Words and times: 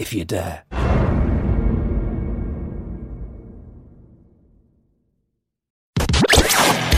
if 0.00 0.14
you 0.14 0.24
dare. 0.24 0.64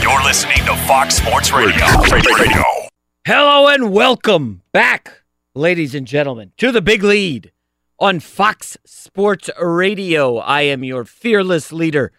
You're 0.01 0.23
listening 0.23 0.59
to 0.65 0.75
Fox 0.87 1.17
Sports 1.17 1.51
Radio. 1.51 1.85
Radio. 2.09 2.63
Hello 3.27 3.67
and 3.67 3.91
welcome 3.91 4.61
back, 4.71 5.23
ladies 5.53 5.93
and 5.93 6.07
gentlemen, 6.07 6.53
to 6.57 6.71
the 6.71 6.81
big 6.81 7.03
lead 7.03 7.51
on 7.99 8.21
Fox 8.21 8.77
Sports 8.85 9.49
Radio. 9.59 10.37
I 10.37 10.61
am 10.61 10.85
your 10.85 11.03
fearless 11.03 11.73
leader, 11.73 12.13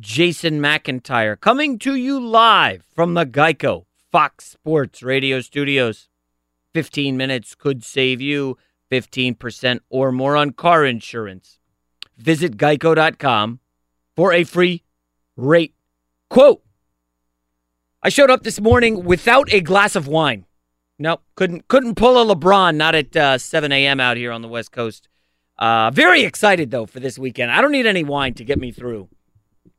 Jason 0.00 0.60
McIntyre, 0.60 1.38
coming 1.38 1.78
to 1.78 1.94
you 1.94 2.18
live 2.18 2.84
from 2.92 3.14
the 3.14 3.24
Geico 3.24 3.84
Fox 4.10 4.46
Sports 4.46 5.00
Radio 5.00 5.40
studios. 5.40 6.08
15 6.72 7.16
minutes 7.16 7.54
could 7.54 7.84
save 7.84 8.20
you 8.20 8.58
15% 8.90 9.80
or 9.88 10.12
more 10.12 10.36
on 10.36 10.52
car 10.52 10.84
insurance. 10.84 11.58
Visit 12.16 12.56
geico.com 12.56 13.60
for 14.14 14.32
a 14.32 14.44
free 14.44 14.84
rate 15.36 15.74
quote. 16.30 16.62
I 18.02 18.08
showed 18.08 18.30
up 18.30 18.42
this 18.42 18.60
morning 18.60 19.04
without 19.04 19.52
a 19.52 19.60
glass 19.60 19.96
of 19.96 20.06
wine. 20.06 20.44
Nope, 20.98 21.22
couldn't 21.34 21.66
couldn't 21.68 21.96
pull 21.96 22.20
a 22.20 22.34
LeBron. 22.34 22.76
Not 22.76 22.94
at 22.94 23.16
uh, 23.16 23.38
7 23.38 23.72
a.m. 23.72 23.98
out 23.98 24.16
here 24.16 24.30
on 24.30 24.42
the 24.42 24.48
West 24.48 24.70
Coast. 24.70 25.08
Uh, 25.58 25.90
very 25.90 26.22
excited 26.22 26.70
though 26.70 26.86
for 26.86 27.00
this 27.00 27.18
weekend. 27.18 27.50
I 27.50 27.60
don't 27.60 27.72
need 27.72 27.86
any 27.86 28.04
wine 28.04 28.34
to 28.34 28.44
get 28.44 28.58
me 28.58 28.70
through 28.70 29.08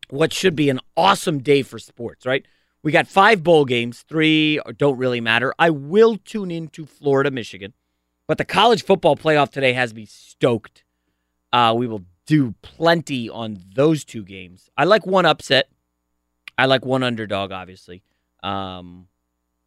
what 0.09 0.33
should 0.33 0.55
be 0.55 0.69
an 0.69 0.79
awesome 0.97 1.39
day 1.39 1.61
for 1.61 1.79
sports. 1.79 2.25
Right? 2.25 2.45
We 2.83 2.91
got 2.91 3.07
five 3.07 3.43
bowl 3.43 3.66
games. 3.66 4.03
Three 4.07 4.59
don't 4.77 4.97
really 4.97 5.22
matter. 5.22 5.53
I 5.57 5.69
will 5.69 6.17
tune 6.17 6.51
into 6.51 6.85
Florida, 6.85 7.31
Michigan, 7.31 7.73
but 8.27 8.37
the 8.37 8.45
college 8.45 8.83
football 8.83 9.15
playoff 9.15 9.49
today 9.51 9.73
has 9.73 9.93
me 9.93 10.05
stoked. 10.05 10.83
Uh, 11.53 11.73
we 11.75 11.87
will 11.87 12.03
do 12.25 12.55
plenty 12.61 13.29
on 13.29 13.59
those 13.75 14.03
two 14.03 14.23
games. 14.23 14.69
I 14.77 14.85
like 14.85 15.05
one 15.05 15.25
upset. 15.25 15.69
I 16.57 16.65
like 16.65 16.85
one 16.85 17.03
underdog, 17.03 17.51
obviously. 17.51 18.03
Um, 18.43 19.07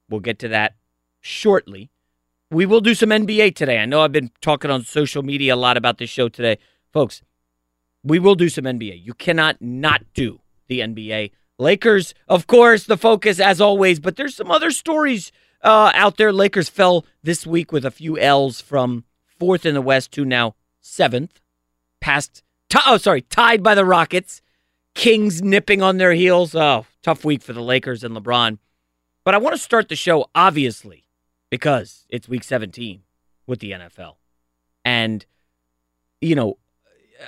we'll 0.08 0.20
get 0.20 0.38
to 0.40 0.48
that 0.48 0.74
shortly. 1.20 1.90
We 2.50 2.66
will 2.66 2.80
do 2.80 2.94
some 2.94 3.10
NBA 3.10 3.54
today. 3.54 3.78
I 3.78 3.84
know 3.84 4.00
I've 4.00 4.12
been 4.12 4.30
talking 4.40 4.70
on 4.70 4.82
social 4.82 5.22
media 5.22 5.54
a 5.54 5.56
lot 5.56 5.76
about 5.76 5.98
this 5.98 6.10
show 6.10 6.28
today. 6.28 6.58
Folks, 6.92 7.22
we 8.02 8.18
will 8.18 8.34
do 8.34 8.48
some 8.48 8.64
NBA. 8.64 9.04
You 9.04 9.12
cannot 9.14 9.60
not 9.60 10.02
do 10.14 10.40
the 10.66 10.80
NBA. 10.80 11.32
Lakers, 11.58 12.14
of 12.28 12.46
course, 12.46 12.84
the 12.84 12.96
focus 12.96 13.38
as 13.40 13.60
always, 13.60 14.00
but 14.00 14.16
there's 14.16 14.36
some 14.36 14.50
other 14.50 14.70
stories 14.70 15.30
uh, 15.62 15.92
out 15.94 16.16
there. 16.16 16.32
Lakers 16.32 16.68
fell 16.68 17.04
this 17.22 17.46
week 17.46 17.72
with 17.72 17.84
a 17.84 17.90
few 17.90 18.18
L's 18.18 18.60
from 18.60 19.04
fourth 19.38 19.64
in 19.66 19.74
the 19.74 19.82
West 19.82 20.12
to 20.12 20.24
now 20.24 20.54
seventh, 20.80 21.40
past, 22.00 22.42
t- 22.68 22.78
oh, 22.86 22.96
sorry, 22.96 23.22
tied 23.22 23.62
by 23.62 23.74
the 23.74 23.84
Rockets. 23.84 24.42
Kings 24.94 25.42
nipping 25.42 25.80
on 25.82 25.98
their 25.98 26.12
heels. 26.12 26.54
Oh, 26.54 26.86
tough 27.02 27.24
week 27.24 27.42
for 27.42 27.52
the 27.52 27.62
Lakers 27.62 28.02
and 28.02 28.16
LeBron. 28.16 28.58
But 29.24 29.34
I 29.34 29.38
want 29.38 29.54
to 29.54 29.62
start 29.62 29.88
the 29.88 29.96
show, 29.96 30.28
obviously, 30.34 31.04
because 31.50 32.06
it's 32.08 32.28
week 32.28 32.42
17 32.42 33.02
with 33.46 33.60
the 33.60 33.72
NFL. 33.72 34.14
And, 34.84 35.24
you 36.20 36.34
know, 36.34 36.58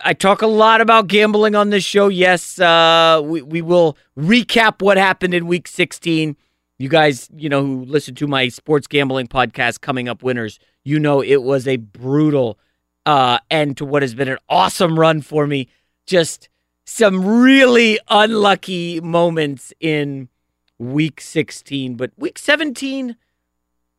I 0.05 0.15
talk 0.15 0.43
a 0.43 0.47
lot 0.47 0.81
about 0.81 1.09
gambling 1.09 1.55
on 1.55 1.71
this 1.71 1.85
show. 1.85 2.09
Yes, 2.09 2.59
uh, 2.59 3.21
we, 3.23 3.43
we 3.43 3.63
will 3.63 3.97
recap 4.17 4.83
what 4.83 4.97
happened 4.97 5.35
in 5.35 5.47
week 5.47 5.69
16. 5.69 6.37
You 6.81 6.89
guys, 6.89 7.29
you 7.37 7.51
know, 7.51 7.63
who 7.63 7.85
listen 7.85 8.15
to 8.15 8.27
my 8.27 8.49
sports 8.49 8.87
gambling 8.87 9.27
podcast, 9.27 9.83
Coming 9.83 10.09
Up 10.09 10.23
Winners, 10.23 10.59
you 10.83 10.99
know 10.99 11.23
it 11.23 11.43
was 11.43 11.69
a 11.69 11.77
brutal 11.77 12.59
uh, 13.05 13.39
end 13.51 13.77
to 13.77 13.85
what 13.85 14.01
has 14.01 14.15
been 14.15 14.29
an 14.29 14.39
awesome 14.49 14.99
run 14.99 15.21
for 15.21 15.47
me. 15.47 15.69
Just 16.07 16.49
some 16.87 17.23
really 17.23 17.99
unlucky 18.09 18.99
moments 18.99 19.75
in 19.79 20.31
week 20.79 21.21
16, 21.21 21.97
but 21.97 22.13
week 22.17 22.39
17, 22.39 23.15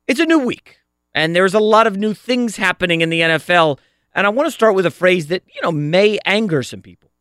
it's 0.07 0.19
a 0.19 0.25
new 0.25 0.39
week. 0.39 0.79
And 1.13 1.35
there's 1.35 1.53
a 1.53 1.59
lot 1.59 1.85
of 1.85 1.97
new 1.97 2.15
things 2.15 2.55
happening 2.55 3.01
in 3.01 3.11
the 3.11 3.21
NFL. 3.21 3.77
And 4.15 4.25
I 4.25 4.31
want 4.31 4.47
to 4.47 4.51
start 4.51 4.73
with 4.73 4.87
a 4.87 4.91
phrase 4.91 5.27
that, 5.27 5.43
you 5.53 5.61
know, 5.61 5.71
may 5.71 6.17
anger 6.25 6.63
some 6.63 6.81
people. 6.81 7.11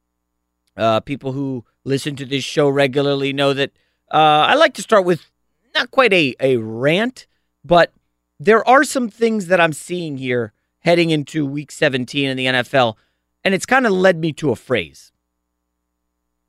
Uh, 0.75 1.00
people 1.00 1.32
who 1.32 1.66
listen 1.84 2.16
to 2.16 2.25
this 2.25 2.44
show 2.44 2.66
regularly 2.66 3.34
know 3.34 3.53
that 3.53 3.72
uh, 4.10 4.48
I 4.48 4.54
like 4.54 4.72
to 4.75 4.82
start 4.82 5.04
with 5.04 5.31
not 5.75 5.91
quite 5.91 6.13
a, 6.13 6.35
a 6.41 6.57
rant, 6.57 7.27
but 7.65 7.93
there 8.39 8.67
are 8.67 8.85
some 8.85 9.09
things 9.09 9.47
that 9.47 9.61
I'm 9.61 9.73
seeing 9.73 10.19
here 10.19 10.53
heading 10.81 11.11
into 11.11 11.45
week 11.45 11.71
17 11.71 12.29
in 12.29 12.37
the 12.37 12.47
NFL. 12.47 12.97
And 13.45 13.55
it's 13.55 13.67
kind 13.67 13.87
of 13.87 13.93
led 13.93 14.19
me 14.19 14.33
to 14.34 14.51
a 14.51 14.57
phrase. 14.57 15.13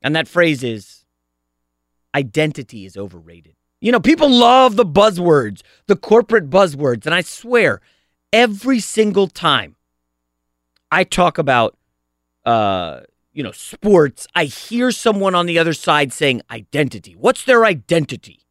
And 0.02 0.16
that 0.16 0.28
phrase 0.28 0.64
is 0.64 1.06
identity 2.16 2.86
is 2.86 2.98
overrated. 2.98 3.56
You 3.80 3.92
know, 3.92 4.00
people 4.00 4.30
love 4.30 4.76
the 4.76 4.86
buzzwords, 4.86 5.62
the 5.88 5.96
corporate 5.96 6.50
buzzwords. 6.50 7.06
And 7.06 7.16
I 7.16 7.22
swear, 7.22 7.82
every 8.32 8.80
single 8.80 9.28
time 9.28 9.76
I 10.92 11.04
talk 11.04 11.38
about, 11.38 11.78
uh, 12.46 13.02
you 13.34 13.44
know, 13.44 13.52
sports, 13.52 14.28
I 14.36 14.46
hear 14.46 14.92
someone 14.92 15.36
on 15.36 15.46
the 15.46 15.58
other 15.58 15.74
side 15.74 16.14
saying 16.14 16.42
identity. 16.52 17.14
What's 17.14 17.44
their 17.44 17.66
identity? 17.66 18.42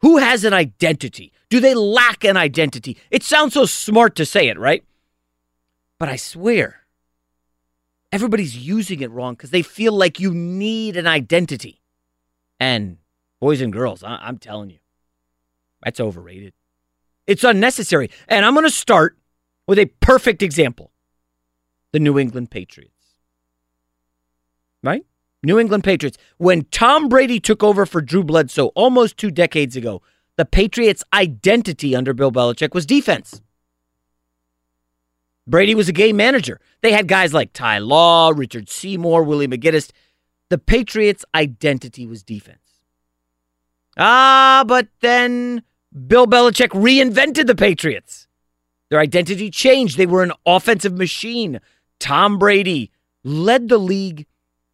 Who 0.00 0.18
has 0.18 0.44
an 0.44 0.52
identity? 0.52 1.32
Do 1.48 1.60
they 1.60 1.74
lack 1.74 2.24
an 2.24 2.36
identity? 2.36 2.98
It 3.10 3.22
sounds 3.22 3.54
so 3.54 3.64
smart 3.66 4.16
to 4.16 4.26
say 4.26 4.48
it, 4.48 4.58
right? 4.58 4.84
But 5.98 6.08
I 6.08 6.16
swear, 6.16 6.86
everybody's 8.12 8.56
using 8.56 9.00
it 9.00 9.10
wrong 9.10 9.34
because 9.34 9.50
they 9.50 9.62
feel 9.62 9.92
like 9.92 10.20
you 10.20 10.34
need 10.34 10.96
an 10.96 11.06
identity. 11.06 11.80
And 12.60 12.98
boys 13.40 13.60
and 13.60 13.72
girls, 13.72 14.02
I- 14.02 14.28
am 14.28 14.38
telling 14.38 14.70
you, 14.70 14.78
that's 15.82 16.00
overrated. 16.00 16.52
It's 17.26 17.44
unnecessary. 17.44 18.10
And 18.28 18.44
I'm 18.44 18.54
going 18.54 18.66
to 18.66 18.70
start 18.70 19.18
with 19.66 19.78
a 19.78 19.86
perfect 19.86 20.42
example 20.42 20.92
the 21.92 22.00
New 22.00 22.18
England 22.18 22.50
Patriots. 22.50 22.92
Right? 24.82 25.04
New 25.42 25.58
England 25.58 25.84
Patriots. 25.84 26.18
When 26.38 26.64
Tom 26.70 27.08
Brady 27.08 27.40
took 27.40 27.62
over 27.62 27.86
for 27.86 28.00
Drew 28.00 28.24
Bledsoe 28.24 28.68
almost 28.74 29.16
two 29.16 29.30
decades 29.30 29.76
ago, 29.76 30.02
the 30.36 30.44
Patriots' 30.44 31.04
identity 31.12 31.94
under 31.94 32.12
Bill 32.12 32.32
Belichick 32.32 32.74
was 32.74 32.86
defense. 32.86 33.40
Brady 35.46 35.74
was 35.74 35.88
a 35.88 35.92
game 35.92 36.16
manager. 36.16 36.60
They 36.82 36.92
had 36.92 37.08
guys 37.08 37.32
like 37.32 37.52
Ty 37.52 37.78
Law, 37.78 38.32
Richard 38.34 38.68
Seymour, 38.68 39.22
Willie 39.22 39.48
McGinest. 39.48 39.92
The 40.48 40.58
Patriots' 40.58 41.24
identity 41.34 42.06
was 42.06 42.22
defense. 42.22 42.58
Ah, 43.96 44.64
but 44.66 44.88
then 45.00 45.62
Bill 46.06 46.26
Belichick 46.26 46.68
reinvented 46.68 47.46
the 47.46 47.54
Patriots. 47.54 48.26
Their 48.90 49.00
identity 49.00 49.50
changed. 49.50 49.96
They 49.96 50.06
were 50.06 50.22
an 50.22 50.32
offensive 50.44 50.96
machine. 50.96 51.60
Tom 51.98 52.38
Brady 52.38 52.90
led 53.24 53.68
the 53.68 53.78
league 53.78 54.26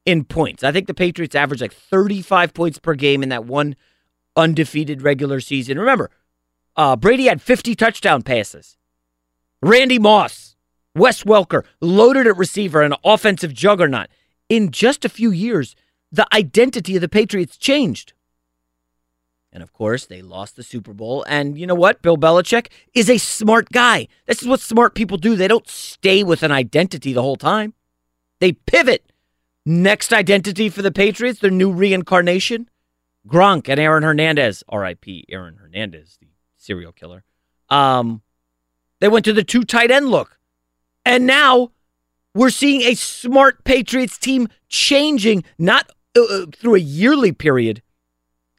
in 0.05 0.25
points. 0.25 0.65
I 0.65 0.73
think 0.73 0.87
the 0.87 0.95
Patriots 0.95 1.35
averaged 1.35 1.63
like 1.63 1.73
35 1.73 2.55
points 2.55 2.79
per 2.79 2.95
game 2.95 3.23
in 3.23 3.29
that 3.29 3.45
one 3.45 3.77
undefeated 4.37 5.03
regular 5.03 5.41
season. 5.41 5.79
Remember, 5.79 6.11
uh, 6.77 6.97
Brady 6.97 7.27
had 7.27 7.43
50 7.43 7.75
touchdown 7.75 8.23
passes. 8.23 8.77
Randy 9.63 9.99
Moss, 9.99 10.57
Wes 10.95 11.23
Welker, 11.23 11.65
loaded 11.81 12.27
at 12.27 12.37
receiver, 12.37 12.83
an 12.83 12.95
offensive 13.05 13.53
juggernaut. 13.53 14.09
In 14.49 14.71
just 14.71 15.05
a 15.05 15.09
few 15.09 15.31
years, 15.31 15.77
the 16.11 16.27
identity 16.35 16.97
of 16.97 17.01
the 17.01 17.09
Patriots 17.09 17.57
changed. 17.57 18.13
And 19.53 19.63
of 19.63 19.73
course, 19.73 20.07
they 20.07 20.23
lost 20.23 20.57
the 20.57 20.63
Super 20.63 20.95
Bowl. 20.95 21.25
And 21.29 21.59
you 21.59 21.67
know 21.67 21.75
what? 21.75 22.03
Bill 22.03 22.17
Belichick 22.17 22.69
is 22.95 23.11
a 23.11 23.19
smart 23.19 23.69
guy. 23.71 24.09
This 24.27 24.43
is 24.43 24.49
what 24.49 24.61
smart 24.61 24.95
people 24.95 25.19
do. 25.19 25.37
They 25.37 25.49
don't 25.49 25.69
stay 25.69 26.23
with 26.23 26.43
an 26.43 26.51
identity 26.51 27.13
the 27.13 27.23
whole 27.23 27.37
time, 27.37 27.75
they 28.41 28.53
pivot. 28.53 29.12
Next 29.65 30.13
identity 30.13 30.69
for 30.69 30.83
the 30.83 30.91
Patriots, 30.91 31.41
their 31.41 31.51
new 31.51 31.73
reincarnation 31.73 32.69
Gronk 33.27 33.69
and 33.69 33.79
Aaron 33.79 34.03
Hernandez, 34.03 34.65
R.I.P. 34.69 35.27
Aaron 35.29 35.57
Hernandez, 35.57 36.19
the 36.21 36.29
serial 36.57 36.93
killer. 36.93 37.25
Um, 37.69 38.23
they 39.01 39.09
went 39.09 39.25
to 39.27 39.33
the 39.33 39.45
two 39.45 39.63
tight 39.63 39.91
end 39.91 40.09
look. 40.09 40.39
And 41.05 41.27
now 41.27 41.71
we're 42.35 42.51
seeing 42.51 42.83
a 42.83 42.95
smart 42.95 43.65
Patriots 43.65 44.19
team 44.19 44.49
changing, 44.69 45.45
not 45.59 45.91
uh, 46.17 46.23
uh 46.23 46.47
through 46.53 46.77
a 46.77 46.81
yearly 46.81 47.33
period. 47.33 47.83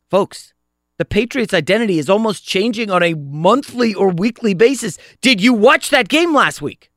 Folks, 0.09 0.53
the 0.97 1.05
Patriots' 1.05 1.53
identity 1.53 2.00
is 2.00 2.09
almost 2.09 2.45
changing 2.45 2.91
on 2.91 3.03
a 3.03 3.15
monthly 3.15 3.94
or 3.94 4.09
weekly 4.09 4.53
basis. 4.53 4.97
Did 5.21 5.41
you 5.41 5.53
watch 5.53 5.89
that 5.89 6.07
game 6.07 6.33
last 6.33 6.61
week? 6.61 6.91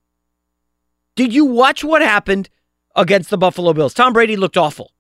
Did 1.14 1.32
you 1.32 1.44
watch 1.44 1.82
what 1.82 2.02
happened 2.02 2.48
against 2.96 3.30
the 3.30 3.38
Buffalo 3.38 3.72
Bills? 3.72 3.94
Tom 3.94 4.12
Brady 4.12 4.36
looked 4.36 4.56
awful. 4.56 4.92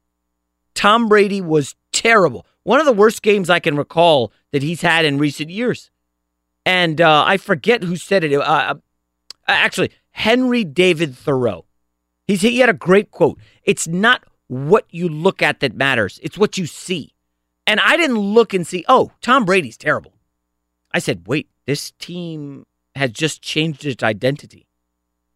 Tom 0.74 1.08
Brady 1.08 1.40
was 1.40 1.74
terrible. 1.92 2.46
One 2.62 2.78
of 2.78 2.86
the 2.86 2.92
worst 2.92 3.22
games 3.22 3.50
I 3.50 3.58
can 3.58 3.76
recall 3.76 4.32
that 4.52 4.62
he's 4.62 4.82
had 4.82 5.04
in 5.04 5.18
recent 5.18 5.50
years. 5.50 5.90
And 6.64 7.00
uh, 7.00 7.24
I 7.26 7.36
forget 7.36 7.82
who 7.82 7.96
said 7.96 8.24
it. 8.24 8.34
Uh, 8.34 8.40
uh 8.40 8.74
actually, 9.46 9.90
Henry 10.10 10.64
David 10.64 11.16
Thoreau. 11.16 11.64
He's, 12.26 12.42
he 12.42 12.58
had 12.58 12.68
a 12.68 12.74
great 12.74 13.10
quote. 13.10 13.38
It's 13.64 13.86
not 13.86 14.24
what 14.48 14.86
you 14.90 15.08
look 15.08 15.42
at 15.42 15.60
that 15.60 15.74
matters, 15.74 16.20
it's 16.22 16.38
what 16.38 16.56
you 16.56 16.66
see. 16.66 17.12
And 17.66 17.80
I 17.80 17.96
didn't 17.96 18.18
look 18.18 18.54
and 18.54 18.66
see, 18.66 18.84
oh, 18.88 19.10
Tom 19.20 19.44
Brady's 19.44 19.76
terrible. 19.76 20.12
I 20.92 21.00
said, 21.00 21.26
wait, 21.26 21.48
this 21.66 21.90
team 21.98 22.64
has 22.94 23.10
just 23.10 23.42
changed 23.42 23.84
its 23.84 24.02
identity. 24.02 24.68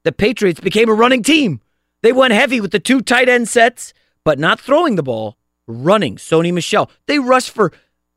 The 0.05 0.13
Patriots 0.13 0.61
became 0.61 0.89
a 0.89 0.95
running 0.95 1.23
team. 1.23 1.61
They 2.03 2.13
went 2.13 2.33
heavy 2.33 2.61
with 2.61 2.71
the 2.71 2.79
two 2.79 3.01
tight 3.01 3.29
end 3.29 3.49
sets, 3.49 3.93
but 4.25 4.39
not 4.39 4.61
throwing 4.61 4.95
the 4.97 5.03
ball, 5.03 5.37
running. 5.67 6.17
Sony 6.17 6.53
Michel. 6.53 6.91
They 7.07 7.19
rushed 7.19 7.51
for, 7.51 7.73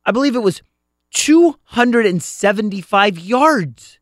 I 0.06 0.12
believe 0.12 0.36
it 0.36 0.44
was 0.44 0.62
275 1.14 3.20
yards. 3.20 4.00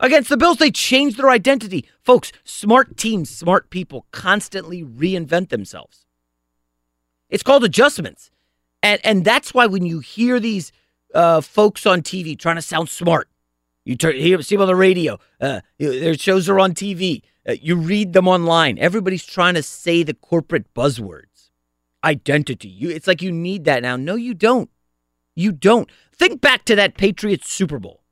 Against 0.00 0.30
the 0.30 0.36
Bills, 0.36 0.58
they 0.58 0.72
changed 0.72 1.16
their 1.16 1.30
identity. 1.30 1.86
Folks, 2.00 2.32
smart 2.42 2.96
teams, 2.96 3.30
smart 3.30 3.70
people 3.70 4.06
constantly 4.10 4.82
reinvent 4.82 5.50
themselves. 5.50 6.04
It's 7.28 7.44
called 7.44 7.64
adjustments. 7.64 8.30
And 8.82 9.00
and 9.04 9.24
that's 9.24 9.54
why 9.54 9.66
when 9.66 9.86
you 9.86 10.00
hear 10.00 10.40
these 10.40 10.72
uh, 11.14 11.40
folks 11.40 11.86
on 11.86 12.02
TV 12.02 12.36
trying 12.38 12.56
to 12.56 12.62
sound 12.62 12.88
smart, 12.88 13.28
you 13.84 13.96
turn, 13.96 14.16
hear 14.16 14.42
see 14.42 14.56
them 14.56 14.62
on 14.62 14.68
the 14.68 14.74
radio. 14.74 15.18
Uh, 15.40 15.60
their 15.78 16.14
shows 16.14 16.48
are 16.48 16.58
on 16.58 16.74
TV. 16.74 17.22
Uh, 17.48 17.56
you 17.60 17.76
read 17.76 18.12
them 18.12 18.28
online. 18.28 18.78
Everybody's 18.78 19.24
trying 19.24 19.54
to 19.54 19.62
say 19.62 20.02
the 20.02 20.14
corporate 20.14 20.72
buzzwords, 20.74 21.50
identity. 22.04 22.68
You, 22.68 22.90
it's 22.90 23.06
like 23.06 23.22
you 23.22 23.32
need 23.32 23.64
that 23.64 23.82
now. 23.82 23.96
No, 23.96 24.14
you 24.14 24.34
don't. 24.34 24.70
You 25.34 25.52
don't. 25.52 25.90
Think 26.12 26.40
back 26.40 26.64
to 26.66 26.76
that 26.76 26.96
Patriots 26.96 27.50
Super 27.50 27.78
Bowl 27.78 28.02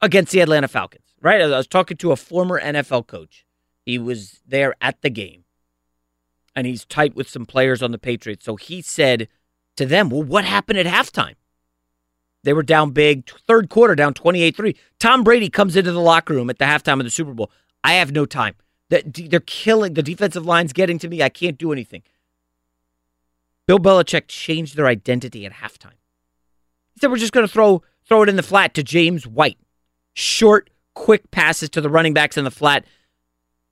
against 0.00 0.32
the 0.32 0.40
Atlanta 0.40 0.68
Falcons. 0.68 1.02
Right? 1.20 1.40
I 1.40 1.46
was 1.46 1.68
talking 1.68 1.96
to 1.98 2.12
a 2.12 2.16
former 2.16 2.60
NFL 2.60 3.06
coach. 3.06 3.46
He 3.84 3.98
was 3.98 4.40
there 4.46 4.74
at 4.80 5.00
the 5.02 5.10
game, 5.10 5.44
and 6.54 6.66
he's 6.66 6.84
tight 6.84 7.14
with 7.14 7.28
some 7.28 7.46
players 7.46 7.82
on 7.82 7.90
the 7.90 7.98
Patriots. 7.98 8.44
So 8.44 8.56
he 8.56 8.82
said 8.82 9.28
to 9.76 9.86
them, 9.86 10.10
well, 10.10 10.22
what 10.22 10.44
happened 10.44 10.78
at 10.78 10.86
halftime? 10.86 11.34
They 12.44 12.52
were 12.52 12.62
down 12.62 12.90
big, 12.90 13.28
third 13.46 13.68
quarter 13.68 13.94
down 13.94 14.14
28 14.14 14.56
3. 14.56 14.76
Tom 14.98 15.22
Brady 15.22 15.48
comes 15.48 15.76
into 15.76 15.92
the 15.92 16.00
locker 16.00 16.34
room 16.34 16.50
at 16.50 16.58
the 16.58 16.64
halftime 16.64 16.98
of 16.98 17.04
the 17.04 17.10
Super 17.10 17.32
Bowl. 17.32 17.50
I 17.84 17.94
have 17.94 18.12
no 18.12 18.26
time. 18.26 18.54
They're 18.88 19.40
killing, 19.40 19.94
the 19.94 20.02
defensive 20.02 20.44
line's 20.44 20.72
getting 20.72 20.98
to 20.98 21.08
me. 21.08 21.22
I 21.22 21.28
can't 21.28 21.56
do 21.56 21.72
anything. 21.72 22.02
Bill 23.66 23.78
Belichick 23.78 24.28
changed 24.28 24.76
their 24.76 24.86
identity 24.86 25.46
at 25.46 25.52
halftime. 25.52 25.96
He 26.92 27.00
said, 27.00 27.10
we're 27.10 27.16
just 27.16 27.32
going 27.32 27.46
to 27.46 27.52
throw 27.52 27.82
throw 28.04 28.22
it 28.22 28.28
in 28.28 28.36
the 28.36 28.42
flat 28.42 28.74
to 28.74 28.82
James 28.82 29.26
White. 29.26 29.58
Short, 30.12 30.68
quick 30.94 31.30
passes 31.30 31.70
to 31.70 31.80
the 31.80 31.88
running 31.88 32.12
backs 32.12 32.36
in 32.36 32.44
the 32.44 32.50
flat 32.50 32.84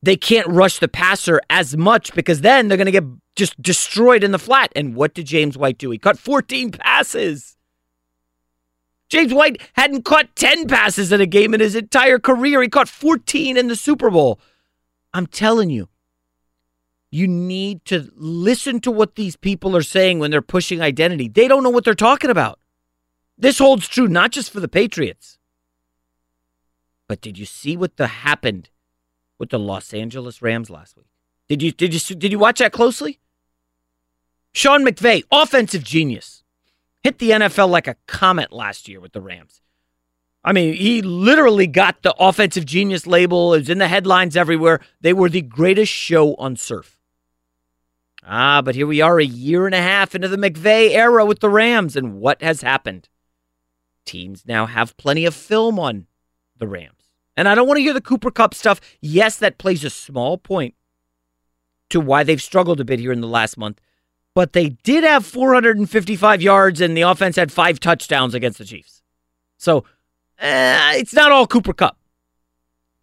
they 0.02 0.16
can't 0.16 0.46
rush 0.48 0.78
the 0.78 0.88
passer 0.88 1.40
as 1.50 1.76
much 1.76 2.14
because 2.14 2.40
then 2.40 2.68
they're 2.68 2.78
going 2.78 2.86
to 2.86 2.92
get 2.92 3.04
just 3.36 3.60
destroyed 3.60 4.24
in 4.24 4.32
the 4.32 4.38
flat. 4.38 4.72
And 4.74 4.94
what 4.94 5.14
did 5.14 5.26
James 5.26 5.58
White 5.58 5.78
do? 5.78 5.90
He 5.90 5.98
caught 5.98 6.18
14 6.18 6.72
passes. 6.72 7.56
James 9.10 9.34
White 9.34 9.60
hadn't 9.74 10.04
caught 10.04 10.34
10 10.36 10.66
passes 10.66 11.12
in 11.12 11.20
a 11.20 11.26
game 11.26 11.52
in 11.52 11.60
his 11.60 11.74
entire 11.74 12.18
career. 12.18 12.62
He 12.62 12.68
caught 12.68 12.88
14 12.88 13.56
in 13.56 13.68
the 13.68 13.76
Super 13.76 14.08
Bowl. 14.08 14.40
I'm 15.12 15.26
telling 15.26 15.68
you, 15.68 15.88
you 17.10 17.26
need 17.28 17.84
to 17.86 18.10
listen 18.14 18.80
to 18.80 18.90
what 18.90 19.16
these 19.16 19.36
people 19.36 19.76
are 19.76 19.82
saying 19.82 20.20
when 20.20 20.30
they're 20.30 20.40
pushing 20.40 20.80
identity. 20.80 21.28
They 21.28 21.48
don't 21.48 21.62
know 21.62 21.70
what 21.70 21.84
they're 21.84 21.94
talking 21.94 22.30
about. 22.30 22.58
This 23.36 23.58
holds 23.58 23.88
true 23.88 24.08
not 24.08 24.30
just 24.30 24.50
for 24.50 24.60
the 24.60 24.68
Patriots. 24.68 25.38
But 27.08 27.20
did 27.20 27.36
you 27.36 27.46
see 27.46 27.76
what 27.76 27.96
the 27.96 28.06
happened 28.06 28.70
with 29.40 29.48
the 29.48 29.58
Los 29.58 29.92
Angeles 29.92 30.42
Rams 30.42 30.70
last 30.70 30.96
week. 30.96 31.08
Did 31.48 31.62
you 31.62 31.72
did 31.72 31.92
you 31.92 32.14
did 32.14 32.30
you 32.30 32.38
watch 32.38 32.60
that 32.60 32.70
closely? 32.70 33.18
Sean 34.52 34.84
McVay, 34.84 35.24
offensive 35.32 35.82
genius, 35.82 36.39
hit 37.02 37.18
the 37.18 37.30
NFL 37.30 37.68
like 37.68 37.86
a 37.86 37.96
comet 38.06 38.52
last 38.52 38.88
year 38.88 39.00
with 39.00 39.12
the 39.12 39.20
Rams. 39.20 39.60
I 40.42 40.52
mean, 40.52 40.74
he 40.74 41.02
literally 41.02 41.66
got 41.66 42.02
the 42.02 42.14
offensive 42.18 42.64
genius 42.64 43.06
label. 43.06 43.52
It 43.52 43.58
was 43.58 43.70
in 43.70 43.78
the 43.78 43.88
headlines 43.88 44.36
everywhere. 44.36 44.80
They 45.00 45.12
were 45.12 45.28
the 45.28 45.42
greatest 45.42 45.92
show 45.92 46.34
on 46.36 46.56
surf. 46.56 46.98
Ah, 48.22 48.62
but 48.62 48.74
here 48.74 48.86
we 48.86 49.00
are 49.00 49.18
a 49.18 49.24
year 49.24 49.66
and 49.66 49.74
a 49.74 49.82
half 49.82 50.14
into 50.14 50.28
the 50.28 50.36
McVay 50.36 50.90
era 50.90 51.24
with 51.24 51.40
the 51.40 51.48
Rams, 51.48 51.96
and 51.96 52.20
what 52.20 52.42
has 52.42 52.60
happened? 52.60 53.08
Teams 54.04 54.44
now 54.46 54.66
have 54.66 54.96
plenty 54.96 55.24
of 55.24 55.34
film 55.34 55.78
on 55.78 56.06
the 56.56 56.68
Rams. 56.68 57.10
And 57.36 57.48
I 57.48 57.54
don't 57.54 57.66
want 57.66 57.78
to 57.78 57.82
hear 57.82 57.94
the 57.94 58.00
Cooper 58.00 58.30
Kupp 58.30 58.54
stuff. 58.54 58.80
Yes, 59.00 59.36
that 59.36 59.58
plays 59.58 59.84
a 59.84 59.90
small 59.90 60.36
point 60.36 60.74
to 61.88 62.00
why 62.00 62.22
they've 62.22 62.42
struggled 62.42 62.80
a 62.80 62.84
bit 62.84 63.00
here 63.00 63.12
in 63.12 63.20
the 63.20 63.26
last 63.26 63.56
month. 63.56 63.80
But 64.34 64.52
they 64.52 64.70
did 64.70 65.04
have 65.04 65.26
455 65.26 66.40
yards, 66.40 66.80
and 66.80 66.96
the 66.96 67.02
offense 67.02 67.36
had 67.36 67.50
five 67.50 67.80
touchdowns 67.80 68.34
against 68.34 68.58
the 68.58 68.64
Chiefs. 68.64 69.02
So 69.58 69.84
eh, 70.38 70.94
it's 70.96 71.12
not 71.12 71.32
all 71.32 71.46
Cooper 71.46 71.72
Kupp. 71.72 71.98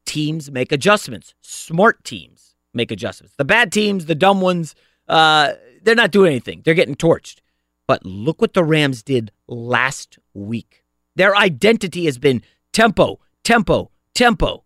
Teams 0.05 0.50
make 0.50 0.72
adjustments. 0.72 1.34
Smart 1.41 2.03
teams 2.03 2.55
make 2.74 2.91
adjustments. 2.91 3.36
The 3.38 3.46
bad 3.46 3.72
teams, 3.72 4.05
the 4.05 4.15
dumb 4.15 4.39
ones, 4.39 4.74
uh, 5.07 5.53
they're 5.84 5.96
not 5.96 6.12
doing 6.12 6.31
anything. 6.31 6.62
They're 6.63 6.74
getting 6.74 6.96
torched. 6.96 7.39
But 7.88 8.05
look 8.05 8.41
what 8.41 8.53
the 8.53 8.63
Rams 8.63 9.03
did 9.03 9.31
last 9.48 10.19
week. 10.34 10.84
Their 11.15 11.36
identity 11.36 12.05
has 12.05 12.17
been 12.17 12.41
tempo, 12.74 13.19
tempo, 13.43 13.91
tempo. 14.13 14.63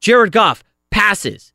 Jared 0.00 0.32
Goff 0.32 0.62
passes 0.90 1.52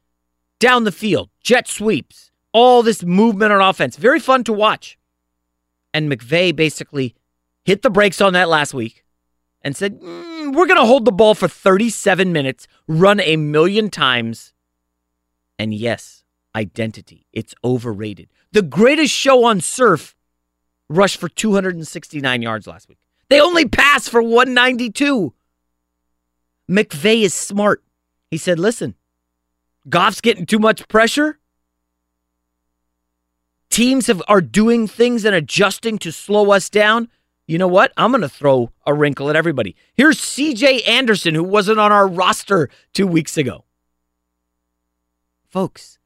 down 0.60 0.84
the 0.84 0.92
field, 0.92 1.30
jet 1.44 1.68
sweeps, 1.68 2.32
all 2.56 2.82
this 2.84 3.04
movement 3.04 3.52
on 3.52 3.60
offense. 3.60 3.98
Very 3.98 4.20
fun 4.20 4.46
to 4.46 4.54
watch. 4.54 4.98
And 5.94 6.10
McVay 6.10 6.56
basically 6.56 7.14
hit 7.66 7.82
the 7.82 7.90
brakes 7.90 8.22
on 8.22 8.32
that 8.32 8.48
last 8.48 8.74
week 8.74 9.04
and 9.62 9.76
said, 9.76 10.00
mm, 10.00 10.56
We're 10.56 10.66
going 10.66 10.80
to 10.80 10.86
hold 10.86 11.04
the 11.04 11.12
ball 11.12 11.36
for 11.36 11.50
37 11.50 12.32
minutes, 12.32 12.66
run 12.88 13.20
a 13.20 13.36
million 13.36 13.90
times. 13.90 14.54
And 15.60 15.74
yes, 15.74 16.24
identity. 16.56 17.28
It's 17.34 17.54
overrated. 17.62 18.30
The 18.54 18.62
greatest 18.62 19.14
show 19.14 19.44
on 19.44 19.60
surf 19.60 20.16
rushed 20.90 21.18
for 21.18 21.28
269 21.28 22.42
yards 22.42 22.68
last 22.68 22.88
week. 22.88 23.00
They 23.28 23.42
only 23.42 23.68
passed 23.68 24.10
for 24.10 24.22
192. 24.22 25.34
McVay 26.72 27.22
is 27.24 27.34
smart. 27.34 27.84
He 28.32 28.38
said, 28.38 28.60
listen, 28.60 28.96
Goff's 29.90 30.22
getting 30.22 30.46
too 30.46 30.60
much 30.60 30.88
pressure. 30.88 31.38
Teams 33.70 34.08
have, 34.08 34.22
are 34.28 34.42
doing 34.42 34.88
things 34.88 35.26
and 35.26 35.36
adjusting 35.36 35.98
to 36.00 36.12
slow 36.12 36.52
us 36.52 36.70
down. 36.70 37.10
You 37.48 37.58
know 37.58 37.68
what? 37.68 37.92
I'm 37.98 38.12
going 38.12 38.22
to 38.22 38.30
throw 38.30 38.72
a 38.86 38.94
wrinkle 38.94 39.30
at 39.30 39.36
everybody. 39.36 39.76
Here's 39.94 40.20
CJ 40.20 40.88
Anderson, 40.88 41.36
who 41.36 41.44
wasn't 41.44 41.80
on 41.80 41.92
our 41.92 42.08
roster 42.08 42.70
two 42.94 43.06
weeks 43.06 43.38
ago. 43.38 43.66
Folks, 45.50 46.00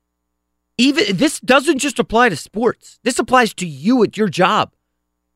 even 0.77 1.17
this 1.17 1.39
doesn't 1.39 1.79
just 1.79 1.99
apply 1.99 2.29
to 2.29 2.35
sports. 2.35 2.99
This 3.03 3.19
applies 3.19 3.53
to 3.55 3.67
you 3.67 4.03
at 4.03 4.17
your 4.17 4.29
job. 4.29 4.73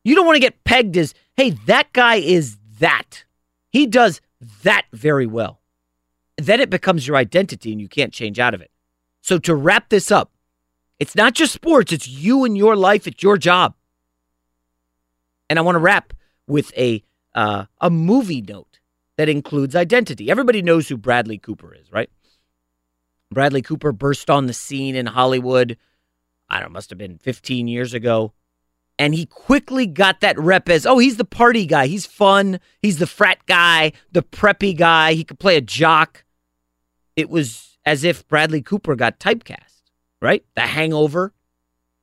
You 0.04 0.14
don't 0.14 0.26
want 0.26 0.36
to 0.36 0.40
get 0.40 0.64
pegged 0.64 0.96
as, 0.96 1.14
hey, 1.36 1.50
that 1.66 1.92
guy 1.92 2.16
is 2.16 2.58
that. 2.80 3.24
He 3.70 3.86
does 3.86 4.20
that 4.62 4.84
very 4.92 5.26
well. 5.26 5.60
Then 6.36 6.60
it 6.60 6.70
becomes 6.70 7.06
your 7.06 7.16
identity 7.16 7.72
and 7.72 7.80
you 7.80 7.88
can't 7.88 8.12
change 8.12 8.38
out 8.38 8.54
of 8.54 8.60
it. 8.60 8.70
So 9.22 9.38
to 9.38 9.54
wrap 9.54 9.88
this 9.88 10.10
up, 10.10 10.32
it's 10.98 11.14
not 11.14 11.34
just 11.34 11.52
sports, 11.52 11.92
it's 11.92 12.08
you 12.08 12.44
and 12.44 12.56
your 12.56 12.76
life, 12.76 13.06
it's 13.06 13.22
your 13.22 13.36
job. 13.36 13.74
And 15.50 15.58
I 15.58 15.62
want 15.62 15.76
to 15.76 15.80
wrap 15.80 16.12
with 16.46 16.72
a 16.76 17.02
uh, 17.34 17.66
a 17.80 17.90
movie 17.90 18.42
note 18.42 18.80
that 19.16 19.28
includes 19.28 19.74
identity. 19.76 20.30
Everybody 20.30 20.62
knows 20.62 20.88
who 20.88 20.96
Bradley 20.96 21.38
Cooper 21.38 21.74
is, 21.74 21.92
right? 21.92 22.10
Bradley 23.30 23.62
Cooper 23.62 23.92
burst 23.92 24.30
on 24.30 24.46
the 24.46 24.52
scene 24.52 24.94
in 24.94 25.06
Hollywood, 25.06 25.76
I 26.48 26.60
don't 26.60 26.70
know, 26.70 26.74
must 26.74 26.90
have 26.90 26.98
been 26.98 27.18
15 27.18 27.68
years 27.68 27.94
ago. 27.94 28.32
And 28.96 29.12
he 29.12 29.26
quickly 29.26 29.86
got 29.86 30.20
that 30.20 30.38
rep 30.38 30.68
as, 30.68 30.86
oh, 30.86 30.98
he's 30.98 31.16
the 31.16 31.24
party 31.24 31.66
guy. 31.66 31.88
He's 31.88 32.06
fun. 32.06 32.60
He's 32.80 32.98
the 32.98 33.08
frat 33.08 33.44
guy, 33.46 33.92
the 34.12 34.22
preppy 34.22 34.76
guy. 34.76 35.14
He 35.14 35.24
could 35.24 35.40
play 35.40 35.56
a 35.56 35.60
jock. 35.60 36.24
It 37.16 37.28
was 37.28 37.76
as 37.84 38.04
if 38.04 38.26
Bradley 38.28 38.62
Cooper 38.62 38.94
got 38.94 39.18
typecast, 39.18 39.73
right? 40.24 40.44
The 40.56 40.62
hangover, 40.62 41.32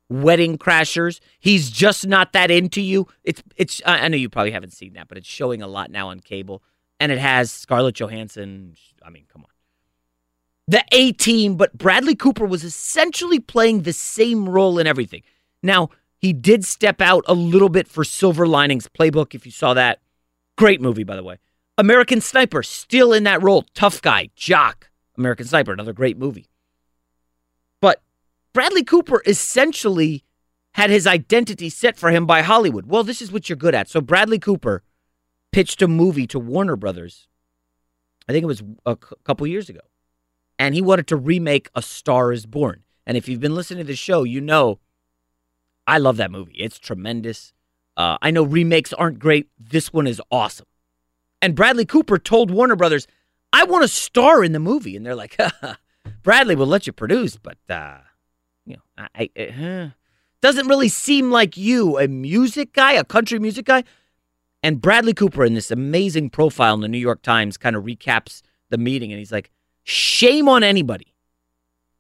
wedding 0.10 0.58
crashers. 0.58 1.20
He's 1.40 1.70
just 1.70 2.08
not 2.08 2.34
that 2.34 2.50
into 2.52 2.82
you. 2.82 3.08
It's, 3.24 3.44
it's, 3.58 3.82
I 3.86 4.08
know 4.08 4.18
you 4.18 4.30
probably 4.30 4.52
haven't 4.52 4.74
seen 4.74 4.94
that, 4.94 5.08
but 5.08 5.18
it's 5.18 5.28
showing 5.28 5.62
a 5.62 5.68
lot 5.68 5.92
now 5.92 6.10
on 6.10 6.20
cable. 6.22 6.64
And 7.00 7.12
it 7.12 7.18
has 7.18 7.52
Scarlett 7.52 7.96
Johansson. 7.96 8.76
I 9.04 9.10
mean, 9.10 9.26
come 9.32 9.42
on 9.42 9.52
the 10.68 10.84
A 10.94 11.12
team, 11.12 11.56
but 11.56 11.78
Bradley 11.78 12.16
Cooper 12.16 12.46
was 12.46 12.64
essentially 12.64 13.40
playing 13.40 13.82
the 13.82 13.92
same 13.92 14.48
role 14.48 14.80
in 14.80 14.88
everything. 14.88 15.22
Now, 15.62 15.90
he 16.18 16.32
did 16.32 16.64
step 16.64 17.02
out 17.02 17.26
a 17.28 17.34
little 17.34 17.68
bit 17.68 17.88
for 17.88 18.04
Silver 18.04 18.48
Linings 18.48 18.88
Playbook, 18.88 19.36
if 19.36 19.46
you 19.46 19.52
saw 19.52 19.74
that. 19.74 20.00
Great 20.58 20.80
movie, 20.80 21.04
by 21.04 21.18
the 21.18 21.24
way. 21.24 21.40
American 21.78 22.22
Sniper, 22.22 22.64
still 22.64 23.12
in 23.12 23.24
that 23.24 23.42
role. 23.42 23.66
Tough 23.74 24.02
guy, 24.02 24.30
jock. 24.36 24.90
American 25.18 25.46
Sniper, 25.46 25.74
another 25.74 25.94
great 25.94 26.18
movie. 26.18 26.48
Bradley 28.54 28.84
Cooper 28.84 29.22
essentially 29.26 30.24
had 30.74 30.90
his 30.90 31.06
identity 31.06 31.70
set 31.70 31.98
for 31.98 32.12
him 32.12 32.26
by 32.26 32.42
Hollywood. 32.42 32.86
Well, 32.86 33.04
this 33.04 33.22
is 33.22 33.32
what 33.32 33.50
you're 33.50 33.58
good 33.58 33.76
at. 33.76 33.90
So 33.90 34.02
Bradley 34.02 34.40
Cooper 34.40 34.84
pitched 35.52 35.82
a 35.82 35.88
movie 35.88 36.28
to 36.28 36.40
Warner 36.40 36.76
Brothers. 36.76 37.28
I 38.28 38.32
think 38.32 38.44
it 38.44 38.48
was 38.48 38.64
a 38.86 38.98
c- 39.02 39.16
couple 39.24 39.46
years 39.48 39.70
ago 39.70 39.82
and 40.62 40.76
he 40.76 40.82
wanted 40.82 41.08
to 41.08 41.16
remake 41.16 41.70
A 41.74 41.82
Star 41.82 42.32
is 42.32 42.46
Born. 42.46 42.84
And 43.08 43.18
if 43.18 43.28
you've 43.28 43.40
been 43.40 43.56
listening 43.56 43.84
to 43.84 43.88
the 43.88 43.96
show, 43.96 44.24
you 44.24 44.40
know 44.40 44.80
I 45.88 45.98
love 45.98 46.18
that 46.18 46.30
movie. 46.30 46.54
It's 46.54 46.78
tremendous. 46.78 47.52
Uh, 47.98 48.18
I 48.22 48.30
know 48.30 48.44
remakes 48.44 48.94
aren't 48.94 49.18
great. 49.18 49.50
This 49.60 49.92
one 49.92 50.06
is 50.06 50.22
awesome. 50.32 50.68
And 51.42 51.56
Bradley 51.56 51.86
Cooper 51.86 52.20
told 52.20 52.52
Warner 52.52 52.76
Brothers, 52.76 53.08
I 53.52 53.64
want 53.64 53.82
to 53.84 53.88
star 53.88 54.44
in 54.44 54.52
the 54.52 54.60
movie. 54.60 54.96
And 54.96 55.04
they're 55.04 55.16
like, 55.16 55.36
Bradley 56.24 56.56
will 56.56 56.68
let 56.68 56.86
you 56.86 56.94
produce, 56.94 57.38
but, 57.38 57.58
uh, 57.68 57.98
you 58.66 58.76
know, 58.76 59.06
I, 59.16 59.30
I 59.38 59.44
uh, 59.44 59.90
doesn't 60.42 60.68
really 60.68 60.90
seem 60.90 61.32
like 61.32 61.58
you, 61.58 62.00
a 62.00 62.08
music 62.08 62.74
guy, 62.74 62.94
a 62.94 63.04
country 63.04 63.40
music 63.40 63.66
guy. 63.66 63.84
And 64.64 64.82
Bradley 64.82 65.14
Cooper, 65.14 65.44
in 65.44 65.54
this 65.54 65.72
amazing 65.72 66.30
profile 66.30 66.76
in 66.76 66.82
the 66.82 66.88
New 66.88 67.00
York 67.00 67.22
Times, 67.22 67.58
kind 67.58 67.76
of 67.76 67.84
recaps 67.84 68.42
the 68.70 68.78
meeting. 68.78 69.12
And 69.12 69.20
he's 69.20 69.32
like, 69.32 69.52
Shame 69.84 70.48
on 70.48 70.64
anybody 70.64 71.16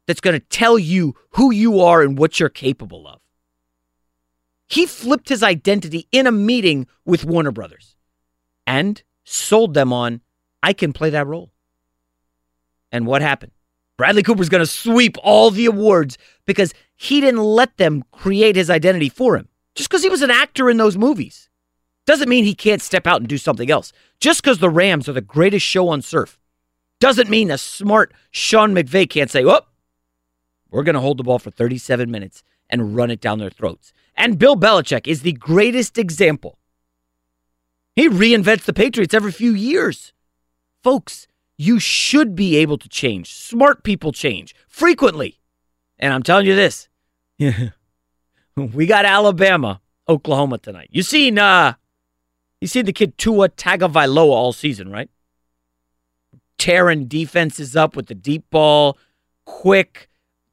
that's 0.05 0.21
going 0.21 0.39
to 0.39 0.45
tell 0.47 0.77
you 0.77 1.15
who 1.31 1.51
you 1.51 1.79
are 1.79 2.01
and 2.01 2.17
what 2.17 2.39
you're 2.39 2.49
capable 2.49 3.07
of. 3.07 3.19
He 4.67 4.85
flipped 4.85 5.29
his 5.29 5.43
identity 5.43 6.07
in 6.11 6.27
a 6.27 6.31
meeting 6.31 6.87
with 7.05 7.25
Warner 7.25 7.51
Brothers 7.51 7.95
and 8.65 9.01
sold 9.23 9.73
them 9.73 9.91
on, 9.91 10.21
I 10.63 10.73
can 10.73 10.93
play 10.93 11.09
that 11.09 11.27
role. 11.27 11.51
And 12.91 13.05
what 13.05 13.21
happened? 13.21 13.51
Bradley 14.01 14.23
Cooper's 14.23 14.49
going 14.49 14.63
to 14.63 14.65
sweep 14.65 15.15
all 15.21 15.51
the 15.51 15.67
awards 15.67 16.17
because 16.47 16.73
he 16.95 17.21
didn't 17.21 17.43
let 17.43 17.77
them 17.77 18.03
create 18.11 18.55
his 18.55 18.67
identity 18.67 19.09
for 19.09 19.37
him. 19.37 19.47
Just 19.75 19.91
because 19.91 20.01
he 20.01 20.09
was 20.09 20.23
an 20.23 20.31
actor 20.31 20.71
in 20.71 20.77
those 20.77 20.97
movies 20.97 21.51
doesn't 22.07 22.27
mean 22.27 22.43
he 22.43 22.55
can't 22.55 22.81
step 22.81 23.05
out 23.05 23.19
and 23.19 23.29
do 23.29 23.37
something 23.37 23.69
else. 23.69 23.93
Just 24.19 24.41
because 24.41 24.57
the 24.57 24.71
Rams 24.71 25.07
are 25.07 25.13
the 25.13 25.21
greatest 25.21 25.67
show 25.67 25.87
on 25.89 26.01
surf 26.01 26.39
doesn't 26.99 27.29
mean 27.29 27.51
a 27.51 27.59
smart 27.59 28.11
Sean 28.31 28.73
McVay 28.73 29.07
can't 29.07 29.29
say, 29.29 29.45
oh, 29.45 29.61
we're 30.71 30.81
going 30.81 30.95
to 30.95 30.99
hold 30.99 31.17
the 31.17 31.23
ball 31.23 31.37
for 31.37 31.51
37 31.51 32.09
minutes 32.09 32.41
and 32.71 32.95
run 32.95 33.11
it 33.11 33.21
down 33.21 33.37
their 33.37 33.51
throats. 33.51 33.93
And 34.15 34.39
Bill 34.39 34.55
Belichick 34.55 35.05
is 35.05 35.21
the 35.21 35.33
greatest 35.33 35.99
example. 35.99 36.57
He 37.95 38.09
reinvents 38.09 38.63
the 38.63 38.73
Patriots 38.73 39.13
every 39.13 39.31
few 39.31 39.51
years. 39.51 40.11
Folks, 40.81 41.27
you 41.61 41.79
should 41.79 42.35
be 42.35 42.57
able 42.57 42.77
to 42.77 42.89
change. 42.89 43.33
Smart 43.33 43.83
people 43.83 44.11
change 44.11 44.55
frequently. 44.67 45.39
And 45.99 46.13
I'm 46.13 46.23
telling 46.23 46.45
you 46.45 46.55
this 46.55 46.89
we 48.55 48.85
got 48.85 49.05
Alabama, 49.05 49.81
Oklahoma 50.07 50.57
tonight. 50.57 50.89
You 50.91 51.03
seen 51.03 51.37
uh 51.37 51.73
you 52.59 52.67
seen 52.67 52.85
the 52.85 52.93
kid 52.93 53.17
Tua 53.17 53.49
Tagovailoa 53.49 54.31
all 54.31 54.53
season, 54.53 54.91
right? 54.91 55.09
tearing 56.61 57.05
defenses 57.05 57.75
up 57.75 57.95
with 57.95 58.05
the 58.05 58.13
deep 58.13 58.47
ball, 58.51 58.95
quick 59.45 60.07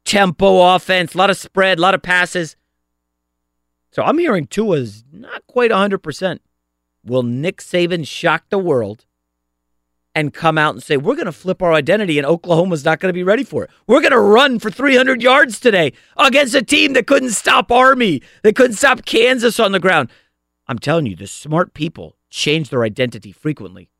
tempo 0.06 0.74
offense, 0.74 1.14
a 1.14 1.18
lot 1.18 1.28
of 1.28 1.36
spread, 1.36 1.76
a 1.76 1.82
lot 1.82 1.94
of 1.94 2.00
passes. 2.00 2.56
So 3.92 4.02
I'm 4.02 4.16
hearing 4.16 4.46
Tua's 4.46 5.04
not 5.12 5.46
quite 5.46 5.70
100%. 5.70 6.38
Will 7.04 7.22
Nick 7.22 7.58
Saban 7.58 8.06
shock 8.06 8.44
the 8.48 8.58
world 8.58 9.04
and 10.18 10.34
come 10.34 10.58
out 10.58 10.74
and 10.74 10.82
say, 10.82 10.96
we're 10.96 11.14
going 11.14 11.26
to 11.26 11.32
flip 11.32 11.62
our 11.62 11.72
identity 11.72 12.18
and 12.18 12.26
Oklahoma's 12.26 12.84
not 12.84 12.98
going 12.98 13.10
to 13.10 13.14
be 13.16 13.22
ready 13.22 13.44
for 13.44 13.62
it? 13.62 13.70
We're 13.86 14.00
going 14.00 14.10
to 14.10 14.18
run 14.18 14.58
for 14.58 14.68
300 14.68 15.22
yards 15.22 15.60
today 15.60 15.92
against 16.16 16.56
a 16.56 16.62
team 16.62 16.94
that 16.94 17.06
couldn't 17.06 17.30
stop 17.30 17.70
Army, 17.70 18.20
that 18.42 18.56
couldn't 18.56 18.76
stop 18.76 19.04
Kansas 19.04 19.60
on 19.60 19.70
the 19.70 19.78
ground. 19.78 20.10
I'm 20.66 20.80
telling 20.80 21.06
you, 21.06 21.14
the 21.14 21.28
smart 21.28 21.72
people 21.72 22.16
change 22.30 22.70
their 22.70 22.82
identity 22.82 23.30
frequently. 23.30 23.90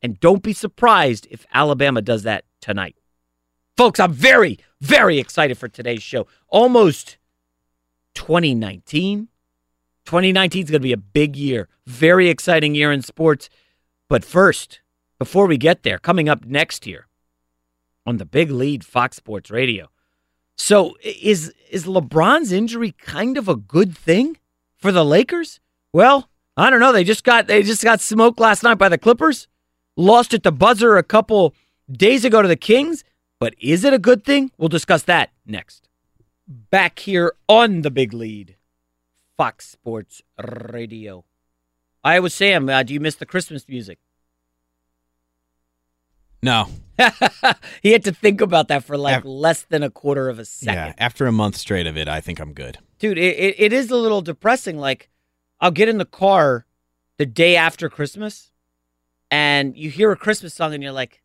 And 0.00 0.18
don't 0.18 0.42
be 0.42 0.54
surprised 0.54 1.28
if 1.30 1.44
Alabama 1.52 2.00
does 2.00 2.22
that 2.22 2.46
tonight. 2.62 2.96
Folks, 3.76 4.00
I'm 4.00 4.14
very, 4.14 4.58
very 4.80 5.18
excited 5.18 5.58
for 5.58 5.68
today's 5.68 6.02
show. 6.02 6.26
Almost 6.48 7.18
2019. 8.14 9.28
2019 10.06 10.64
is 10.64 10.70
going 10.70 10.80
to 10.80 10.82
be 10.82 10.94
a 10.94 10.96
big 10.96 11.36
year. 11.36 11.68
Very 11.86 12.30
exciting 12.30 12.74
year 12.74 12.90
in 12.90 13.02
sports. 13.02 13.50
But 14.08 14.24
first, 14.24 14.79
before 15.20 15.46
we 15.46 15.56
get 15.56 15.84
there, 15.84 15.98
coming 15.98 16.28
up 16.28 16.44
next 16.44 16.86
year 16.86 17.06
on 18.04 18.16
the 18.16 18.24
big 18.24 18.50
lead 18.50 18.84
Fox 18.84 19.18
Sports 19.18 19.50
Radio. 19.50 19.90
So 20.56 20.96
is 21.04 21.54
is 21.70 21.84
LeBron's 21.84 22.50
injury 22.50 22.92
kind 22.92 23.38
of 23.38 23.48
a 23.48 23.54
good 23.54 23.96
thing 23.96 24.38
for 24.76 24.90
the 24.90 25.04
Lakers? 25.04 25.60
Well, 25.92 26.28
I 26.56 26.70
don't 26.70 26.80
know. 26.80 26.90
They 26.90 27.04
just 27.04 27.22
got 27.22 27.46
they 27.46 27.62
just 27.62 27.84
got 27.84 28.00
smoked 28.00 28.40
last 28.40 28.64
night 28.64 28.78
by 28.78 28.88
the 28.88 28.98
Clippers 28.98 29.46
lost 29.96 30.32
at 30.34 30.42
the 30.42 30.52
buzzer 30.52 30.96
a 30.96 31.02
couple 31.02 31.54
days 31.90 32.24
ago 32.24 32.42
to 32.42 32.48
the 32.48 32.56
Kings. 32.56 33.04
But 33.38 33.54
is 33.60 33.84
it 33.84 33.92
a 33.92 33.98
good 33.98 34.24
thing? 34.24 34.50
We'll 34.58 34.68
discuss 34.68 35.02
that 35.04 35.30
next. 35.46 35.88
Back 36.46 36.98
here 37.00 37.34
on 37.48 37.82
the 37.82 37.90
big 37.90 38.12
lead, 38.12 38.56
Fox 39.36 39.68
Sports 39.68 40.22
Radio. 40.42 41.24
Iowa 42.02 42.30
Sam, 42.30 42.68
uh, 42.68 42.82
do 42.82 42.94
you 42.94 43.00
miss 43.00 43.14
the 43.14 43.26
Christmas 43.26 43.68
music? 43.68 43.98
No. 46.42 46.68
he 47.82 47.92
had 47.92 48.04
to 48.04 48.12
think 48.12 48.40
about 48.40 48.68
that 48.68 48.84
for 48.84 48.96
like 48.96 49.24
less 49.24 49.62
than 49.62 49.82
a 49.82 49.90
quarter 49.90 50.28
of 50.28 50.38
a 50.38 50.44
second. 50.44 50.74
Yeah, 50.74 50.92
after 50.98 51.26
a 51.26 51.32
month 51.32 51.56
straight 51.56 51.86
of 51.86 51.96
it, 51.96 52.08
I 52.08 52.20
think 52.20 52.40
I'm 52.40 52.52
good. 52.52 52.78
Dude, 52.98 53.18
it, 53.18 53.36
it, 53.38 53.54
it 53.58 53.72
is 53.72 53.90
a 53.90 53.96
little 53.96 54.20
depressing. 54.20 54.78
Like, 54.78 55.08
I'll 55.60 55.70
get 55.70 55.88
in 55.88 55.98
the 55.98 56.04
car 56.04 56.66
the 57.16 57.26
day 57.26 57.56
after 57.56 57.88
Christmas 57.88 58.50
and 59.30 59.76
you 59.76 59.90
hear 59.90 60.10
a 60.10 60.16
Christmas 60.16 60.54
song 60.54 60.74
and 60.74 60.82
you're 60.82 60.92
like, 60.92 61.22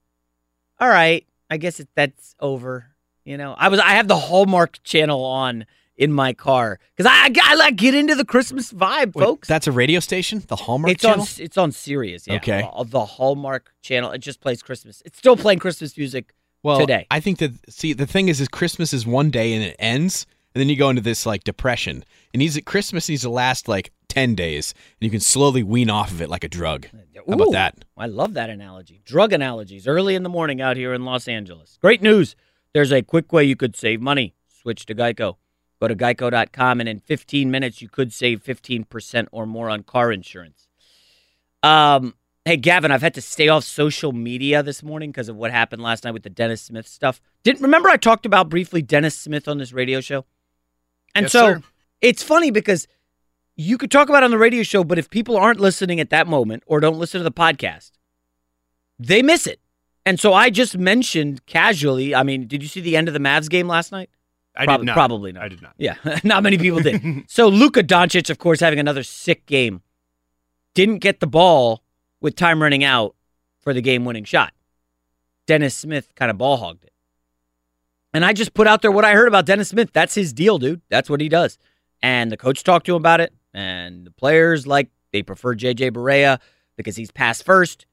all 0.80 0.90
right, 0.90 1.26
I 1.50 1.58
guess 1.58 1.80
it, 1.80 1.90
that's 1.96 2.36
over. 2.40 2.96
You 3.24 3.38
know, 3.38 3.56
I 3.58 3.70
was 3.70 3.80
I 3.80 3.92
have 3.92 4.08
the 4.08 4.18
Hallmark 4.18 4.84
channel 4.84 5.24
on 5.24 5.66
in 5.98 6.12
my 6.12 6.34
car 6.34 6.80
because 6.96 7.10
I, 7.10 7.28
I 7.28 7.34
I 7.44 7.56
like 7.56 7.76
get 7.76 7.96
into 7.96 8.16
the 8.16 8.26
Christmas 8.26 8.72
vibe, 8.72 9.16
Wait, 9.16 9.24
folks. 9.24 9.48
that's 9.48 9.68
a 9.68 9.72
radio 9.72 10.00
station, 10.00 10.44
the 10.48 10.56
Hallmark 10.56 10.92
it's 10.92 11.02
channel. 11.02 11.22
on 11.22 11.28
it's 11.38 11.58
on 11.58 11.72
Sirius. 11.72 12.28
Yeah, 12.28 12.36
Okay. 12.36 12.70
Uh, 12.72 12.84
the 12.84 13.06
Hallmark 13.06 13.74
channel. 13.82 14.12
It 14.12 14.20
just 14.20 14.42
plays 14.42 14.62
Christmas. 14.62 15.02
It's 15.06 15.18
still 15.18 15.38
playing 15.38 15.60
Christmas 15.60 15.98
music 15.98 16.34
well, 16.64 16.80
today. 16.80 17.08
I 17.12 17.20
think 17.20 17.40
that 17.40 17.52
see 17.70 17.94
the 17.94 18.08
thing 18.08 18.28
is, 18.28 18.42
is 18.42 18.48
Christmas 18.48 18.94
is 18.94 19.06
one 19.06 19.30
day 19.30 19.54
and 19.54 19.64
it 19.64 19.76
ends, 19.80 20.26
and 20.54 20.60
then 20.60 20.70
you 20.70 20.76
go 20.76 20.90
into 20.90 21.02
this 21.02 21.26
like 21.26 21.44
depression. 21.44 22.04
It 22.34 22.38
needs 22.38 22.60
Christmas 22.66 23.08
needs 23.08 23.22
to 23.22 23.30
last 23.30 23.68
like 23.68 23.92
ten 24.08 24.36
days, 24.36 24.74
and 25.00 25.06
you 25.06 25.12
can 25.12 25.20
slowly 25.20 25.64
wean 25.64 25.90
off 25.90 26.12
of 26.12 26.22
it 26.22 26.30
like 26.30 26.44
a 26.44 26.50
drug. 26.50 26.88
How 27.28 27.34
about 27.34 27.52
that? 27.54 27.86
I 27.98 28.08
love 28.08 28.34
that 28.34 28.50
analogy. 28.50 29.02
Drug 29.06 29.34
analogies 29.34 29.88
early 29.88 30.16
in 30.16 30.24
the 30.24 30.30
morning 30.30 30.62
out 30.62 30.78
here 30.78 30.94
in 30.94 31.06
Los 31.06 31.28
Angeles. 31.28 31.78
Great 31.82 32.02
news. 32.02 32.36
There's 32.74 32.92
a 32.92 33.02
quick 33.02 33.32
way 33.32 33.46
you 33.46 33.56
could 33.56 33.76
save 33.76 34.02
money. 34.02 34.36
Switch 34.48 34.86
to 34.88 34.96
Geico. 34.96 35.38
Go 35.82 35.88
to 35.88 35.96
geico.com 35.96 36.80
and 36.80 36.88
in 36.90 37.00
15 37.00 37.52
minutes 37.52 37.82
you 37.82 37.90
could 37.90 38.14
save 38.14 38.44
15% 38.44 39.28
or 39.32 39.46
more 39.46 39.70
on 39.70 39.84
car 39.84 40.12
insurance. 40.12 40.68
Um 41.64 42.16
hey 42.46 42.58
Gavin, 42.58 42.92
I've 42.92 43.02
had 43.02 43.14
to 43.16 43.22
stay 43.22 43.48
off 43.50 43.64
social 43.64 44.12
media 44.14 44.62
this 44.64 44.84
morning 44.84 45.12
because 45.12 45.30
of 45.30 45.36
what 45.36 45.52
happened 45.52 45.82
last 45.82 46.04
night 46.04 46.12
with 46.14 46.24
the 46.24 46.30
Dennis 46.30 46.62
Smith 46.62 46.88
stuff. 46.88 47.20
Didn't 47.44 47.62
remember 47.62 47.90
I 47.90 47.98
talked 47.98 48.26
about 48.26 48.50
briefly 48.50 48.82
Dennis 48.82 49.18
Smith 49.18 49.48
on 49.48 49.58
this 49.58 49.74
radio 49.74 50.00
show? 50.02 50.26
And 51.14 51.24
Yes, 51.26 51.32
so 51.32 51.54
sir. 51.56 51.62
it's 52.02 52.24
funny 52.24 52.52
because 52.52 52.88
you 53.56 53.78
could 53.78 53.90
talk 53.90 54.10
about 54.10 54.22
it 54.24 54.26
on 54.26 54.32
the 54.32 54.38
radio 54.38 54.64
show, 54.64 54.84
but 54.84 55.00
if 55.00 55.10
people 55.10 55.38
aren't 55.38 55.60
listening 55.60 56.00
at 56.00 56.10
that 56.10 56.28
moment 56.28 56.64
or 56.68 56.80
don't 56.80 57.00
listen 57.00 57.20
to 57.20 57.24
the 57.24 57.32
podcast, 57.32 57.92
they 59.00 59.22
miss 59.22 59.48
it. 59.48 59.60
And 60.06 60.20
so 60.20 60.34
I 60.34 60.50
just 60.50 60.78
mentioned 60.78 61.46
casually. 61.48 62.14
I 62.14 62.22
mean, 62.24 62.48
did 62.48 62.62
you 62.62 62.68
see 62.70 62.82
the 62.82 62.96
end 62.96 63.08
of 63.08 63.14
the 63.14 63.20
Mavs 63.20 63.50
game 63.50 63.68
last 63.68 63.92
night? 63.92 64.10
I 64.58 64.66
Prob- 64.66 64.82
did 64.82 64.86
not. 64.86 64.94
Probably 64.94 65.32
not. 65.32 65.44
I 65.44 65.48
did 65.50 65.62
not. 65.62 65.74
Yeah, 65.78 65.96
not 66.24 66.44
many 66.44 66.58
people 66.58 66.80
did. 66.80 67.24
so 67.28 67.48
Luka 67.48 67.84
Doncic, 67.84 68.30
of 68.30 68.38
course, 68.38 68.60
having 68.60 68.80
another 68.80 69.04
sick 69.04 69.46
game, 69.46 69.82
didn't 70.74 71.00
get 71.00 71.20
the 71.20 71.28
ball 71.28 71.84
with 72.22 72.36
time 72.36 72.62
running 72.62 72.84
out 72.84 73.16
for 73.62 73.74
the 73.74 73.82
game-winning 73.82 74.24
shot. 74.24 74.54
Dennis 75.48 75.76
Smith 75.76 76.14
kind 76.16 76.32
of 76.32 76.38
ball 76.38 76.58
hogged 76.58 76.84
it. 76.84 76.94
And 78.14 78.24
I 78.24 78.34
just 78.34 78.54
put 78.54 78.68
out 78.68 78.82
there 78.82 78.92
what 78.92 79.06
I 79.06 79.14
heard 79.14 79.28
about 79.28 79.46
Dennis 79.46 79.70
Smith. 79.70 79.92
That's 79.92 80.16
his 80.16 80.32
deal, 80.32 80.58
dude. 80.58 80.82
That's 80.90 81.10
what 81.10 81.20
he 81.20 81.30
does. 81.30 81.58
And 82.02 82.32
the 82.32 82.38
coach 82.38 82.64
talked 82.64 82.86
to 82.86 82.94
him 82.94 83.02
about 83.02 83.20
it, 83.20 83.34
and 83.54 84.06
the 84.06 84.12
players 84.12 84.66
like 84.66 84.90
they 85.12 85.22
prefer 85.22 85.56
JJ 85.56 85.92
Barea 85.92 86.40
because 86.78 86.96
he's 86.96 87.12
pass 87.12 87.42
first. 87.42 87.86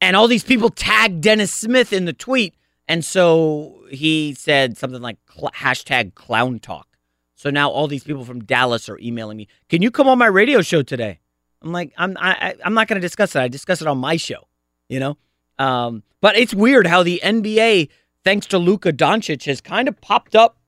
And 0.00 0.16
all 0.16 0.26
these 0.28 0.44
people 0.44 0.70
tagged 0.70 1.20
Dennis 1.20 1.52
Smith 1.52 1.92
in 1.92 2.06
the 2.06 2.12
tweet. 2.12 2.54
And 2.88 3.04
so 3.04 3.79
he 3.90 4.34
said 4.34 4.76
something 4.76 5.02
like 5.02 5.18
cl- 5.32 5.52
hashtag 5.54 6.14
clown 6.14 6.58
talk. 6.58 6.86
So 7.34 7.50
now 7.50 7.70
all 7.70 7.86
these 7.86 8.04
people 8.04 8.24
from 8.24 8.44
Dallas 8.44 8.88
are 8.88 8.98
emailing 8.98 9.36
me. 9.36 9.48
Can 9.68 9.82
you 9.82 9.90
come 9.90 10.08
on 10.08 10.18
my 10.18 10.26
radio 10.26 10.60
show 10.60 10.82
today? 10.82 11.20
I'm 11.62 11.72
like, 11.72 11.92
I'm 11.96 12.16
I, 12.18 12.54
I'm 12.64 12.74
not 12.74 12.88
going 12.88 13.00
to 13.00 13.06
discuss 13.06 13.34
it. 13.34 13.40
I 13.40 13.48
discuss 13.48 13.80
it 13.80 13.86
on 13.86 13.98
my 13.98 14.16
show, 14.16 14.48
you 14.88 15.00
know. 15.00 15.16
Um, 15.58 16.02
but 16.20 16.36
it's 16.36 16.54
weird 16.54 16.86
how 16.86 17.02
the 17.02 17.20
NBA, 17.22 17.88
thanks 18.24 18.46
to 18.46 18.58
Luka 18.58 18.92
Doncic, 18.92 19.44
has 19.44 19.60
kind 19.60 19.88
of 19.88 20.00
popped 20.00 20.34
up 20.34 20.58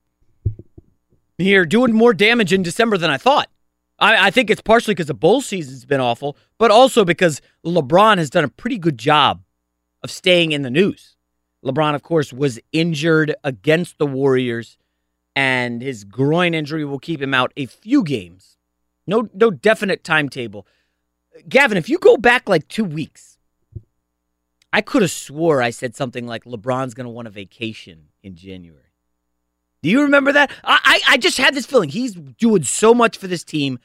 here, 1.38 1.64
doing 1.64 1.92
more 1.92 2.14
damage 2.14 2.52
in 2.52 2.62
December 2.62 2.98
than 2.98 3.10
I 3.10 3.16
thought. 3.16 3.48
I, 3.98 4.28
I 4.28 4.30
think 4.30 4.50
it's 4.50 4.60
partially 4.60 4.94
because 4.94 5.06
the 5.06 5.14
bowl 5.14 5.40
season's 5.40 5.84
been 5.84 6.00
awful, 6.00 6.36
but 6.58 6.70
also 6.70 7.04
because 7.04 7.40
LeBron 7.64 8.18
has 8.18 8.30
done 8.30 8.44
a 8.44 8.48
pretty 8.48 8.78
good 8.78 8.98
job 8.98 9.42
of 10.02 10.10
staying 10.10 10.52
in 10.52 10.62
the 10.62 10.70
news. 10.70 11.11
LeBron, 11.64 11.94
of 11.94 12.02
course, 12.02 12.32
was 12.32 12.58
injured 12.72 13.34
against 13.44 13.98
the 13.98 14.06
Warriors, 14.06 14.78
and 15.36 15.80
his 15.80 16.04
groin 16.04 16.54
injury 16.54 16.84
will 16.84 16.98
keep 16.98 17.22
him 17.22 17.34
out 17.34 17.52
a 17.56 17.66
few 17.66 18.02
games. 18.02 18.56
No, 19.06 19.28
no 19.34 19.50
definite 19.50 20.04
timetable. 20.04 20.66
Gavin, 21.48 21.78
if 21.78 21.88
you 21.88 21.98
go 21.98 22.16
back 22.16 22.48
like 22.48 22.68
two 22.68 22.84
weeks, 22.84 23.38
I 24.72 24.80
could 24.80 25.02
have 25.02 25.10
swore 25.10 25.62
I 25.62 25.70
said 25.70 25.94
something 25.94 26.26
like 26.26 26.44
LeBron's 26.44 26.94
going 26.94 27.06
to 27.06 27.10
want 27.10 27.28
a 27.28 27.30
vacation 27.30 28.08
in 28.22 28.36
January. 28.36 28.82
Do 29.82 29.90
you 29.90 30.02
remember 30.02 30.32
that? 30.32 30.50
I, 30.64 30.78
I 30.84 31.14
I 31.14 31.16
just 31.16 31.38
had 31.38 31.54
this 31.54 31.66
feeling 31.66 31.88
he's 31.88 32.14
doing 32.14 32.62
so 32.62 32.94
much 32.94 33.18
for 33.18 33.26
this 33.26 33.42
team. 33.42 33.78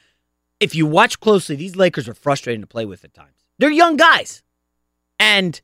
If 0.60 0.74
you 0.74 0.86
watch 0.86 1.20
closely, 1.20 1.56
these 1.56 1.76
Lakers 1.76 2.08
are 2.08 2.14
frustrating 2.14 2.60
to 2.60 2.66
play 2.66 2.84
with 2.84 3.04
at 3.04 3.14
times. 3.14 3.46
They're 3.58 3.70
young 3.70 3.96
guys, 3.96 4.42
and 5.18 5.60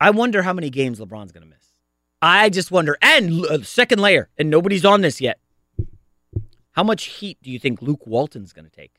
I 0.00 0.10
wonder 0.10 0.42
how 0.42 0.52
many 0.52 0.70
games 0.70 0.98
LeBron's 0.98 1.32
going 1.32 1.42
to 1.42 1.48
miss. 1.48 1.72
I 2.22 2.48
just 2.48 2.70
wonder. 2.70 2.96
And 3.02 3.44
uh, 3.46 3.62
second 3.62 4.00
layer, 4.00 4.28
and 4.38 4.50
nobody's 4.50 4.84
on 4.84 5.02
this 5.02 5.20
yet. 5.20 5.38
How 6.72 6.82
much 6.82 7.04
heat 7.04 7.38
do 7.42 7.50
you 7.50 7.58
think 7.58 7.82
Luke 7.82 8.06
Walton's 8.06 8.52
going 8.52 8.64
to 8.64 8.70
take? 8.70 8.94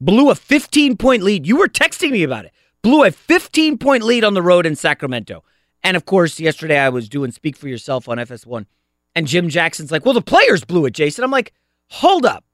Blew 0.00 0.30
a 0.30 0.34
15 0.34 0.96
point 0.96 1.22
lead. 1.22 1.46
You 1.46 1.56
were 1.56 1.68
texting 1.68 2.10
me 2.10 2.22
about 2.22 2.44
it. 2.44 2.52
Blew 2.82 3.04
a 3.04 3.10
15 3.10 3.78
point 3.78 4.02
lead 4.02 4.24
on 4.24 4.34
the 4.34 4.42
road 4.42 4.66
in 4.66 4.76
Sacramento. 4.76 5.42
And 5.82 5.96
of 5.96 6.04
course, 6.04 6.40
yesterday 6.40 6.78
I 6.78 6.88
was 6.88 7.08
doing 7.08 7.30
Speak 7.30 7.56
for 7.56 7.68
Yourself 7.68 8.08
on 8.08 8.18
FS1. 8.18 8.66
And 9.14 9.26
Jim 9.26 9.48
Jackson's 9.48 9.90
like, 9.90 10.04
well, 10.04 10.14
the 10.14 10.20
players 10.20 10.64
blew 10.64 10.84
it, 10.84 10.92
Jason. 10.92 11.24
I'm 11.24 11.30
like, 11.30 11.54
hold 11.88 12.26
up. 12.26 12.44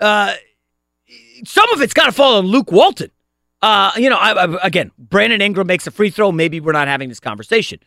Uh, 0.00 0.34
some 1.44 1.68
of 1.72 1.82
it's 1.82 1.92
got 1.92 2.06
to 2.06 2.12
fall 2.12 2.38
on 2.38 2.46
Luke 2.46 2.72
Walton. 2.72 3.10
Uh, 3.62 3.92
you 3.96 4.10
know, 4.10 4.16
I, 4.16 4.44
I, 4.44 4.58
again, 4.66 4.90
Brandon 4.98 5.40
Ingram 5.40 5.66
makes 5.66 5.86
a 5.86 5.90
free 5.90 6.10
throw. 6.10 6.30
Maybe 6.30 6.60
we're 6.60 6.72
not 6.72 6.88
having 6.88 7.08
this 7.08 7.20
conversation. 7.20 7.80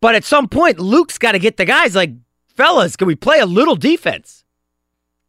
But 0.00 0.14
at 0.14 0.24
some 0.24 0.48
point, 0.48 0.78
Luke's 0.78 1.18
got 1.18 1.32
to 1.32 1.38
get 1.38 1.56
the 1.56 1.64
guys 1.64 1.94
like, 1.94 2.12
fellas, 2.48 2.96
can 2.96 3.06
we 3.06 3.14
play 3.14 3.38
a 3.38 3.46
little 3.46 3.76
defense? 3.76 4.44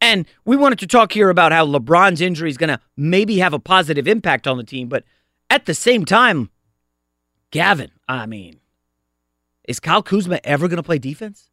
And 0.01 0.25
we 0.43 0.57
wanted 0.57 0.79
to 0.79 0.87
talk 0.87 1.13
here 1.13 1.29
about 1.29 1.51
how 1.51 1.65
LeBron's 1.65 2.21
injury 2.21 2.49
is 2.49 2.57
going 2.57 2.69
to 2.69 2.79
maybe 2.97 3.37
have 3.37 3.53
a 3.53 3.59
positive 3.59 4.07
impact 4.07 4.47
on 4.47 4.57
the 4.57 4.63
team. 4.63 4.89
But 4.89 5.03
at 5.49 5.65
the 5.65 5.73
same 5.73 6.03
time, 6.03 6.49
Gavin, 7.51 7.91
I 8.07 8.25
mean, 8.25 8.59
is 9.67 9.79
Kyle 9.79 10.03
Kuzma 10.03 10.39
ever 10.43 10.67
going 10.67 10.77
to 10.77 10.83
play 10.83 10.97
defense? 10.99 11.49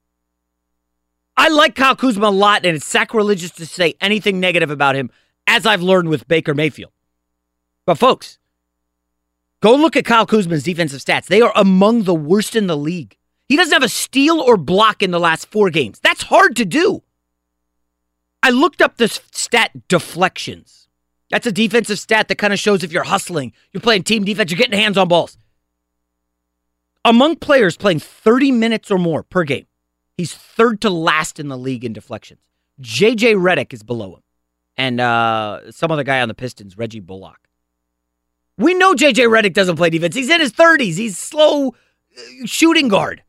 I 1.37 1.49
like 1.49 1.75
Kyle 1.75 1.97
Kuzma 1.97 2.27
a 2.27 2.31
lot, 2.31 2.66
and 2.66 2.77
it's 2.77 2.87
sacrilegious 2.87 3.53
to 3.53 3.66
say 3.66 3.95
anything 4.01 4.38
negative 4.38 4.71
about 4.71 4.97
him, 4.97 5.11
as 5.47 5.64
I've 5.64 5.83
learned 5.83 6.09
with 6.09 6.29
Baker 6.29 6.55
Mayfield. 6.55 6.91
But, 7.92 7.98
folks, 7.98 8.38
go 9.61 9.74
look 9.74 9.98
at 9.98 10.07
Kyle 10.07 10.24
Kuzma's 10.24 10.62
defensive 10.62 11.02
stats. 11.02 11.26
They 11.26 11.42
are 11.42 11.52
among 11.55 12.05
the 12.05 12.14
worst 12.14 12.57
in 12.57 12.68
the 12.68 12.76
league. 12.76 13.18
He 13.50 13.57
doesn't 13.59 13.74
have 13.74 13.83
a 13.83 13.88
steal 13.90 14.40
or 14.40 14.57
block 14.57 15.02
in 15.02 15.11
the 15.11 15.20
last 15.20 15.50
four 15.50 15.68
games. 15.68 16.00
That's 16.00 16.22
hard 16.22 16.57
to 16.57 16.64
do. 16.64 17.02
I 18.42 18.48
looked 18.48 18.81
up 18.81 18.96
this 18.96 19.20
stat 19.31 19.88
deflections. 19.88 20.88
That's 21.28 21.46
a 21.46 21.52
defensive 21.52 21.98
stat 21.98 22.28
that 22.28 22.38
kind 22.38 22.55
of 22.55 22.59
shows 22.59 22.83
if 22.83 22.92
you're 22.92 23.02
hustling, 23.02 23.52
you're 23.72 23.83
playing 23.83 24.05
team 24.05 24.24
defense, 24.24 24.50
you're 24.50 24.57
getting 24.57 24.81
hands 24.81 24.96
on 24.96 25.09
balls. 25.09 25.37
Among 27.05 27.37
players 27.37 27.76
playing 27.76 27.98
30 27.98 28.52
minutes 28.52 28.90
or 28.90 28.96
more 28.96 29.22
per 29.22 29.44
game, 29.44 29.66
he's 30.16 30.33
third 30.33 30.81
to 30.81 30.88
last 30.88 31.38
in 31.38 31.48
the 31.48 31.59
league 31.59 31.85
in 31.85 31.92
deflections. 31.92 32.40
JJ 32.81 33.35
Redick 33.35 33.74
is 33.74 33.83
below 33.83 34.14
him. 34.14 34.22
And 34.78 34.98
uh, 34.98 35.70
some 35.72 35.90
other 35.90 36.05
guy 36.05 36.22
on 36.22 36.28
the 36.28 36.35
Pistons, 36.35 36.78
Reggie 36.78 36.98
Bullock. 36.98 37.42
We 38.58 38.74
know 38.74 38.94
JJ 38.94 39.28
Redick 39.28 39.54
doesn't 39.54 39.76
play 39.76 39.90
defense. 39.90 40.14
He's 40.14 40.30
in 40.30 40.40
his 40.40 40.52
30s. 40.52 40.96
He's 40.96 41.16
slow 41.18 41.68
uh, 41.68 42.20
shooting 42.46 42.88
guard. 42.88 43.22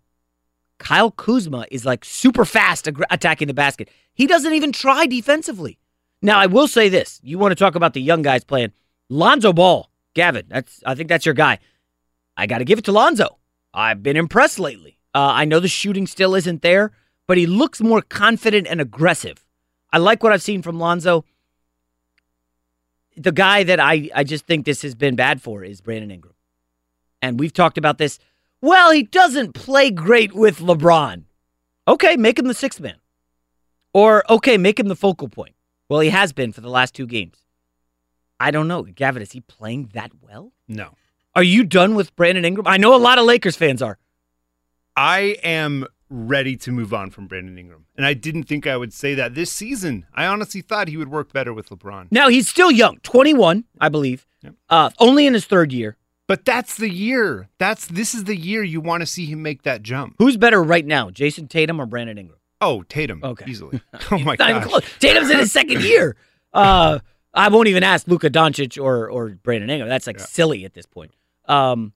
Kyle 0.79 1.12
Kuzma 1.12 1.65
is 1.71 1.86
like 1.86 2.03
super 2.03 2.45
fast 2.45 2.88
ag- 2.88 3.03
attacking 3.09 3.47
the 3.47 3.53
basket. 3.53 3.89
He 4.13 4.27
doesn't 4.27 4.53
even 4.53 4.71
try 4.71 5.05
defensively. 5.05 5.79
Now, 6.21 6.39
I 6.39 6.45
will 6.45 6.67
say 6.67 6.89
this. 6.89 7.19
You 7.23 7.38
want 7.38 7.51
to 7.51 7.55
talk 7.55 7.75
about 7.75 7.93
the 7.93 8.01
young 8.01 8.21
guys 8.21 8.43
playing. 8.43 8.71
Lonzo 9.09 9.53
Ball, 9.53 9.89
Gavin, 10.13 10.45
that's 10.47 10.81
I 10.86 10.95
think 10.95 11.09
that's 11.09 11.25
your 11.25 11.36
guy. 11.36 11.59
I 12.36 12.47
got 12.47 12.59
to 12.59 12.65
give 12.65 12.79
it 12.79 12.86
to 12.86 12.91
Lonzo. 12.91 13.38
I've 13.73 14.03
been 14.03 14.17
impressed 14.17 14.59
lately. 14.59 14.99
Uh, 15.13 15.31
I 15.33 15.45
know 15.45 15.59
the 15.59 15.67
shooting 15.67 16.07
still 16.07 16.36
isn't 16.36 16.62
there, 16.62 16.91
but 17.27 17.38
he 17.38 17.45
looks 17.45 17.81
more 17.81 18.01
confident 18.01 18.67
and 18.67 18.81
aggressive. 18.81 19.45
I 19.91 19.97
like 19.99 20.23
what 20.23 20.31
I've 20.31 20.41
seen 20.41 20.62
from 20.62 20.79
Lonzo. 20.79 21.25
The 23.15 23.32
guy 23.32 23.63
that 23.63 23.80
I, 23.80 24.10
I 24.13 24.23
just 24.23 24.45
think 24.45 24.65
this 24.65 24.82
has 24.82 24.95
been 24.95 25.15
bad 25.15 25.41
for 25.41 25.63
is 25.63 25.82
Brandon 25.82 26.12
Ingram. 26.12 26.34
And 27.21 27.39
we've 27.39 27.54
talked 27.54 27.78
about 27.78 27.97
this. 27.97 28.19
Well, 28.62 28.91
he 28.91 29.04
doesn't 29.04 29.54
play 29.54 29.91
great 29.91 30.34
with 30.34 30.60
LeBron. 30.60 31.23
Okay, 31.88 32.15
make 32.15 32.39
him 32.39 32.47
the 32.47 32.54
sixth 32.54 32.80
man. 32.80 32.95
Or, 33.93 34.23
okay, 34.30 34.58
make 34.58 34.80
him 34.80 34.88
the 34.88 34.95
focal 34.95 35.30
point. 35.30 35.56
Well, 35.89 35.99
he 35.99 36.10
has 36.10 36.34
been 36.34 36.52
for 36.52 36.62
the 36.62 36.69
last 36.69 36.95
two 36.95 37.06
games. 37.06 37.43
I 38.39 38.52
don't 38.52 38.67
know. 38.67 38.84
Gavin, 38.84 39.21
is 39.21 39.32
he 39.32 39.41
playing 39.41 39.91
that 39.93 40.12
well? 40.21 40.54
No. 40.67 40.95
Are 41.36 41.43
you 41.43 41.63
done 41.63 41.95
with 41.95 42.15
Brandon 42.15 42.45
Ingram? 42.45 42.67
I 42.67 42.78
know 42.78 42.95
a 42.95 42.97
lot 42.97 43.17
of 43.19 43.26
Lakers 43.26 43.56
fans 43.56 43.82
are. 43.82 43.97
I 44.95 45.38
am 45.43 45.86
ready 46.13 46.56
to 46.58 46.71
move 46.71 46.93
on 46.93 47.10
from 47.10 47.28
Brandon 47.28 47.58
Ingram. 47.58 47.86
And 47.97 48.06
I 48.06 48.13
didn't 48.13 48.43
think 48.43 48.67
I 48.67 48.78
would 48.78 48.93
say 48.93 49.15
that 49.15 49.34
this 49.34 49.52
season. 49.52 50.06
I 50.13 50.26
honestly 50.28 50.62
thought 50.62 50.88
he 50.88 50.97
would 50.97 51.10
work 51.10 51.34
better 51.34 51.54
with 51.54 51.69
LeBron. 51.69 52.08
Now, 52.12 52.30
he's 52.30 52.47
still 52.47 52.71
young, 52.71 52.97
21, 53.04 53.63
I 53.82 53.89
believe. 53.89 54.26
Yep. 54.43 54.54
Uh, 54.69 54.89
only 54.99 55.26
in 55.26 55.34
his 55.34 55.45
third 55.45 55.73
year. 55.73 55.97
But 56.28 56.45
that's 56.45 56.78
the 56.78 56.89
year. 56.89 57.49
That's 57.58 57.88
this 57.88 58.13
is 58.15 58.23
the 58.26 58.36
year 58.36 58.63
you 58.63 58.80
want 58.80 59.02
to 59.02 59.06
see 59.06 59.26
him 59.26 59.41
make 59.41 59.63
that 59.63 59.84
jump. 59.84 60.15
Who's 60.19 60.38
better 60.38 60.63
right 60.63 60.86
now, 60.86 61.10
Jayson 61.10 61.47
Tatum 61.49 61.82
or 61.82 61.86
Brandon 61.86 62.17
Ingram? 62.17 62.39
Oh, 62.62 62.84
Tatum. 62.84 63.21
Okay. 63.23 63.45
Easily. 63.49 63.82
Oh 64.12 64.19
my 64.19 64.36
Not 64.39 64.49
even 64.49 64.62
gosh. 64.62 64.69
close. 64.71 64.84
Tatum's 64.99 65.30
in 65.30 65.39
his 65.39 65.52
second 65.52 65.82
year. 65.84 66.15
Uh, 66.54 66.99
I 67.34 67.49
won't 67.49 67.67
even 67.67 67.84
ask 67.84 68.08
Luka 68.08 68.30
Doncic 68.30 68.82
or 68.82 69.10
or 69.10 69.30
Brandon 69.32 69.69
Ingram. 69.69 69.89
That's 69.89 70.08
like 70.08 70.19
silly 70.19 70.63
at 70.65 70.73
this 70.73 70.86
point. 70.86 71.12
Um, 71.45 71.91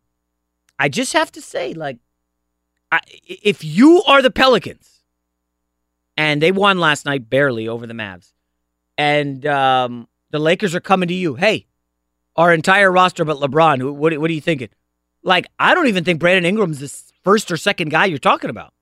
I 0.79 0.89
just 0.89 1.13
have 1.13 1.31
to 1.33 1.41
say, 1.41 1.73
like, 1.73 1.97
I, 2.91 2.99
if 3.25 3.63
you 3.63 4.03
are 4.03 4.21
the 4.21 4.31
Pelicans, 4.31 5.01
and 6.15 6.41
they 6.41 6.51
won 6.51 6.79
last 6.79 7.05
night 7.05 7.29
barely 7.29 7.67
over 7.67 7.85
the 7.85 7.93
Mavs, 7.93 8.31
and 8.97 9.45
um, 9.45 10.07
the 10.31 10.39
Lakers 10.39 10.73
are 10.73 10.79
coming 10.79 11.07
to 11.09 11.13
you, 11.13 11.35
hey, 11.35 11.67
our 12.35 12.53
entire 12.53 12.91
roster 12.91 13.25
but 13.25 13.37
LeBron, 13.37 13.95
what, 13.95 14.17
what 14.17 14.29
are 14.29 14.33
you 14.33 14.41
thinking? 14.41 14.69
Like, 15.23 15.47
I 15.59 15.73
don't 15.73 15.87
even 15.87 16.03
think 16.03 16.19
Brandon 16.19 16.45
Ingram's 16.45 16.79
the 16.79 17.13
first 17.23 17.51
or 17.51 17.57
second 17.57 17.89
guy 17.89 18.05
you're 18.05 18.17
talking 18.17 18.49
about. 18.49 18.73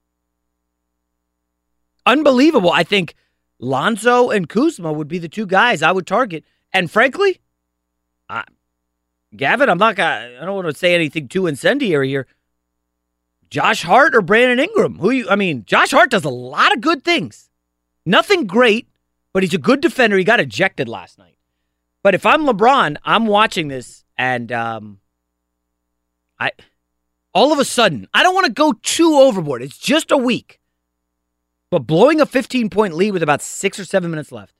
Unbelievable. 2.06 2.72
I 2.72 2.84
think 2.84 3.16
Lonzo 3.60 4.30
and 4.30 4.48
Kuzma 4.48 4.94
would 4.94 5.08
be 5.08 5.18
the 5.18 5.30
two 5.30 5.48
guys 5.48 5.82
I 5.82 5.92
would 5.92 6.06
target. 6.06 6.44
And 6.72 6.92
frankly, 6.92 7.40
I, 8.30 8.44
Gavin, 9.36 9.70
I'm 9.70 9.78
not 9.78 9.96
gonna. 9.96 10.38
I 10.40 10.46
don't 10.46 10.56
want 10.56 10.68
to 10.68 10.76
say 10.76 10.94
anything 10.94 11.28
too 11.28 11.48
incendiary 11.48 12.10
here. 12.10 12.28
Josh 13.56 13.84
Hart 13.84 14.14
or 14.14 14.22
Brandon 14.22 14.60
Ingram? 14.60 15.00
Who 15.00 15.12
you? 15.12 15.30
I 15.30 15.38
mean, 15.38 15.64
Josh 15.64 15.92
Hart 15.92 16.12
does 16.12 16.26
a 16.26 16.30
lot 16.30 16.74
of 16.74 16.82
good 16.82 17.06
things. 17.06 17.50
Nothing 18.06 18.48
great, 18.48 18.90
but 19.32 19.44
he's 19.44 19.54
a 19.54 19.58
good 19.58 19.80
defender. 19.80 20.18
He 20.18 20.26
got 20.26 20.42
ejected 20.42 20.90
last 20.90 21.18
night. 21.18 21.38
But 22.04 22.16
if 22.16 22.26
I'm 22.26 22.46
LeBron, 22.46 22.98
I'm 23.06 23.28
watching 23.28 23.70
this 23.70 24.04
and 24.18 24.52
um, 24.52 25.00
I 26.38 26.52
all 27.34 27.54
of 27.54 27.60
a 27.60 27.64
sudden 27.64 28.10
I 28.14 28.24
don't 28.24 28.36
want 28.36 28.46
to 28.48 28.52
go 28.52 28.74
too 28.74 29.16
overboard. 29.16 29.62
It's 29.62 29.78
just 29.78 30.12
a 30.12 30.18
week. 30.18 30.60
But 31.72 31.88
blowing 31.88 32.20
a 32.20 32.26
15 32.26 32.70
point 32.70 32.94
lead 32.94 33.12
with 33.12 33.24
about 33.24 33.42
six 33.42 33.80
or 33.80 33.86
seven 33.86 34.12
minutes 34.12 34.34
left, 34.34 34.54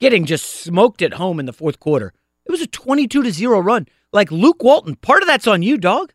getting 0.00 0.24
just 0.24 0.46
smoked 0.46 1.00
at 1.00 1.14
home 1.14 1.38
in 1.38 1.46
the 1.46 1.52
fourth 1.52 1.78
quarter. 1.78 2.12
It 2.44 2.50
was 2.50 2.60
a 2.60 2.66
22 2.66 3.22
to 3.22 3.30
0 3.30 3.60
run. 3.60 3.86
Like 4.12 4.32
Luke 4.32 4.64
Walton, 4.64 4.96
part 4.96 5.22
of 5.22 5.28
that's 5.28 5.46
on 5.46 5.62
you, 5.62 5.78
dog. 5.78 6.12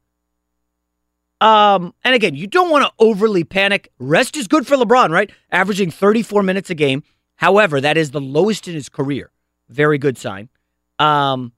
Um, 1.42 1.94
and 2.04 2.14
again, 2.16 2.36
you 2.36 2.48
don't 2.48 2.70
want 2.70 2.86
to 2.86 2.92
overly 3.00 3.44
panic. 3.44 3.92
Rest 3.98 4.36
is 4.36 4.48
good 4.48 4.68
for 4.68 4.76
LeBron, 4.76 5.10
right? 5.10 5.32
Averaging 5.52 5.92
34 5.92 6.44
minutes 6.44 6.70
a 6.70 6.76
game. 6.76 7.04
However, 7.36 7.80
that 7.80 7.98
is 7.98 8.12
the 8.12 8.20
lowest 8.20 8.68
in 8.68 8.74
his 8.74 8.90
career. 8.90 9.32
Very 9.70 9.98
good 9.98 10.18
sign. 10.18 10.50
Um, 10.98 11.54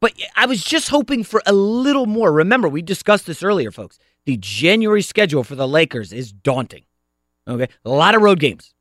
but 0.00 0.14
I 0.34 0.46
was 0.46 0.64
just 0.64 0.88
hoping 0.88 1.22
for 1.22 1.42
a 1.46 1.52
little 1.52 2.06
more. 2.06 2.32
Remember, 2.32 2.68
we 2.68 2.82
discussed 2.82 3.26
this 3.26 3.42
earlier, 3.42 3.70
folks. 3.70 3.98
The 4.24 4.36
January 4.38 5.02
schedule 5.02 5.44
for 5.44 5.54
the 5.54 5.68
Lakers 5.68 6.12
is 6.12 6.32
daunting. 6.32 6.84
Okay. 7.46 7.68
A 7.84 7.90
lot 7.90 8.14
of 8.14 8.22
road 8.22 8.40
games, 8.40 8.72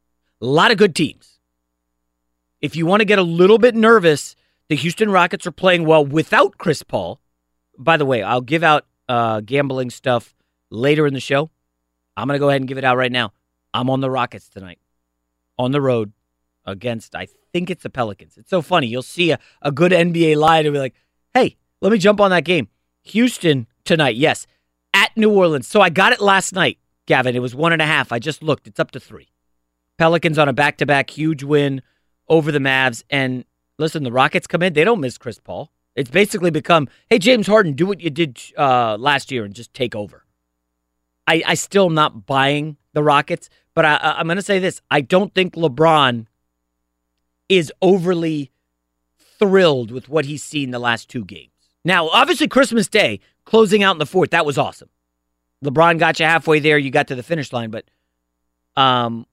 a 0.41 0.45
lot 0.45 0.71
of 0.71 0.77
good 0.77 0.95
teams. 0.95 1.39
If 2.62 2.75
you 2.75 2.86
want 2.86 3.01
to 3.01 3.06
get 3.06 3.19
a 3.19 3.23
little 3.23 3.58
bit 3.58 3.75
nervous, 3.75 4.36
the 4.69 4.75
Houston 4.75 5.12
Rockets 5.12 5.45
are 5.47 5.51
playing 5.51 5.86
well 5.86 6.06
without 6.06 6.58
Chris 6.58 6.84
Paul. 6.84 7.19
By 7.77 7.97
the 7.97 8.06
way, 8.06 8.21
I'll 8.21 8.41
give 8.41 8.63
out 8.63 8.86
uh, 9.10 9.42
gambling 9.42 9.90
stuff 9.90 10.36
later 10.70 11.06
in 11.08 11.14
the 11.14 11.20
show. 11.20 11.50
I'm 12.18 12.28
going 12.28 12.36
to 12.36 12.40
go 12.40 12.50
ahead 12.50 12.62
and 12.62 12.68
give 12.68 12.78
it 12.78 12.84
out 12.84 12.98
right 12.98 13.12
now. 13.12 13.34
I'm 13.74 13.90
on 13.90 14.02
the 14.02 14.10
Rockets 14.10 14.50
tonight 14.50 14.80
on 15.58 15.72
the 15.72 15.82
road 15.82 16.12
against, 16.66 17.16
I 17.16 17.28
think 17.54 17.70
it's 17.70 17.84
the 17.84 17.90
Pelicans. 17.90 18.38
It's 18.38 18.50
so 18.50 18.62
funny. 18.62 18.88
You'll 18.88 19.02
see 19.02 19.32
a, 19.32 19.40
a 19.62 19.72
good 19.72 19.92
NBA 19.92 20.36
line 20.38 20.66
and 20.66 20.74
be 20.74 20.80
like, 20.80 20.96
hey, 21.34 21.58
let 21.82 21.92
me 21.92 21.98
jump 21.98 22.20
on 22.20 22.32
that 22.32 22.46
game. 22.46 22.68
Houston 23.04 23.68
tonight, 23.84 24.16
yes, 24.16 24.46
at 24.94 25.16
New 25.16 25.32
Orleans. 25.32 25.68
So 25.68 25.82
I 25.82 25.90
got 25.90 26.14
it 26.14 26.22
last 26.22 26.54
night, 26.54 26.78
Gavin. 27.08 27.36
It 27.36 27.42
was 27.42 27.56
one 27.56 27.74
and 27.74 27.82
a 27.82 27.86
half. 27.86 28.12
I 28.12 28.20
just 28.20 28.44
looked. 28.44 28.68
It's 28.68 28.80
up 28.80 28.92
to 28.92 29.00
three. 29.00 29.30
Pelicans 29.98 30.38
on 30.38 30.50
a 30.50 30.54
back 30.54 30.78
to 30.78 30.86
back 30.86 31.10
huge 31.10 31.44
win 31.44 31.82
over 32.28 32.52
the 32.52 32.60
Mavs. 32.60 33.04
And 33.10 33.46
listen, 33.78 34.04
the 34.04 34.12
Rockets 34.12 34.48
come 34.48 34.64
in, 34.64 34.74
they 34.74 34.84
don't 34.84 35.00
miss 35.00 35.18
Chris 35.18 35.40
Paul. 35.40 35.72
It's 35.95 36.10
basically 36.10 36.51
become, 36.51 36.88
hey, 37.10 37.19
James 37.19 37.47
Harden, 37.47 37.73
do 37.73 37.86
what 37.86 37.99
you 37.99 38.10
did 38.10 38.39
uh, 38.58 38.97
last 38.97 39.32
year 39.32 39.43
and 39.43 39.54
just 39.54 39.73
take 39.73 39.95
over. 39.95 40.25
I, 41.27 41.43
I 41.45 41.54
still 41.56 41.86
am 41.86 41.93
not 41.93 42.25
buying 42.25 42.77
the 42.93 43.04
Rockets, 43.04 43.49
but 43.73 43.86
I, 43.86 43.97
I'm 44.01 44.27
going 44.27 44.38
to 44.38 44.41
say 44.43 44.60
this. 44.60 44.82
I 44.89 45.01
don't 45.01 45.34
think 45.34 45.56
LeBron 45.56 46.27
is 47.49 47.71
overly 47.82 48.51
thrilled 49.38 49.91
with 49.91 50.08
what 50.08 50.25
he's 50.25 50.43
seen 50.43 50.71
the 50.71 50.80
last 50.80 51.10
two 51.10 51.25
games. 51.25 51.51
Now, 51.84 52.08
obviously, 52.10 52.47
Christmas 52.47 52.88
Day, 52.88 53.19
closing 53.43 53.84
out 53.84 53.93
in 53.93 53.99
the 53.99 54.06
fourth, 54.06 54.32
that 54.32 54.45
was 54.45 54.58
awesome. 54.58 54.89
LeBron 55.63 55.99
got 55.99 56.19
you 56.19 56.25
halfway 56.25 56.60
there. 56.60 56.77
You 56.77 56.91
got 56.91 57.08
to 57.08 57.15
the 57.15 57.23
finish 57.23 57.51
line, 57.51 57.69
but 57.69 57.86
um, 58.75 59.25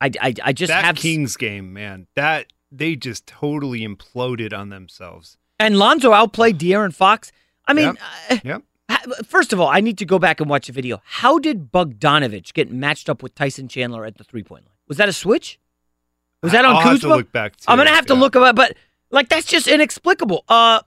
I, 0.00 0.10
I, 0.20 0.34
I 0.44 0.52
just 0.52 0.68
that 0.68 0.84
have 0.84 0.96
Kings 0.96 1.36
game, 1.36 1.72
man. 1.72 2.06
That 2.16 2.46
they 2.72 2.96
just 2.96 3.26
totally 3.26 3.80
imploded 3.86 4.56
on 4.56 4.70
themselves. 4.70 5.36
And 5.58 5.78
Lonzo 5.78 6.12
outplayed 6.12 6.58
De'Aaron 6.58 6.92
Fox. 6.94 7.30
I 7.66 7.74
mean, 7.74 7.96
uh, 8.30 8.38
Yep. 8.42 8.62
first 9.26 9.52
of 9.52 9.60
all, 9.60 9.68
I 9.68 9.80
need 9.80 9.98
to 9.98 10.04
go 10.04 10.18
back 10.18 10.40
and 10.40 10.50
watch 10.50 10.66
the 10.66 10.72
video. 10.72 11.00
How 11.04 11.38
did 11.38 11.70
Bogdanovich 11.70 12.52
get 12.52 12.70
matched 12.72 13.08
up 13.08 13.22
with 13.22 13.34
Tyson 13.34 13.68
Chandler 13.68 14.04
at 14.04 14.18
the 14.18 14.24
three 14.24 14.42
point 14.42 14.64
line? 14.64 14.74
Was 14.88 14.96
that 14.98 15.08
a 15.08 15.12
switch? 15.12 15.60
Was 16.42 16.52
that 16.52 16.64
on 16.64 16.74
I'll 16.74 16.80
have 16.80 16.94
to 16.94 17.00
Kuzma? 17.02 17.16
look 17.16 17.30
back, 17.30 17.54
I'm 17.68 17.78
gonna 17.78 17.90
have 17.90 18.06
to 18.06 18.14
yeah. 18.14 18.20
look 18.20 18.34
about, 18.34 18.56
but 18.56 18.76
like 19.10 19.28
that's 19.28 19.46
just 19.46 19.68
inexplicable. 19.68 20.44
Uh, 20.48 20.80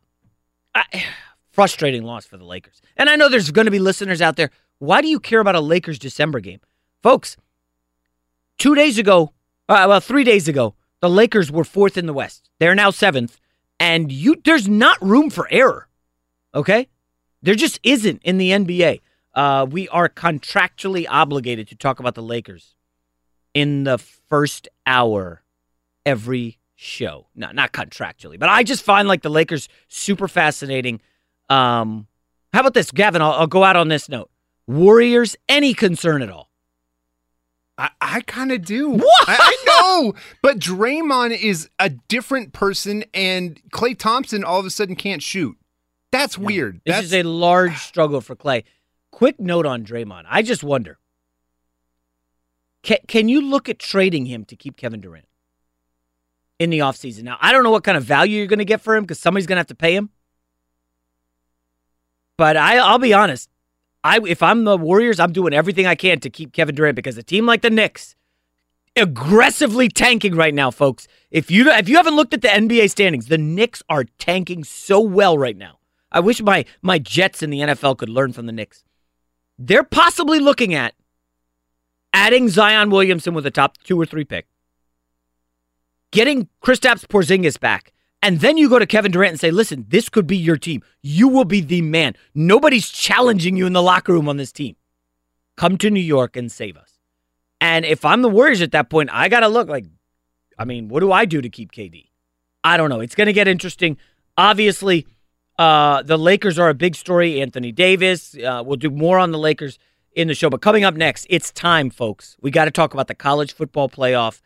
I, 0.73 1.05
frustrating 1.51 2.03
loss 2.03 2.25
for 2.25 2.35
the 2.35 2.43
Lakers. 2.43 2.81
And 2.97 3.09
I 3.09 3.15
know 3.15 3.29
there's 3.29 3.49
going 3.51 3.63
to 3.63 3.71
be 3.71 3.79
listeners 3.79 4.21
out 4.21 4.35
there. 4.35 4.49
Why 4.79 5.01
do 5.01 5.07
you 5.07 5.21
care 5.21 5.39
about 5.39 5.55
a 5.55 5.61
Lakers 5.61 5.97
December 5.97 6.41
game, 6.41 6.59
folks? 7.01 7.37
Two 8.57 8.75
days 8.75 8.97
ago, 8.97 9.31
uh, 9.69 9.85
well, 9.87 10.01
three 10.01 10.25
days 10.25 10.49
ago, 10.49 10.75
the 11.05 11.09
Lakers 11.09 11.51
were 11.51 11.63
fourth 11.63 11.99
in 11.99 12.07
the 12.07 12.13
West. 12.13 12.49
They're 12.59 12.73
now 12.73 12.89
seventh, 12.89 13.39
and 13.79 14.11
you 14.11 14.41
there's 14.43 14.67
not 14.67 14.99
room 15.03 15.29
for 15.29 15.47
error. 15.51 15.87
Okay, 16.55 16.87
there 17.43 17.53
just 17.53 17.79
isn't 17.83 18.23
in 18.23 18.39
the 18.39 18.49
NBA. 18.49 19.01
Uh, 19.35 19.67
we 19.69 19.87
are 19.89 20.09
contractually 20.09 21.05
obligated 21.07 21.67
to 21.67 21.75
talk 21.75 21.99
about 21.99 22.15
the 22.15 22.23
Lakers 22.23 22.73
in 23.53 23.83
the 23.83 23.99
first 23.99 24.67
hour 24.87 25.43
every 26.07 26.57
show. 26.73 27.27
No, 27.35 27.51
not 27.51 27.71
contractually, 27.71 28.39
but 28.39 28.49
I 28.49 28.63
just 28.63 28.81
find 28.81 29.07
like 29.07 29.21
the 29.21 29.29
Lakers 29.29 29.69
super 29.87 30.27
fascinating. 30.27 31.01
Um, 31.49 32.07
how 32.51 32.61
about 32.61 32.73
this, 32.73 32.89
Gavin? 32.89 33.21
I'll, 33.21 33.33
I'll 33.33 33.47
go 33.47 33.63
out 33.63 33.75
on 33.75 33.89
this 33.89 34.09
note. 34.09 34.31
Warriors, 34.65 35.35
any 35.47 35.75
concern 35.75 36.23
at 36.23 36.31
all? 36.31 36.49
I, 37.77 37.89
I 37.99 38.21
kind 38.21 38.51
of 38.51 38.63
do. 38.63 38.89
What? 38.91 39.29
I, 39.29 39.37
I 39.39 39.65
know, 39.65 40.13
but 40.41 40.59
Draymond 40.59 41.37
is 41.37 41.69
a 41.79 41.89
different 41.89 42.53
person, 42.53 43.03
and 43.13 43.61
Klay 43.71 43.97
Thompson 43.97 44.43
all 44.43 44.59
of 44.59 44.65
a 44.65 44.69
sudden 44.69 44.95
can't 44.95 45.21
shoot. 45.21 45.57
That's 46.11 46.37
weird. 46.37 46.81
This 46.85 46.95
That's 46.95 47.07
is 47.07 47.13
a 47.13 47.23
large 47.23 47.77
struggle 47.77 48.21
for 48.21 48.35
Klay. 48.35 48.63
Quick 49.11 49.39
note 49.39 49.65
on 49.65 49.83
Draymond. 49.85 50.23
I 50.29 50.41
just 50.41 50.63
wonder 50.63 50.99
can, 52.85 52.99
can 53.07 53.27
you 53.27 53.41
look 53.41 53.67
at 53.67 53.79
trading 53.79 54.27
him 54.27 54.45
to 54.45 54.55
keep 54.55 54.77
Kevin 54.77 55.01
Durant 55.01 55.25
in 56.59 56.69
the 56.69 56.79
offseason? 56.79 57.23
Now, 57.23 57.37
I 57.41 57.51
don't 57.51 57.63
know 57.63 57.71
what 57.71 57.83
kind 57.83 57.97
of 57.97 58.03
value 58.03 58.37
you're 58.37 58.47
going 58.47 58.59
to 58.59 58.65
get 58.65 58.79
for 58.79 58.95
him 58.95 59.03
because 59.03 59.19
somebody's 59.19 59.47
going 59.47 59.55
to 59.55 59.61
have 59.61 59.67
to 59.67 59.75
pay 59.75 59.95
him. 59.95 60.11
But 62.37 62.57
I, 62.57 62.77
I'll 62.77 62.99
be 62.99 63.13
honest. 63.13 63.49
I, 64.05 64.19
if 64.27 64.43
I'm 64.43 64.65
the 64.65 64.77
Warriors, 64.77 65.19
I'm 65.19 65.33
doing 65.33 65.51
everything 65.51 65.87
I 65.87 65.95
can 65.95 66.19
to 66.19 66.29
keep 66.29 66.53
Kevin 66.53 66.75
Durant 66.75 66.95
because 66.95 67.17
a 67.17 67.23
team 67.23 67.47
like 67.47 67.63
the 67.63 67.71
Knicks, 67.71 68.15
aggressively 68.95 69.89
tanking 69.89 70.35
right 70.35 70.53
now, 70.53 70.69
folks. 70.69 71.07
If 71.31 71.49
you 71.49 71.71
if 71.71 71.89
you 71.89 71.97
haven't 71.97 72.15
looked 72.15 72.35
at 72.35 72.43
the 72.43 72.49
NBA 72.49 72.91
standings, 72.91 73.29
the 73.29 73.39
Knicks 73.39 73.81
are 73.89 74.03
tanking 74.19 74.63
so 74.63 75.01
well 75.01 75.39
right 75.39 75.57
now. 75.57 75.79
I 76.11 76.19
wish 76.19 76.39
my 76.39 76.65
my 76.83 76.99
Jets 76.99 77.41
in 77.41 77.49
the 77.49 77.61
NFL 77.61 77.97
could 77.97 78.09
learn 78.09 78.31
from 78.31 78.45
the 78.45 78.51
Knicks. 78.51 78.83
They're 79.57 79.83
possibly 79.83 80.39
looking 80.39 80.75
at 80.75 80.93
adding 82.13 82.47
Zion 82.47 82.91
Williamson 82.91 83.33
with 83.33 83.47
a 83.47 83.51
top 83.51 83.79
two 83.83 83.99
or 83.99 84.05
three 84.05 84.23
pick, 84.23 84.45
getting 86.11 86.47
Kristaps 86.63 87.07
Porzingis 87.07 87.59
back, 87.59 87.91
and 88.25 88.39
then 88.39 88.57
you 88.57 88.69
go 88.69 88.79
to 88.79 88.85
Kevin 88.85 89.11
Durant 89.11 89.31
and 89.31 89.39
say, 89.39 89.51
"Listen, 89.51 89.85
this 89.87 90.09
could 90.09 90.25
be 90.25 90.37
your 90.37 90.57
team. 90.57 90.81
You 91.01 91.27
will 91.27 91.45
be 91.45 91.61
the 91.61 91.81
man. 91.81 92.15
Nobody's 92.33 92.89
challenging 92.89 93.55
you 93.55 93.65
in 93.67 93.73
the 93.73 93.83
locker 93.83 94.13
room 94.13 94.27
on 94.27 94.37
this 94.37 94.51
team. 94.51 94.75
Come 95.55 95.77
to 95.77 95.89
New 95.89 95.99
York 95.99 96.35
and 96.35 96.51
save 96.51 96.75
us." 96.75 96.99
And 97.61 97.85
if 97.85 98.03
I'm 98.03 98.21
the 98.21 98.29
Warriors 98.29 98.61
at 98.61 98.71
that 98.71 98.89
point, 98.89 99.09
I 99.11 99.29
got 99.29 99.41
to 99.41 99.47
look 99.47 99.67
like, 99.67 99.85
I 100.57 100.65
mean, 100.65 100.87
what 100.87 100.99
do 100.99 101.11
I 101.11 101.25
do 101.25 101.41
to 101.41 101.49
keep 101.49 101.71
KD? 101.71 102.09
I 102.63 102.77
don't 102.77 102.89
know. 102.89 102.99
It's 102.99 103.15
going 103.15 103.27
to 103.27 103.33
get 103.33 103.47
interesting. 103.47 103.97
Obviously, 104.37 105.07
uh, 105.57 106.01
the 106.03 106.17
Lakers 106.17 106.59
are 106.59 106.69
a 106.69 106.73
big 106.73 106.95
story. 106.95 107.41
Anthony 107.41 107.71
Davis. 107.71 108.35
Uh, 108.35 108.63
we'll 108.65 108.75
do 108.75 108.89
more 108.89 109.19
on 109.19 109.31
the 109.31 109.37
Lakers 109.37 109.79
in 110.15 110.27
the 110.27 110.33
show. 110.33 110.49
But 110.49 110.61
coming 110.61 110.83
up 110.83 110.95
next, 110.95 111.27
it's 111.29 111.51
time, 111.51 111.89
folks. 111.89 112.37
We 112.41 112.51
got 112.51 112.65
to 112.65 112.71
talk 112.71 112.93
about 112.93 113.07
the 113.07 113.15
college 113.15 113.53
football 113.53 113.89
playoff. 113.89 114.41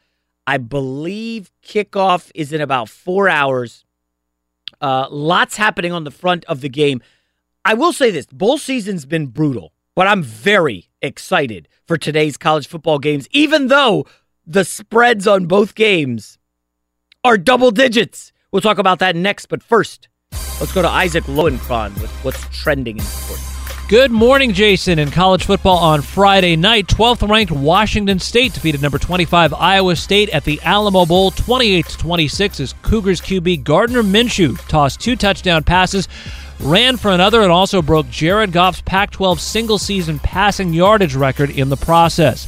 I 0.50 0.58
believe 0.58 1.52
kickoff 1.64 2.32
is 2.34 2.52
in 2.52 2.60
about 2.60 2.90
four 2.90 3.30
hours. 3.30 3.86
Uh, 4.82 5.06
lots 5.12 5.56
happening 5.56 5.92
on 5.92 6.06
the 6.06 6.12
front 6.12 6.44
of 6.46 6.62
the 6.62 6.70
game. 6.70 7.04
I 7.64 7.76
will 7.76 7.94
say 7.94 8.10
this 8.10 8.26
bowl 8.26 8.58
season's 8.58 9.06
been 9.06 9.28
brutal, 9.28 9.74
but 9.94 10.08
I'm 10.08 10.24
very 10.24 10.90
excited 11.04 11.68
for 11.86 12.00
today's 12.00 12.36
college 12.36 12.66
football 12.68 12.98
games, 12.98 13.28
even 13.30 13.68
though 13.68 14.08
the 14.44 14.66
spreads 14.66 15.28
on 15.28 15.46
both 15.46 15.76
games 15.76 16.40
are 17.24 17.38
double 17.38 17.70
digits. 17.70 18.32
We'll 18.52 18.64
talk 18.64 18.80
about 18.80 18.98
that 18.98 19.16
next, 19.16 19.50
but 19.50 19.62
first, 19.62 20.10
let's 20.60 20.72
go 20.72 20.82
to 20.82 20.90
Isaac 20.90 21.26
Lowenkron 21.26 21.94
with 22.02 22.10
what's 22.24 22.44
trending 22.52 22.98
in 22.98 23.04
sports. 23.04 23.49
Good 23.90 24.12
morning, 24.12 24.54
Jason. 24.54 25.00
In 25.00 25.10
college 25.10 25.46
football 25.46 25.80
on 25.80 26.04
Friday 26.04 26.56
night, 26.56 26.86
12th 26.86 27.28
ranked 27.28 27.52
Washington 27.52 28.20
State 28.20 28.54
defeated 28.54 28.84
number 28.84 29.00
25 29.00 29.52
Iowa 29.52 29.96
State 29.96 30.30
at 30.30 30.44
the 30.44 30.62
Alamo 30.62 31.08
Bowl 31.08 31.32
28 31.32 31.88
26 31.98 32.60
as 32.60 32.74
Cougars 32.84 33.20
QB 33.20 33.64
Gardner 33.64 34.04
Minshew 34.04 34.64
tossed 34.68 35.02
two 35.02 35.16
touchdown 35.16 35.64
passes, 35.64 36.08
ran 36.60 36.98
for 36.98 37.10
another, 37.10 37.42
and 37.42 37.52
also 37.52 37.82
broke 37.82 38.08
Jared 38.12 38.52
Goff's 38.52 38.82
Pac 38.82 39.10
12 39.10 39.42
single 39.42 39.80
season 39.80 40.20
passing 40.20 40.72
yardage 40.72 41.16
record 41.16 41.50
in 41.50 41.70
the 41.70 41.78
process. 41.78 42.48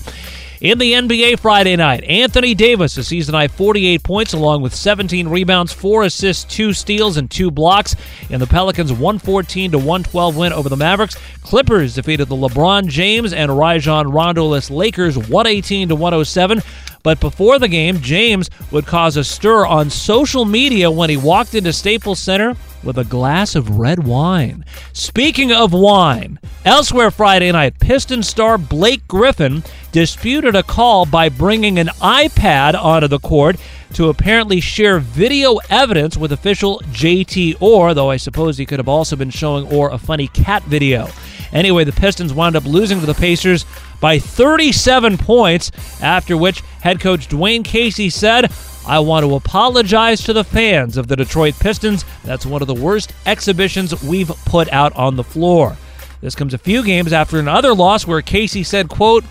In 0.61 0.77
the 0.77 0.93
NBA 0.93 1.39
Friday 1.39 1.75
night, 1.75 2.03
Anthony 2.03 2.53
Davis, 2.53 2.95
a 2.95 3.03
season 3.03 3.33
high 3.33 3.47
48 3.47 4.03
points, 4.03 4.33
along 4.33 4.61
with 4.61 4.75
17 4.75 5.27
rebounds, 5.27 5.73
4 5.73 6.03
assists, 6.03 6.43
2 6.55 6.71
steals, 6.73 7.17
and 7.17 7.31
2 7.31 7.49
blocks. 7.49 7.95
In 8.29 8.39
the 8.39 8.45
Pelicans' 8.45 8.91
114 8.93 9.71
to 9.71 9.79
112 9.79 10.37
win 10.37 10.53
over 10.53 10.69
the 10.69 10.77
Mavericks, 10.77 11.17
Clippers 11.41 11.95
defeated 11.95 12.27
the 12.27 12.35
LeBron 12.35 12.85
James 12.85 13.33
and 13.33 13.57
Rajon 13.57 14.11
Rondo-less 14.11 14.69
Lakers 14.69 15.17
118 15.17 15.89
to 15.89 15.95
107. 15.95 16.61
But 17.01 17.19
before 17.19 17.57
the 17.57 17.67
game, 17.67 17.99
James 17.99 18.47
would 18.69 18.85
cause 18.85 19.17
a 19.17 19.23
stir 19.23 19.65
on 19.65 19.89
social 19.89 20.45
media 20.45 20.91
when 20.91 21.09
he 21.09 21.17
walked 21.17 21.55
into 21.55 21.73
Staples 21.73 22.19
Center 22.19 22.55
with 22.83 22.97
a 22.97 23.03
glass 23.03 23.55
of 23.55 23.77
red 23.79 24.05
wine. 24.05 24.65
Speaking 24.93 25.51
of 25.51 25.73
wine, 25.73 26.39
elsewhere 26.65 27.11
Friday 27.11 27.51
night, 27.51 27.79
Piston 27.79 28.23
star 28.23 28.57
Blake 28.57 29.07
Griffin 29.07 29.63
disputed 29.91 30.55
a 30.55 30.63
call 30.63 31.05
by 31.05 31.29
bringing 31.29 31.77
an 31.77 31.87
iPad 31.99 32.75
onto 32.75 33.07
the 33.07 33.19
court 33.19 33.57
to 33.93 34.09
apparently 34.09 34.61
share 34.61 34.99
video 34.99 35.57
evidence 35.69 36.15
with 36.17 36.31
official 36.31 36.79
JT 36.91 37.61
Orr, 37.61 37.93
though 37.93 38.09
I 38.09 38.17
suppose 38.17 38.57
he 38.57 38.65
could 38.65 38.79
have 38.79 38.87
also 38.87 39.15
been 39.15 39.29
showing 39.29 39.67
Orr 39.67 39.91
a 39.91 39.97
funny 39.97 40.27
cat 40.27 40.63
video. 40.63 41.07
Anyway, 41.51 41.83
the 41.83 41.91
Pistons 41.91 42.33
wound 42.33 42.55
up 42.55 42.65
losing 42.65 42.99
to 43.01 43.05
the 43.05 43.13
Pacers 43.13 43.65
by 43.99 44.17
37 44.19 45.17
points, 45.17 45.71
after 46.01 46.37
which 46.37 46.61
head 46.81 46.99
coach 46.99 47.27
Dwane 47.27 47.65
Casey 47.65 48.09
said, 48.09 48.51
I 48.85 48.99
want 48.99 49.25
to 49.25 49.35
apologize 49.35 50.23
to 50.23 50.33
the 50.33 50.43
fans 50.43 50.97
of 50.97 51.07
the 51.07 51.15
Detroit 51.15 51.55
Pistons. 51.59 52.03
That's 52.23 52.45
one 52.45 52.61
of 52.61 52.67
the 52.67 52.73
worst 52.73 53.13
exhibitions 53.25 54.03
we've 54.03 54.29
put 54.45 54.71
out 54.73 54.93
on 54.95 55.15
the 55.15 55.23
floor. 55.23 55.77
This 56.21 56.35
comes 56.35 56.53
a 56.53 56.57
few 56.57 56.83
games 56.83 57.13
after 57.13 57.39
another 57.39 57.73
loss 57.73 58.05
where 58.05 58.21
Casey 58.21 58.63
said, 58.63 58.89
quote, 58.89 59.23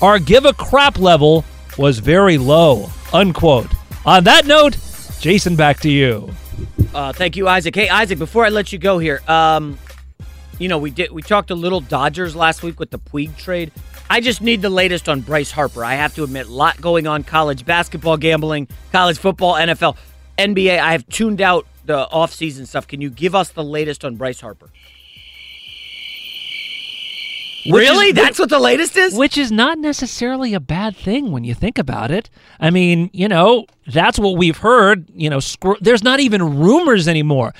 our 0.00 0.18
give 0.18 0.44
a 0.44 0.52
crap 0.52 0.98
level 0.98 1.44
was 1.76 1.98
very 1.98 2.38
low, 2.38 2.90
unquote. 3.12 3.68
On 4.04 4.24
that 4.24 4.46
note, 4.46 4.76
Jason, 5.20 5.56
back 5.56 5.80
to 5.80 5.90
you. 5.90 6.30
Uh, 6.94 7.12
thank 7.12 7.36
you, 7.36 7.48
Isaac. 7.48 7.74
Hey, 7.74 7.88
Isaac, 7.88 8.18
before 8.18 8.44
I 8.44 8.48
let 8.48 8.72
you 8.72 8.78
go 8.78 8.98
here, 8.98 9.20
um, 9.28 9.78
you 10.58 10.68
know, 10.68 10.78
we 10.78 10.90
did 10.90 11.10
we 11.12 11.22
talked 11.22 11.50
a 11.50 11.54
little 11.54 11.80
Dodgers 11.80 12.34
last 12.34 12.62
week 12.62 12.80
with 12.80 12.90
the 12.90 12.98
Puig 12.98 13.36
trade. 13.36 13.72
I 14.10 14.20
just 14.20 14.40
need 14.40 14.62
the 14.62 14.70
latest 14.70 15.08
on 15.08 15.20
Bryce 15.20 15.50
Harper. 15.50 15.84
I 15.84 15.94
have 15.94 16.14
to 16.14 16.24
admit, 16.24 16.46
a 16.48 16.52
lot 16.52 16.80
going 16.80 17.06
on 17.06 17.24
college 17.24 17.64
basketball 17.66 18.16
gambling, 18.16 18.68
college 18.92 19.18
football, 19.18 19.54
NFL, 19.54 19.96
NBA. 20.38 20.78
I 20.78 20.92
have 20.92 21.06
tuned 21.08 21.40
out 21.40 21.66
the 21.84 22.06
offseason 22.12 22.66
stuff. 22.66 22.86
Can 22.86 23.00
you 23.00 23.10
give 23.10 23.34
us 23.34 23.50
the 23.50 23.64
latest 23.64 24.04
on 24.04 24.16
Bryce 24.16 24.40
Harper? 24.40 24.70
really? 27.70 28.08
is- 28.08 28.14
That's 28.14 28.38
what 28.38 28.48
the 28.48 28.58
latest 28.58 28.96
is? 28.96 29.14
Which 29.14 29.36
is 29.36 29.52
not 29.52 29.78
necessarily 29.78 30.54
a 30.54 30.60
bad 30.60 30.96
thing 30.96 31.30
when 31.30 31.44
you 31.44 31.54
think 31.54 31.78
about 31.78 32.10
it. 32.10 32.30
I 32.60 32.70
mean, 32.70 33.10
you 33.12 33.28
know, 33.28 33.66
that's 33.86 34.18
what 34.18 34.36
we've 34.38 34.56
heard. 34.58 35.06
You 35.14 35.28
know, 35.30 35.40
there's 35.80 36.02
not 36.02 36.20
even 36.20 36.58
rumors 36.58 37.08
anymore. 37.08 37.54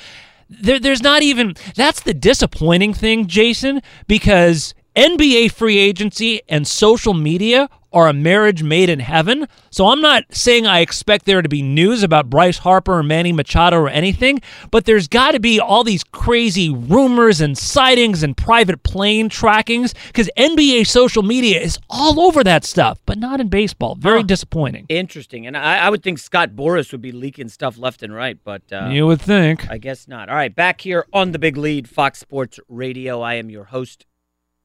There, 0.49 0.79
there's 0.79 1.03
not 1.03 1.23
even. 1.23 1.55
That's 1.75 2.01
the 2.01 2.15
disappointing 2.15 2.95
thing, 2.95 3.27
Jason, 3.27 3.83
because 4.07 4.73
NBA 4.99 5.53
free 5.53 5.79
agency 5.79 6.41
and 6.49 6.67
social 6.67 7.15
media 7.15 7.69
are 7.93 8.09
a 8.09 8.13
marriage 8.13 8.63
made 8.65 8.91
in 8.91 8.99
heaven. 8.99 9.47
So 9.71 9.87
I'm 9.87 10.01
not 10.03 10.25
saying 10.31 10.67
I 10.67 10.81
expect 10.81 11.25
there 11.25 11.41
to 11.41 11.49
be 11.49 11.63
news 11.63 12.03
about 12.03 12.29
Bryce 12.29 12.59
Harper 12.59 12.99
or 12.99 13.03
Manny 13.05 13.33
Machado 13.33 13.79
or 13.79 13.89
anything, 13.89 14.41
but 14.73 14.85
there's 14.87 15.07
got 15.09 15.31
to 15.31 15.41
be 15.41 15.59
all 15.61 15.85
these 15.85 16.03
crazy 16.05 16.69
rumors 16.69 17.41
and 17.41 17.57
sightings 17.57 18.23
and 18.25 18.37
private 18.37 18.83
plane 18.83 19.29
trackings 19.31 19.95
because 20.09 20.29
NBA 20.37 20.87
social 20.87 21.23
media 21.23 21.61
is 21.61 21.79
all 21.89 22.21
over 22.21 22.43
that 22.45 22.65
stuff, 22.65 22.99
but 23.07 23.17
not 23.19 23.41
in 23.41 23.49
baseball. 23.49 23.95
Very 23.95 24.19
Huh. 24.19 24.27
disappointing. 24.27 24.85
Interesting. 24.89 25.47
And 25.47 25.57
I, 25.57 25.79
I 25.79 25.91
would 25.91 26.03
think 26.03 26.19
Scott 26.19 26.51
Boras 26.51 26.91
would 26.93 27.01
be 27.01 27.13
leaking 27.13 27.49
stuff 27.49 27.79
left 27.79 28.03
and 28.03 28.13
right, 28.13 28.37
but 28.43 28.63
uh, 28.73 28.89
you 28.91 29.07
would 29.07 29.21
think. 29.23 29.71
I 29.71 29.79
guess 29.79 30.09
not. 30.09 30.29
All 30.29 30.35
right, 30.35 30.55
back 30.55 30.81
here 30.81 31.07
on 31.13 31.31
the 31.33 31.39
big 31.39 31.57
lead, 31.57 31.89
Fox 31.89 32.19
Sports 32.19 32.59
Radio. 32.69 33.21
I 33.23 33.35
am 33.35 33.49
your 33.49 33.65
host, 33.65 34.05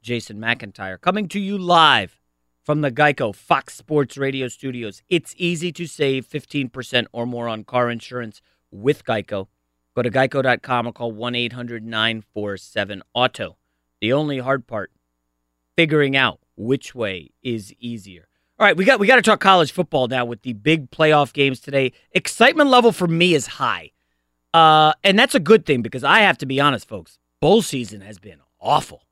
Jason 0.03 0.37
McIntyre, 0.37 0.99
coming 0.99 1.27
to 1.29 1.39
you 1.39 1.57
live 1.57 2.19
from 2.61 2.81
the 2.81 2.91
Geico 2.91 3.33
Fox 3.33 3.73
Sports 3.73 4.17
Radio 4.17 4.47
studios. 4.49 5.01
It's 5.09 5.33
easy 5.37 5.71
to 5.71 5.87
save 5.87 6.27
15% 6.27 7.07
or 7.11 7.25
more 7.25 7.47
on 7.47 7.63
car 7.63 7.89
insurance 7.89 8.41
with 8.69 9.05
Geico. 9.05 9.47
Go 9.95 10.01
to 10.01 10.11
geico.com 10.11 10.87
or 10.87 10.91
call 10.91 11.11
1 11.11 11.35
800 11.35 11.85
947 11.85 13.01
Auto. 13.13 13.57
The 14.01 14.13
only 14.13 14.39
hard 14.39 14.67
part, 14.67 14.91
figuring 15.77 16.17
out 16.17 16.39
which 16.57 16.93
way 16.93 17.31
is 17.41 17.73
easier. 17.79 18.27
All 18.59 18.67
right, 18.67 18.75
we 18.75 18.85
got 18.85 18.99
we 18.99 19.07
got 19.07 19.15
to 19.15 19.21
talk 19.21 19.39
college 19.39 19.71
football 19.71 20.07
now 20.07 20.25
with 20.25 20.41
the 20.41 20.53
big 20.53 20.91
playoff 20.91 21.33
games 21.33 21.59
today. 21.59 21.93
Excitement 22.11 22.69
level 22.69 22.91
for 22.91 23.07
me 23.07 23.33
is 23.33 23.47
high. 23.47 23.91
Uh, 24.53 24.93
and 25.03 25.17
that's 25.17 25.33
a 25.33 25.39
good 25.39 25.65
thing 25.65 25.81
because 25.81 26.03
I 26.03 26.19
have 26.19 26.37
to 26.39 26.45
be 26.45 26.59
honest, 26.59 26.87
folks. 26.87 27.17
Bowl 27.39 27.61
season 27.61 28.01
has 28.01 28.19
been 28.19 28.39
awful. 28.59 29.03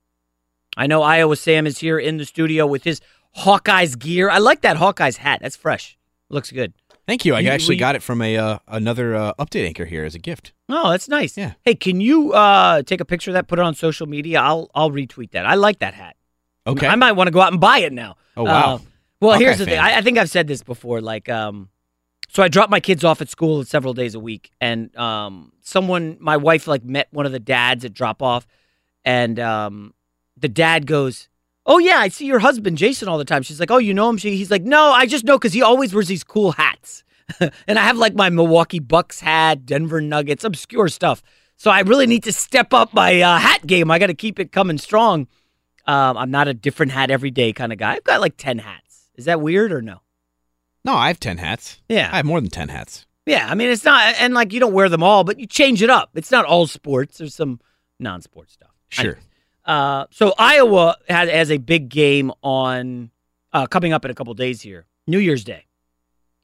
I 0.78 0.88
know 0.88 1.02
Iowa 1.02 1.36
Sam 1.36 1.68
is 1.68 1.80
here 1.80 2.00
in 2.00 2.18
the 2.18 2.26
studio 2.26 2.66
with 2.66 2.84
his 2.84 3.02
Hawkeyes 3.38 3.98
gear. 3.98 4.30
I 4.30 4.38
like 4.40 4.62
that 4.62 4.78
Hawkeyes 4.78 5.18
hat. 5.18 5.40
That's 5.42 5.56
fresh. 5.56 5.98
Looks 6.30 6.52
good. 6.52 6.74
Thank 7.08 7.26
you. 7.26 7.34
I 7.36 7.40
You- 7.42 7.50
actually 7.50 7.76
we- 7.76 7.80
got 7.80 7.96
it 7.96 8.04
from 8.04 8.22
a 8.22 8.38
uh, 8.38 8.60
another 8.68 9.16
uh, 9.16 9.34
update 9.40 9.66
anchor 9.66 9.86
here 9.86 10.06
as 10.06 10.16
a 10.16 10.20
gift. 10.20 10.54
Oh, 10.70 10.92
that's 10.92 11.10
nice. 11.10 11.38
Yeah. 11.38 11.54
Hey, 11.66 11.76
can 11.76 12.00
you 12.00 12.32
uh, 12.34 12.84
take 12.84 13.02
a 13.02 13.06
picture 13.06 13.32
of 13.32 13.34
that, 13.34 13.48
put 13.48 13.60
it 13.60 13.66
on 13.66 13.76
social 13.76 14.08
media? 14.08 14.40
I'll 14.40 14.70
I'll 14.74 14.92
retweet 14.92 15.32
that. 15.32 15.46
I 15.46 15.56
like 15.56 15.80
that 15.80 15.94
hat. 15.94 16.16
Okay. 16.66 16.88
I 16.88 16.96
might 16.96 17.14
want 17.14 17.28
to 17.28 17.32
go 17.32 17.42
out 17.42 17.52
and 17.52 17.60
buy 17.60 17.80
it 17.80 17.92
now. 17.92 18.16
Oh, 18.38 18.44
wow. 18.44 18.76
Uh, 18.76 18.80
well, 19.20 19.32
Hawkeye 19.34 19.44
here's 19.44 19.58
the 19.58 19.66
thing. 19.66 19.80
I, 19.80 19.98
I 19.98 20.02
think 20.02 20.18
I've 20.18 20.30
said 20.30 20.48
this 20.48 20.64
before. 20.64 21.02
Like, 21.02 21.28
um, 21.28 21.70
so 22.30 22.42
I 22.44 22.48
drop 22.48 22.70
my 22.70 22.80
kids 22.80 23.04
off 23.04 23.20
at 23.22 23.30
school 23.30 23.66
several 23.66 23.94
days 23.94 24.16
a 24.16 24.20
week, 24.20 24.52
and 24.62 24.96
um, 24.96 25.52
someone, 25.62 26.18
my 26.22 26.38
wife, 26.38 26.68
like 26.68 26.86
met 26.86 27.08
one 27.12 27.26
of 27.26 27.32
the 27.32 27.40
dads 27.40 27.84
at 27.84 27.94
drop 27.94 28.22
off, 28.22 28.48
and 29.04 29.40
um, 29.40 29.94
the 30.42 30.50
dad 30.50 30.86
goes, 30.88 31.30
"Oh 31.66 31.78
yeah, 31.80 31.98
I 31.98 32.10
see 32.10 32.26
your 32.26 32.40
husband 32.40 32.78
Jason 32.78 33.08
all 33.08 33.18
the 33.18 33.26
time." 33.26 33.44
She's 33.44 33.60
like, 33.60 33.72
"Oh, 33.72 33.78
you 33.78 33.94
know 33.94 34.10
him?" 34.10 34.18
She, 34.18 34.36
he's 34.36 34.52
like, 34.52 34.64
"No, 34.64 34.92
I 34.92 35.06
just 35.06 35.24
know 35.24 35.38
because 35.38 35.54
he 35.54 35.62
always 35.62 35.94
wears 35.94 36.08
these 36.08 36.24
cool 36.24 36.52
hats." 36.54 37.04
and 37.40 37.80
I 37.80 37.84
have 37.84 37.98
like 37.98 38.14
my 38.14 38.30
Milwaukee 38.30 38.80
Bucks 38.80 39.20
hat, 39.22 39.66
Denver 39.66 40.02
Nuggets, 40.02 40.44
obscure 40.44 40.90
stuff. 40.90 41.24
So 41.56 41.72
I 41.72 41.82
really 41.82 42.08
need 42.08 42.24
to 42.24 42.34
step 42.34 42.74
up 42.74 42.94
my 42.94 43.22
uh, 43.22 43.38
hat 43.38 43.66
game. 43.66 43.92
I 43.92 44.00
got 44.00 44.08
to 44.08 44.14
keep 44.14 44.40
it 44.40 44.52
coming 44.52 44.78
strong. 44.78 45.28
Um, 45.86 46.18
I'm 46.18 46.32
not 46.32 46.48
a 46.48 46.54
different 46.54 46.92
hat 46.92 47.12
every 47.12 47.32
day 47.32 47.54
kind 47.54 47.72
of 47.72 47.78
guy. 47.78 47.94
I've 47.94 48.04
got 48.04 48.20
like 48.20 48.36
10 48.38 48.58
hats. 48.60 49.10
Is 49.16 49.26
that 49.26 49.42
weird 49.42 49.72
or 49.72 49.82
no? 49.82 50.02
No, 50.84 50.96
I 50.96 51.08
have 51.10 51.20
ten 51.20 51.38
hats. 51.38 51.80
Yeah. 51.90 52.10
I 52.12 52.18
have 52.18 52.26
more 52.26 52.42
than 52.42 52.50
ten 52.50 52.70
hats. 52.70 53.06
Yeah, 53.26 53.48
I 53.48 53.54
mean, 53.54 53.70
it's 53.70 53.86
not, 53.86 54.16
and 54.18 54.34
like 54.34 54.52
you 54.52 54.60
don't 54.60 54.74
wear 54.74 54.90
them 54.90 55.04
all, 55.04 55.24
but 55.24 55.40
you 55.40 55.46
change 55.46 55.84
it 55.84 55.92
up. 55.92 56.10
It's 56.16 56.32
not 56.32 56.46
all 56.46 56.66
sports, 56.66 57.20
there's 57.20 57.36
some 57.36 57.60
non 58.00 58.22
sports 58.22 58.54
stuff. 58.54 58.72
Sure. 58.90 59.06
Anyways, 59.06 59.24
Uh, 59.72 60.06
so 60.12 60.34
Iowa 60.38 60.98
has, 61.08 61.30
has 61.30 61.50
a 61.50 61.58
big 61.58 61.88
game 61.88 62.30
on 62.44 63.10
uh, 63.54 63.68
coming 63.68 63.94
up 63.94 64.04
in 64.04 64.12
a 64.12 64.14
couple 64.14 64.34
days 64.34 64.62
here, 64.62 64.86
New 65.08 65.18
Year's 65.18 65.46
Day, 65.46 65.66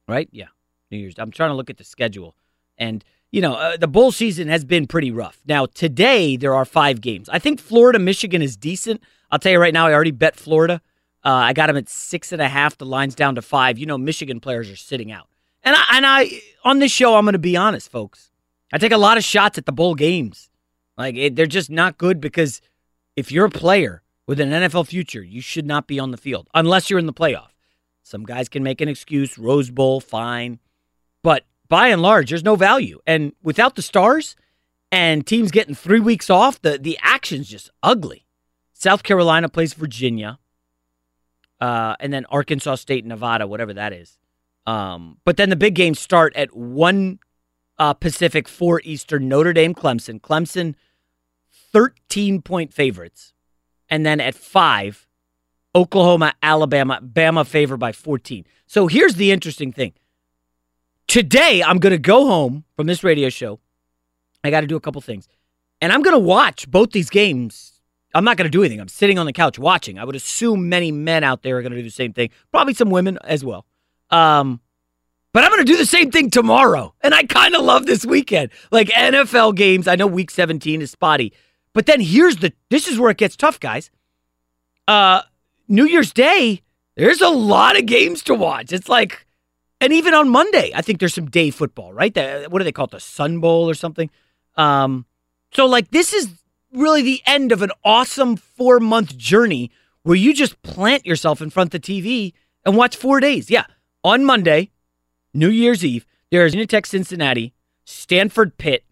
right? 0.08 0.30
Yeah, 0.32 0.46
New 0.90 0.96
Year's. 0.96 1.16
I'm 1.18 1.30
trying 1.30 1.50
to 1.50 1.54
look 1.54 1.68
at 1.68 1.76
the 1.76 1.84
schedule, 1.84 2.34
and 2.78 3.04
you 3.30 3.42
know 3.42 3.52
uh, 3.52 3.76
the 3.76 3.86
bowl 3.86 4.12
season 4.12 4.48
has 4.48 4.64
been 4.64 4.86
pretty 4.86 5.10
rough. 5.10 5.40
Now 5.46 5.66
today 5.66 6.38
there 6.38 6.54
are 6.54 6.64
five 6.64 7.02
games. 7.02 7.28
I 7.28 7.38
think 7.38 7.60
Florida 7.60 7.98
Michigan 7.98 8.40
is 8.40 8.56
decent. 8.56 9.02
I'll 9.30 9.38
tell 9.38 9.52
you 9.52 9.58
right 9.58 9.74
now, 9.74 9.88
I 9.88 9.92
already 9.92 10.10
bet 10.10 10.34
Florida. 10.34 10.80
Uh, 11.22 11.28
I 11.28 11.52
got 11.52 11.66
them 11.66 11.76
at 11.76 11.90
six 11.90 12.32
and 12.32 12.40
a 12.40 12.48
half. 12.48 12.78
The 12.78 12.86
line's 12.86 13.14
down 13.14 13.34
to 13.34 13.42
five. 13.42 13.78
You 13.78 13.84
know, 13.84 13.98
Michigan 13.98 14.40
players 14.40 14.70
are 14.70 14.76
sitting 14.76 15.12
out, 15.12 15.28
and 15.62 15.76
I 15.76 15.84
and 15.92 16.06
I 16.06 16.30
on 16.64 16.78
this 16.78 16.92
show 16.92 17.14
I'm 17.14 17.26
going 17.26 17.34
to 17.34 17.38
be 17.38 17.58
honest, 17.58 17.90
folks. 17.90 18.30
I 18.72 18.78
take 18.78 18.92
a 18.92 18.96
lot 18.96 19.18
of 19.18 19.24
shots 19.24 19.58
at 19.58 19.66
the 19.66 19.72
bowl 19.72 19.94
games. 19.94 20.48
Like 20.96 21.14
it, 21.14 21.36
they're 21.36 21.44
just 21.44 21.68
not 21.68 21.98
good 21.98 22.22
because 22.22 22.62
if 23.18 23.32
you're 23.32 23.46
a 23.46 23.50
player 23.50 24.02
with 24.26 24.40
an 24.40 24.50
NFL 24.50 24.86
future, 24.86 25.22
you 25.22 25.40
should 25.40 25.66
not 25.66 25.86
be 25.86 25.98
on 25.98 26.10
the 26.10 26.16
field 26.16 26.48
unless 26.54 26.88
you're 26.88 26.98
in 26.98 27.06
the 27.06 27.12
playoff. 27.12 27.50
Some 28.02 28.24
guys 28.24 28.48
can 28.48 28.62
make 28.62 28.80
an 28.80 28.88
excuse, 28.88 29.36
Rose 29.36 29.70
Bowl, 29.70 30.00
fine. 30.00 30.60
But 31.22 31.44
by 31.68 31.88
and 31.88 32.00
large, 32.00 32.30
there's 32.30 32.44
no 32.44 32.56
value. 32.56 33.00
And 33.06 33.32
without 33.42 33.74
the 33.74 33.82
stars, 33.82 34.36
and 34.90 35.26
teams 35.26 35.50
getting 35.50 35.74
three 35.74 36.00
weeks 36.00 36.30
off. 36.30 36.60
The 36.60 36.78
the 36.78 36.98
action's 37.02 37.48
just 37.48 37.70
ugly. 37.82 38.26
South 38.72 39.02
Carolina 39.02 39.48
plays 39.48 39.74
Virginia, 39.74 40.38
uh, 41.60 41.96
and 42.00 42.12
then 42.12 42.24
Arkansas 42.26 42.76
State, 42.76 43.04
Nevada, 43.04 43.46
whatever 43.46 43.74
that 43.74 43.92
is. 43.92 44.18
Um, 44.66 45.18
but 45.24 45.36
then 45.36 45.50
the 45.50 45.56
big 45.56 45.74
games 45.74 45.98
start 45.98 46.34
at 46.36 46.54
one 46.54 47.18
uh, 47.78 47.94
Pacific, 47.94 48.48
four 48.48 48.80
Eastern. 48.84 49.28
Notre 49.28 49.52
Dame, 49.52 49.74
Clemson. 49.74 50.20
Clemson, 50.20 50.74
thirteen 51.72 52.42
point 52.42 52.72
favorites, 52.72 53.32
and 53.88 54.04
then 54.04 54.20
at 54.20 54.34
five, 54.34 55.06
Oklahoma, 55.74 56.34
Alabama, 56.42 57.00
Bama 57.02 57.46
favored 57.46 57.78
by 57.78 57.92
fourteen. 57.92 58.44
So 58.66 58.86
here's 58.86 59.14
the 59.14 59.32
interesting 59.32 59.72
thing. 59.72 59.94
Today, 61.06 61.62
I'm 61.62 61.78
going 61.78 61.92
to 61.92 61.98
go 61.98 62.26
home 62.26 62.64
from 62.76 62.86
this 62.86 63.02
radio 63.02 63.30
show. 63.30 63.60
I 64.44 64.50
got 64.50 64.60
to 64.60 64.66
do 64.66 64.76
a 64.76 64.80
couple 64.80 65.00
things. 65.00 65.26
And 65.80 65.92
I'm 65.92 66.02
going 66.02 66.14
to 66.14 66.18
watch 66.18 66.70
both 66.70 66.90
these 66.90 67.08
games. 67.08 67.80
I'm 68.14 68.24
not 68.24 68.36
going 68.36 68.44
to 68.44 68.50
do 68.50 68.62
anything. 68.62 68.80
I'm 68.80 68.88
sitting 68.88 69.18
on 69.18 69.26
the 69.26 69.32
couch 69.32 69.58
watching. 69.58 69.98
I 69.98 70.04
would 70.04 70.16
assume 70.16 70.68
many 70.68 70.92
men 70.92 71.24
out 71.24 71.42
there 71.42 71.56
are 71.56 71.62
going 71.62 71.72
to 71.72 71.78
do 71.78 71.82
the 71.82 71.90
same 71.90 72.12
thing. 72.12 72.30
Probably 72.50 72.74
some 72.74 72.90
women 72.90 73.18
as 73.24 73.44
well. 73.44 73.64
Um, 74.10 74.60
but 75.32 75.44
I'm 75.44 75.50
going 75.50 75.64
to 75.64 75.72
do 75.72 75.76
the 75.78 75.86
same 75.86 76.10
thing 76.10 76.30
tomorrow. 76.30 76.94
And 77.00 77.14
I 77.14 77.24
kind 77.24 77.54
of 77.54 77.64
love 77.64 77.86
this 77.86 78.04
weekend. 78.04 78.50
Like 78.70 78.88
NFL 78.88 79.54
games. 79.54 79.86
I 79.86 79.96
know 79.96 80.06
week 80.06 80.30
17 80.30 80.82
is 80.82 80.90
spotty. 80.90 81.32
But 81.72 81.86
then 81.86 82.00
here's 82.00 82.36
the 82.36 82.52
this 82.70 82.88
is 82.88 82.98
where 82.98 83.10
it 83.10 83.18
gets 83.18 83.36
tough, 83.36 83.60
guys. 83.60 83.90
Uh 84.86 85.22
New 85.68 85.84
Year's 85.84 86.12
Day, 86.12 86.62
there's 86.96 87.20
a 87.20 87.28
lot 87.28 87.78
of 87.78 87.86
games 87.86 88.22
to 88.24 88.34
watch. 88.34 88.72
It's 88.72 88.88
like 88.88 89.26
and 89.80 89.92
even 89.92 90.14
on 90.14 90.28
Monday, 90.28 90.72
I 90.74 90.82
think 90.82 90.98
there's 90.98 91.14
some 91.14 91.30
day 91.30 91.50
football, 91.50 91.92
right? 91.92 92.12
The, 92.12 92.46
what 92.48 92.58
do 92.58 92.64
they 92.64 92.72
call 92.72 92.86
it? 92.86 92.90
The 92.92 93.00
Sun 93.00 93.40
Bowl 93.40 93.70
or 93.70 93.74
something. 93.74 94.10
Um, 94.56 95.06
so, 95.52 95.66
like, 95.66 95.90
this 95.90 96.12
is 96.12 96.28
really 96.72 97.02
the 97.02 97.22
end 97.26 97.52
of 97.52 97.62
an 97.62 97.70
awesome 97.84 98.36
four 98.36 98.80
month 98.80 99.16
journey 99.16 99.70
where 100.02 100.16
you 100.16 100.34
just 100.34 100.60
plant 100.62 101.06
yourself 101.06 101.40
in 101.40 101.50
front 101.50 101.72
of 101.72 101.80
the 101.80 102.02
TV 102.02 102.32
and 102.64 102.76
watch 102.76 102.96
four 102.96 103.20
days. 103.20 103.50
Yeah. 103.50 103.66
On 104.04 104.24
Monday, 104.24 104.70
New 105.32 105.48
Year's 105.48 105.84
Eve, 105.84 106.06
there's 106.30 106.52
Virginia 106.52 106.66
Tech, 106.66 106.86
Cincinnati, 106.86 107.52
Stanford, 107.84 108.58
Pitt, 108.58 108.84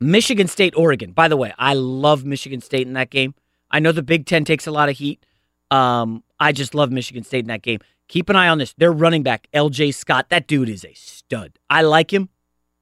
Michigan 0.00 0.48
State, 0.48 0.74
Oregon. 0.76 1.12
By 1.12 1.28
the 1.28 1.36
way, 1.36 1.52
I 1.58 1.74
love 1.74 2.24
Michigan 2.24 2.60
State 2.60 2.86
in 2.86 2.94
that 2.94 3.10
game. 3.10 3.34
I 3.70 3.80
know 3.80 3.92
the 3.92 4.02
Big 4.02 4.26
Ten 4.26 4.44
takes 4.44 4.66
a 4.66 4.70
lot 4.70 4.88
of 4.88 4.98
heat. 4.98 5.24
Um, 5.70 6.22
I 6.38 6.52
just 6.52 6.74
love 6.74 6.90
Michigan 6.92 7.24
State 7.24 7.40
in 7.40 7.48
that 7.48 7.62
game. 7.62 7.80
Keep 8.08 8.28
an 8.28 8.36
eye 8.36 8.48
on 8.48 8.58
this. 8.58 8.74
Their 8.74 8.92
running 8.92 9.22
back, 9.22 9.48
LJ 9.54 9.94
Scott, 9.94 10.28
that 10.28 10.46
dude 10.46 10.68
is 10.68 10.84
a 10.84 10.92
stud. 10.94 11.58
I 11.70 11.82
like 11.82 12.12
him. 12.12 12.28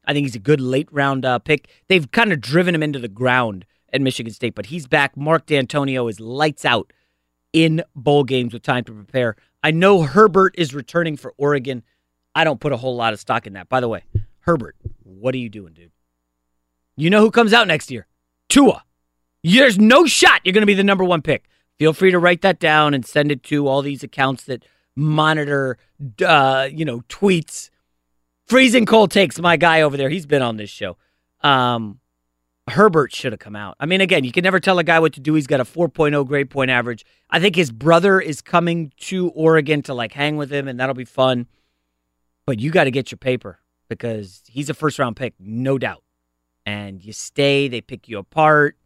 I 0.04 0.12
think 0.12 0.24
he's 0.24 0.34
a 0.34 0.40
good 0.40 0.60
late 0.60 0.88
round 0.90 1.24
uh, 1.24 1.38
pick. 1.38 1.68
They've 1.88 2.10
kind 2.10 2.32
of 2.32 2.40
driven 2.40 2.74
him 2.74 2.82
into 2.82 2.98
the 2.98 3.08
ground 3.08 3.64
at 3.92 4.00
Michigan 4.00 4.32
State, 4.32 4.54
but 4.54 4.66
he's 4.66 4.86
back. 4.86 5.16
Mark 5.16 5.46
Dantonio 5.46 6.10
is 6.10 6.18
lights 6.18 6.64
out 6.64 6.92
in 7.52 7.82
bowl 7.94 8.24
games 8.24 8.52
with 8.52 8.62
time 8.62 8.84
to 8.84 8.92
prepare. 8.92 9.36
I 9.62 9.70
know 9.70 10.02
Herbert 10.02 10.54
is 10.58 10.74
returning 10.74 11.16
for 11.16 11.34
Oregon. 11.36 11.84
I 12.34 12.44
don't 12.44 12.60
put 12.60 12.72
a 12.72 12.76
whole 12.76 12.96
lot 12.96 13.12
of 13.12 13.20
stock 13.20 13.46
in 13.46 13.52
that. 13.52 13.68
By 13.68 13.80
the 13.80 13.88
way, 13.88 14.02
Herbert, 14.40 14.76
what 15.02 15.34
are 15.34 15.38
you 15.38 15.48
doing, 15.48 15.72
dude? 15.74 15.92
You 16.96 17.10
know 17.10 17.20
who 17.20 17.30
comes 17.30 17.52
out 17.52 17.66
next 17.66 17.90
year? 17.90 18.06
Tua. 18.48 18.84
There's 19.42 19.78
no 19.78 20.06
shot 20.06 20.40
you're 20.44 20.52
going 20.52 20.62
to 20.62 20.66
be 20.66 20.74
the 20.74 20.84
number 20.84 21.04
one 21.04 21.22
pick. 21.22 21.48
Feel 21.78 21.92
free 21.92 22.10
to 22.10 22.18
write 22.18 22.42
that 22.42 22.60
down 22.60 22.94
and 22.94 23.04
send 23.04 23.32
it 23.32 23.42
to 23.44 23.66
all 23.66 23.82
these 23.82 24.02
accounts 24.02 24.44
that 24.44 24.64
monitor, 24.94 25.78
uh, 26.24 26.68
you 26.70 26.84
know, 26.84 27.00
tweets. 27.08 27.70
Freezing 28.46 28.86
cold 28.86 29.10
takes 29.10 29.40
my 29.40 29.56
guy 29.56 29.80
over 29.80 29.96
there. 29.96 30.08
He's 30.10 30.26
been 30.26 30.42
on 30.42 30.58
this 30.58 30.70
show. 30.70 30.96
Um, 31.40 31.98
Herbert 32.68 33.12
should 33.12 33.32
have 33.32 33.40
come 33.40 33.56
out. 33.56 33.76
I 33.80 33.86
mean, 33.86 34.00
again, 34.00 34.22
you 34.22 34.30
can 34.30 34.44
never 34.44 34.60
tell 34.60 34.78
a 34.78 34.84
guy 34.84 35.00
what 35.00 35.14
to 35.14 35.20
do. 35.20 35.34
He's 35.34 35.46
got 35.46 35.60
a 35.60 35.64
4.0 35.64 36.26
grade 36.26 36.50
point 36.50 36.70
average. 36.70 37.04
I 37.30 37.40
think 37.40 37.56
his 37.56 37.72
brother 37.72 38.20
is 38.20 38.40
coming 38.40 38.92
to 39.00 39.30
Oregon 39.30 39.82
to 39.82 39.94
like 39.94 40.12
hang 40.12 40.36
with 40.36 40.52
him, 40.52 40.68
and 40.68 40.78
that'll 40.78 40.94
be 40.94 41.04
fun. 41.04 41.46
But 42.46 42.60
you 42.60 42.70
got 42.70 42.84
to 42.84 42.90
get 42.90 43.10
your 43.10 43.18
paper 43.18 43.58
because 43.88 44.42
he's 44.46 44.70
a 44.70 44.74
first 44.74 44.98
round 44.98 45.16
pick, 45.16 45.34
no 45.40 45.78
doubt. 45.78 46.01
And 46.64 47.02
you 47.04 47.12
stay, 47.12 47.68
they 47.68 47.80
pick 47.80 48.08
you 48.08 48.18
apart. 48.18 48.76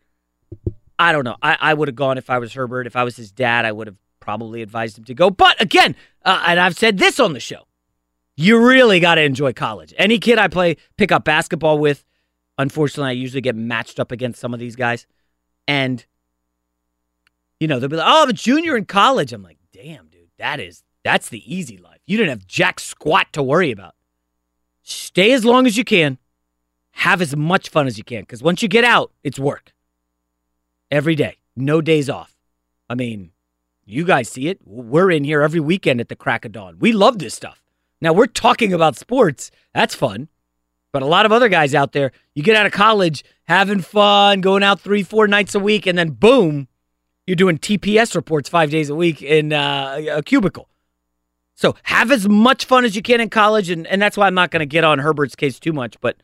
I 0.99 1.13
don't 1.13 1.25
know. 1.25 1.37
I, 1.43 1.57
I 1.61 1.75
would 1.75 1.89
have 1.89 1.95
gone 1.95 2.17
if 2.17 2.31
I 2.31 2.39
was 2.39 2.55
Herbert. 2.55 2.87
If 2.87 2.97
I 2.97 3.05
was 3.05 3.17
his 3.17 3.31
dad, 3.31 3.65
I 3.65 3.73
would 3.73 3.87
have 3.87 3.97
probably 4.21 4.63
advised 4.63 4.99
him 4.99 5.05
to 5.05 5.15
go. 5.15 5.31
But 5.31 5.61
again, 5.61 5.95
uh, 6.25 6.43
and 6.47 6.59
I've 6.59 6.77
said 6.77 6.99
this 6.99 7.21
on 7.21 7.33
the 7.33 7.41
show, 7.41 7.67
you 8.37 8.65
really 8.67 9.01
got 9.01 9.17
to 9.17 9.23
enjoy 9.23 9.53
college. 9.53 9.95
Any 9.97 10.19
kid 10.19 10.39
I 10.39 10.49
play 10.49 10.77
pick 10.97 11.13
up 11.13 11.25
basketball 11.25 11.79
with, 11.79 12.05
unfortunately, 12.59 13.11
I 13.11 13.13
usually 13.13 13.41
get 13.41 13.57
matched 13.57 14.01
up 14.01 14.13
against 14.13 14.41
some 14.41 14.53
of 14.53 14.61
these 14.61 14.77
guys, 14.77 15.07
and 15.69 16.05
you 17.61 17.69
know 17.69 17.79
they'll 17.79 17.89
be 17.89 17.97
like, 17.97 18.07
"Oh, 18.07 18.25
I'm 18.25 18.29
a 18.29 18.35
junior 18.35 18.77
in 18.77 18.85
college." 18.85 19.33
I'm 19.33 19.43
like, 19.43 19.59
"Damn, 19.73 20.09
dude, 20.09 20.29
that 20.39 20.61
is 20.61 20.83
that's 21.03 21.29
the 21.29 21.55
easy 21.55 21.79
life. 21.79 22.01
You 22.07 22.17
didn't 22.19 22.31
have 22.31 22.47
jack 22.47 22.81
squat 22.81 23.33
to 23.33 23.43
worry 23.43 23.71
about. 23.71 23.95
Stay 24.83 25.33
as 25.33 25.45
long 25.45 25.67
as 25.67 25.77
you 25.77 25.85
can, 25.85 26.19
have 26.97 27.21
as 27.21 27.37
much 27.37 27.69
fun 27.69 27.87
as 27.87 27.99
you 27.99 28.05
can, 28.05 28.23
because 28.23 28.43
once 28.43 28.63
you 28.63 28.69
get 28.69 28.83
out, 28.83 29.13
it's 29.23 29.39
work 29.39 29.75
every 30.91 31.15
day, 31.15 31.37
no 31.55 31.83
days 31.83 32.09
off. 32.09 32.35
I 32.89 32.95
mean, 32.95 33.33
you 33.85 34.05
guys 34.05 34.31
see 34.31 34.49
it. 34.49 34.61
We're 34.65 35.11
in 35.11 35.23
here 35.23 35.43
every 35.43 35.61
weekend 35.61 36.01
at 36.01 36.09
the 36.09 36.17
crack 36.17 36.47
of 36.47 36.53
dawn. 36.53 36.79
We 36.79 36.93
love 36.93 37.19
this 37.19 37.35
stuff. 37.35 37.63
Now 38.01 38.15
we're 38.15 38.27
talking 38.27 38.73
about 38.73 38.97
sports. 38.97 39.51
That's 39.75 39.95
fun. 39.95 40.29
But 40.91 41.03
a 41.03 41.07
lot 41.07 41.27
of 41.27 41.33
other 41.33 41.51
guys 41.51 41.75
out 41.75 41.93
there, 41.93 42.13
you 42.35 42.43
get 42.43 42.57
out 42.57 42.65
of 42.65 42.73
college 42.73 43.25
having 43.45 43.83
fun, 43.83 44.41
going 44.41 44.63
out 44.63 44.81
three, 44.81 45.03
four 45.03 45.29
nights 45.29 45.55
a 45.55 45.61
week, 45.61 45.87
and 45.87 45.99
then 45.99 46.11
boom, 46.11 46.69
you're 47.27 47.37
doing 47.37 47.59
TPS 47.59 48.15
reports 48.15 48.49
five 48.49 48.71
days 48.71 48.89
a 48.89 48.95
week 48.95 49.21
in 49.21 49.53
uh, 49.53 50.01
a 50.11 50.23
cubicle. 50.23 50.71
So 51.55 51.75
have 51.83 52.11
as 52.11 52.27
much 52.27 52.65
fun 52.65 52.87
as 52.87 52.97
you 52.97 53.03
can 53.03 53.21
in 53.21 53.29
college, 53.29 53.69
and, 53.69 53.87
and 53.87 54.01
that's 54.01 54.17
why 54.17 54.27
I'm 54.27 54.35
not 54.35 54.51
going 54.51 54.61
to 54.61 54.67
get 54.67 54.85
on 54.85 54.99
Herbert's 54.99 55.37
case 55.37 55.61
too 55.61 55.75
much. 55.75 56.01
But 56.01 56.17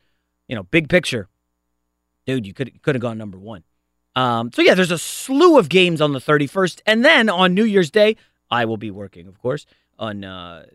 you 0.52 0.56
know, 0.56 0.64
big 0.64 0.90
picture, 0.90 1.30
dude, 2.26 2.46
you 2.46 2.52
could 2.52 2.82
could 2.82 2.94
have 2.94 3.00
gone 3.00 3.16
number 3.16 3.38
one. 3.38 3.64
Um, 4.14 4.52
so 4.52 4.60
yeah, 4.60 4.74
there's 4.74 4.90
a 4.90 4.98
slew 4.98 5.58
of 5.58 5.70
games 5.70 6.02
on 6.02 6.12
the 6.12 6.18
31st, 6.18 6.82
and 6.84 7.02
then 7.02 7.30
on 7.30 7.54
New 7.54 7.64
Year's 7.64 7.90
Day, 7.90 8.16
I 8.50 8.66
will 8.66 8.76
be 8.76 8.90
working, 8.90 9.26
of 9.26 9.38
course, 9.38 9.64
on 9.98 10.24
uh, 10.24 10.66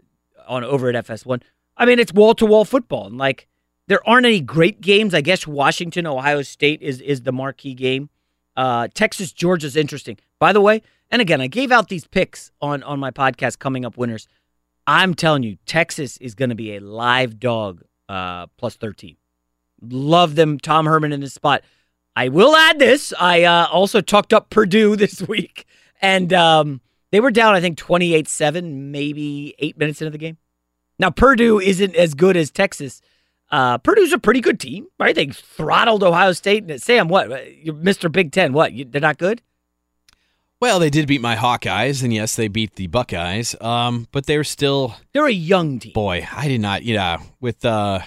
on 0.47 0.63
over 0.63 0.89
at 0.89 1.05
FS1. 1.05 1.43
I 1.77 1.85
mean, 1.85 1.99
it's 1.99 2.11
wall 2.11 2.33
to 2.33 2.45
wall 2.47 2.65
football, 2.65 3.05
and 3.05 3.19
like 3.19 3.47
there 3.85 3.99
aren't 4.09 4.25
any 4.25 4.41
great 4.41 4.81
games. 4.81 5.13
I 5.13 5.21
guess 5.21 5.45
Washington, 5.45 6.07
Ohio 6.07 6.41
State 6.41 6.81
is 6.81 6.99
is 6.99 7.21
the 7.21 7.31
marquee 7.31 7.75
game. 7.75 8.09
Uh, 8.55 8.87
Texas, 8.95 9.31
Georgia's 9.31 9.75
interesting. 9.75 10.17
By 10.39 10.53
the 10.53 10.61
way, 10.61 10.81
and 11.11 11.21
again, 11.21 11.39
I 11.39 11.45
gave 11.45 11.71
out 11.71 11.89
these 11.89 12.07
picks 12.07 12.49
on 12.61 12.81
on 12.81 12.99
my 12.99 13.11
podcast 13.11 13.59
coming 13.59 13.85
up 13.85 13.95
winners. 13.95 14.27
I'm 14.87 15.13
telling 15.13 15.43
you, 15.43 15.57
Texas 15.67 16.17
is 16.17 16.33
going 16.33 16.49
to 16.49 16.55
be 16.55 16.77
a 16.77 16.79
live 16.79 17.39
dog 17.39 17.83
uh, 18.09 18.47
plus 18.57 18.75
13. 18.75 19.17
Love 19.81 20.35
them. 20.35 20.59
Tom 20.59 20.85
Herman 20.85 21.11
in 21.11 21.21
this 21.21 21.33
spot. 21.33 21.63
I 22.15 22.29
will 22.29 22.55
add 22.55 22.79
this. 22.79 23.13
I 23.19 23.43
uh, 23.43 23.67
also 23.67 24.01
talked 24.01 24.33
up 24.33 24.49
Purdue 24.49 24.95
this 24.97 25.21
week, 25.21 25.65
and 26.01 26.33
um, 26.33 26.81
they 27.11 27.19
were 27.19 27.31
down, 27.31 27.55
I 27.55 27.61
think, 27.61 27.77
28 27.77 28.27
7, 28.27 28.91
maybe 28.91 29.55
eight 29.59 29.77
minutes 29.77 30.01
into 30.01 30.11
the 30.11 30.17
game. 30.17 30.37
Now, 30.99 31.11
Purdue 31.11 31.59
isn't 31.59 31.95
as 31.95 32.15
good 32.15 32.35
as 32.35 32.49
Texas. 32.49 33.01
Uh, 33.49 33.77
Purdue's 33.77 34.11
a 34.11 34.17
pretty 34.17 34.41
good 34.41 34.59
team, 34.59 34.87
right? 34.99 35.15
They 35.15 35.27
throttled 35.27 36.03
Ohio 36.03 36.31
State. 36.33 36.81
Sam, 36.81 37.07
what? 37.07 37.29
You're 37.63 37.75
Mr. 37.75 38.11
Big 38.11 38.31
Ten. 38.31 38.51
What? 38.51 38.73
You, 38.73 38.83
they're 38.83 38.99
not 38.99 39.17
good? 39.17 39.41
Well, 40.59 40.79
they 40.79 40.89
did 40.89 41.07
beat 41.07 41.21
my 41.21 41.35
Hawkeyes, 41.35 42.03
and 42.03 42.11
yes, 42.11 42.35
they 42.35 42.47
beat 42.47 42.75
the 42.75 42.87
Buckeyes. 42.87 43.55
Um, 43.61 44.07
but 44.11 44.25
they're 44.25 44.43
still 44.43 44.95
they're 45.13 45.27
a 45.27 45.31
young 45.31 45.77
team. 45.77 45.93
Boy, 45.93 46.27
I 46.33 46.47
did 46.47 46.61
not, 46.61 46.83
yeah, 46.83 47.19
with 47.39 47.63
uh, 47.63 47.99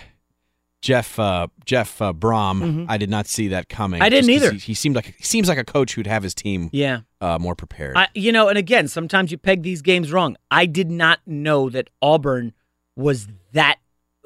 Jeff 0.81 1.19
uh, 1.19 1.47
Jeff 1.67 2.01
uh, 2.01 2.13
Brohm. 2.13 2.61
Mhm. 2.63 2.87
I 2.89 2.97
did 2.97 3.11
not 3.11 3.27
see 3.27 3.49
that 3.49 3.69
coming. 3.69 4.01
I 4.01 4.09
didn't 4.09 4.31
either. 4.31 4.53
He, 4.53 4.59
he 4.59 4.75
seemed 4.75 4.97
like 4.97 5.15
he 5.17 5.23
seems 5.25 5.49
like 5.49 5.59
a 5.59 5.65
coach 5.65 5.95
who'd 5.95 6.07
have 6.07 6.23
his 6.23 6.35
team 6.35 6.71
Yeah. 6.73 7.01
uh, 7.21 7.39
more 7.39 7.55
prepared. 7.55 7.97
I, 7.97 8.09
you 8.15 8.33
know, 8.33 8.49
and 8.49 8.57
again, 8.57 8.89
sometimes 8.89 9.31
you 9.31 9.37
peg 9.39 9.63
these 9.63 9.83
games 9.83 10.11
wrong. 10.13 10.37
I 10.51 10.67
did 10.67 10.91
not 10.91 11.21
know 11.27 11.69
that 11.71 11.91
Auburn 12.01 12.53
was 12.97 13.29
that 13.53 13.77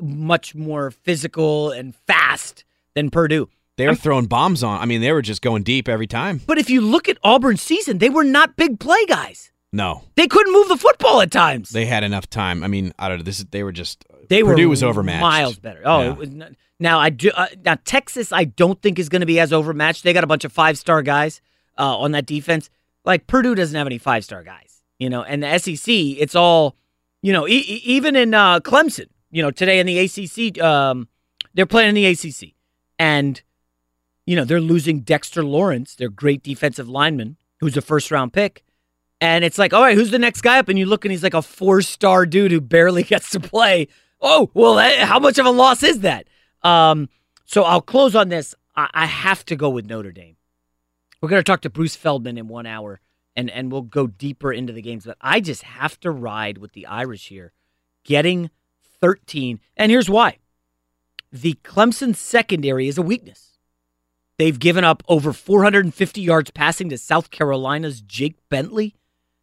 much 0.00 0.54
more 0.54 0.90
physical 0.90 1.70
and 1.70 1.94
fast 2.06 2.64
than 2.94 3.10
Purdue. 3.10 3.48
they 3.76 3.86
were 3.88 3.94
throwing 3.96 4.26
bombs 4.26 4.62
on. 4.62 4.80
I 4.80 4.84
mean, 4.86 5.00
they 5.00 5.12
were 5.12 5.22
just 5.22 5.42
going 5.42 5.62
deep 5.64 5.88
every 5.88 6.06
time. 6.06 6.40
But 6.46 6.58
if 6.58 6.70
you 6.70 6.80
look 6.80 7.08
at 7.08 7.18
Auburn's 7.24 7.62
season, 7.62 7.98
they 7.98 8.10
were 8.10 8.24
not 8.24 8.56
big 8.56 8.78
play 8.78 9.04
guys. 9.06 9.50
No, 9.72 10.04
They 10.14 10.28
couldn't 10.28 10.52
move 10.52 10.68
the 10.68 10.76
football 10.76 11.20
at 11.20 11.32
times. 11.32 11.70
they 11.70 11.86
had 11.86 12.04
enough 12.04 12.30
time. 12.30 12.62
I 12.62 12.68
mean, 12.68 12.92
I 12.96 13.08
don't 13.08 13.18
know. 13.18 13.24
This 13.24 13.40
is, 13.40 13.46
they 13.46 13.64
were 13.64 13.72
just 13.72 14.04
They 14.28 14.42
Purdue 14.42 14.64
were 14.64 14.70
was 14.70 14.82
overmatched. 14.82 15.20
miles 15.20 15.58
better. 15.58 15.82
Oh, 15.84 16.00
Yeah. 16.02 16.10
it 16.12 16.16
was 16.16 16.30
not, 16.30 16.50
now 16.80 16.98
I 16.98 17.10
do. 17.10 17.30
Uh, 17.30 17.46
now 17.64 17.76
Texas, 17.84 18.32
I 18.32 18.44
don't 18.44 18.80
think 18.82 18.98
is 18.98 19.08
going 19.08 19.20
to 19.20 19.26
be 19.26 19.38
as 19.40 19.52
overmatched. 19.52 20.02
They 20.04 20.12
got 20.12 20.24
a 20.24 20.28
bunch 20.28 20.44
of 20.44 20.52
five 20.52 20.76
star 20.78 21.02
guys 21.02 21.40
uh, 21.78 21.98
on 21.98 22.12
that 22.12 22.26
defense. 22.26 22.70
Like 23.04 23.26
Purdue 23.26 23.54
doesn't 23.54 23.76
have 23.76 23.86
any 23.86 23.98
five 23.98 24.24
star 24.24 24.42
guys, 24.42 24.82
you 24.98 25.08
know. 25.10 25.22
And 25.22 25.42
the 25.42 25.58
SEC, 25.58 25.88
it's 25.92 26.34
all, 26.34 26.76
you 27.22 27.32
know, 27.32 27.46
e- 27.46 27.52
e- 27.66 27.82
even 27.84 28.16
in 28.16 28.34
uh, 28.34 28.60
Clemson, 28.60 29.06
you 29.30 29.42
know, 29.42 29.50
today 29.50 29.78
in 29.78 29.86
the 29.86 29.98
ACC, 29.98 30.62
um, 30.62 31.08
they're 31.54 31.66
playing 31.66 31.90
in 31.90 31.94
the 31.94 32.06
ACC, 32.06 32.54
and 32.98 33.40
you 34.26 34.34
know, 34.36 34.44
they're 34.44 34.60
losing 34.60 35.00
Dexter 35.00 35.44
Lawrence, 35.44 35.94
their 35.96 36.08
great 36.08 36.42
defensive 36.42 36.88
lineman, 36.88 37.36
who's 37.60 37.76
a 37.76 37.82
first 37.82 38.10
round 38.10 38.32
pick. 38.32 38.64
And 39.20 39.44
it's 39.44 39.58
like, 39.58 39.72
all 39.74 39.82
right, 39.82 39.96
who's 39.96 40.10
the 40.10 40.18
next 40.18 40.40
guy 40.40 40.58
up? 40.58 40.68
And 40.68 40.78
you 40.78 40.86
look 40.86 41.04
and 41.04 41.12
he's 41.12 41.22
like 41.22 41.34
a 41.34 41.42
four 41.42 41.82
star 41.82 42.24
dude 42.26 42.50
who 42.50 42.60
barely 42.60 43.02
gets 43.04 43.30
to 43.30 43.40
play. 43.40 43.88
Oh, 44.26 44.50
well, 44.54 44.78
how 45.04 45.18
much 45.18 45.38
of 45.38 45.44
a 45.44 45.50
loss 45.50 45.82
is 45.82 46.00
that? 46.00 46.26
Um, 46.62 47.10
so 47.44 47.62
I'll 47.62 47.82
close 47.82 48.16
on 48.16 48.30
this. 48.30 48.54
I, 48.74 48.88
I 48.94 49.04
have 49.04 49.44
to 49.44 49.54
go 49.54 49.68
with 49.68 49.84
Notre 49.84 50.12
Dame. 50.12 50.36
We're 51.20 51.28
going 51.28 51.40
to 51.40 51.44
talk 51.44 51.60
to 51.60 51.70
Bruce 51.70 51.94
Feldman 51.94 52.38
in 52.38 52.48
one 52.48 52.64
hour, 52.64 53.00
and, 53.36 53.50
and 53.50 53.70
we'll 53.70 53.82
go 53.82 54.06
deeper 54.06 54.50
into 54.50 54.72
the 54.72 54.80
games. 54.80 55.04
But 55.04 55.18
I 55.20 55.40
just 55.40 55.62
have 55.62 56.00
to 56.00 56.10
ride 56.10 56.56
with 56.56 56.72
the 56.72 56.86
Irish 56.86 57.28
here, 57.28 57.52
getting 58.02 58.48
13. 59.02 59.60
And 59.76 59.92
here's 59.92 60.08
why 60.08 60.38
the 61.30 61.58
Clemson 61.62 62.16
secondary 62.16 62.88
is 62.88 62.96
a 62.96 63.02
weakness. 63.02 63.58
They've 64.38 64.58
given 64.58 64.84
up 64.84 65.02
over 65.06 65.34
450 65.34 66.20
yards 66.22 66.50
passing 66.50 66.88
to 66.88 66.96
South 66.96 67.30
Carolina's 67.30 68.00
Jake 68.00 68.36
Bentley. 68.48 68.96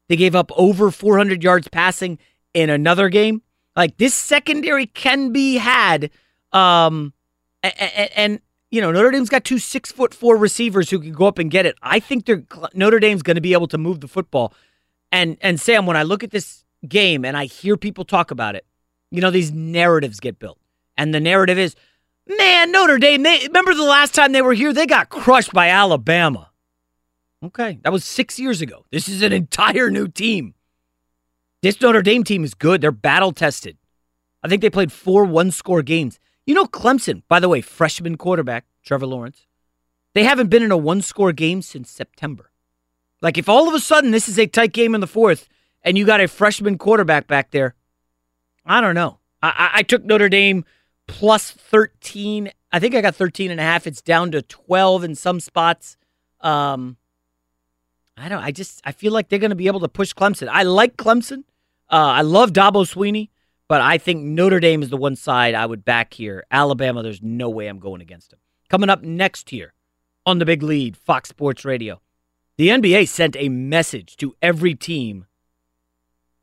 They 0.07 0.15
gave 0.15 0.35
up 0.35 0.51
over 0.55 0.89
400 0.89 1.43
yards 1.43 1.67
passing 1.67 2.17
in 2.55 2.71
another 2.71 3.09
game. 3.09 3.43
Like 3.75 3.97
this 3.97 4.13
secondary 4.13 4.87
can 4.87 5.31
be 5.31 5.55
had. 5.55 6.09
Um, 6.51 7.13
and, 7.63 8.09
and 8.15 8.39
you 8.69 8.81
know 8.81 8.91
Notre 8.91 9.11
Dame's 9.11 9.29
got 9.29 9.43
two 9.43 9.59
six 9.59 9.91
foot 9.91 10.13
four 10.13 10.37
receivers 10.37 10.89
who 10.89 10.99
can 10.99 11.13
go 11.13 11.25
up 11.25 11.37
and 11.39 11.49
get 11.51 11.65
it. 11.65 11.75
I 11.81 11.99
think 11.99 12.25
they're 12.25 12.43
Notre 12.73 12.99
Dame's 12.99 13.21
going 13.21 13.35
to 13.35 13.41
be 13.41 13.53
able 13.53 13.67
to 13.67 13.77
move 13.77 14.01
the 14.01 14.07
football. 14.07 14.53
And 15.11 15.37
and 15.41 15.59
Sam, 15.59 15.85
when 15.85 15.97
I 15.97 16.03
look 16.03 16.23
at 16.23 16.31
this 16.31 16.63
game 16.87 17.25
and 17.25 17.37
I 17.37 17.45
hear 17.45 17.77
people 17.77 18.05
talk 18.05 18.31
about 18.31 18.55
it, 18.55 18.65
you 19.11 19.21
know 19.21 19.31
these 19.31 19.51
narratives 19.51 20.19
get 20.19 20.39
built, 20.39 20.59
and 20.97 21.13
the 21.13 21.19
narrative 21.19 21.57
is, 21.57 21.75
man, 22.27 22.71
Notre 22.71 22.97
Dame. 22.97 23.23
They 23.23 23.39
remember 23.47 23.73
the 23.73 23.83
last 23.83 24.15
time 24.15 24.31
they 24.31 24.41
were 24.41 24.53
here, 24.53 24.73
they 24.73 24.87
got 24.87 25.09
crushed 25.09 25.53
by 25.53 25.69
Alabama. 25.69 26.49
Okay, 27.43 27.79
that 27.83 27.91
was 27.91 28.05
six 28.05 28.39
years 28.39 28.61
ago. 28.61 28.85
This 28.91 29.07
is 29.07 29.21
an 29.21 29.33
entire 29.33 29.89
new 29.89 30.07
team. 30.07 30.53
This 31.61 31.79
Notre 31.79 32.01
Dame 32.01 32.23
team 32.23 32.43
is 32.43 32.53
good. 32.53 32.81
They're 32.81 32.91
battle 32.91 33.31
tested. 33.31 33.77
I 34.43 34.47
think 34.47 34.61
they 34.61 34.69
played 34.69 34.91
four 34.91 35.25
one 35.25 35.51
score 35.51 35.83
games. 35.83 36.19
You 36.45 36.55
know, 36.55 36.65
Clemson, 36.65 37.21
by 37.27 37.39
the 37.39 37.49
way, 37.49 37.61
freshman 37.61 38.17
quarterback, 38.17 38.65
Trevor 38.83 39.05
Lawrence, 39.05 39.45
they 40.13 40.23
haven't 40.23 40.49
been 40.49 40.63
in 40.63 40.71
a 40.71 40.77
one 40.77 41.01
score 41.01 41.31
game 41.31 41.61
since 41.61 41.89
September. 41.89 42.51
Like, 43.21 43.37
if 43.37 43.47
all 43.47 43.67
of 43.67 43.75
a 43.75 43.79
sudden 43.79 44.09
this 44.11 44.27
is 44.27 44.39
a 44.39 44.47
tight 44.47 44.73
game 44.73 44.95
in 44.95 45.01
the 45.01 45.07
fourth 45.07 45.47
and 45.83 45.97
you 45.97 46.05
got 46.05 46.19
a 46.19 46.27
freshman 46.27 46.79
quarterback 46.79 47.27
back 47.27 47.51
there, 47.51 47.75
I 48.65 48.81
don't 48.81 48.95
know. 48.95 49.19
I, 49.43 49.71
I, 49.75 49.83
took 49.83 50.03
Notre 50.03 50.29
Dame 50.29 50.65
plus 51.07 51.51
13. 51.51 52.51
I 52.71 52.79
think 52.79 52.93
I 52.93 53.01
got 53.01 53.15
13 53.15 53.49
and 53.49 53.59
a 53.59 53.63
half. 53.63 53.87
It's 53.87 54.01
down 54.01 54.31
to 54.31 54.41
12 54.43 55.03
in 55.03 55.15
some 55.15 55.39
spots. 55.39 55.97
Um, 56.41 56.97
I 58.17 58.29
don't. 58.29 58.43
I 58.43 58.51
just 58.51 58.81
I 58.83 58.91
feel 58.91 59.11
like 59.11 59.29
they're 59.29 59.39
going 59.39 59.49
to 59.51 59.55
be 59.55 59.67
able 59.67 59.79
to 59.79 59.87
push 59.87 60.13
Clemson. 60.13 60.47
I 60.47 60.63
like 60.63 60.95
Clemson. 60.95 61.43
Uh, 61.91 61.97
I 61.97 62.21
love 62.21 62.53
Dabo 62.53 62.85
Swinney, 62.85 63.29
but 63.67 63.81
I 63.81 63.97
think 63.97 64.23
Notre 64.23 64.61
Dame 64.61 64.81
is 64.81 64.89
the 64.89 64.97
one 64.97 65.17
side 65.17 65.53
I 65.53 65.65
would 65.65 65.83
back 65.83 66.13
here. 66.13 66.45
Alabama, 66.49 67.03
there's 67.03 67.21
no 67.21 67.49
way 67.49 67.67
I'm 67.67 67.79
going 67.79 68.01
against 68.01 68.31
them. 68.31 68.39
Coming 68.69 68.89
up 68.89 69.03
next 69.03 69.49
here 69.49 69.73
on 70.25 70.39
the 70.39 70.45
Big 70.45 70.63
Lead, 70.63 70.95
Fox 70.95 71.27
Sports 71.27 71.65
Radio, 71.65 71.99
the 72.57 72.69
NBA 72.69 73.09
sent 73.09 73.35
a 73.35 73.49
message 73.49 74.15
to 74.17 74.35
every 74.41 74.73
team, 74.73 75.25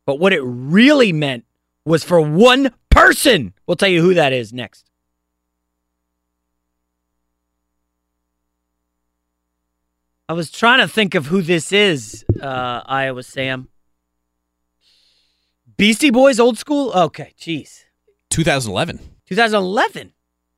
but 0.05 0.19
what 0.19 0.35
it 0.35 0.43
really 0.43 1.13
meant 1.13 1.47
was 1.85 2.05
for 2.05 2.21
one 2.21 2.75
person. 2.91 3.55
We'll 3.67 3.77
tell 3.77 3.89
you 3.89 4.03
who 4.03 4.15
that 4.15 4.35
is 4.35 4.53
next. 4.53 4.91
I 10.29 10.35
was 10.35 10.51
trying 10.51 10.81
to 10.81 10.89
think 10.89 11.15
of 11.15 11.27
who 11.27 11.41
this 11.41 11.73
is, 11.73 12.23
uh, 12.43 12.83
Iowa 12.85 13.23
Sam. 13.23 13.69
Beastie 15.79 16.11
Boys, 16.11 16.41
old 16.41 16.59
school? 16.59 16.91
Okay, 16.93 17.33
jeez. 17.39 17.85
2011. 18.31 18.99
2011. 19.27 20.13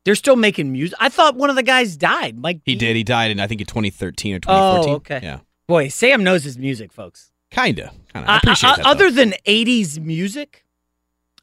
They're 0.05 0.15
still 0.15 0.35
making 0.37 0.73
music. 0.73 0.97
I 0.99 1.11
thought 1.11 1.37
one 1.37 1.51
of 1.51 1.57
the 1.57 1.63
guys 1.63 1.97
died. 1.99 2.39
Mike. 2.39 2.63
He 2.65 2.75
did. 2.75 2.97
He 2.97 3.05
died 3.05 3.31
in 3.31 3.39
I 3.39 3.47
think 3.47 3.61
in 3.61 3.67
2013 3.67 4.35
or 4.37 4.39
2014. 4.41 4.91
Oh, 4.93 4.97
okay. 4.97 5.21
Yeah. 5.23 5.41
Boy, 5.69 5.89
Sam 5.89 6.25
knows 6.25 6.43
his 6.43 6.57
music, 6.57 6.91
folks. 6.91 7.31
Kinda. 7.51 7.93
Kinda. 8.15 8.31
I 8.31 8.39
appreciate 8.39 8.71
Uh, 8.71 8.77
that. 8.77 8.87
Other 8.87 9.11
though. 9.11 9.17
than 9.25 9.35
80s 9.47 10.01
music, 10.01 10.65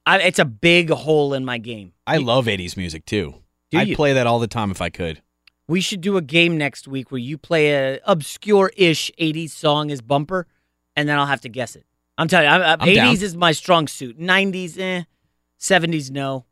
I, 0.07 0.19
it's 0.21 0.39
a 0.39 0.45
big 0.45 0.89
hole 0.89 1.35
in 1.35 1.45
my 1.45 1.59
game. 1.59 1.93
I 2.07 2.17
love 2.17 2.47
80s 2.47 2.77
music 2.77 3.05
too. 3.05 3.35
Do 3.69 3.77
I'd 3.77 3.89
you? 3.89 3.95
play 3.95 4.13
that 4.13 4.25
all 4.25 4.39
the 4.39 4.47
time 4.47 4.71
if 4.71 4.81
I 4.81 4.89
could. 4.89 5.21
We 5.67 5.81
should 5.81 6.01
do 6.01 6.17
a 6.17 6.21
game 6.21 6.57
next 6.57 6.87
week 6.87 7.11
where 7.11 7.19
you 7.19 7.37
play 7.37 7.73
a 7.73 7.99
obscure-ish 8.05 9.11
80s 9.19 9.51
song 9.51 9.91
as 9.91 10.01
bumper, 10.01 10.47
and 10.95 11.07
then 11.07 11.19
I'll 11.19 11.25
have 11.27 11.41
to 11.41 11.49
guess 11.49 11.75
it. 11.75 11.85
I'm 12.17 12.27
telling 12.27 12.47
you, 12.47 12.51
I, 12.51 12.57
I, 12.57 12.73
I'm 12.73 12.79
80s 12.79 12.95
down. 12.95 13.13
is 13.15 13.37
my 13.37 13.51
strong 13.51 13.87
suit. 13.87 14.19
90s, 14.19 14.79
eh. 14.79 15.03
70s, 15.59 16.11
no. 16.11 16.45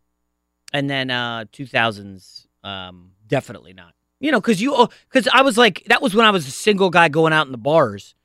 And 0.73 0.89
then 0.89 1.09
uh 1.09 1.45
2000s, 1.53 2.47
um, 2.63 3.11
definitely 3.27 3.73
not. 3.73 3.93
You 4.19 4.31
know, 4.31 4.41
because 4.41 4.61
you, 4.61 4.87
because 5.11 5.27
I 5.31 5.41
was 5.41 5.57
like, 5.57 5.83
that 5.87 6.01
was 6.01 6.15
when 6.15 6.25
I 6.25 6.31
was 6.31 6.47
a 6.47 6.51
single 6.51 6.89
guy 6.89 7.09
going 7.09 7.33
out 7.33 7.45
in 7.45 7.51
the 7.51 7.57
bars, 7.57 8.15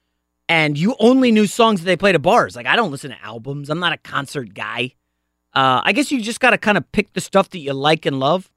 and 0.49 0.78
you 0.78 0.97
only 0.99 1.30
knew 1.30 1.47
songs 1.47 1.80
that 1.80 1.86
they 1.86 1.97
played 1.97 2.14
at 2.14 2.22
bars. 2.22 2.57
Like 2.57 2.66
I 2.66 2.76
don't 2.76 2.91
listen 2.91 3.11
to 3.11 3.22
albums. 3.24 3.70
I'm 3.70 3.80
not 3.80 3.93
a 3.93 3.99
concert 3.99 4.55
guy. 4.55 4.95
Uh, 5.53 5.80
I 5.84 5.93
guess 5.93 6.11
you 6.11 6.20
just 6.22 6.41
got 6.41 6.51
to 6.51 6.59
kind 6.59 6.78
of 6.78 6.91
pick 6.93 7.12
the 7.12 7.20
stuff 7.20 7.51
that 7.51 7.59
you 7.59 7.72
like 7.72 8.07
and 8.07 8.20
love. 8.20 8.51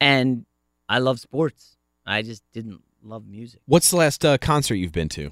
And 0.00 0.44
I 0.88 0.98
love 0.98 1.20
sports. 1.20 1.76
I 2.06 2.22
just 2.22 2.42
didn't 2.52 2.82
love 3.02 3.26
music. 3.26 3.60
What's 3.66 3.90
the 3.90 3.96
last 3.96 4.24
uh, 4.24 4.38
concert 4.38 4.74
you've 4.76 4.92
been 4.92 5.08
to? 5.10 5.30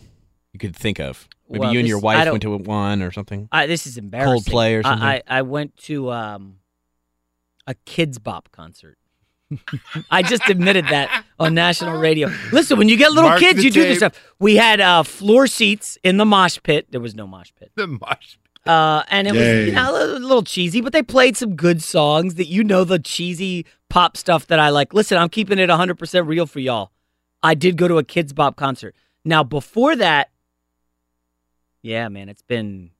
You 0.52 0.58
could 0.58 0.74
think 0.76 0.98
of. 1.00 1.28
Maybe 1.48 1.60
Well, 1.60 1.72
you 1.72 1.78
and 1.78 1.88
your 1.88 1.98
I 1.98 2.02
wife 2.02 2.30
went 2.30 2.42
to 2.42 2.56
one 2.56 3.02
or 3.02 3.12
something. 3.12 3.48
I, 3.52 3.66
this 3.66 3.86
is 3.86 3.98
embarrassing. 3.98 4.52
Coldplay 4.52 4.76
or 4.76 4.78
I- 4.80 4.90
something? 4.90 5.08
I, 5.08 5.22
I, 5.28 5.42
went 5.42 5.76
to 5.84 6.10
um, 6.10 6.56
a 7.66 7.74
Kidz 7.74 8.22
Bop 8.22 8.50
concert. 8.50 8.98
I 10.10 10.22
just 10.22 10.48
admitted 10.48 10.86
that 10.86 11.24
on 11.38 11.54
national 11.54 12.00
radio. 12.00 12.32
Listen, 12.50 12.78
when 12.78 12.88
you 12.88 12.96
get 12.96 13.12
little 13.12 13.30
Mark 13.30 13.40
kids, 13.40 13.58
the 13.58 13.64
you 13.64 13.70
do 13.70 13.82
this 13.82 13.98
stuff. 13.98 14.20
We 14.40 14.56
had 14.56 14.80
uh, 14.80 15.04
floor 15.04 15.46
seats 15.46 15.96
in 16.02 16.16
the 16.16 16.24
mosh 16.24 16.58
pit. 16.64 16.88
There 16.90 17.00
was 17.00 17.14
no 17.14 17.28
mosh 17.28 17.52
pit. 17.56 17.70
The 17.76 17.86
mosh. 17.86 18.38
Uh, 18.66 19.04
and 19.08 19.28
it 19.28 19.32
was 19.32 19.66
you 19.68 19.72
know, 19.72 19.90
a 19.90 19.92
little, 19.92 20.18
little 20.20 20.42
cheesy, 20.42 20.80
but 20.80 20.92
they 20.92 21.02
played 21.02 21.36
some 21.36 21.54
good 21.54 21.80
songs 21.80 22.34
that 22.34 22.46
you 22.48 22.64
know 22.64 22.82
the 22.82 22.98
cheesy 22.98 23.64
pop 23.88 24.16
stuff 24.16 24.48
that 24.48 24.58
I 24.58 24.70
like. 24.70 24.92
Listen, 24.92 25.18
I'm 25.18 25.28
keeping 25.28 25.60
it 25.60 25.70
100% 25.70 26.26
real 26.26 26.46
for 26.46 26.58
y'all. 26.58 26.90
I 27.42 27.54
did 27.54 27.76
go 27.76 27.86
to 27.86 27.98
a 27.98 28.04
Kidz 28.04 28.34
Bop 28.34 28.56
concert. 28.56 28.96
Now, 29.24 29.44
before 29.44 29.94
that, 29.94 30.30
yeah, 31.82 32.08
man, 32.08 32.28
it's 32.28 32.42
been 32.42 32.90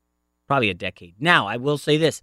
probably 0.47 0.71
a 0.71 0.75
decade. 0.75 1.15
Now, 1.19 1.47
I 1.47 1.57
will 1.57 1.79
say 1.79 1.97
this. 1.97 2.23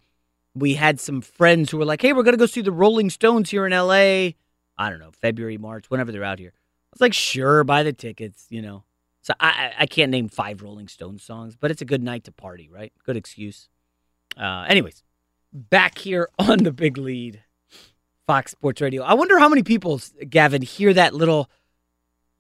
We 0.56 0.76
had 0.76 1.00
some 1.00 1.22
friends 1.22 1.72
who 1.72 1.78
were 1.78 1.86
like, 1.86 2.02
hey, 2.02 2.14
we're 2.14 2.24
going 2.24 2.36
to 2.36 2.40
go 2.40 2.46
see 2.46 2.62
the 2.62 2.72
Rolling 2.72 3.10
Stones 3.10 3.50
here 3.50 3.66
in 3.66 3.72
LA. 3.72 4.34
I 4.78 4.90
don't 4.90 5.00
know, 5.00 5.12
February, 5.12 5.58
March, 5.58 5.90
whenever 5.90 6.12
they're 6.12 6.24
out 6.24 6.40
here. 6.40 6.54
I 6.56 6.90
was 6.94 7.02
like, 7.02 7.14
sure, 7.14 7.64
buy 7.64 7.84
the 7.84 7.94
tickets, 7.94 8.46
you 8.50 8.62
know. 8.62 8.84
So 9.24 9.34
I, 9.40 9.72
I- 9.80 9.86
can't 9.88 10.12
name 10.12 10.28
five 10.30 10.62
Rolling 10.62 10.88
Stones 10.88 11.24
songs, 11.24 11.56
but 11.56 11.72
it's 11.72 11.82
a 11.82 11.86
good 11.86 12.04
night 12.04 12.26
to 12.26 12.32
party, 12.32 12.70
right? 12.70 12.92
Good 13.06 13.18
excuse. 13.18 13.70
Uh, 14.38 14.66
anyways, 14.68 15.02
back 15.52 15.98
here 15.98 16.30
on 16.40 16.60
the 16.60 16.72
big 16.72 16.98
lead, 16.98 17.42
Fox 18.28 18.52
Sports 18.52 18.80
Radio. 18.82 19.04
I 19.04 19.14
wonder 19.16 19.40
how 19.40 19.50
many 19.50 19.64
people, 19.64 20.00
Gavin, 20.30 20.62
hear 20.62 20.94
that 20.94 21.14
little, 21.14 21.50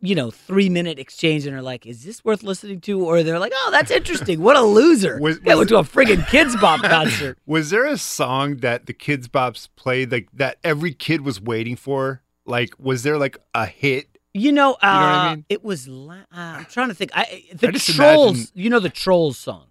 you 0.05 0.15
know, 0.15 0.29
three 0.29 0.67
minute 0.67 0.99
exchange 0.99 1.45
and 1.47 1.55
are 1.55 1.61
like, 1.61 1.85
is 1.85 2.03
this 2.03 2.25
worth 2.25 2.43
listening 2.43 2.81
to? 2.81 3.03
Or 3.05 3.23
they're 3.23 3.39
like, 3.39 3.53
oh, 3.55 3.69
that's 3.71 3.89
interesting. 3.89 4.41
What 4.41 4.57
a 4.57 4.61
loser. 4.79 5.17
Was- 5.19 5.39
they 5.39 5.55
went 5.55 5.69
to 5.69 5.77
a 5.77 5.83
friggin' 5.83 6.23
Kidz 6.25 6.59
Bop 6.59 6.81
concert. 6.81 7.37
Was 7.45 7.69
there 7.69 7.85
a 7.85 7.97
song 7.97 8.57
that 8.57 8.85
the 8.85 8.93
Kidz 8.93 9.27
Bops 9.27 9.69
played 9.77 10.11
like 10.11 10.27
that 10.33 10.57
every 10.63 10.93
kid 10.93 11.21
was 11.21 11.39
waiting 11.39 11.77
for? 11.77 12.21
Like, 12.45 12.73
was 12.77 13.03
there 13.03 13.17
like 13.17 13.37
a 13.53 13.65
hit? 13.65 14.09
You 14.33 14.51
know, 14.51 14.73
uh, 14.73 14.75
what 14.75 14.83
I 14.83 15.35
mean? 15.35 15.45
it 15.47 15.63
was. 15.63 15.87
La- 15.87 16.13
uh, 16.15 16.25
I'm 16.33 16.65
trying 16.65 16.89
to 16.89 16.93
think. 16.93 17.11
I 17.15 17.45
the 17.53 17.69
I 17.69 17.71
trolls. 17.71 18.35
imagine- 18.37 18.51
You 18.55 18.69
know 18.69 18.79
the 18.81 18.89
trolls 18.89 19.37
song. 19.37 19.67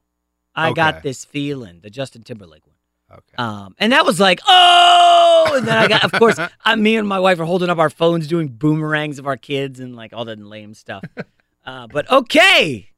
I 0.54 0.72
got 0.72 1.02
this 1.02 1.24
feeling. 1.26 1.80
The 1.82 1.90
Justin 1.90 2.22
Timberlake 2.22 2.66
one. 2.66 2.71
Okay. 3.12 3.34
Um, 3.36 3.74
and 3.78 3.92
that 3.92 4.06
was 4.06 4.18
like, 4.18 4.40
oh, 4.46 5.52
and 5.54 5.66
then 5.66 5.76
I 5.76 5.88
got, 5.88 6.04
of 6.04 6.12
course, 6.12 6.38
I, 6.64 6.76
me 6.76 6.96
and 6.96 7.06
my 7.06 7.20
wife 7.20 7.38
are 7.40 7.44
holding 7.44 7.68
up 7.68 7.78
our 7.78 7.90
phones, 7.90 8.26
doing 8.26 8.48
boomerangs 8.48 9.18
of 9.18 9.26
our 9.26 9.36
kids 9.36 9.80
and 9.80 9.94
like 9.94 10.12
all 10.12 10.24
that 10.24 10.38
lame 10.38 10.74
stuff. 10.74 11.04
Uh, 11.64 11.86
but 11.86 12.10
okay, 12.10 12.88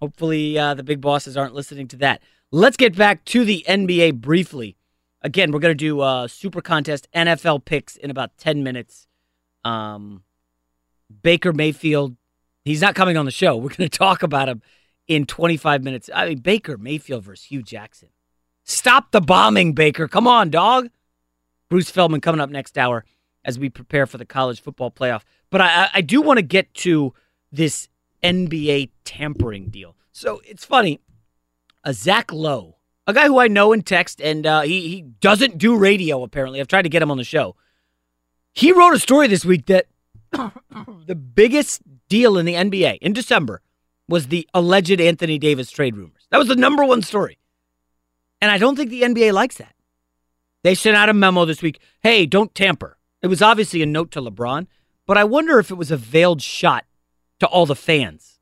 hopefully 0.00 0.58
uh, 0.58 0.74
the 0.74 0.82
big 0.82 1.00
bosses 1.00 1.36
aren't 1.36 1.54
listening 1.54 1.86
to 1.86 1.96
that. 1.96 2.20
Let's 2.50 2.76
get 2.76 2.96
back 2.96 3.24
to 3.26 3.44
the 3.44 3.64
NBA 3.68 4.16
briefly. 4.16 4.76
Again, 5.22 5.52
we're 5.52 5.60
gonna 5.60 5.76
do 5.76 6.00
uh, 6.00 6.26
super 6.26 6.60
contest 6.60 7.06
NFL 7.14 7.64
picks 7.64 7.96
in 7.96 8.10
about 8.10 8.36
ten 8.36 8.64
minutes. 8.64 9.06
Um, 9.64 10.24
Baker 11.22 11.52
Mayfield, 11.52 12.16
he's 12.64 12.80
not 12.80 12.96
coming 12.96 13.16
on 13.16 13.24
the 13.24 13.30
show. 13.30 13.56
We're 13.56 13.68
gonna 13.68 13.88
talk 13.88 14.24
about 14.24 14.48
him 14.48 14.62
in 15.06 15.24
25 15.24 15.82
minutes. 15.84 16.10
I 16.14 16.30
mean, 16.30 16.38
Baker 16.38 16.76
Mayfield 16.76 17.22
versus 17.22 17.46
Hue 17.46 17.62
Jackson. 17.62 18.08
Stop 18.68 19.12
the 19.12 19.22
bombing, 19.22 19.72
Baker. 19.72 20.06
Come 20.06 20.26
on, 20.26 20.50
dog. 20.50 20.90
Bruce 21.70 21.90
Feldman 21.90 22.20
coming 22.20 22.40
up 22.40 22.50
next 22.50 22.76
hour. 22.76 23.04
as 23.42 23.58
we 23.58 23.70
prepare 23.70 24.06
for 24.06 24.18
the 24.18 24.26
college 24.26 24.60
football 24.60 24.90
playoff. 24.90 25.22
But 25.48 25.62
I, 25.62 25.88
I 25.94 26.00
do 26.02 26.20
want 26.20 26.36
to 26.36 26.42
get 26.42 26.74
to 26.74 27.14
this 27.50 27.88
NBA 28.22 28.90
tampering 29.04 29.70
deal. 29.70 29.96
So 30.12 30.42
it's 30.44 30.66
funny. 30.66 31.00
A 31.82 31.94
Zach 31.94 32.30
Lowe, 32.30 32.76
a 33.06 33.14
guy 33.14 33.26
who 33.26 33.38
I 33.38 33.48
know 33.48 33.72
in 33.72 33.80
text, 33.80 34.20
and 34.20 34.46
uh, 34.46 34.62
he 34.62 34.88
he 34.88 35.02
doesn't 35.02 35.56
do 35.56 35.74
radio. 35.74 36.22
Apparently, 36.22 36.60
I've 36.60 36.68
tried 36.68 36.82
to 36.82 36.90
get 36.90 37.00
him 37.00 37.10
on 37.10 37.16
the 37.16 37.24
show. 37.24 37.56
He 38.52 38.72
wrote 38.72 38.94
a 38.94 38.98
story 38.98 39.28
this 39.28 39.46
week 39.46 39.64
that 39.66 39.86
the 40.32 41.14
biggest 41.14 41.80
deal 42.10 42.36
in 42.36 42.44
the 42.44 42.54
NBA 42.54 42.98
in 43.00 43.14
December 43.14 43.62
was 44.08 44.26
the 44.26 44.46
alleged 44.52 45.00
Anthony 45.00 45.38
Davis 45.38 45.70
trade 45.70 45.96
rumors. 45.96 46.26
That 46.30 46.38
was 46.38 46.48
the 46.48 46.56
number 46.56 46.84
one 46.84 47.00
story. 47.00 47.37
And 48.40 48.50
I 48.50 48.58
don't 48.58 48.76
think 48.76 48.90
the 48.90 49.02
NBA 49.02 49.32
likes 49.32 49.56
that. 49.56 49.74
They 50.64 50.74
sent 50.74 50.96
out 50.96 51.08
a 51.08 51.14
memo 51.14 51.44
this 51.44 51.62
week 51.62 51.80
hey, 52.02 52.26
don't 52.26 52.54
tamper. 52.54 52.98
It 53.22 53.26
was 53.26 53.42
obviously 53.42 53.82
a 53.82 53.86
note 53.86 54.10
to 54.12 54.20
LeBron, 54.20 54.66
but 55.06 55.18
I 55.18 55.24
wonder 55.24 55.58
if 55.58 55.70
it 55.70 55.74
was 55.74 55.90
a 55.90 55.96
veiled 55.96 56.40
shot 56.40 56.84
to 57.40 57.46
all 57.46 57.66
the 57.66 57.74
fans. 57.74 58.38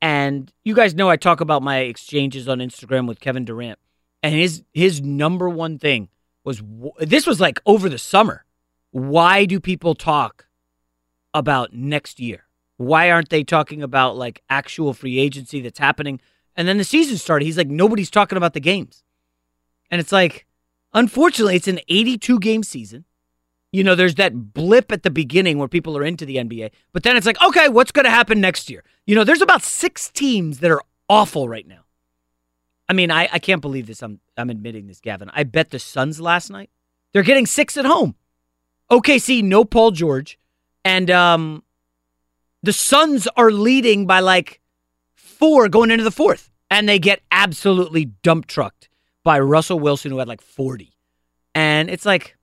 And 0.00 0.52
you 0.64 0.74
guys 0.74 0.94
know 0.94 1.08
I 1.08 1.16
talk 1.16 1.40
about 1.40 1.62
my 1.62 1.78
exchanges 1.78 2.48
on 2.48 2.58
Instagram 2.58 3.06
with 3.06 3.20
Kevin 3.20 3.44
Durant, 3.44 3.78
and 4.22 4.34
his 4.34 4.62
his 4.72 5.00
number 5.00 5.48
one 5.48 5.78
thing 5.78 6.08
was 6.44 6.62
this 6.98 7.26
was 7.26 7.40
like 7.40 7.60
over 7.66 7.88
the 7.88 7.98
summer. 7.98 8.44
Why 8.90 9.44
do 9.44 9.58
people 9.58 9.94
talk 9.94 10.46
about 11.32 11.72
next 11.72 12.20
year? 12.20 12.44
Why 12.76 13.10
aren't 13.10 13.30
they 13.30 13.44
talking 13.44 13.82
about 13.82 14.16
like 14.16 14.42
actual 14.50 14.92
free 14.92 15.18
agency 15.18 15.60
that's 15.60 15.78
happening? 15.78 16.20
And 16.56 16.68
then 16.68 16.78
the 16.78 16.84
season 16.84 17.16
started. 17.16 17.46
He's 17.46 17.56
like, 17.56 17.68
nobody's 17.68 18.10
talking 18.10 18.36
about 18.36 18.54
the 18.54 18.60
games. 18.60 19.02
And 19.92 20.00
it's 20.00 20.10
like, 20.10 20.46
unfortunately, 20.94 21.54
it's 21.54 21.68
an 21.68 21.78
82 21.86 22.40
game 22.40 22.62
season. 22.62 23.04
You 23.72 23.84
know, 23.84 23.94
there's 23.94 24.16
that 24.16 24.54
blip 24.54 24.90
at 24.90 25.02
the 25.02 25.10
beginning 25.10 25.58
where 25.58 25.68
people 25.68 25.96
are 25.96 26.02
into 26.02 26.26
the 26.26 26.36
NBA, 26.36 26.70
but 26.92 27.02
then 27.02 27.16
it's 27.16 27.26
like, 27.26 27.40
okay, 27.42 27.68
what's 27.68 27.92
going 27.92 28.04
to 28.04 28.10
happen 28.10 28.40
next 28.40 28.70
year? 28.70 28.84
You 29.06 29.14
know, 29.14 29.22
there's 29.22 29.42
about 29.42 29.62
six 29.62 30.10
teams 30.10 30.58
that 30.60 30.70
are 30.70 30.82
awful 31.08 31.48
right 31.48 31.66
now. 31.66 31.84
I 32.88 32.94
mean, 32.94 33.10
I, 33.10 33.28
I 33.32 33.38
can't 33.38 33.62
believe 33.62 33.86
this. 33.86 34.02
I'm 34.02 34.20
I'm 34.36 34.50
admitting 34.50 34.86
this, 34.86 35.00
Gavin. 35.00 35.30
I 35.32 35.44
bet 35.44 35.70
the 35.70 35.78
Suns 35.78 36.20
last 36.20 36.50
night. 36.50 36.68
They're 37.12 37.22
getting 37.22 37.46
six 37.46 37.76
at 37.76 37.84
home. 37.84 38.16
OKC, 38.90 39.42
no 39.42 39.64
Paul 39.64 39.92
George, 39.92 40.38
and 40.84 41.10
um, 41.10 41.62
the 42.62 42.72
Suns 42.72 43.28
are 43.36 43.50
leading 43.50 44.06
by 44.06 44.20
like 44.20 44.60
four 45.14 45.68
going 45.68 45.90
into 45.90 46.04
the 46.04 46.10
fourth, 46.10 46.50
and 46.70 46.86
they 46.86 46.98
get 46.98 47.22
absolutely 47.30 48.06
dump 48.06 48.46
trucked 48.46 48.88
by 49.24 49.38
Russell 49.40 49.78
Wilson, 49.78 50.10
who 50.10 50.18
had 50.18 50.28
like 50.28 50.40
40. 50.40 50.92
And 51.54 51.90
it's 51.90 52.06
like, 52.06 52.36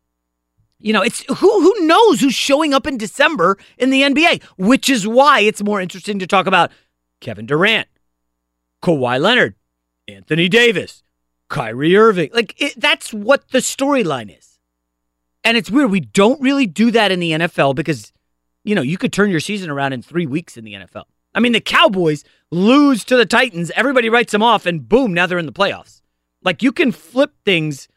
you 0.79 0.93
know, 0.93 1.01
it's 1.01 1.23
who 1.27 1.33
who 1.35 1.85
knows 1.85 2.21
who's 2.21 2.33
showing 2.33 2.73
up 2.73 2.87
in 2.87 2.97
December 2.97 3.57
in 3.77 3.89
the 3.89 4.01
NBA, 4.01 4.43
which 4.57 4.89
is 4.89 5.05
why 5.07 5.41
it's 5.41 5.61
more 5.61 5.81
interesting 5.81 6.19
to 6.19 6.27
talk 6.27 6.47
about 6.47 6.71
Kevin 7.19 7.45
Durant, 7.45 7.87
Kawhi 8.81 9.19
Leonard, 9.19 9.55
Anthony 10.07 10.47
Davis, 10.47 11.03
Kyrie 11.49 11.97
Irving. 11.97 12.29
Like 12.33 12.55
it, 12.61 12.79
that's 12.79 13.13
what 13.13 13.49
the 13.49 13.59
storyline 13.59 14.35
is. 14.35 14.57
And 15.43 15.57
it's 15.57 15.69
weird 15.69 15.91
we 15.91 15.99
don't 15.99 16.39
really 16.41 16.65
do 16.65 16.91
that 16.91 17.11
in 17.11 17.19
the 17.19 17.31
NFL 17.31 17.75
because 17.75 18.13
you 18.63 18.75
know, 18.75 18.81
you 18.81 18.97
could 18.97 19.13
turn 19.13 19.31
your 19.31 19.39
season 19.39 19.69
around 19.69 19.93
in 19.93 20.01
3 20.01 20.25
weeks 20.27 20.57
in 20.57 20.63
the 20.63 20.73
NFL. 20.73 21.05
I 21.33 21.39
mean, 21.39 21.53
the 21.53 21.61
Cowboys 21.61 22.23
lose 22.51 23.03
to 23.05 23.15
the 23.15 23.25
Titans, 23.25 23.71
everybody 23.75 24.09
writes 24.09 24.31
them 24.31 24.43
off 24.43 24.65
and 24.65 24.87
boom, 24.87 25.13
now 25.13 25.25
they're 25.27 25.39
in 25.39 25.45
the 25.45 25.51
playoffs. 25.51 26.01
Like 26.43 26.63
you 26.63 26.71
can 26.71 26.91
flip 26.91 27.33
things 27.45 27.87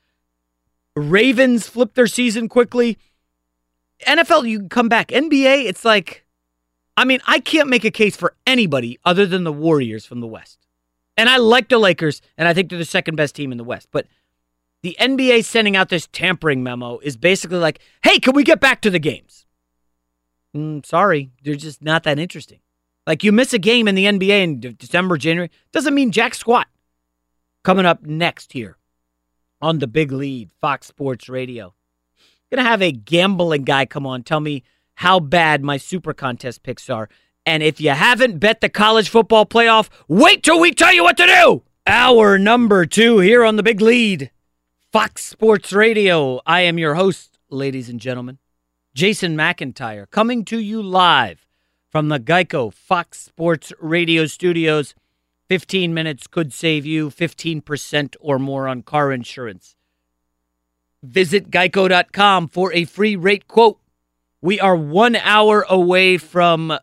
Ravens 0.95 1.69
flip 1.69 1.95
their 1.95 2.07
season 2.07 2.49
quickly. 2.49 2.99
NFL, 4.07 4.49
you 4.49 4.59
can 4.59 4.69
come 4.69 4.89
back. 4.89 5.09
NBA, 5.09 5.65
it's 5.65 5.85
like, 5.85 6.25
I 6.97 7.05
mean, 7.05 7.21
I 7.27 7.41
can't 7.41 7.69
make 7.69 7.85
a 7.85 7.91
case 7.91 8.17
for 8.17 8.35
anybody 8.47 8.99
other 9.05 9.25
than 9.27 9.45
the 9.45 9.53
Warriors 9.53 10.05
from 10.05 10.21
the 10.21 10.27
West. 10.27 10.59
And 11.17 11.29
I 11.29 11.37
like 11.37 11.69
the 11.69 11.79
Lakers, 11.79 12.21
and 12.37 12.49
I 12.49 12.55
think 12.55 12.69
they're 12.69 12.79
the 12.79 12.85
second 12.85 13.17
best 13.17 13.35
team 13.35 13.53
in 13.53 13.59
the 13.59 13.65
West. 13.65 13.89
But 13.93 14.07
the 14.83 14.97
NBA 14.99 15.45
sending 15.45 15.77
out 15.77 15.89
this 15.89 16.09
tampering 16.09 16.63
memo 16.63 16.99
is 16.99 17.17
basically 17.17 17.59
like, 17.59 17.81
hey, 18.03 18.19
can 18.19 18.35
we 18.35 18.45
get 18.45 18.61
back 18.61 18.81
to 18.83 18.91
the 18.91 18.99
games? 18.99 19.47
Mm, 20.57 20.85
sorry, 20.85 21.31
they're 21.45 21.55
just 21.55 21.83
not 21.83 22.03
that 22.05 22.19
interesting. 22.19 22.61
Like 23.07 23.25
you 23.25 23.33
miss 23.33 23.53
a 23.53 23.59
game 23.59 23.89
in 23.89 23.95
the 23.95 24.05
NBA 24.05 24.43
in 24.43 24.61
December, 24.77 25.17
January, 25.17 25.51
doesn't 25.73 25.95
mean 25.95 26.13
jack 26.13 26.35
squat. 26.35 26.67
Coming 27.65 27.87
up 27.87 28.05
next 28.05 28.53
here 28.53 28.77
on 29.61 29.79
the 29.79 29.87
big 29.87 30.11
lead, 30.11 30.51
Fox 30.61 30.89
Sports 30.89 31.29
Radio. 31.29 31.75
Gonna 32.51 32.69
have 32.69 32.83
a 32.83 32.91
gambling 32.91 33.63
guy 33.63 33.87
come 33.87 34.05
on, 34.05 34.25
tell 34.25 34.41
me 34.41 34.65
how 34.97 35.21
bad 35.21 35.63
my 35.63 35.77
super 35.77 36.13
contest 36.13 36.65
picks 36.65 36.91
are. 36.91 37.09
And 37.47 37.63
if 37.63 37.81
you 37.81 37.91
haven't 37.91 38.41
bet 38.41 38.61
the 38.61 38.69
college 38.69 39.09
football 39.09 39.47
playoff, 39.47 39.89
wait 40.09 40.43
till 40.43 40.61
we 40.61 40.73
tell 40.73 40.93
you 40.93 41.05
what 41.05 41.17
to 41.17 41.27
do. 41.27 41.63
Hour 41.87 42.37
number 42.37 42.85
two 42.85 43.21
here 43.21 43.45
on 43.45 43.57
the 43.57 43.63
big 43.63 43.81
lead, 43.81 44.31
Fox 44.93 45.25
Sports 45.25 45.73
Radio. 45.73 46.41
I 46.45 46.63
am 46.63 46.79
your 46.79 46.95
host, 46.95 47.39
ladies 47.49 47.89
and 47.89 48.01
gentlemen, 48.01 48.39
Jason 48.95 49.37
McIntyre, 49.37 50.11
coming 50.11 50.45
to 50.47 50.59
you 50.59 50.83
live 50.83 51.47
from 51.91 52.09
the 52.09 52.19
Geico 52.19 52.73
Fox 52.73 53.21
Sports 53.21 53.73
Radio 53.81 54.27
studios. 54.27 54.95
15 55.53 55.93
minutes 55.93 56.27
could 56.27 56.51
save 56.51 56.87
you 56.87 57.11
15% 57.11 58.17
or 58.21 58.39
more 58.39 58.67
on 58.67 58.81
car 58.81 59.13
insurance. 59.13 59.77
Visit 61.03 61.51
geico.com 61.51 62.49
for 62.49 62.73
a 62.73 62.87
free 62.87 63.17
rate 63.17 63.49
quote. 63.49 63.79
We 64.41 64.59
are 64.59 64.75
one 64.75 65.15
hour 65.15 65.67
away 65.69 66.17
from 66.17 66.79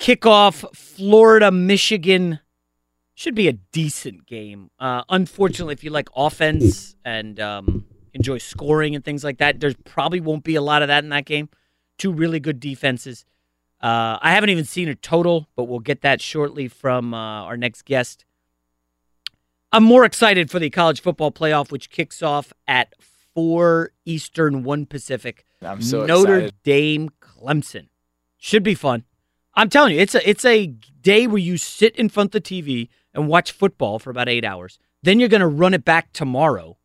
kickoff 0.00 0.74
Florida, 0.74 1.52
Michigan. 1.52 2.40
Should 3.14 3.36
be 3.36 3.46
a 3.46 3.52
decent 3.52 4.26
game. 4.26 4.72
Uh, 4.80 5.04
unfortunately, 5.08 5.74
if 5.74 5.84
you 5.84 5.90
like 5.90 6.08
offense 6.16 6.96
and 7.04 7.38
um, 7.38 7.86
enjoy 8.12 8.38
scoring 8.38 8.96
and 8.96 9.04
things 9.04 9.22
like 9.22 9.38
that, 9.38 9.60
there 9.60 9.72
probably 9.84 10.18
won't 10.18 10.42
be 10.42 10.56
a 10.56 10.62
lot 10.62 10.82
of 10.82 10.88
that 10.88 11.04
in 11.04 11.10
that 11.10 11.26
game. 11.26 11.48
Two 11.96 12.10
really 12.10 12.40
good 12.40 12.58
defenses. 12.58 13.24
Uh, 13.84 14.18
I 14.22 14.32
haven't 14.32 14.48
even 14.48 14.64
seen 14.64 14.88
a 14.88 14.94
total, 14.94 15.46
but 15.56 15.64
we'll 15.64 15.78
get 15.78 16.00
that 16.00 16.22
shortly 16.22 16.68
from 16.68 17.12
uh, 17.12 17.42
our 17.42 17.58
next 17.58 17.84
guest. 17.84 18.24
I'm 19.72 19.84
more 19.84 20.06
excited 20.06 20.50
for 20.50 20.58
the 20.58 20.70
college 20.70 21.02
football 21.02 21.30
playoff, 21.30 21.70
which 21.70 21.90
kicks 21.90 22.22
off 22.22 22.54
at 22.66 22.94
4 23.34 23.90
Eastern, 24.06 24.64
1 24.64 24.86
Pacific. 24.86 25.44
I'm 25.60 25.82
so 25.82 26.06
Notre 26.06 26.36
excited. 26.36 26.54
Dame 26.62 27.10
Clemson. 27.20 27.88
Should 28.38 28.62
be 28.62 28.74
fun. 28.74 29.04
I'm 29.52 29.68
telling 29.68 29.92
you, 29.92 30.00
it's 30.00 30.14
a 30.14 30.28
it's 30.28 30.46
a 30.46 30.68
day 31.02 31.26
where 31.26 31.38
you 31.38 31.58
sit 31.58 31.94
in 31.96 32.08
front 32.08 32.34
of 32.34 32.42
the 32.42 32.62
TV 32.62 32.88
and 33.12 33.28
watch 33.28 33.52
football 33.52 33.98
for 33.98 34.08
about 34.08 34.30
eight 34.30 34.46
hours. 34.46 34.78
Then 35.02 35.20
you're 35.20 35.28
going 35.28 35.42
to 35.42 35.46
run 35.46 35.74
it 35.74 35.84
back 35.84 36.14
tomorrow 36.14 36.78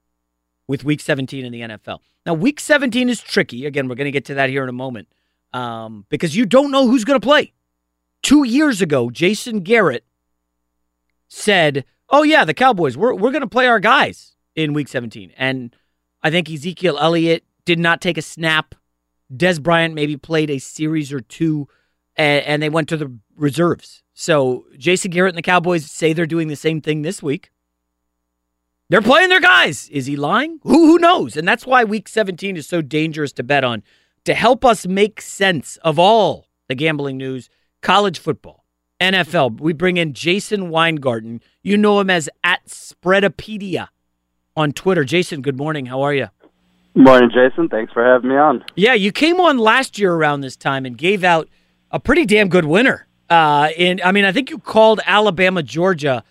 with 0.68 0.84
Week 0.84 1.00
17 1.00 1.46
in 1.46 1.52
the 1.54 1.62
NFL. 1.62 2.00
Now, 2.26 2.34
Week 2.34 2.60
17 2.60 3.08
is 3.08 3.22
tricky. 3.22 3.66
Again, 3.66 3.88
we're 3.88 3.96
going 3.96 4.06
to 4.06 4.12
get 4.12 4.26
to 4.26 4.34
that 4.34 4.50
here 4.50 4.64
in 4.64 4.70
a 4.70 4.74
moment 4.74 5.08
um, 5.54 6.06
because 6.10 6.36
you 6.36 6.46
don't 6.46 6.72
know 6.72 6.88
who's 6.88 7.06
going 7.06 7.20
to 7.20 7.26
play. 7.26 7.54
Two 8.22 8.44
years 8.44 8.82
ago, 8.82 9.10
Jason 9.10 9.62
Garrett 9.62 10.06
said, 11.28 11.86
"Oh 12.10 12.24
yeah, 12.24 12.46
the 12.46 12.54
Cowboys, 12.54 12.98
we're 12.98 13.14
we're 13.14 13.32
going 13.32 13.42
to 13.42 13.48
play 13.48 13.68
our 13.68 13.80
guys 13.80 14.36
in 14.56 14.74
Week 14.74 14.88
17," 14.88 15.32
and 15.38 15.76
I 16.22 16.30
think 16.30 16.50
Ezekiel 16.50 16.98
Elliott 17.00 17.44
did 17.66 17.80
not 17.80 18.02
take 18.02 18.18
a 18.18 18.22
snap. 18.22 18.76
Dez 19.34 19.62
Bryant 19.62 19.94
maybe 19.94 20.18
played 20.18 20.50
a 20.50 20.60
series 20.60 21.14
or 21.14 21.22
two, 21.22 21.68
and, 22.18 22.44
and 22.46 22.64
they 22.64 22.70
went 22.70 22.90
to 22.90 22.98
the 22.98 23.16
reserves. 23.38 24.04
So 24.14 24.66
Jason 24.78 25.12
Garrett 25.12 25.34
and 25.34 25.38
the 25.38 25.44
Cowboys 25.44 25.90
say 25.90 26.12
they're 26.12 26.26
doing 26.26 26.50
the 26.50 26.56
same 26.56 26.82
thing 26.82 27.04
this 27.04 27.24
week. 27.24 27.52
They're 28.90 29.02
playing 29.02 29.30
their 29.30 29.40
guys. 29.40 29.88
Is 29.90 30.08
he 30.08 30.16
lying? 30.16 30.60
Who 30.64 30.88
who 30.88 30.98
knows? 30.98 31.38
And 31.38 31.48
that's 31.48 31.66
why 31.66 31.84
Week 31.84 32.10
17 32.10 32.58
is 32.58 32.68
so 32.68 32.82
dangerous 32.82 33.32
to 33.34 33.44
bet 33.44 33.64
on 33.64 33.84
to 34.26 34.34
help 34.34 34.66
us 34.66 34.86
make 34.86 35.22
sense 35.22 35.78
of 35.78 35.98
all 36.00 36.48
the 36.68 36.76
gambling 36.76 37.18
news, 37.18 37.50
college 37.82 38.20
football, 38.20 38.66
NFL. 39.02 39.60
We 39.60 39.74
bring 39.74 39.98
in 39.98 40.14
Jason 40.14 40.70
Weingarten. 40.70 41.42
You 41.64 41.78
know 41.78 42.00
him 42.00 42.10
as 42.10 42.30
at 42.44 42.66
Spreadopedia 42.68 43.90
on 44.56 44.72
Twitter. 44.72 45.04
Jason, 45.04 45.42
good 45.42 45.58
morning. 45.58 45.88
How 45.88 46.02
are 46.02 46.14
you? 46.14 46.28
Morning, 46.96 47.30
Jason. 47.34 47.70
Thanks 47.70 47.94
for 47.94 48.04
having 48.04 48.30
me 48.30 48.36
on. 48.36 48.64
Yeah, 48.76 48.94
you 48.94 49.12
came 49.12 49.40
on 49.40 49.58
last 49.58 49.98
year 50.00 50.14
around 50.14 50.42
this 50.42 50.56
time 50.56 50.86
and 50.86 50.98
gave 50.98 51.24
out 51.24 51.48
a 51.92 52.00
pretty 52.00 52.26
damn 52.26 52.50
good 52.50 52.66
winner. 52.66 53.08
Uh, 53.30 53.70
in 53.78 54.02
I 54.04 54.12
mean, 54.12 54.26
I 54.26 54.32
think 54.32 54.50
you 54.50 54.58
called 54.58 55.00
Alabama, 55.06 55.64
Georgia 55.64 56.24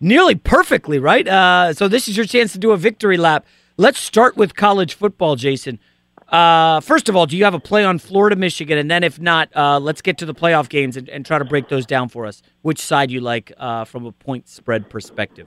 nearly 0.00 0.34
perfectly, 0.34 0.98
right? 0.98 1.26
Uh, 1.26 1.72
so 1.72 1.88
this 1.88 2.08
is 2.08 2.16
your 2.16 2.26
chance 2.26 2.52
to 2.52 2.58
do 2.58 2.70
a 2.70 2.76
victory 2.76 3.16
lap. 3.16 3.44
Let's 3.76 3.98
start 3.98 4.36
with 4.36 4.54
college 4.54 4.94
football, 4.94 5.34
Jason. 5.34 5.80
Uh, 6.28 6.80
first 6.80 7.08
of 7.08 7.16
all, 7.16 7.26
do 7.26 7.36
you 7.36 7.44
have 7.44 7.54
a 7.54 7.60
play 7.60 7.84
on 7.84 7.98
Florida, 7.98 8.34
Michigan? 8.34 8.78
And 8.78 8.90
then 8.90 9.04
if 9.04 9.20
not, 9.20 9.54
uh, 9.54 9.78
let's 9.78 10.00
get 10.00 10.18
to 10.18 10.26
the 10.26 10.34
playoff 10.34 10.68
games 10.68 10.96
and, 10.96 11.08
and, 11.08 11.24
try 11.24 11.38
to 11.38 11.44
break 11.44 11.68
those 11.68 11.84
down 11.84 12.08
for 12.08 12.24
us. 12.26 12.42
Which 12.62 12.80
side 12.80 13.10
you 13.10 13.20
like 13.20 13.52
uh, 13.58 13.84
from 13.84 14.06
a 14.06 14.12
point 14.12 14.48
spread 14.48 14.88
perspective? 14.88 15.46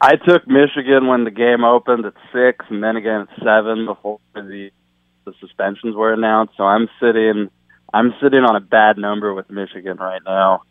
I 0.00 0.16
took 0.16 0.46
Michigan 0.46 1.08
when 1.08 1.24
the 1.24 1.30
game 1.30 1.64
opened 1.64 2.06
at 2.06 2.14
six, 2.32 2.64
and 2.70 2.82
then 2.82 2.96
again 2.96 3.22
at 3.22 3.44
seven 3.44 3.86
before 3.86 4.20
the 4.34 4.70
the 5.24 5.32
suspensions 5.40 5.94
were 5.94 6.12
announced. 6.12 6.54
So 6.56 6.64
I'm 6.64 6.88
sitting, 7.00 7.50
I'm 7.92 8.14
sitting 8.22 8.40
on 8.40 8.56
a 8.56 8.60
bad 8.60 8.98
number 8.98 9.32
with 9.32 9.50
Michigan 9.50 9.96
right 9.98 10.22
now. 10.24 10.62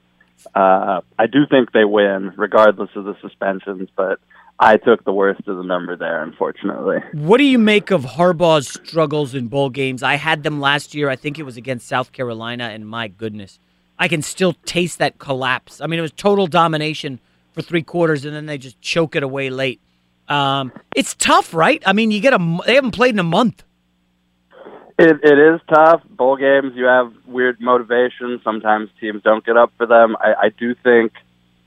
Uh, 0.55 1.01
I 1.17 1.27
do 1.27 1.45
think 1.49 1.71
they 1.71 1.85
win, 1.85 2.33
regardless 2.35 2.89
of 2.95 3.05
the 3.05 3.15
suspensions, 3.21 3.89
but 3.95 4.19
I 4.63 4.77
took 4.77 5.03
the 5.05 5.11
worst 5.11 5.47
of 5.47 5.57
the 5.57 5.63
number 5.63 5.95
there, 5.95 6.21
unfortunately. 6.21 6.99
What 7.13 7.39
do 7.39 7.45
you 7.45 7.57
make 7.57 7.89
of 7.89 8.03
Harbaugh's 8.03 8.67
struggles 8.67 9.33
in 9.33 9.47
bowl 9.47 9.71
games? 9.71 10.03
I 10.03 10.15
had 10.15 10.43
them 10.43 10.61
last 10.61 10.93
year. 10.93 11.09
I 11.09 11.15
think 11.15 11.39
it 11.39 11.43
was 11.43 11.57
against 11.57 11.87
South 11.87 12.11
Carolina, 12.11 12.65
and 12.65 12.87
my 12.87 13.07
goodness, 13.07 13.57
I 13.97 14.07
can 14.07 14.21
still 14.21 14.53
taste 14.65 14.99
that 14.99 15.17
collapse. 15.17 15.81
I 15.81 15.87
mean, 15.87 15.97
it 15.97 16.03
was 16.03 16.11
total 16.11 16.45
domination 16.45 17.19
for 17.53 17.63
three 17.63 17.81
quarters, 17.81 18.23
and 18.23 18.35
then 18.35 18.45
they 18.45 18.59
just 18.59 18.79
choke 18.81 19.15
it 19.15 19.23
away 19.23 19.49
late. 19.49 19.81
Um, 20.29 20.71
it's 20.95 21.15
tough, 21.15 21.55
right? 21.55 21.81
I 21.83 21.93
mean, 21.93 22.11
you 22.11 22.21
get 22.21 22.33
a 22.33 22.59
they 22.67 22.75
haven't 22.75 22.91
played 22.91 23.15
in 23.15 23.19
a 23.19 23.23
month. 23.23 23.63
It, 24.99 25.19
it 25.23 25.39
is 25.39 25.59
tough. 25.67 26.03
Bowl 26.07 26.37
games, 26.37 26.73
you 26.75 26.85
have 26.85 27.11
weird 27.25 27.59
motivation. 27.59 28.39
Sometimes 28.43 28.91
teams 28.99 29.23
don't 29.23 29.43
get 29.43 29.57
up 29.57 29.73
for 29.75 29.87
them. 29.87 30.15
I, 30.19 30.33
I 30.39 30.49
do 30.49 30.75
think 30.75 31.13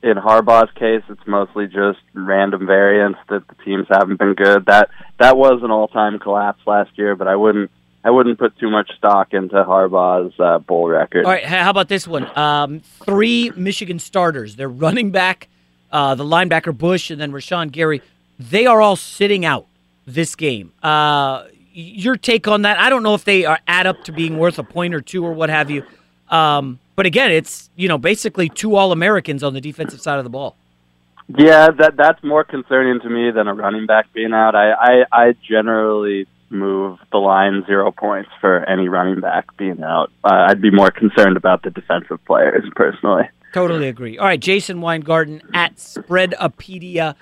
in 0.05 0.19
Harbaugh's 0.19 0.71
case, 0.73 1.03
it's 1.09 1.27
mostly 1.27 1.67
just 1.67 1.99
random 2.13 2.67
variance 2.67 3.17
that 3.31 3.49
the 3.49 3.55
teams 3.65 3.87
haven't 3.91 4.19
been 4.19 4.35
good. 4.35 4.67
That 4.67 4.91
that 5.19 5.37
was 5.37 5.63
an 5.63 5.71
all-time 5.71 6.19
collapse 6.19 6.61
last 6.67 6.91
year, 6.97 7.17
but 7.17 7.27
I 7.27 7.37
wouldn't 7.37 7.71
I 8.05 8.11
wouldn't 8.11 8.39
put 8.39 8.57
too 8.59 8.71
much 8.71 8.91
stock 8.99 9.33
into 9.33 9.57
Harbaugh's 9.57 10.39
uh, 10.39 10.59
bowl 10.59 10.89
record. 10.89 11.25
All 11.25 11.33
right, 11.33 11.45
how 11.45 11.71
about 11.71 11.89
this 11.89 12.07
one? 12.07 12.27
Um, 12.37 12.81
three 12.81 13.51
Michigan 13.57 13.99
starters. 13.99 14.57
They're 14.57 14.69
running 14.69 15.11
back, 15.11 15.49
uh, 15.91 16.15
the 16.15 16.25
linebacker 16.25 16.77
Bush, 16.77 17.11
and 17.11 17.19
then 17.19 17.33
Rashan 17.33 17.73
Gary. 17.73 18.03
They 18.39 18.67
are 18.67 18.83
all 18.83 18.97
sitting 18.97 19.47
out 19.47 19.67
this 20.07 20.37
game. 20.37 20.73
Uh, 20.83 21.45
your 21.73 22.17
take 22.17 22.47
on 22.47 22.63
that? 22.63 22.79
I 22.79 22.91
don't 22.91 23.03
know 23.03 23.15
if 23.15 23.25
they 23.25 23.47
are 23.47 23.59
add 23.67 23.87
up 23.87 24.05
to 24.05 24.13
being 24.13 24.37
worth 24.37 24.59
a 24.59 24.65
point 24.65 24.93
or 24.93 25.01
two 25.01 25.25
or 25.25 25.33
what 25.33 25.49
have 25.49 25.71
you. 25.71 25.83
Um, 26.29 26.79
but 26.97 27.07
again, 27.07 27.31
it's 27.31 27.71
you 27.77 27.89
know 27.89 27.99
basically 27.99 28.49
two 28.49 28.77
All 28.77 28.93
Americans 28.93 29.43
on 29.43 29.55
the 29.55 29.61
defensive 29.61 30.01
side 30.01 30.19
of 30.19 30.25
the 30.25 30.31
ball. 30.31 30.57
Yeah, 31.29 31.71
that 31.79 31.97
that's 31.97 32.23
more 32.23 32.45
concerning 32.45 33.01
to 33.01 33.09
me 33.09 33.31
than 33.31 33.49
a 33.49 33.55
running 33.55 33.87
back 33.87 34.13
being 34.13 34.33
out. 34.33 34.55
I 34.55 34.73
I, 34.73 35.05
I 35.13 35.37
generally 35.49 36.27
move 36.51 36.99
the 37.11 37.19
line 37.19 37.65
zero 37.67 37.91
points 37.91 38.31
for 38.41 38.65
any 38.69 38.89
running 38.89 39.21
back 39.21 39.57
being 39.57 39.83
out. 39.83 40.11
Uh, 40.23 40.47
I'd 40.49 40.61
be 40.61 40.71
more 40.71 40.91
concerned 40.91 41.37
about 41.37 41.63
the 41.63 41.71
defensive 41.71 42.25
players 42.27 42.65
personally. 42.77 43.25
Totally 43.53 43.89
agree. 43.89 44.19
All 44.19 44.27
right, 44.27 44.41
Jason 44.41 44.81
Weingarten 44.81 45.43
at 45.55 45.77
Spreadopedia 45.77 47.15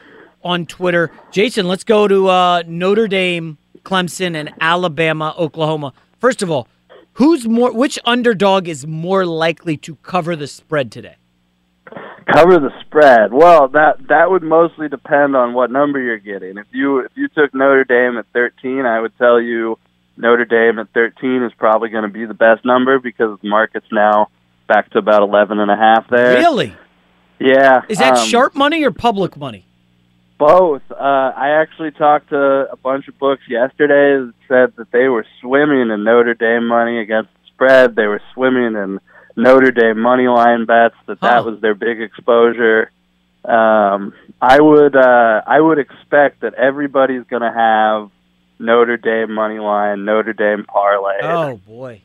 on 0.42 0.66
Twitter. 0.66 1.10
Jason, 1.30 1.68
let's 1.68 1.84
go 1.84 2.08
to 2.08 2.28
uh, 2.28 2.62
Notre 2.66 3.06
Dame, 3.06 3.58
Clemson, 3.84 4.34
and 4.34 4.52
Alabama, 4.60 5.34
Oklahoma. 5.38 5.92
First 6.20 6.42
of 6.42 6.50
all, 6.50 6.68
who's 7.14 7.46
more? 7.46 7.72
Which 7.72 7.98
underdog 8.04 8.68
is 8.68 8.86
more 8.86 9.24
likely 9.26 9.76
to 9.78 9.96
cover 9.96 10.36
the 10.36 10.46
spread 10.46 10.90
today? 10.92 11.16
Cover 12.32 12.58
the 12.58 12.70
spread. 12.86 13.32
Well, 13.32 13.68
that 13.68 13.96
that 14.08 14.30
would 14.30 14.42
mostly 14.42 14.88
depend 14.88 15.34
on 15.36 15.54
what 15.54 15.70
number 15.70 16.00
you're 16.00 16.18
getting. 16.18 16.56
If 16.56 16.66
you 16.70 17.00
if 17.00 17.12
you 17.14 17.28
took 17.28 17.54
Notre 17.54 17.84
Dame 17.84 18.16
at 18.18 18.26
13, 18.32 18.86
I 18.86 19.00
would 19.00 19.16
tell 19.18 19.40
you 19.40 19.78
Notre 20.16 20.44
Dame 20.44 20.78
at 20.78 20.88
13 20.94 21.42
is 21.42 21.52
probably 21.58 21.88
going 21.88 22.04
to 22.04 22.10
be 22.10 22.24
the 22.24 22.34
best 22.34 22.64
number 22.64 22.98
because 22.98 23.38
the 23.42 23.48
market's 23.48 23.86
now 23.90 24.28
back 24.68 24.90
to 24.90 24.98
about 24.98 25.22
11 25.22 25.58
and 25.58 25.70
a 25.70 25.76
half 25.76 26.08
there. 26.08 26.36
Really? 26.36 26.74
Yeah. 27.38 27.82
Is 27.88 27.98
that 27.98 28.18
um, 28.18 28.28
sharp 28.28 28.54
money 28.54 28.84
or 28.84 28.92
public 28.92 29.36
money? 29.36 29.66
Both. 30.38 30.82
Uh, 30.90 30.94
I 30.94 31.60
actually 31.60 31.92
talked 31.92 32.30
to 32.30 32.66
a 32.72 32.76
bunch 32.76 33.06
of 33.08 33.18
books 33.18 33.42
yesterday 33.48 34.24
that 34.26 34.32
said 34.48 34.76
that 34.76 34.90
they 34.90 35.08
were 35.08 35.24
swimming 35.40 35.90
in 35.90 36.04
Notre 36.04 36.34
Dame 36.34 36.66
money 36.66 36.98
against 36.98 37.30
the 37.34 37.46
spread. 37.54 37.94
They 37.96 38.06
were 38.06 38.20
swimming 38.34 38.74
in 38.74 38.98
Notre 39.36 39.70
Dame 39.70 40.00
money 40.00 40.26
line 40.28 40.64
bets. 40.64 40.96
That 41.06 41.20
that 41.20 41.42
Huh. 41.44 41.50
was 41.50 41.60
their 41.60 41.74
big 41.74 42.00
exposure. 42.00 42.90
Um, 43.44 44.14
I 44.40 44.60
would 44.60 44.94
uh, 44.96 45.42
I 45.46 45.60
would 45.60 45.78
expect 45.78 46.40
that 46.40 46.54
everybody's 46.54 47.24
going 47.24 47.42
to 47.42 47.52
have 47.52 48.10
Notre 48.58 48.96
Dame 48.96 49.32
money 49.32 49.58
line, 49.58 50.04
Notre 50.04 50.32
Dame 50.32 50.64
parlay. 50.64 51.18
Oh 51.22 51.56
boy. 51.66 52.02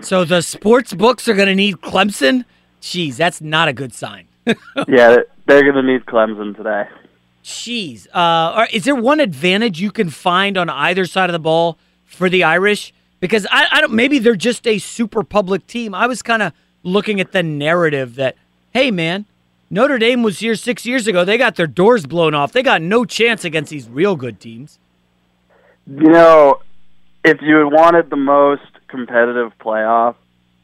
So 0.00 0.24
the 0.24 0.42
sports 0.42 0.92
books 0.92 1.26
are 1.28 1.34
going 1.34 1.48
to 1.48 1.54
need 1.54 1.76
Clemson. 1.76 2.44
Jeez, 2.82 3.16
that's 3.16 3.40
not 3.40 3.68
a 3.68 3.72
good 3.72 3.94
sign. 3.94 4.26
yeah, 4.46 5.16
they're 5.46 5.62
going 5.62 5.74
to 5.74 5.82
need 5.82 6.04
Clemson 6.06 6.54
today. 6.56 6.84
Jeez. 7.48 8.06
Uh, 8.12 8.66
is 8.70 8.84
there 8.84 8.94
one 8.94 9.20
advantage 9.20 9.80
you 9.80 9.90
can 9.90 10.10
find 10.10 10.58
on 10.58 10.68
either 10.68 11.06
side 11.06 11.30
of 11.30 11.32
the 11.32 11.38
ball 11.38 11.78
for 12.04 12.28
the 12.28 12.44
Irish? 12.44 12.92
Because 13.20 13.46
I, 13.50 13.66
I 13.70 13.80
don't. 13.80 13.94
Maybe 13.94 14.18
they're 14.18 14.36
just 14.36 14.66
a 14.66 14.78
super 14.78 15.24
public 15.24 15.66
team. 15.66 15.94
I 15.94 16.06
was 16.06 16.20
kind 16.20 16.42
of 16.42 16.52
looking 16.82 17.20
at 17.20 17.32
the 17.32 17.42
narrative 17.42 18.16
that, 18.16 18.36
hey, 18.74 18.90
man, 18.90 19.24
Notre 19.70 19.96
Dame 19.96 20.22
was 20.22 20.40
here 20.40 20.54
six 20.56 20.84
years 20.84 21.06
ago. 21.06 21.24
They 21.24 21.38
got 21.38 21.56
their 21.56 21.66
doors 21.66 22.04
blown 22.04 22.34
off. 22.34 22.52
They 22.52 22.62
got 22.62 22.82
no 22.82 23.06
chance 23.06 23.46
against 23.46 23.70
these 23.70 23.88
real 23.88 24.14
good 24.14 24.40
teams. 24.40 24.78
You 25.86 26.10
know, 26.10 26.60
if 27.24 27.40
you 27.40 27.66
wanted 27.72 28.10
the 28.10 28.16
most 28.16 28.70
competitive 28.88 29.52
playoff, 29.58 30.16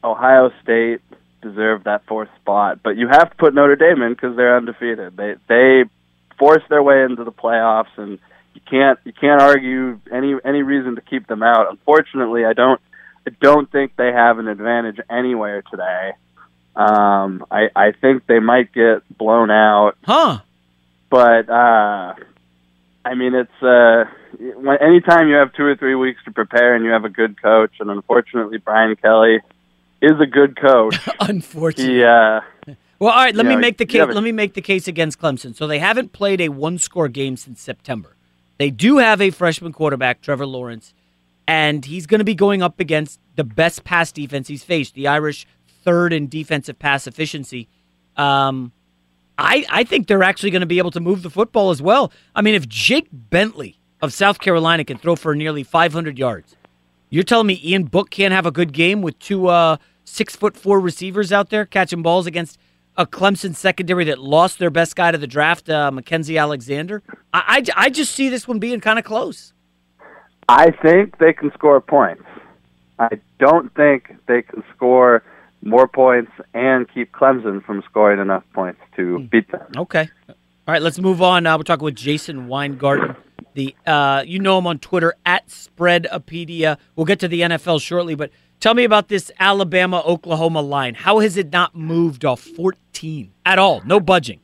Ohio 0.03 0.51
State 0.61 1.01
deserved 1.41 1.85
that 1.85 2.05
fourth 2.05 2.29
spot, 2.41 2.81
but 2.83 2.95
you 2.95 3.07
have 3.07 3.31
to 3.31 3.35
put 3.37 3.55
Notre 3.55 3.75
Dame 3.75 4.03
in 4.03 4.13
because 4.13 4.35
they're 4.35 4.55
undefeated. 4.55 5.17
They 5.17 5.33
they 5.47 5.85
forced 6.37 6.67
their 6.69 6.83
way 6.83 7.03
into 7.03 7.23
the 7.23 7.31
playoffs, 7.31 7.95
and 7.97 8.19
you 8.53 8.61
can't 8.69 8.99
you 9.03 9.13
can't 9.13 9.41
argue 9.41 9.99
any 10.11 10.35
any 10.43 10.61
reason 10.61 10.95
to 10.95 11.01
keep 11.01 11.27
them 11.27 11.43
out. 11.43 11.69
Unfortunately, 11.69 12.45
I 12.45 12.53
don't 12.53 12.79
I 13.27 13.31
don't 13.41 13.71
think 13.71 13.95
they 13.95 14.11
have 14.11 14.39
an 14.39 14.47
advantage 14.47 14.99
anywhere 15.09 15.61
today. 15.69 16.11
Um, 16.75 17.45
I 17.49 17.69
I 17.75 17.91
think 17.93 18.25
they 18.27 18.39
might 18.39 18.73
get 18.73 19.01
blown 19.17 19.49
out 19.49 19.93
Huh? 20.03 20.39
but 21.09 21.49
uh 21.49 22.13
I 23.05 23.13
mean 23.15 23.33
it's 23.33 23.63
uh 23.63 24.05
when 24.37 24.77
anytime 24.81 25.29
you 25.29 25.35
have 25.35 25.53
two 25.53 25.63
or 25.63 25.75
three 25.77 25.95
weeks 25.95 26.19
to 26.25 26.31
prepare 26.31 26.75
and 26.75 26.83
you 26.83 26.91
have 26.91 27.05
a 27.05 27.09
good 27.09 27.41
coach 27.41 27.71
and 27.79 27.89
unfortunately 27.89 28.57
Brian 28.57 28.97
Kelly 28.97 29.39
is 30.01 30.19
a 30.19 30.25
good 30.25 30.59
coach. 30.59 30.97
Unfortunately. 31.21 31.95
he 31.95 32.03
uh 32.03 32.41
Well, 32.99 33.11
all 33.11 33.17
right. 33.23 33.35
Let 33.35 33.43
You 33.43 33.49
me 33.49 33.55
know, 33.55 33.61
make 33.61 33.77
the 33.77 33.85
case. 33.85 34.05
Let 34.07 34.23
me 34.23 34.31
make 34.31 34.53
the 34.53 34.61
case 34.61 34.87
against 34.87 35.19
Clemson. 35.19 35.55
So 35.55 35.67
they 35.67 35.79
haven't 35.79 36.13
played 36.13 36.41
a 36.41 36.49
one-score 36.49 37.07
game 37.09 37.35
since 37.37 37.61
September. 37.61 38.15
They 38.57 38.69
do 38.69 38.97
have 38.97 39.21
a 39.21 39.31
freshman 39.31 39.73
quarterback, 39.73 40.21
Trevor 40.21 40.45
Lawrence, 40.45 40.93
and 41.47 41.83
he's 41.83 42.07
going 42.07 42.19
to 42.19 42.25
be 42.25 42.35
going 42.35 42.61
up 42.61 42.79
against 42.79 43.19
the 43.35 43.43
best 43.43 43.83
pass 43.83 44.11
defense 44.11 44.47
he's 44.47 44.63
faced, 44.63 44.93
the 44.93 45.07
Irish 45.07 45.45
third 45.83 46.13
in 46.13 46.27
defensive 46.27 46.79
pass 46.79 47.05
efficiency. 47.05 47.67
Um, 48.15 48.71
I 49.37 49.65
I 49.69 49.83
think 49.83 50.07
they're 50.07 50.23
actually 50.23 50.51
going 50.51 50.61
to 50.61 50.65
be 50.65 50.77
able 50.77 50.91
to 50.91 51.01
move 51.01 51.21
the 51.21 51.29
football 51.29 51.69
as 51.69 51.81
well. 51.81 52.13
I 52.33 52.41
mean, 52.41 52.55
if 52.55 52.67
Jake 52.69 53.07
Bentley 53.11 53.77
of 54.01 54.13
South 54.13 54.39
Carolina 54.39 54.85
can 54.85 54.97
throw 54.97 55.15
for 55.17 55.35
nearly 55.35 55.63
500 55.63 56.17
yards, 56.17 56.55
you're 57.09 57.23
telling 57.23 57.47
me 57.47 57.59
Ian 57.63 57.83
Book 57.83 58.09
can't 58.09 58.33
have 58.33 58.45
a 58.45 58.51
good 58.51 58.71
game 58.71 59.01
with 59.01 59.19
two 59.19 59.47
uh, 59.47 59.75
six 60.05 60.35
foot 60.35 60.55
four 60.55 60.79
receivers 60.79 61.33
out 61.33 61.49
there 61.49 61.65
catching 61.65 62.01
balls 62.01 62.25
against 62.25 62.57
a 62.97 63.05
Clemson 63.05 63.55
secondary 63.55 64.05
that 64.05 64.19
lost 64.19 64.59
their 64.59 64.69
best 64.69 64.95
guy 64.95 65.11
to 65.11 65.17
the 65.17 65.27
draft, 65.27 65.69
uh, 65.69 65.91
Mackensie 65.91 66.39
Alexander? 66.39 67.03
I, 67.33 67.63
I, 67.75 67.85
I 67.85 67.89
just 67.89 68.13
see 68.13 68.29
this 68.29 68.47
one 68.47 68.59
being 68.59 68.79
kind 68.79 68.99
of 68.99 69.05
close. 69.05 69.53
I 70.47 70.71
think 70.71 71.17
they 71.17 71.33
can 71.33 71.51
score 71.53 71.81
points. 71.81 72.23
I 72.99 73.19
don't 73.39 73.73
think 73.75 74.15
they 74.27 74.41
can 74.41 74.63
score 74.75 75.23
more 75.61 75.87
points 75.87 76.31
and 76.53 76.87
keep 76.93 77.11
Clemson 77.11 77.63
from 77.65 77.83
scoring 77.89 78.19
enough 78.19 78.43
points 78.53 78.79
to 78.95 79.19
beat 79.19 79.51
them. 79.51 79.65
Okay. 79.75 80.09
All 80.29 80.71
right, 80.73 80.81
let's 80.81 80.99
move 80.99 81.21
on. 81.21 81.45
Uh, 81.45 81.57
we're 81.57 81.63
talking 81.63 81.83
with 81.85 81.95
Jason 81.95 82.47
Weingarten. 82.47 83.15
The 83.53 83.75
uh, 83.85 84.23
you 84.25 84.39
know 84.39 84.57
him 84.57 84.67
on 84.67 84.79
Twitter 84.79 85.15
at 85.25 85.47
Spreadopedia. 85.47 86.77
We'll 86.95 87.05
get 87.05 87.19
to 87.19 87.27
the 87.27 87.41
NFL 87.41 87.81
shortly, 87.81 88.15
but 88.15 88.31
tell 88.59 88.73
me 88.73 88.83
about 88.83 89.07
this 89.09 89.31
Alabama 89.39 90.01
Oklahoma 90.05 90.61
line. 90.61 90.95
How 90.95 91.19
has 91.19 91.37
it 91.37 91.51
not 91.51 91.75
moved 91.75 92.25
off 92.25 92.41
14 92.41 93.31
at 93.45 93.59
all? 93.59 93.81
No 93.85 93.99
budging. 93.99 94.39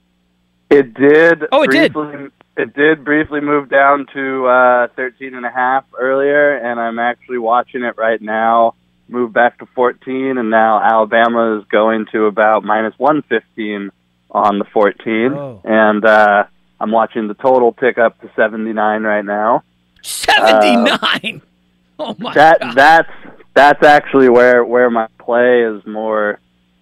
It 0.70 0.94
did. 0.94 1.44
Oh, 1.52 1.64
it 1.64 1.72
did. 1.72 1.94
It 2.58 2.74
did 2.76 3.04
briefly 3.04 3.40
move 3.42 3.70
down 3.70 4.06
to 4.14 4.46
uh, 4.46 4.88
13 4.96 5.34
and 5.36 5.46
a 5.46 5.50
half 5.52 5.86
earlier, 5.98 6.56
and 6.58 6.80
I'm 6.80 7.00
actually 7.00 7.38
watching 7.40 7.84
it 7.84 7.98
right 7.98 8.22
now 8.22 8.76
move 9.08 9.34
back 9.34 9.60
to 9.60 9.66
14, 9.76 10.38
and 10.38 10.50
now 10.50 10.80
Alabama 10.82 11.58
is 11.60 11.66
going 11.66 12.06
to 12.14 12.26
about 12.26 12.64
minus 12.64 12.94
115 12.98 13.90
on 14.32 14.60
the 14.60 14.66
14, 14.66 15.34
Oh. 15.34 15.62
and 15.66 16.06
uh, 16.06 16.46
I'm 16.80 16.92
watching 16.92 17.28
the 17.28 17.34
total 17.34 17.74
pick 17.74 17.98
up 17.98 18.20
to 18.22 18.30
79 18.36 19.04
right 19.04 19.26
now. 19.26 19.64
79. 20.02 21.42
oh 22.00 22.16
my 22.20 22.34
that 22.34 22.60
god. 22.62 22.76
that's 22.76 23.12
that's 23.54 23.84
actually 23.84 24.30
where 24.30 24.64
where 24.64 24.90
my 24.90 25.08
play 25.20 25.64
is 25.64 25.86
more 25.86 26.40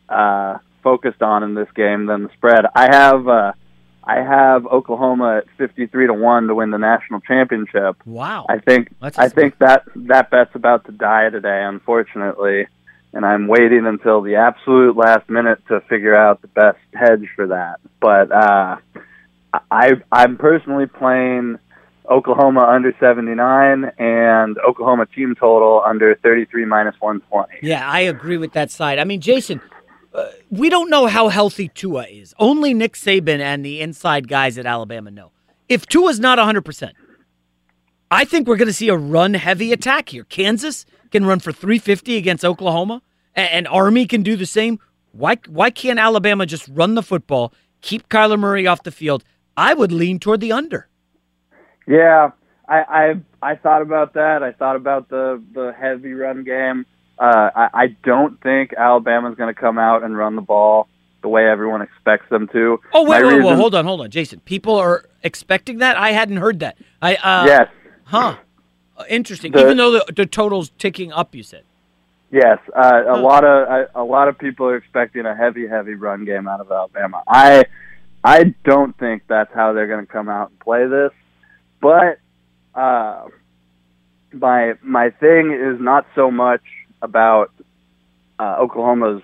uh, 0.07 0.57
focused 0.83 1.21
on 1.21 1.43
in 1.43 1.53
this 1.53 1.69
game 1.75 2.05
than 2.05 2.23
the 2.23 2.29
spread. 2.33 2.65
I 2.75 2.95
have 2.95 3.27
uh, 3.27 3.53
I 4.03 4.17
have 4.17 4.65
Oklahoma 4.65 5.37
at 5.39 5.45
53 5.57 6.07
to 6.07 6.13
1 6.13 6.47
to 6.47 6.55
win 6.55 6.71
the 6.71 6.77
national 6.77 7.21
championship. 7.21 7.97
Wow. 8.05 8.45
I 8.49 8.59
think 8.59 8.89
That's 8.99 9.17
I 9.17 9.29
think 9.29 9.57
that 9.59 9.83
that 9.95 10.29
bet's 10.29 10.55
about 10.55 10.85
to 10.85 10.91
die 10.91 11.29
today 11.29 11.63
unfortunately, 11.63 12.67
and 13.13 13.25
I'm 13.25 13.47
waiting 13.47 13.85
until 13.85 14.21
the 14.21 14.35
absolute 14.35 14.95
last 14.95 15.29
minute 15.29 15.59
to 15.67 15.81
figure 15.81 16.15
out 16.15 16.41
the 16.41 16.47
best 16.47 16.79
hedge 16.93 17.27
for 17.35 17.47
that. 17.47 17.79
But 17.99 18.31
uh 18.31 18.77
I 19.71 19.93
I'm 20.11 20.37
personally 20.37 20.85
playing 20.85 21.57
Oklahoma 22.09 22.61
under 22.61 22.93
79 22.99 23.91
and 23.97 24.57
Oklahoma 24.67 25.05
team 25.05 25.35
total 25.39 25.83
under 25.85 26.15
33 26.15 26.65
minus 26.65 26.95
120. 26.99 27.59
Yeah, 27.61 27.89
I 27.89 28.01
agree 28.01 28.37
with 28.37 28.53
that 28.53 28.71
side. 28.71 28.97
I 28.97 29.03
mean, 29.03 29.21
Jason, 29.21 29.61
uh, 30.13 30.27
we 30.49 30.69
don't 30.69 30.89
know 30.89 31.05
how 31.05 31.27
healthy 31.29 31.67
Tua 31.67 32.05
is. 32.05 32.33
Only 32.39 32.73
Nick 32.73 32.93
Saban 32.93 33.39
and 33.39 33.63
the 33.63 33.81
inside 33.81 34.27
guys 34.27 34.57
at 34.57 34.65
Alabama 34.65 35.11
know. 35.11 35.31
If 35.67 35.85
Tua's 35.85 36.19
not 36.19 36.39
100%, 36.39 36.91
I 38.09 38.25
think 38.25 38.47
we're 38.47 38.57
going 38.57 38.67
to 38.67 38.73
see 38.73 38.89
a 38.89 38.97
run 38.97 39.35
heavy 39.35 39.71
attack 39.71 40.09
here. 40.09 40.23
Kansas 40.23 40.85
can 41.11 41.25
run 41.25 41.39
for 41.39 41.51
350 41.51 42.17
against 42.17 42.43
Oklahoma, 42.43 43.03
and, 43.35 43.49
and 43.49 43.67
Army 43.67 44.07
can 44.07 44.23
do 44.23 44.35
the 44.35 44.47
same. 44.47 44.79
Why, 45.11 45.37
why 45.47 45.69
can't 45.69 45.99
Alabama 45.99 46.47
just 46.47 46.67
run 46.69 46.95
the 46.95 47.03
football, 47.03 47.53
keep 47.81 48.09
Kyler 48.09 48.39
Murray 48.39 48.65
off 48.65 48.81
the 48.81 48.91
field? 48.91 49.23
I 49.55 49.75
would 49.75 49.91
lean 49.91 50.17
toward 50.19 50.39
the 50.39 50.51
under. 50.51 50.88
Yeah, 51.89 52.29
I 52.67 52.77
I 53.41 53.51
I 53.51 53.55
thought 53.55 53.81
about 53.81 54.13
that. 54.13 54.43
I 54.43 54.51
thought 54.51 54.75
about 54.75 55.09
the 55.09 55.41
the 55.53 55.73
heavy 55.77 56.13
run 56.13 56.43
game. 56.43 56.85
Uh, 57.17 57.49
I, 57.55 57.69
I 57.73 57.87
don't 58.03 58.39
think 58.41 58.73
Alabama's 58.77 59.35
going 59.35 59.53
to 59.53 59.59
come 59.59 59.77
out 59.77 60.03
and 60.03 60.15
run 60.15 60.35
the 60.35 60.41
ball 60.41 60.87
the 61.21 61.27
way 61.27 61.49
everyone 61.49 61.81
expects 61.81 62.29
them 62.29 62.47
to. 62.49 62.79
Oh 62.93 63.03
wait, 63.03 63.23
My 63.23 63.27
wait, 63.27 63.43
wait, 63.43 63.55
hold 63.55 63.73
on, 63.75 63.85
hold 63.85 64.01
on, 64.01 64.11
Jason. 64.11 64.39
People 64.41 64.75
are 64.75 65.03
expecting 65.23 65.79
that. 65.79 65.97
I 65.97 66.11
hadn't 66.11 66.37
heard 66.37 66.59
that. 66.59 66.77
I 67.01 67.15
uh, 67.15 67.45
Yes. 67.47 67.67
huh? 68.05 68.35
Uh, 68.95 69.03
Interesting. 69.09 69.51
The- 69.51 69.61
Even 69.61 69.77
though 69.77 69.91
the, 69.91 70.13
the 70.15 70.25
total's 70.27 70.69
ticking 70.77 71.11
up, 71.11 71.33
you 71.33 71.41
said. 71.43 71.63
Yes, 72.31 72.59
uh, 72.75 73.01
a 73.07 73.17
lot 73.17 73.43
of 73.43 73.67
a, 73.67 73.89
a 73.95 74.03
lot 74.03 74.27
of 74.27 74.37
people 74.37 74.67
are 74.67 74.75
expecting 74.75 75.25
a 75.25 75.35
heavy, 75.35 75.67
heavy 75.67 75.95
run 75.95 76.23
game 76.25 76.47
out 76.47 76.59
of 76.61 76.71
Alabama. 76.71 77.23
I 77.27 77.65
I 78.23 78.53
don't 78.63 78.95
think 78.99 79.23
that's 79.27 79.51
how 79.55 79.73
they're 79.73 79.87
going 79.87 80.05
to 80.05 80.11
come 80.11 80.29
out 80.29 80.51
and 80.51 80.59
play 80.59 80.85
this. 80.85 81.11
But 81.81 82.19
uh, 82.75 83.25
my 84.33 84.73
my 84.81 85.09
thing 85.11 85.51
is 85.51 85.81
not 85.81 86.05
so 86.15 86.31
much 86.31 86.63
about 87.01 87.51
uh, 88.37 88.57
Oklahoma's 88.59 89.21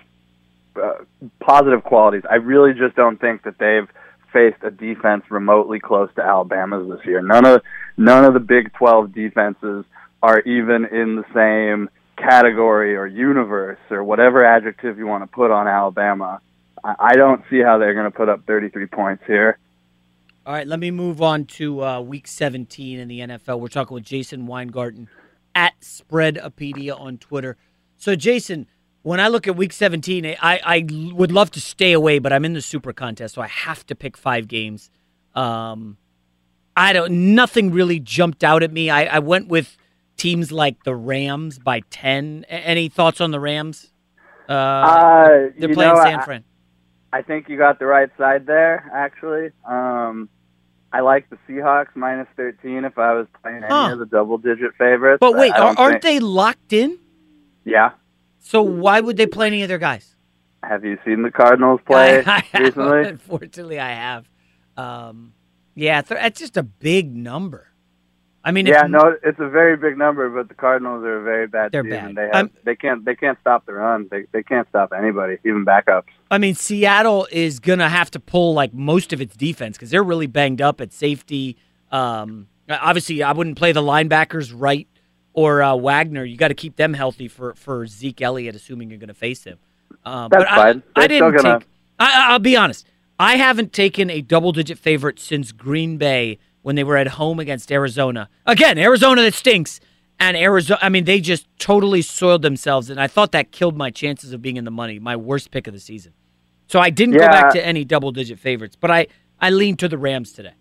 uh, 0.76 1.04
positive 1.40 1.84
qualities. 1.84 2.22
I 2.30 2.36
really 2.36 2.72
just 2.72 2.96
don't 2.96 3.20
think 3.20 3.42
that 3.44 3.58
they've 3.58 3.88
faced 4.32 4.62
a 4.62 4.70
defense 4.70 5.24
remotely 5.30 5.80
close 5.80 6.10
to 6.16 6.22
Alabama's 6.22 6.88
this 6.88 7.06
year. 7.06 7.22
None 7.22 7.46
of 7.46 7.62
none 7.96 8.24
of 8.24 8.34
the 8.34 8.40
Big 8.40 8.72
12 8.74 9.14
defenses 9.14 9.84
are 10.22 10.40
even 10.40 10.86
in 10.86 11.16
the 11.16 11.24
same 11.34 11.88
category 12.16 12.96
or 12.96 13.06
universe 13.06 13.78
or 13.90 14.02
whatever 14.02 14.44
adjective 14.44 14.98
you 14.98 15.06
want 15.06 15.22
to 15.22 15.26
put 15.28 15.50
on 15.50 15.68
Alabama. 15.68 16.40
I, 16.82 16.94
I 16.98 17.12
don't 17.14 17.42
see 17.50 17.60
how 17.60 17.78
they're 17.78 17.94
going 17.94 18.10
to 18.10 18.16
put 18.16 18.28
up 18.28 18.44
33 18.46 18.86
points 18.86 19.22
here. 19.26 19.58
All 20.46 20.52
right, 20.52 20.66
let 20.66 20.78
me 20.78 20.92
move 20.92 21.20
on 21.20 21.44
to 21.46 21.82
uh, 21.84 22.00
Week 22.00 22.28
17 22.28 23.00
in 23.00 23.08
the 23.08 23.18
NFL. 23.18 23.58
We're 23.58 23.66
talking 23.66 23.96
with 23.96 24.04
Jason 24.04 24.46
Weingarten 24.46 25.08
at 25.56 25.72
Spreadopedia 25.80 26.98
on 26.98 27.18
Twitter. 27.18 27.56
So, 27.96 28.14
Jason, 28.14 28.68
when 29.02 29.18
I 29.18 29.26
look 29.26 29.48
at 29.48 29.56
Week 29.56 29.72
17, 29.72 30.24
I, 30.40 30.60
I 30.64 30.86
would 31.12 31.32
love 31.32 31.50
to 31.52 31.60
stay 31.60 31.92
away, 31.92 32.20
but 32.20 32.32
I'm 32.32 32.44
in 32.44 32.52
the 32.52 32.62
Super 32.62 32.92
Contest, 32.92 33.34
so 33.34 33.42
I 33.42 33.48
have 33.48 33.84
to 33.86 33.96
pick 33.96 34.16
five 34.16 34.46
games. 34.46 34.88
Um, 35.34 35.96
I 36.76 36.92
don't. 36.92 37.34
Nothing 37.34 37.72
really 37.72 37.98
jumped 37.98 38.44
out 38.44 38.62
at 38.62 38.70
me. 38.72 38.88
I, 38.88 39.16
I 39.16 39.18
went 39.18 39.48
with 39.48 39.76
teams 40.16 40.52
like 40.52 40.84
the 40.84 40.94
Rams 40.94 41.58
by 41.58 41.80
10. 41.90 42.44
A- 42.48 42.52
Any 42.52 42.88
thoughts 42.88 43.20
on 43.20 43.32
the 43.32 43.40
Rams? 43.40 43.90
Uh, 44.48 44.52
Uh, 44.52 45.28
they're 45.58 45.74
playing 45.74 45.94
know, 45.96 46.02
San 46.04 46.20
I- 46.20 46.24
Fran. 46.24 46.44
I 47.12 47.22
think 47.22 47.48
you 47.48 47.56
got 47.58 47.78
the 47.80 47.86
right 47.86 48.10
side 48.18 48.46
there, 48.46 48.90
actually. 48.94 49.50
Um, 49.66 50.28
I 50.92 51.00
like 51.00 51.28
the 51.30 51.36
Seahawks 51.48 51.94
minus 51.94 52.28
13 52.36 52.84
if 52.84 52.96
I 52.98 53.12
was 53.14 53.26
playing 53.42 53.58
any 53.58 53.66
Huh. 53.68 53.90
of 53.92 53.98
the 53.98 54.06
double 54.06 54.38
digit 54.38 54.72
favorites. 54.78 55.18
But 55.20 55.34
wait, 55.36 55.52
aren't 55.52 55.78
think- 55.78 56.02
they 56.02 56.20
locked 56.20 56.72
in? 56.72 56.98
Yeah. 57.64 57.90
So 58.38 58.62
why 58.62 59.00
would 59.00 59.16
they 59.16 59.26
play 59.26 59.48
any 59.48 59.62
of 59.62 59.68
their 59.68 59.78
guys? 59.78 60.14
Have 60.62 60.84
you 60.84 60.98
seen 61.04 61.22
the 61.22 61.30
Cardinals 61.30 61.80
play 61.86 62.22
I, 62.24 62.36
I 62.36 62.40
have. 62.52 62.62
recently? 62.62 63.02
Unfortunately, 63.08 63.78
I 63.80 63.90
have. 63.92 64.28
Um, 64.76 65.32
yeah, 65.74 66.00
th- 66.02 66.20
that's 66.20 66.38
just 66.40 66.56
a 66.56 66.62
big 66.62 67.14
number. 67.14 67.68
I 68.44 68.52
mean, 68.52 68.66
yeah, 68.66 68.82
no, 68.82 69.16
it's 69.24 69.40
a 69.40 69.48
very 69.48 69.76
big 69.76 69.98
number, 69.98 70.30
but 70.30 70.48
the 70.48 70.54
Cardinals 70.54 71.02
are 71.04 71.18
a 71.20 71.22
very 71.24 71.48
bad 71.48 71.72
They're 71.72 71.82
team. 71.82 71.90
bad. 71.90 72.14
They 72.14 72.22
have, 72.22 72.34
I'm- 72.34 72.50
they 72.64 72.76
can't 72.76 73.04
they 73.04 73.16
can't 73.16 73.36
stop 73.40 73.66
the 73.66 73.72
run. 73.72 74.06
They 74.08 74.26
they 74.32 74.44
can't 74.44 74.68
stop 74.68 74.92
anybody, 74.96 75.38
even 75.44 75.64
backups. 75.64 76.04
I 76.30 76.38
mean, 76.38 76.54
Seattle 76.54 77.28
is 77.30 77.60
gonna 77.60 77.88
have 77.88 78.10
to 78.12 78.20
pull 78.20 78.54
like 78.54 78.72
most 78.74 79.12
of 79.12 79.20
its 79.20 79.36
defense 79.36 79.76
because 79.76 79.90
they're 79.90 80.02
really 80.02 80.26
banged 80.26 80.60
up 80.60 80.80
at 80.80 80.92
safety. 80.92 81.56
Um, 81.92 82.48
obviously, 82.68 83.22
I 83.22 83.32
wouldn't 83.32 83.56
play 83.56 83.72
the 83.72 83.82
linebackers 83.82 84.52
right 84.54 84.88
or 85.32 85.62
uh, 85.62 85.76
Wagner. 85.76 86.24
You 86.24 86.36
got 86.36 86.48
to 86.48 86.54
keep 86.54 86.76
them 86.76 86.94
healthy 86.94 87.28
for 87.28 87.54
for 87.54 87.86
Zeke 87.86 88.22
Elliott, 88.22 88.56
assuming 88.56 88.90
you're 88.90 88.98
going 88.98 89.08
to 89.08 89.14
face 89.14 89.44
him. 89.44 89.58
Um, 90.04 90.28
That's 90.30 90.44
but 90.44 90.50
fine. 90.54 90.82
I, 90.96 91.00
They're 91.06 91.08
didn't 91.08 91.36
gonna- 91.42 91.58
take. 91.60 91.68
I, 91.98 92.04
I- 92.28 92.32
I'll 92.32 92.38
be 92.38 92.56
honest. 92.56 92.86
I 93.18 93.36
haven't 93.36 93.72
taken 93.72 94.10
a 94.10 94.20
double 94.20 94.52
digit 94.52 94.78
favorite 94.78 95.18
since 95.20 95.52
Green 95.52 95.96
Bay 95.96 96.38
when 96.62 96.74
they 96.76 96.84
were 96.84 96.96
at 96.96 97.06
home 97.08 97.38
against 97.40 97.70
Arizona. 97.72 98.28
Again, 98.44 98.76
Arizona 98.78 99.22
that 99.22 99.32
stinks. 99.34 99.80
And 100.18 100.36
Arizona, 100.36 100.78
I 100.82 100.88
mean, 100.88 101.04
they 101.04 101.20
just 101.20 101.46
totally 101.58 102.02
soiled 102.02 102.42
themselves. 102.42 102.90
And 102.90 103.00
I 103.00 103.06
thought 103.06 103.32
that 103.32 103.52
killed 103.52 103.76
my 103.76 103.90
chances 103.90 104.32
of 104.32 104.40
being 104.40 104.56
in 104.56 104.64
the 104.64 104.70
money, 104.70 104.98
my 104.98 105.16
worst 105.16 105.50
pick 105.50 105.66
of 105.66 105.74
the 105.74 105.80
season. 105.80 106.12
So 106.68 106.80
I 106.80 106.90
didn't 106.90 107.14
go 107.16 107.26
back 107.28 107.52
to 107.52 107.64
any 107.64 107.84
double 107.84 108.12
digit 108.12 108.38
favorites, 108.38 108.76
but 108.78 108.90
I, 108.90 109.06
I 109.40 109.50
leaned 109.50 109.78
to 109.80 109.88
the 109.88 109.98
Rams 109.98 110.32
today. 110.32 110.54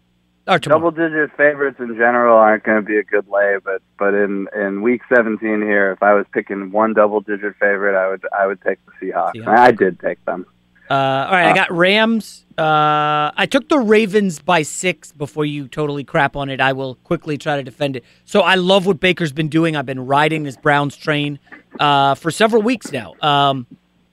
Double 0.70 0.92
digit 0.92 1.32
favorites 1.36 1.78
in 1.80 1.96
general 1.96 2.38
aren't 2.38 2.64
going 2.64 2.78
to 2.80 2.86
be 2.86 2.98
a 2.98 3.04
good 3.04 3.28
lay, 3.28 3.56
but 3.64 3.82
but 3.98 4.14
in 4.14 4.48
in 4.56 4.84
week 4.84 5.02
17 5.12 5.40
here, 5.64 5.92
if 5.92 6.04
I 6.04 6.14
was 6.14 6.28
picking 6.34 6.72
one 6.72 6.94
double 6.94 7.22
digit 7.22 7.56
favorite, 7.60 7.98
I 7.98 8.08
would 8.10 8.24
I 8.38 8.46
would 8.46 8.62
take 8.62 8.78
the 8.86 8.92
Seahawks. 9.08 9.34
Seahawks. 9.34 9.48
I 9.48 9.72
did 9.72 10.00
take 10.00 10.24
them. 10.26 10.46
Uh, 10.90 10.94
all 10.94 11.32
right, 11.32 11.48
I 11.48 11.54
got 11.54 11.72
Rams. 11.72 12.46
Uh, 12.58 13.32
I 13.36 13.48
took 13.50 13.70
the 13.70 13.80
Ravens 13.80 14.40
by 14.40 14.62
six 14.62 15.12
before 15.12 15.46
you 15.46 15.68
totally 15.68 16.04
crap 16.04 16.36
on 16.36 16.50
it. 16.50 16.62
I 16.62 16.74
will 16.74 16.96
quickly 16.96 17.38
try 17.38 17.58
to 17.58 17.64
defend 17.64 17.98
it. 17.98 18.06
So 18.24 18.42
I 18.42 18.56
love 18.56 18.86
what 18.86 19.00
Baker's 19.00 19.34
been 19.34 19.50
doing. 19.50 19.76
I've 19.76 19.86
been 19.86 20.06
riding 20.06 20.44
this 20.44 20.56
Browns 20.56 20.96
train 20.96 21.40
uh, 21.80 22.16
for 22.16 22.32
several 22.32 22.62
weeks 22.62 22.92
now. 22.92 23.14
Um, 23.22 23.68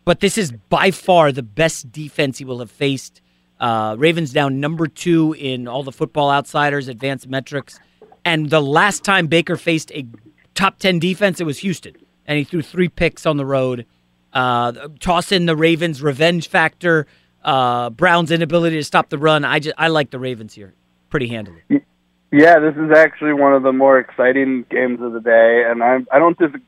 but 0.04 0.20
this 0.20 0.36
is 0.36 0.50
by 0.50 0.90
far 0.90 1.30
the 1.30 1.42
best 1.42 1.92
defense 1.92 2.38
he 2.38 2.44
will 2.44 2.58
have 2.58 2.70
faced. 2.70 3.20
Uh, 3.60 3.94
Ravens 3.96 4.32
down 4.32 4.58
number 4.58 4.88
two 4.88 5.34
in 5.38 5.68
all 5.68 5.84
the 5.84 5.92
Football 5.92 6.30
Outsiders 6.30 6.88
advanced 6.88 7.28
metrics. 7.28 7.78
And 8.24 8.50
the 8.50 8.60
last 8.62 9.04
time 9.04 9.28
Baker 9.28 9.56
faced 9.56 9.92
a 9.92 10.06
top 10.54 10.78
10 10.78 10.98
defense, 10.98 11.40
it 11.40 11.44
was 11.44 11.58
Houston. 11.58 11.94
And 12.26 12.38
he 12.38 12.44
threw 12.44 12.62
three 12.62 12.88
picks 12.88 13.26
on 13.26 13.36
the 13.36 13.46
road. 13.46 13.86
Uh, 14.32 14.88
toss 15.00 15.32
in 15.32 15.46
the 15.46 15.56
Ravens' 15.56 16.02
revenge 16.02 16.48
factor, 16.48 17.06
uh, 17.44 17.90
Brown's 17.90 18.30
inability 18.30 18.76
to 18.76 18.84
stop 18.84 19.10
the 19.10 19.18
run. 19.18 19.44
I 19.44 19.58
just 19.58 19.74
I 19.78 19.88
like 19.88 20.10
the 20.10 20.18
Ravens 20.18 20.54
here 20.54 20.74
pretty 21.10 21.28
handily. 21.28 21.62
Yeah, 21.68 22.58
this 22.60 22.74
is 22.76 22.90
actually 22.96 23.34
one 23.34 23.52
of 23.52 23.62
the 23.62 23.72
more 23.72 23.98
exciting 23.98 24.64
games 24.70 25.00
of 25.02 25.12
the 25.12 25.20
day, 25.20 25.64
and 25.66 25.82
I 25.82 25.98
I 26.10 26.18
don't 26.18 26.38
dis- 26.38 26.62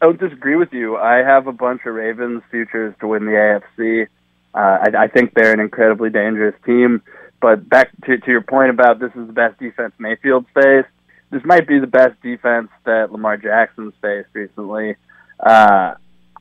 I 0.00 0.06
don't 0.06 0.18
disagree 0.18 0.56
with 0.56 0.72
you. 0.72 0.96
I 0.96 1.18
have 1.18 1.46
a 1.46 1.52
bunch 1.52 1.82
of 1.86 1.94
Ravens 1.94 2.42
futures 2.50 2.94
to 3.00 3.06
win 3.06 3.26
the 3.26 3.60
AFC. 3.78 4.06
Uh, 4.54 4.58
I, 4.58 5.04
I 5.04 5.08
think 5.08 5.34
they're 5.34 5.52
an 5.52 5.60
incredibly 5.60 6.10
dangerous 6.10 6.54
team. 6.66 7.02
But 7.40 7.68
back 7.68 7.90
to, 8.06 8.18
to 8.18 8.30
your 8.30 8.40
point 8.40 8.70
about 8.70 9.00
this 9.00 9.10
is 9.14 9.26
the 9.26 9.32
best 9.32 9.58
defense 9.58 9.92
Mayfield's 9.98 10.46
faced. 10.54 10.88
This 11.30 11.42
might 11.44 11.68
be 11.68 11.78
the 11.78 11.86
best 11.86 12.20
defense 12.22 12.68
that 12.84 13.12
Lamar 13.12 13.36
Jackson's 13.36 13.94
faced 14.00 14.28
recently. 14.32 14.96
Uh, 15.40 15.94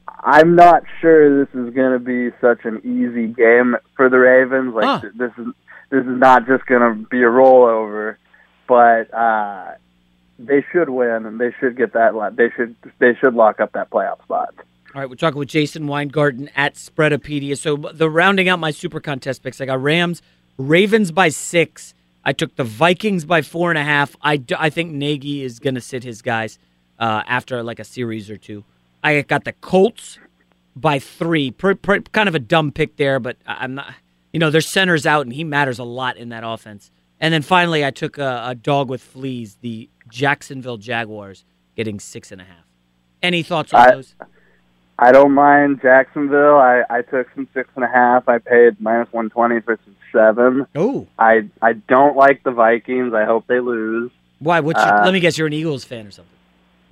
I'm 0.07 0.55
not 0.55 0.83
sure 1.01 1.45
this 1.45 1.53
is 1.53 1.73
going 1.73 1.93
to 1.93 1.99
be 1.99 2.35
such 2.41 2.65
an 2.65 2.79
easy 2.83 3.27
game 3.27 3.75
for 3.95 4.09
the 4.09 4.17
Ravens. 4.19 4.73
Like 4.73 4.85
Huh. 4.85 5.09
this 5.15 5.31
is 5.37 5.47
this 5.89 6.01
is 6.05 6.17
not 6.17 6.47
just 6.47 6.65
going 6.65 6.81
to 6.81 7.07
be 7.09 7.19
a 7.19 7.27
rollover, 7.27 8.15
but 8.67 9.13
uh, 9.13 9.71
they 10.39 10.65
should 10.71 10.89
win 10.89 11.25
and 11.25 11.39
they 11.39 11.53
should 11.59 11.77
get 11.77 11.93
that. 11.93 12.33
They 12.35 12.49
should 12.55 12.75
they 12.99 13.15
should 13.15 13.33
lock 13.33 13.59
up 13.59 13.73
that 13.73 13.89
playoff 13.89 14.21
spot. 14.23 14.53
All 14.95 15.01
right, 15.01 15.09
we're 15.09 15.15
talking 15.15 15.39
with 15.39 15.49
Jason 15.49 15.87
Weingarten 15.87 16.49
at 16.55 16.75
Spreadopedia. 16.75 17.57
So 17.57 17.75
the 17.77 18.09
rounding 18.09 18.47
out 18.47 18.59
my 18.59 18.69
super 18.71 18.99
contest 18.99 19.41
picks, 19.41 19.59
I 19.59 19.65
got 19.65 19.81
Rams, 19.81 20.21
Ravens 20.57 21.11
by 21.11 21.29
six. 21.29 21.93
I 22.23 22.31
took 22.31 22.55
the 22.55 22.63
Vikings 22.63 23.25
by 23.25 23.41
four 23.41 23.69
and 23.71 23.77
a 23.77 23.83
half. 23.83 24.15
I, 24.21 24.41
I 24.57 24.69
think 24.69 24.91
Nagy 24.91 25.43
is 25.43 25.59
going 25.59 25.75
to 25.75 25.81
sit 25.81 26.03
his 26.03 26.21
guys 26.21 26.59
uh, 26.99 27.23
after 27.27 27.63
like 27.63 27.79
a 27.79 27.83
series 27.83 28.29
or 28.29 28.37
two. 28.37 28.63
I 29.03 29.21
got 29.21 29.43
the 29.43 29.53
Colts 29.53 30.17
by 30.75 30.99
three. 30.99 31.51
Per, 31.51 31.75
per, 31.75 31.99
kind 32.01 32.29
of 32.29 32.35
a 32.35 32.39
dumb 32.39 32.71
pick 32.71 32.95
there, 32.97 33.19
but 33.19 33.37
I'm 33.45 33.75
not. 33.75 33.93
You 34.31 34.39
know, 34.39 34.49
their 34.49 34.61
center's 34.61 35.05
out, 35.05 35.25
and 35.25 35.33
he 35.33 35.43
matters 35.43 35.77
a 35.77 35.83
lot 35.83 36.17
in 36.17 36.29
that 36.29 36.43
offense. 36.45 36.89
And 37.19 37.33
then 37.33 37.41
finally, 37.43 37.85
I 37.85 37.91
took 37.91 38.17
a, 38.17 38.43
a 38.47 38.55
dog 38.55 38.89
with 38.89 39.01
fleas, 39.01 39.57
the 39.61 39.89
Jacksonville 40.09 40.77
Jaguars, 40.77 41.45
getting 41.75 41.99
six 41.99 42.31
and 42.31 42.41
a 42.41 42.43
half. 42.43 42.65
Any 43.21 43.43
thoughts 43.43 43.73
on 43.73 43.81
I- 43.81 43.91
those? 43.95 44.15
I 44.99 45.11
don't 45.11 45.31
mind 45.33 45.81
Jacksonville. 45.81 46.57
I, 46.57 46.83
I 46.87 47.01
took 47.01 47.27
some 47.33 47.47
six 47.53 47.67
and 47.75 47.83
a 47.83 47.87
half. 47.87 48.29
I 48.29 48.37
paid 48.37 48.79
minus 48.79 49.11
one 49.11 49.29
twenty 49.31 49.59
for 49.59 49.79
some 49.83 49.95
seven. 50.11 50.67
Oh, 50.75 51.07
I 51.17 51.49
I 51.63 51.73
don't 51.73 52.15
like 52.15 52.43
the 52.43 52.51
Vikings. 52.51 53.11
I 53.13 53.25
hope 53.25 53.47
they 53.47 53.59
lose. 53.59 54.11
why? 54.39 54.59
What's 54.59 54.79
your, 54.79 54.93
Uh, 55.01 55.03
let 55.05 55.11
me 55.13 55.19
guess, 55.19 55.35
you're 55.37 55.47
an 55.47 55.53
Eagles 55.53 55.83
fan 55.83 56.05
or 56.05 56.11
something. 56.11 56.29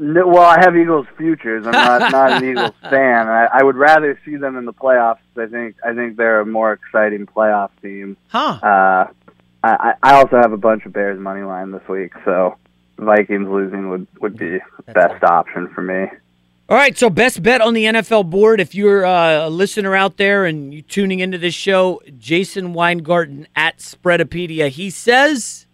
No, 0.02 0.26
well, 0.26 0.42
I 0.42 0.58
have 0.62 0.76
Eagles 0.76 1.06
futures. 1.16 1.64
I'm 1.68 1.74
not 1.74 2.12
not 2.12 2.32
an 2.32 2.44
Eagles 2.50 2.74
fan. 2.82 3.28
I, 3.28 3.48
I 3.54 3.64
would 3.64 3.76
rather 3.76 4.20
see 4.26 4.36
them 4.36 4.58
in 4.58 4.66
the 4.66 4.74
playoffs. 4.74 5.20
I 5.38 5.46
think 5.46 5.76
I 5.86 5.94
think 5.94 6.18
they're 6.18 6.40
a 6.40 6.46
more 6.46 6.74
exciting 6.74 7.28
playoff 7.28 7.70
team. 7.84 8.18
Huh? 8.30 8.58
Uh, 8.64 9.08
I 9.64 9.94
I 10.02 10.16
also 10.16 10.38
have 10.38 10.54
a 10.54 10.58
bunch 10.58 10.88
of 10.88 10.94
Bears 10.94 11.20
money 11.20 11.44
line 11.44 11.70
this 11.70 11.88
week, 11.88 12.14
so 12.26 12.58
Vikings 12.98 13.48
losing 13.48 13.90
would 13.90 14.08
would 14.20 14.38
be 14.40 14.58
the 14.88 14.92
best 14.92 15.24
option 15.24 15.68
for 15.68 15.84
me. 15.84 16.08
All 16.68 16.78
right, 16.78 16.98
so 16.98 17.12
best 17.12 17.44
bet 17.44 17.62
on 17.62 17.76
the 17.76 17.84
NFL 17.84 18.28
board. 18.32 18.60
If 18.60 18.74
you're 18.74 19.06
uh, 19.06 19.46
a 19.46 19.50
listener 19.52 19.96
out 19.96 20.18
there 20.18 20.46
and 20.46 20.74
you 20.74 20.82
tuning 20.82 21.20
into 21.20 21.38
this 21.38 21.54
show, 21.54 22.02
Jason 22.18 22.74
Weingarten 22.74 23.48
at 23.56 23.78
Spreadopedia, 23.78 24.70
he 24.70 24.90
says 24.90 25.68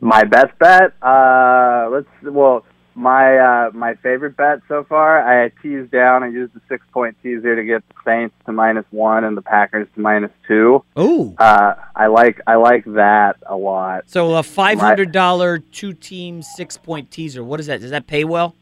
My 0.00 0.24
best 0.24 0.58
bet. 0.58 0.94
Uh, 1.00 1.88
let's 1.92 2.08
well, 2.24 2.64
my 2.94 3.36
uh, 3.38 3.70
my 3.72 3.94
favorite 3.94 4.36
bet 4.36 4.60
so 4.68 4.84
far. 4.84 5.22
I 5.22 5.50
teased 5.62 5.90
down. 5.90 6.22
I 6.22 6.28
used 6.28 6.54
the 6.54 6.60
six 6.68 6.84
point 6.92 7.16
teaser 7.22 7.56
to 7.56 7.64
get 7.64 7.82
the 7.88 7.94
Saints 8.04 8.34
to 8.46 8.52
minus 8.52 8.84
one 8.90 9.24
and 9.24 9.36
the 9.36 9.42
Packers 9.42 9.88
to 9.94 10.00
minus 10.00 10.32
two. 10.46 10.84
Ooh. 10.98 11.34
Uh, 11.38 11.74
I 11.94 12.06
like 12.08 12.40
I 12.46 12.56
like 12.56 12.84
that 12.86 13.36
a 13.46 13.56
lot. 13.56 14.04
so 14.06 14.34
a 14.34 14.42
five 14.42 14.78
hundred 14.78 15.12
dollar 15.12 15.58
two 15.58 15.92
team 15.92 16.42
six 16.42 16.76
point 16.76 17.10
teaser. 17.10 17.42
What 17.44 17.60
is 17.60 17.66
that? 17.66 17.80
Does 17.80 17.90
that 17.90 18.06
pay 18.06 18.24
well? 18.24 18.54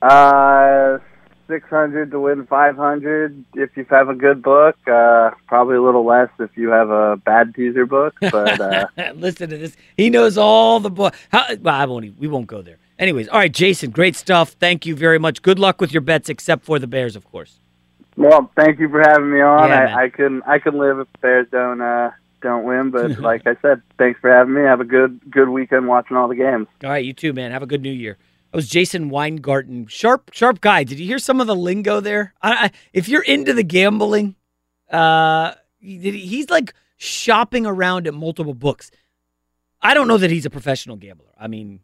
Uh, 0.00 0.98
six 1.46 1.68
hundred 1.68 2.10
to 2.10 2.20
win 2.20 2.46
five 2.46 2.76
hundred 2.76 3.44
if 3.54 3.76
you 3.76 3.84
have 3.90 4.08
a 4.08 4.14
good 4.14 4.42
book. 4.42 4.76
Uh, 4.88 5.30
probably 5.46 5.76
a 5.76 5.82
little 5.82 6.04
less 6.04 6.30
if 6.38 6.50
you 6.56 6.70
have 6.70 6.90
a 6.90 7.16
bad 7.16 7.54
teaser 7.54 7.86
book. 7.86 8.14
But 8.20 8.60
uh, 8.60 8.86
Listen 9.14 9.50
to 9.50 9.58
this. 9.58 9.76
He 9.96 10.10
knows 10.10 10.36
all 10.36 10.80
the 10.80 10.90
book. 10.90 11.14
How, 11.30 11.46
well, 11.60 11.74
I 11.74 11.84
won't. 11.84 12.18
We 12.18 12.28
won't 12.28 12.46
go 12.46 12.62
there. 12.62 12.78
Anyways, 12.98 13.28
all 13.28 13.38
right, 13.38 13.52
Jason. 13.52 13.90
Great 13.90 14.16
stuff. 14.16 14.50
Thank 14.50 14.86
you 14.86 14.94
very 14.94 15.18
much. 15.18 15.42
Good 15.42 15.58
luck 15.58 15.80
with 15.80 15.92
your 15.92 16.02
bets, 16.02 16.28
except 16.28 16.64
for 16.64 16.78
the 16.78 16.86
Bears, 16.86 17.16
of 17.16 17.24
course. 17.24 17.58
well, 18.16 18.50
thank 18.56 18.78
you 18.78 18.88
for 18.88 19.00
having 19.00 19.32
me 19.32 19.40
on. 19.40 19.68
Yeah. 19.70 19.96
I, 19.96 20.04
I 20.04 20.08
can 20.08 20.42
I 20.46 20.58
can 20.58 20.78
live 20.78 20.98
if 20.98 21.10
the 21.12 21.18
Bears 21.18 21.46
don't 21.50 21.80
uh, 21.80 22.10
don't 22.42 22.64
win. 22.64 22.90
But 22.90 23.18
like 23.20 23.46
I 23.46 23.56
said, 23.62 23.82
thanks 23.98 24.20
for 24.20 24.30
having 24.30 24.54
me. 24.54 24.62
Have 24.62 24.80
a 24.80 24.84
good 24.84 25.20
good 25.30 25.48
weekend 25.48 25.88
watching 25.88 26.16
all 26.16 26.28
the 26.28 26.36
games. 26.36 26.68
All 26.84 26.90
right, 26.90 27.04
you 27.04 27.12
too, 27.12 27.32
man. 27.32 27.50
Have 27.50 27.62
a 27.62 27.66
good 27.66 27.82
New 27.82 27.90
Year. 27.92 28.18
That 28.50 28.56
was 28.56 28.68
Jason 28.68 29.08
Weingarten, 29.08 29.86
sharp, 29.86 30.30
sharp 30.34 30.60
guy. 30.60 30.84
Did 30.84 31.00
you 31.00 31.06
hear 31.06 31.18
some 31.18 31.40
of 31.40 31.46
the 31.46 31.56
lingo 31.56 32.00
there? 32.00 32.34
I, 32.42 32.52
I, 32.52 32.70
if 32.92 33.08
you're 33.08 33.22
into 33.22 33.54
the 33.54 33.62
gambling, 33.62 34.34
uh, 34.90 35.52
he's 35.80 36.50
like 36.50 36.74
shopping 36.98 37.64
around 37.64 38.06
at 38.06 38.12
multiple 38.12 38.52
books. 38.52 38.90
I 39.80 39.94
don't 39.94 40.06
know 40.06 40.18
that 40.18 40.30
he's 40.30 40.44
a 40.44 40.50
professional 40.50 40.96
gambler. 40.96 41.32
I 41.40 41.48
mean, 41.48 41.80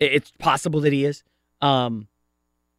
it's 0.00 0.32
possible 0.38 0.80
that 0.80 0.92
he 0.92 1.04
is, 1.04 1.22
um, 1.60 2.08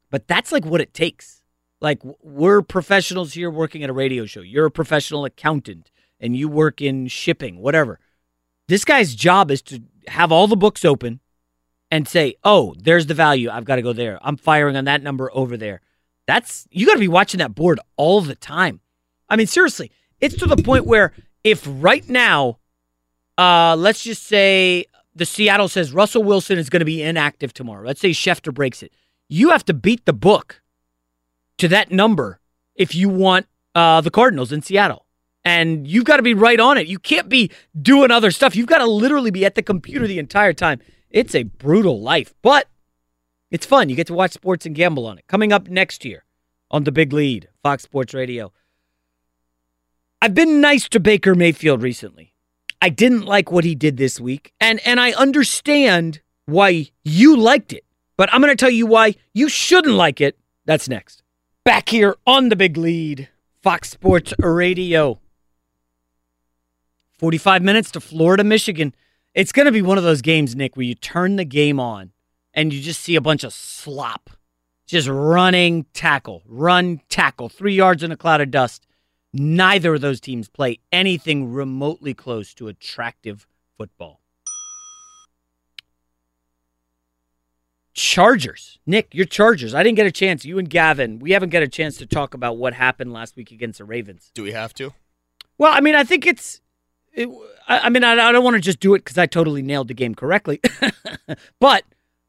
but 0.09 0.27
that's 0.27 0.51
like 0.51 0.65
what 0.65 0.81
it 0.81 0.93
takes. 0.93 1.43
Like 1.79 1.99
we're 2.21 2.61
professionals 2.61 3.33
here 3.33 3.49
working 3.49 3.83
at 3.83 3.89
a 3.89 3.93
radio 3.93 4.25
show. 4.25 4.41
You're 4.41 4.67
a 4.67 4.71
professional 4.71 5.25
accountant, 5.25 5.91
and 6.19 6.35
you 6.35 6.47
work 6.47 6.81
in 6.81 7.07
shipping, 7.07 7.57
whatever. 7.57 7.99
This 8.67 8.85
guy's 8.85 9.15
job 9.15 9.51
is 9.51 9.61
to 9.63 9.81
have 10.07 10.31
all 10.31 10.47
the 10.47 10.57
books 10.57 10.83
open 10.83 11.19
and 11.89 12.07
say, 12.07 12.35
"Oh, 12.43 12.75
there's 12.77 13.07
the 13.07 13.13
value. 13.13 13.49
I've 13.49 13.65
got 13.65 13.77
to 13.77 13.81
go 13.81 13.93
there. 13.93 14.19
I'm 14.21 14.37
firing 14.37 14.75
on 14.75 14.85
that 14.85 15.01
number 15.01 15.29
over 15.33 15.57
there." 15.57 15.81
That's 16.27 16.67
you 16.71 16.85
got 16.85 16.93
to 16.93 16.99
be 16.99 17.07
watching 17.07 17.39
that 17.39 17.55
board 17.55 17.79
all 17.97 18.21
the 18.21 18.35
time. 18.35 18.79
I 19.29 19.35
mean, 19.35 19.47
seriously, 19.47 19.91
it's 20.19 20.35
to 20.37 20.45
the 20.45 20.57
point 20.57 20.85
where 20.85 21.13
if 21.43 21.65
right 21.67 22.07
now, 22.07 22.59
uh, 23.37 23.75
let's 23.77 24.03
just 24.03 24.23
say 24.23 24.85
the 25.13 25.25
Seattle 25.25 25.67
says 25.67 25.93
Russell 25.93 26.23
Wilson 26.23 26.57
is 26.57 26.69
going 26.69 26.79
to 26.79 26.85
be 26.85 27.03
inactive 27.03 27.53
tomorrow. 27.53 27.85
Let's 27.85 28.01
say 28.01 28.11
Schefter 28.11 28.53
breaks 28.53 28.81
it. 28.81 28.93
You 29.27 29.49
have 29.49 29.65
to 29.65 29.73
beat 29.73 30.05
the 30.05 30.13
book 30.13 30.61
to 31.57 31.67
that 31.67 31.91
number 31.91 32.39
if 32.75 32.95
you 32.95 33.09
want 33.09 33.47
uh, 33.75 34.01
the 34.01 34.11
Cardinals 34.11 34.51
in 34.51 34.61
Seattle. 34.61 35.05
And 35.43 35.87
you've 35.87 36.05
got 36.05 36.17
to 36.17 36.23
be 36.23 36.33
right 36.33 36.59
on 36.59 36.77
it. 36.77 36.87
You 36.87 36.99
can't 36.99 37.27
be 37.27 37.49
doing 37.79 38.11
other 38.11 38.31
stuff. 38.31 38.55
You've 38.55 38.67
got 38.67 38.77
to 38.77 38.85
literally 38.85 39.31
be 39.31 39.45
at 39.45 39.55
the 39.55 39.63
computer 39.63 40.05
the 40.05 40.19
entire 40.19 40.53
time. 40.53 40.79
It's 41.09 41.33
a 41.33 41.43
brutal 41.43 41.99
life, 42.01 42.33
but 42.41 42.67
it's 43.49 43.65
fun. 43.65 43.89
You 43.89 43.95
get 43.95 44.07
to 44.07 44.13
watch 44.13 44.31
sports 44.31 44.65
and 44.65 44.75
gamble 44.75 45.07
on 45.07 45.17
it. 45.17 45.25
Coming 45.27 45.51
up 45.51 45.67
next 45.67 46.05
year 46.05 46.25
on 46.69 46.83
The 46.83 46.91
Big 46.91 47.11
Lead, 47.11 47.49
Fox 47.63 47.83
Sports 47.83 48.13
Radio. 48.13 48.53
I've 50.21 50.35
been 50.35 50.61
nice 50.61 50.87
to 50.89 50.99
Baker 50.99 51.33
Mayfield 51.33 51.81
recently. 51.81 52.30
I 52.81 52.89
didn't 52.89 53.25
like 53.25 53.51
what 53.51 53.63
he 53.63 53.75
did 53.75 53.97
this 53.97 54.19
week, 54.19 54.53
and 54.59 54.79
and 54.85 54.99
I 54.99 55.11
understand 55.11 56.21
why 56.45 56.89
you 57.03 57.37
liked 57.37 57.73
it, 57.73 57.85
but 58.17 58.33
I'm 58.33 58.41
going 58.41 58.51
to 58.51 58.59
tell 58.59 58.71
you 58.71 58.87
why 58.87 59.15
you 59.33 59.49
shouldn't 59.49 59.95
like 59.95 60.19
it. 60.19 60.37
That's 60.65 60.89
next. 60.89 61.23
Back 61.63 61.89
here 61.89 62.15
on 62.25 62.49
The 62.49 62.55
Big 62.55 62.77
Lead, 62.77 63.29
Fox 63.61 63.91
Sports 63.91 64.33
Radio. 64.39 65.19
45 67.19 67.61
minutes 67.61 67.91
to 67.91 67.99
Florida, 67.99 68.43
Michigan. 68.43 68.95
It's 69.35 69.51
going 69.51 69.67
to 69.67 69.71
be 69.71 69.83
one 69.83 69.99
of 69.99 70.03
those 70.03 70.23
games, 70.23 70.55
Nick, 70.55 70.75
where 70.75 70.85
you 70.85 70.95
turn 70.95 71.35
the 71.35 71.45
game 71.45 71.79
on 71.79 72.11
and 72.53 72.73
you 72.73 72.81
just 72.81 72.99
see 72.99 73.15
a 73.15 73.21
bunch 73.21 73.43
of 73.43 73.53
slop. 73.53 74.31
Just 74.87 75.07
running 75.07 75.85
tackle, 75.93 76.41
run 76.47 76.99
tackle, 77.09 77.47
three 77.47 77.75
yards 77.75 78.01
in 78.01 78.11
a 78.11 78.17
cloud 78.17 78.41
of 78.41 78.49
dust. 78.49 78.87
Neither 79.33 79.95
of 79.95 80.01
those 80.01 80.19
teams 80.19 80.49
play 80.49 80.79
anything 80.91 81.51
remotely 81.51 82.13
close 82.13 82.53
to 82.55 82.67
attractive 82.67 83.47
football. 83.77 84.21
Chargers. 87.93 88.79
Nick, 88.85 89.13
your 89.13 89.25
Chargers. 89.25 89.73
I 89.73 89.83
didn't 89.83 89.97
get 89.97 90.05
a 90.05 90.11
chance. 90.11 90.45
You 90.45 90.59
and 90.59 90.69
Gavin, 90.69 91.19
we 91.19 91.31
haven't 91.31 91.49
got 91.49 91.63
a 91.63 91.67
chance 91.67 91.97
to 91.97 92.05
talk 92.05 92.33
about 92.33 92.57
what 92.57 92.73
happened 92.73 93.13
last 93.13 93.35
week 93.35 93.51
against 93.51 93.79
the 93.79 93.85
Ravens. 93.85 94.31
Do 94.33 94.43
we 94.43 94.51
have 94.51 94.73
to? 94.75 94.93
Well, 95.57 95.73
I 95.73 95.81
mean, 95.81 95.95
I 95.95 96.03
think 96.03 96.25
it's. 96.25 96.61
It, 97.13 97.27
I, 97.67 97.79
I 97.79 97.89
mean, 97.89 98.03
I, 98.03 98.13
I 98.13 98.31
don't 98.31 98.43
want 98.43 98.55
to 98.55 98.61
just 98.61 98.79
do 98.79 98.95
it 98.95 98.99
because 98.99 99.17
I 99.17 99.25
totally 99.25 99.61
nailed 99.61 99.89
the 99.89 99.93
game 99.93 100.15
correctly. 100.15 100.61
but 101.59 101.83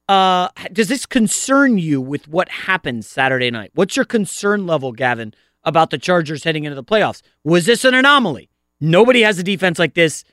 uh, 0.08 0.48
does 0.72 0.88
this 0.88 1.06
concern 1.06 1.78
you 1.78 2.00
with 2.00 2.26
what 2.26 2.48
happened 2.48 3.04
Saturday 3.04 3.50
night? 3.50 3.70
What's 3.74 3.96
your 3.96 4.04
concern 4.04 4.66
level, 4.66 4.92
Gavin, 4.92 5.32
about 5.64 5.90
the 5.90 5.98
Chargers 5.98 6.44
heading 6.44 6.64
into 6.64 6.74
the 6.74 6.84
playoffs? 6.84 7.22
Was 7.44 7.66
this 7.66 7.84
an 7.84 7.94
anomaly? 7.94 8.48
Nobody 8.80 9.22
has 9.22 9.38
a 9.38 9.42
defense 9.42 9.78
like 9.78 9.94
this. 9.94 10.24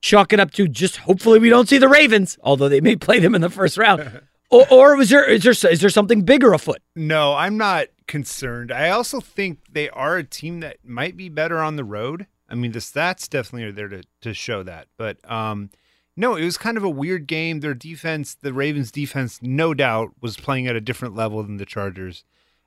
Chalk 0.00 0.32
it 0.32 0.40
up 0.40 0.50
to 0.52 0.66
just 0.66 0.98
hopefully 0.98 1.38
we 1.38 1.48
don't 1.48 1.68
see 1.68 1.78
the 1.78 1.88
Ravens, 1.88 2.38
although 2.42 2.68
they 2.68 2.80
may 2.80 2.96
play 2.96 3.18
them 3.20 3.34
in 3.34 3.40
the 3.40 3.50
first 3.50 3.76
round. 3.76 4.22
or, 4.50 4.66
or 4.70 4.96
was 4.96 5.10
there 5.10 5.28
is 5.28 5.42
there 5.42 5.70
is 5.70 5.80
there 5.80 5.90
something 5.90 6.22
bigger 6.22 6.52
afoot? 6.52 6.82
No, 6.96 7.34
I'm 7.34 7.56
not 7.56 7.86
concerned. 8.06 8.72
I 8.72 8.90
also 8.90 9.20
think 9.20 9.60
they 9.70 9.88
are 9.90 10.16
a 10.16 10.24
team 10.24 10.60
that 10.60 10.78
might 10.84 11.16
be 11.16 11.28
better 11.28 11.58
on 11.58 11.76
the 11.76 11.84
road. 11.84 12.26
I 12.48 12.54
mean, 12.54 12.72
the 12.72 12.80
stats 12.80 13.28
definitely 13.28 13.64
are 13.64 13.72
there 13.72 13.88
to, 13.88 14.02
to 14.20 14.34
show 14.34 14.62
that. 14.64 14.88
But 14.98 15.18
um, 15.30 15.70
no, 16.16 16.36
it 16.36 16.44
was 16.44 16.58
kind 16.58 16.76
of 16.76 16.84
a 16.84 16.90
weird 16.90 17.26
game. 17.26 17.60
Their 17.60 17.74
defense, 17.74 18.34
the 18.34 18.52
Ravens' 18.52 18.90
defense, 18.90 19.40
no 19.40 19.72
doubt, 19.72 20.12
was 20.20 20.36
playing 20.36 20.66
at 20.66 20.76
a 20.76 20.80
different 20.80 21.16
level 21.16 21.42
than 21.42 21.56
the 21.56 21.64
Chargers. 21.64 22.24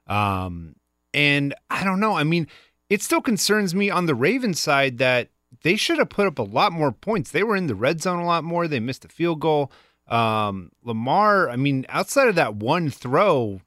Um, 0.08 0.76
and 1.16 1.56
I 1.70 1.86
don't 1.86 2.02
know. 2.02 2.18
I 2.18 2.26
mean, 2.26 2.48
it 2.90 3.02
still 3.02 3.22
concerns 3.22 3.74
me 3.74 3.90
on 3.90 4.06
the 4.06 4.14
Ravens 4.14 4.60
side 4.60 4.98
that 4.98 5.30
they 5.64 5.78
should 5.78 5.98
have 5.98 6.10
put 6.10 6.28
up 6.28 6.38
a 6.38 6.44
lot 6.44 6.74
more 6.74 6.92
points. 6.92 7.32
They 7.32 7.42
were 7.42 7.56
in 7.56 7.68
the 7.68 7.74
red 7.74 8.02
zone 8.02 8.20
a 8.20 8.26
lot 8.26 8.44
more. 8.44 8.68
They 8.68 8.82
missed 8.82 9.06
a 9.06 9.08
field 9.08 9.40
goal. 9.40 9.72
Um, 10.08 10.72
Lamar, 10.84 11.50
I 11.50 11.56
mean, 11.56 11.86
outside 11.88 12.28
of 12.28 12.36
that 12.36 12.56
one 12.56 12.90
throw, 12.90 13.62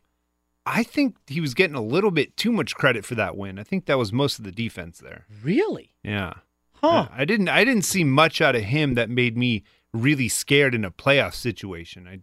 I 0.66 0.82
think 0.82 1.16
he 1.26 1.40
was 1.40 1.54
getting 1.54 1.74
a 1.74 1.82
little 1.82 2.10
bit 2.10 2.36
too 2.36 2.52
much 2.52 2.76
credit 2.76 3.06
for 3.06 3.14
that 3.14 3.36
win. 3.36 3.58
I 3.58 3.62
think 3.62 3.86
that 3.86 3.98
was 3.98 4.12
most 4.12 4.38
of 4.38 4.44
the 4.44 4.52
defense 4.52 4.98
there. 4.98 5.24
Really? 5.42 5.94
Yeah. 6.04 6.34
Huh. 6.74 7.08
Yeah, 7.10 7.16
I 7.16 7.24
didn't 7.24 7.48
I 7.48 7.64
didn't 7.64 7.86
see 7.86 8.04
much 8.04 8.40
out 8.40 8.54
of 8.54 8.62
him 8.62 8.94
that 8.94 9.10
made 9.10 9.36
me 9.36 9.64
really 9.92 10.28
scared 10.28 10.74
in 10.74 10.84
a 10.84 10.90
playoff 10.90 11.34
situation. 11.34 12.06
I 12.06 12.20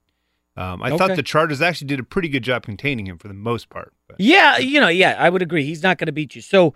um, 0.57 0.81
I 0.81 0.87
Okay. 0.89 0.97
thought 0.97 1.15
the 1.15 1.23
Chargers 1.23 1.61
actually 1.61 1.87
did 1.87 1.99
a 1.99 2.03
pretty 2.03 2.29
good 2.29 2.43
job 2.43 2.63
containing 2.63 3.07
him 3.07 3.17
for 3.17 3.27
the 3.27 3.33
most 3.33 3.69
part. 3.69 3.93
Yeah, 4.17 4.57
you 4.57 4.79
know, 4.79 4.87
yeah, 4.87 5.15
I 5.19 5.29
would 5.29 5.41
agree. 5.41 5.65
He's 5.65 5.83
not 5.83 5.97
going 5.97 6.05
to 6.07 6.11
beat 6.13 6.35
you. 6.35 6.41
So, 6.41 6.73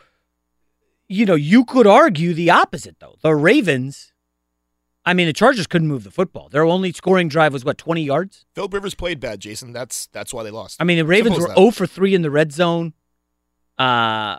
you 1.07 1.25
know, 1.25 1.36
you 1.36 1.63
could 1.65 1.88
argue 1.88 2.34
the 2.34 2.49
opposite, 2.49 2.97
though. 2.99 3.15
The 3.21 3.34
Ravens, 3.36 4.11
I 5.05 5.13
mean, 5.13 5.27
the 5.27 5.34
Chargers 5.34 5.65
couldn't 5.67 5.88
move 5.88 6.03
the 6.03 6.11
football. 6.11 6.49
Their 6.49 6.65
only 6.65 6.91
scoring 6.91 7.30
drive 7.30 7.53
was, 7.53 7.63
what, 7.63 7.77
20 7.77 8.03
yards? 8.03 8.45
Philip 8.53 8.73
Rivers 8.73 8.95
played 8.95 9.19
bad, 9.19 9.39
Jason. 9.39 9.71
That's 9.73 10.07
that's 10.07 10.34
why 10.34 10.43
they 10.43 10.51
lost. 10.51 10.82
I 10.82 10.84
mean, 10.84 10.97
the 10.97 11.05
Ravens 11.05 11.36
Simple 11.36 11.47
were 11.47 11.51
as 11.51 11.55
that. 11.55 11.61
0 11.61 11.71
for 11.71 11.88
3 11.88 12.15
in 12.15 12.21
the 12.21 12.32
red 12.32 12.51
zone. 12.51 12.93
Uh, 13.77 14.38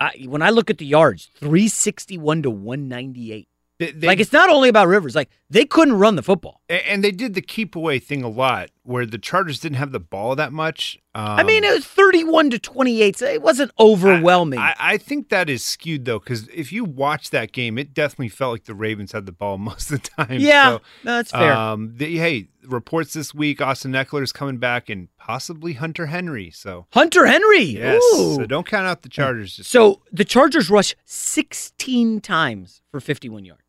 I, 0.00 0.12
when 0.26 0.42
I 0.42 0.50
look 0.50 0.70
at 0.70 0.78
the 0.78 0.86
yards, 0.86 1.30
361 1.36 2.42
to 2.42 2.50
198. 2.50 3.48
They- 3.86 3.92
they- 3.92 4.06
like 4.06 4.20
it's 4.20 4.32
not 4.32 4.50
only 4.50 4.68
about 4.68 4.88
Rivers. 4.88 5.14
Like 5.14 5.30
they 5.50 5.64
couldn't 5.64 5.94
run 5.94 6.16
the 6.16 6.22
football. 6.22 6.60
And 6.68 7.04
they 7.04 7.10
did 7.10 7.34
the 7.34 7.42
keep 7.42 7.76
away 7.76 7.98
thing 7.98 8.22
a 8.22 8.28
lot, 8.28 8.70
where 8.82 9.06
the 9.06 9.18
Chargers 9.18 9.60
didn't 9.60 9.76
have 9.76 9.92
the 9.92 10.00
ball 10.00 10.34
that 10.36 10.52
much. 10.52 10.98
Um, 11.14 11.24
I 11.38 11.42
mean, 11.44 11.62
it 11.62 11.72
was 11.72 11.84
31 11.86 12.50
to 12.50 12.58
28. 12.58 13.16
So 13.18 13.26
it 13.26 13.40
wasn't 13.42 13.70
overwhelming. 13.78 14.58
I, 14.58 14.74
I 14.78 14.96
think 14.96 15.28
that 15.28 15.48
is 15.48 15.62
skewed 15.62 16.04
though, 16.06 16.18
because 16.18 16.48
if 16.48 16.72
you 16.72 16.84
watch 16.84 17.30
that 17.30 17.52
game, 17.52 17.78
it 17.78 17.94
definitely 17.94 18.30
felt 18.30 18.52
like 18.52 18.64
the 18.64 18.74
Ravens 18.74 19.12
had 19.12 19.26
the 19.26 19.32
ball 19.32 19.58
most 19.70 19.90
of 19.92 20.02
the 20.02 20.08
time. 20.24 20.40
Yeah, 20.40 20.70
So, 20.70 20.80
no, 21.04 21.16
that's 21.16 21.30
fair. 21.30 21.52
Um, 21.52 21.92
the, 21.96 22.16
hey, 22.18 22.48
reports 22.66 23.12
this 23.12 23.32
week: 23.34 23.60
Austin 23.60 23.92
Ekeler 23.92 24.22
is 24.22 24.32
coming 24.32 24.56
back, 24.56 24.88
and 24.88 25.08
possibly 25.18 25.74
Hunter 25.74 26.06
Henry. 26.06 26.50
So 26.50 26.86
Hunter 26.92 27.26
Henry. 27.26 27.62
yes, 27.64 28.02
Ooh. 28.14 28.36
so 28.36 28.46
don't 28.46 28.66
count 28.66 28.86
out 28.86 29.02
the 29.02 29.08
Chargers. 29.08 29.56
Just 29.56 29.70
So 29.70 30.00
the 30.10 30.24
Chargers 30.24 30.68
rush 30.70 30.94
16 31.04 32.20
times 32.22 32.80
for 32.90 32.98
51 33.00 33.44
yards. 33.44 33.60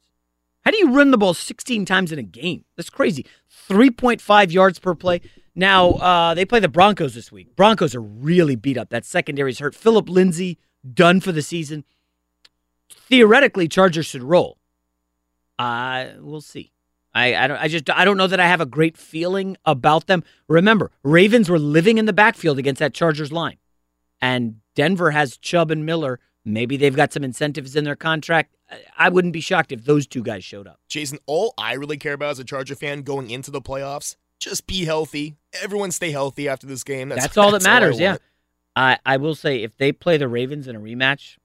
How 0.66 0.72
do 0.72 0.78
you 0.78 0.92
run 0.92 1.12
the 1.12 1.18
ball 1.18 1.34
16 1.34 1.86
times 1.86 2.12
in 2.12 2.18
a 2.18 2.24
game? 2.24 2.66
That's 2.76 2.90
crazy. 2.90 3.26
3.5 3.70 4.52
yards 4.52 4.80
per 4.80 4.96
play. 4.96 5.22
Now, 5.54 5.92
uh, 5.92 6.34
they 6.34 6.44
play 6.44 6.60
the 6.60 6.68
Broncos 6.68 7.14
this 7.14 7.32
week. 7.32 7.56
Broncos 7.56 7.94
are 7.96 8.02
really 8.02 8.56
beat 8.56 8.78
up. 8.78 8.90
That 8.90 9.06
secondary's 9.06 9.60
hurt. 9.60 9.76
Philip 9.76 10.10
Lindsay, 10.10 10.58
done 10.94 11.22
for 11.22 11.32
the 11.32 11.42
season. 11.42 11.86
Theoretically, 12.90 13.68
Chargers 13.68 14.08
should 14.08 14.24
roll. 14.24 14.58
Uh, 15.60 16.08
we'll 16.20 16.42
see. 16.42 16.72
I, 17.14 17.36
I, 17.36 17.48
don't, 17.48 17.58
I 17.58 17.68
just 17.70 17.90
I 17.90 18.04
don't 18.04 18.18
know 18.18 18.28
that 18.28 18.42
I 18.42 18.48
have 18.48 18.60
a 18.60 18.66
great 18.66 18.98
feeling 18.98 19.56
about 19.64 20.08
them. 20.08 20.24
Remember, 20.50 20.92
Ravens 21.02 21.50
were 21.50 21.60
living 21.60 21.98
in 21.98 22.06
the 22.06 22.14
backfield 22.14 22.60
against 22.60 22.80
that 22.80 22.94
Chargers 22.94 23.32
line 23.32 23.58
and 24.22 24.56
Denver 24.76 25.12
has 25.12 25.38
Chubb 25.38 25.72
and 25.72 25.86
Miller. 25.86 26.20
Maybe 26.44 26.78
they've 26.78 26.96
got 26.96 27.14
some 27.14 27.24
incentives 27.24 27.76
in 27.76 27.84
their 27.84 27.96
contract. 27.96 28.55
I- 28.70 28.82
I 28.98 29.10
wouldn't 29.10 29.34
be 29.34 29.42
shocked 29.42 29.72
if 29.72 29.86
those 29.86 30.08
two 30.08 30.24
guys 30.24 30.44
showed 30.44 30.68
up. 30.68 30.80
Jason, 30.88 31.20
all 31.26 31.54
I 31.58 31.74
really 31.74 31.98
care 31.98 32.14
about 32.14 32.32
as 32.32 32.40
a 32.40 32.44
Charger 32.44 32.76
fan 32.76 33.02
going 33.04 33.30
into 33.30 33.52
the 33.52 33.62
playoffs, 33.62 34.16
just 34.40 34.66
be 34.68 34.86
healthy. 34.86 35.36
Everyone 35.62 35.92
stay 35.92 36.12
healthy 36.12 36.48
after 36.50 36.66
this 36.68 36.84
game. 36.84 37.10
That's, 37.10 37.22
That's, 37.24 37.38
all 37.38 37.52
that 37.52 37.62
I 37.66 37.70
matters. 37.70 38.00
yeah. 38.00 38.18
I 38.76 38.98
I 39.06 39.18
will 39.18 39.36
say 39.36 39.64
if 39.64 39.78
they 39.78 39.92
play 39.92 40.18
the 40.18 40.28
Ravens 40.28 40.68
in 40.68 40.76
a 40.76 40.80
rematch, 40.80 41.38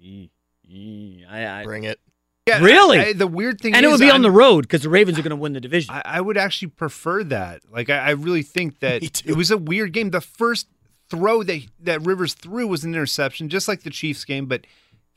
ee, 0.00 0.30
ee, 0.68 1.24
I, 1.28 1.60
I, 1.60 1.64
Bring 1.64 1.84
it. 1.84 1.98
Yeah, 2.46 2.60
really. 2.62 2.98
I- 2.98 3.04
I- 3.06 3.12
the 3.14 3.26
weird 3.26 3.60
thing 3.60 3.74
and 3.74 3.84
it 3.84 3.88
would 3.88 3.98
be 4.00 4.06
on 4.06 4.12
I'm- 4.12 4.22
the 4.22 4.30
road 4.30 4.62
because 4.62 4.82
the 4.82 4.88
Ravens 4.88 5.18
are 5.18 5.22
going 5.22 5.30
to 5.30 5.36
win 5.36 5.52
the 5.54 5.60
division. 5.60 5.92
I, 5.94 6.02
I 6.04 6.20
would 6.20 6.36
actually 6.36 6.68
prefer 6.68 7.24
that. 7.24 7.62
Like, 7.70 7.90
I, 7.90 7.98
I 7.98 8.10
really 8.10 8.42
think 8.42 8.78
that 8.80 9.02
it 9.02 9.36
was 9.36 9.50
a 9.50 9.58
weird 9.58 9.92
game. 9.92 10.10
The 10.10 10.20
first 10.20 10.68
throw 11.10 11.42
that 11.42 11.62
that 11.80 12.02
Rivers 12.02 12.34
threw 12.34 12.66
was 12.68 12.84
an 12.84 12.92
interception, 12.94 13.48
just 13.48 13.66
like 13.68 13.82
the 13.82 13.90
Chiefs 13.90 14.24
game. 14.24 14.46
But 14.46 14.66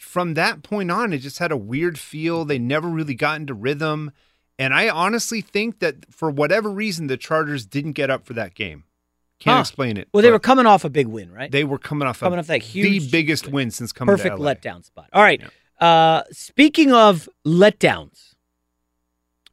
from 0.02 0.34
that 0.34 0.64
point 0.64 0.92
on, 0.92 1.14
it 1.14 1.20
just 1.20 1.40
had 1.40 1.52
a 1.52 1.58
weird 1.58 1.98
feel. 2.00 2.44
They 2.46 2.60
never 2.60 2.88
really 2.88 3.14
got 3.16 3.40
into 3.40 3.54
rhythm, 3.54 4.12
and 4.60 4.74
I 4.74 4.90
honestly 4.90 5.42
think 5.42 5.80
that 5.80 6.12
for 6.14 6.30
whatever 6.30 6.70
reason, 6.70 7.08
the 7.08 7.18
Chargers 7.18 7.66
didn't 7.66 7.94
get 7.94 8.10
up 8.10 8.26
for 8.26 8.34
that 8.34 8.54
game. 8.56 8.84
Can't 9.40 9.56
Huh. 9.56 9.62
explain 9.62 9.98
it. 9.98 10.08
Well, 10.14 10.22
they 10.22 10.30
were 10.32 10.40
coming 10.40 10.66
off 10.66 10.84
a 10.86 10.90
big 10.90 11.08
win, 11.08 11.32
right? 11.32 11.52
They 11.52 11.64
were 11.64 11.80
coming 11.80 12.08
off 12.08 12.20
coming 12.20 12.38
a, 12.38 12.42
off 12.42 12.48
that 12.48 12.62
the 12.62 13.00
biggest 13.12 13.48
win 13.48 13.72
since 13.72 13.92
coming 13.92 14.16
perfect 14.16 14.36
to 14.38 14.42
LA. 14.42 14.54
letdown 14.54 14.86
spot. 14.86 15.10
All 15.14 15.24
right. 15.24 15.42
Uh, 15.80 16.24
speaking 16.32 16.92
of 16.94 17.28
letdowns, 17.46 18.36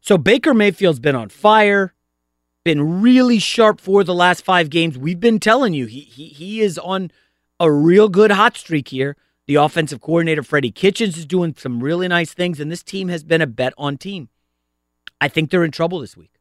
so 0.01 0.19
Baker 0.19 0.53
Mayfield's 0.55 1.01
been 1.01 1.15
on 1.17 1.29
fire, 1.31 1.95
been 2.65 3.01
really 3.01 3.39
sharp 3.39 3.81
for 3.81 4.05
the 4.05 4.15
last 4.15 4.45
five 4.45 4.69
games. 4.69 4.99
We've 4.99 5.21
been 5.21 5.41
telling 5.41 5.73
you 5.75 5.87
he 5.87 6.01
he 6.01 6.27
he 6.27 6.61
is 6.61 6.79
on 6.79 7.11
a 7.61 7.73
real 7.73 8.09
good 8.11 8.31
hot 8.31 8.57
streak 8.57 8.89
here. 8.89 9.17
The 9.49 9.55
offensive 9.55 10.03
coordinator 10.03 10.43
Freddie 10.43 10.71
Kitchens 10.71 11.17
is 11.17 11.25
doing 11.25 11.55
some 11.57 11.83
really 11.83 12.07
nice 12.07 12.35
things, 12.35 12.61
and 12.61 12.71
this 12.71 12.83
team 12.83 13.09
has 13.09 13.25
been 13.25 13.41
a 13.41 13.47
bet 13.47 13.73
on 13.79 13.97
team. 13.97 14.29
I 15.23 15.29
think 15.29 15.51
they're 15.51 15.65
in 15.65 15.71
trouble 15.71 16.01
this 16.01 16.19
week. 16.19 16.35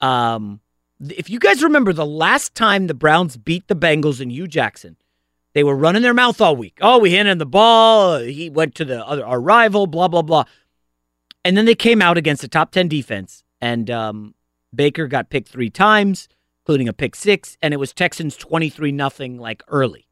Um, 0.00 0.60
if 1.00 1.28
you 1.28 1.40
guys 1.40 1.64
remember 1.64 1.92
the 1.92 2.06
last 2.06 2.54
time 2.54 2.86
the 2.86 2.94
Browns 2.94 3.36
beat 3.36 3.66
the 3.66 3.74
Bengals 3.74 4.20
in 4.20 4.30
Hue 4.30 4.46
Jackson, 4.46 4.96
they 5.52 5.64
were 5.64 5.74
running 5.74 6.02
their 6.02 6.14
mouth 6.14 6.40
all 6.40 6.54
week. 6.54 6.78
Oh, 6.80 7.00
we 7.00 7.12
handed 7.12 7.32
him 7.32 7.38
the 7.38 7.46
ball. 7.46 8.20
He 8.20 8.48
went 8.50 8.76
to 8.76 8.84
the 8.84 9.04
other 9.04 9.26
our 9.26 9.40
rival. 9.40 9.88
Blah 9.88 10.06
blah 10.06 10.22
blah. 10.22 10.44
And 11.44 11.56
then 11.56 11.64
they 11.64 11.74
came 11.74 12.00
out 12.00 12.16
against 12.16 12.44
a 12.44 12.48
top 12.48 12.70
ten 12.70 12.86
defense, 12.86 13.42
and 13.60 13.90
um, 13.90 14.34
Baker 14.72 15.08
got 15.08 15.28
picked 15.28 15.48
three 15.48 15.70
times, 15.70 16.28
including 16.62 16.88
a 16.88 16.92
pick 16.92 17.16
six, 17.16 17.58
and 17.60 17.74
it 17.74 17.78
was 17.78 17.92
Texans 17.92 18.36
twenty 18.36 18.70
three 18.70 18.92
nothing 18.92 19.38
like 19.38 19.64
early. 19.66 20.06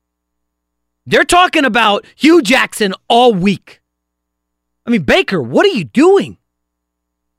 They're 1.04 1.24
talking 1.24 1.64
about 1.64 2.06
Hue 2.16 2.42
Jackson 2.42 2.94
all 3.08 3.34
week. 3.34 3.80
I 4.86 4.90
mean, 4.90 5.02
Baker, 5.02 5.42
what 5.42 5.66
are 5.66 5.70
you 5.70 5.84
doing? 5.84 6.38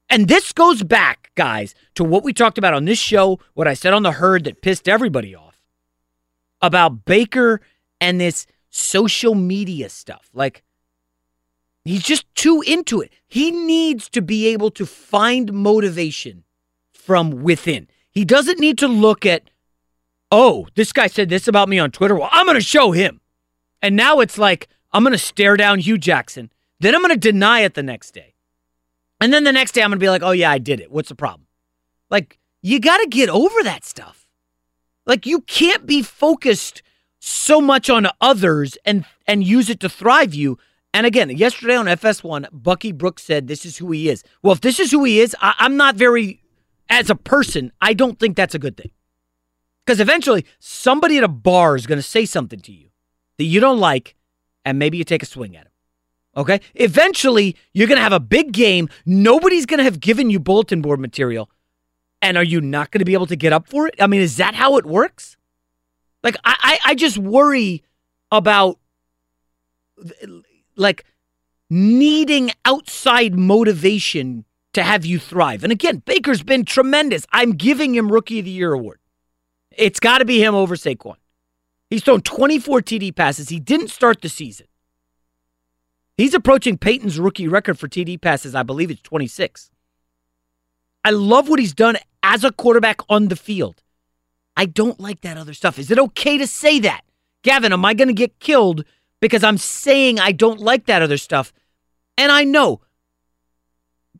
And 0.09 0.27
this 0.27 0.51
goes 0.53 0.83
back, 0.83 1.31
guys, 1.35 1.73
to 1.95 2.03
what 2.03 2.23
we 2.23 2.33
talked 2.33 2.57
about 2.57 2.73
on 2.73 2.85
this 2.85 2.99
show, 2.99 3.39
what 3.53 3.67
I 3.67 3.73
said 3.73 3.93
on 3.93 4.03
the 4.03 4.11
herd 4.11 4.43
that 4.43 4.61
pissed 4.61 4.87
everybody 4.87 5.35
off 5.35 5.59
about 6.61 7.05
Baker 7.05 7.61
and 7.99 8.19
this 8.19 8.45
social 8.69 9.33
media 9.33 9.89
stuff. 9.89 10.29
Like, 10.33 10.63
he's 11.83 12.03
just 12.03 12.25
too 12.35 12.63
into 12.65 13.01
it. 13.01 13.11
He 13.27 13.51
needs 13.51 14.09
to 14.09 14.21
be 14.21 14.47
able 14.47 14.71
to 14.71 14.85
find 14.85 15.51
motivation 15.53 16.43
from 16.93 17.43
within. 17.43 17.87
He 18.11 18.23
doesn't 18.25 18.59
need 18.59 18.77
to 18.79 18.87
look 18.87 19.25
at, 19.25 19.49
oh, 20.31 20.67
this 20.75 20.93
guy 20.93 21.07
said 21.07 21.29
this 21.29 21.47
about 21.47 21.69
me 21.69 21.79
on 21.79 21.91
Twitter. 21.91 22.15
Well, 22.15 22.29
I'm 22.31 22.45
going 22.45 22.55
to 22.55 22.61
show 22.61 22.91
him. 22.91 23.19
And 23.83 23.97
now 23.97 24.21
it's 24.21 24.37
like, 24.37 24.69
I'm 24.93 25.03
going 25.03 25.11
to 25.11 25.17
stare 25.17 25.57
down 25.57 25.79
Hue 25.79 25.97
Jackson. 25.97 26.49
Then 26.79 26.95
I'm 26.95 27.01
going 27.01 27.13
to 27.13 27.19
deny 27.19 27.59
it 27.59 27.73
the 27.73 27.83
next 27.83 28.11
day. 28.11 28.33
And 29.19 29.33
then 29.33 29.43
the 29.43 29.51
next 29.51 29.73
day 29.73 29.81
I'm 29.81 29.89
going 29.89 29.99
to 29.99 30.03
be 30.03 30.09
like, 30.09 30.23
oh, 30.23 30.31
yeah, 30.31 30.49
I 30.49 30.57
did 30.57 30.79
it. 30.79 30.89
What's 30.89 31.09
the 31.09 31.15
problem? 31.15 31.47
Like, 32.09 32.39
you 32.61 32.79
got 32.79 32.99
to 32.99 33.07
get 33.07 33.29
over 33.29 33.61
that 33.63 33.83
stuff. 33.83 34.25
Like, 35.05 35.25
you 35.25 35.41
can't 35.41 35.85
be 35.85 36.01
focused 36.01 36.81
so 37.19 37.59
much 37.59 37.89
on 37.89 38.07
others 38.19 38.77
and 38.85 39.05
and 39.27 39.43
use 39.43 39.69
it 39.69 39.79
to 39.81 39.89
thrive 39.89 40.33
you. 40.33 40.57
And 40.93 41.05
again, 41.05 41.29
yesterday 41.29 41.75
on 41.75 41.85
FS1, 41.85 42.47
Bucky 42.51 42.91
Brooks 42.91 43.23
said 43.23 43.47
this 43.47 43.65
is 43.65 43.77
who 43.77 43.91
he 43.91 44.09
is. 44.09 44.23
Well, 44.41 44.53
if 44.53 44.61
this 44.61 44.79
is 44.79 44.91
who 44.91 45.03
he 45.03 45.19
is, 45.19 45.35
I, 45.41 45.55
I'm 45.59 45.77
not 45.77 45.95
very, 45.95 46.41
as 46.89 47.09
a 47.09 47.15
person, 47.15 47.71
I 47.81 47.93
don't 47.93 48.19
think 48.19 48.35
that's 48.35 48.53
a 48.53 48.59
good 48.59 48.77
thing. 48.77 48.91
Because 49.85 49.99
eventually, 49.99 50.45
somebody 50.59 51.17
at 51.17 51.23
a 51.23 51.29
bar 51.29 51.75
is 51.75 51.87
going 51.87 51.97
to 51.97 52.03
say 52.03 52.25
something 52.25 52.59
to 52.59 52.71
you 52.71 52.89
that 53.37 53.45
you 53.45 53.59
don't 53.59 53.79
like, 53.79 54.15
and 54.65 54.79
maybe 54.79 54.97
you 54.97 55.03
take 55.03 55.23
a 55.23 55.25
swing 55.25 55.55
at 55.55 55.65
him. 55.65 55.71
Okay? 56.35 56.61
Eventually, 56.75 57.55
you're 57.73 57.87
going 57.87 57.97
to 57.97 58.03
have 58.03 58.13
a 58.13 58.19
big 58.19 58.51
game. 58.51 58.89
Nobody's 59.05 59.65
going 59.65 59.79
to 59.79 59.83
have 59.83 59.99
given 59.99 60.29
you 60.29 60.39
bulletin 60.39 60.81
board 60.81 60.99
material. 60.99 61.49
And 62.21 62.37
are 62.37 62.43
you 62.43 62.61
not 62.61 62.91
going 62.91 62.99
to 62.99 63.05
be 63.05 63.13
able 63.13 63.27
to 63.27 63.35
get 63.35 63.53
up 63.53 63.67
for 63.67 63.87
it? 63.87 63.95
I 63.99 64.07
mean, 64.07 64.21
is 64.21 64.37
that 64.37 64.55
how 64.55 64.77
it 64.77 64.85
works? 64.85 65.37
Like, 66.23 66.37
I, 66.45 66.79
I, 66.85 66.91
I 66.91 66.95
just 66.95 67.17
worry 67.17 67.83
about 68.31 68.79
like 70.75 71.05
needing 71.69 72.51
outside 72.65 73.37
motivation 73.37 74.45
to 74.73 74.83
have 74.83 75.05
you 75.05 75.19
thrive. 75.19 75.63
And 75.63 75.71
again, 75.71 75.97
Baker's 75.97 76.43
been 76.43 76.65
tremendous. 76.65 77.25
I'm 77.31 77.51
giving 77.51 77.93
him 77.93 78.11
Rookie 78.11 78.39
of 78.39 78.45
the 78.45 78.51
Year 78.51 78.73
award. 78.73 78.99
It's 79.71 79.99
got 79.99 80.19
to 80.19 80.25
be 80.25 80.43
him 80.43 80.55
over 80.55 80.75
Saquon. 80.75 81.15
He's 81.89 82.03
thrown 82.03 82.21
24 82.21 82.81
TD 82.81 83.15
passes. 83.15 83.49
He 83.49 83.59
didn't 83.59 83.89
start 83.89 84.21
the 84.21 84.29
season. 84.29 84.67
He's 86.17 86.33
approaching 86.33 86.77
Peyton's 86.77 87.19
rookie 87.19 87.47
record 87.47 87.79
for 87.79 87.87
TD 87.87 88.21
passes. 88.21 88.55
I 88.55 88.63
believe 88.63 88.91
it's 88.91 89.01
26. 89.01 89.71
I 91.03 91.11
love 91.11 91.49
what 91.49 91.59
he's 91.59 91.73
done 91.73 91.97
as 92.21 92.43
a 92.43 92.51
quarterback 92.51 93.01
on 93.09 93.27
the 93.27 93.35
field. 93.35 93.83
I 94.55 94.65
don't 94.65 94.99
like 94.99 95.21
that 95.21 95.37
other 95.37 95.53
stuff. 95.53 95.79
Is 95.79 95.91
it 95.91 95.99
okay 95.99 96.37
to 96.37 96.47
say 96.47 96.79
that? 96.79 97.01
Gavin, 97.43 97.73
am 97.73 97.83
I 97.83 97.93
going 97.93 98.07
to 98.07 98.13
get 98.13 98.39
killed 98.39 98.85
because 99.19 99.43
I'm 99.43 99.57
saying 99.57 100.19
I 100.19 100.31
don't 100.31 100.59
like 100.59 100.85
that 100.85 101.01
other 101.01 101.17
stuff? 101.17 101.51
And 102.17 102.31
I 102.31 102.43
know 102.43 102.81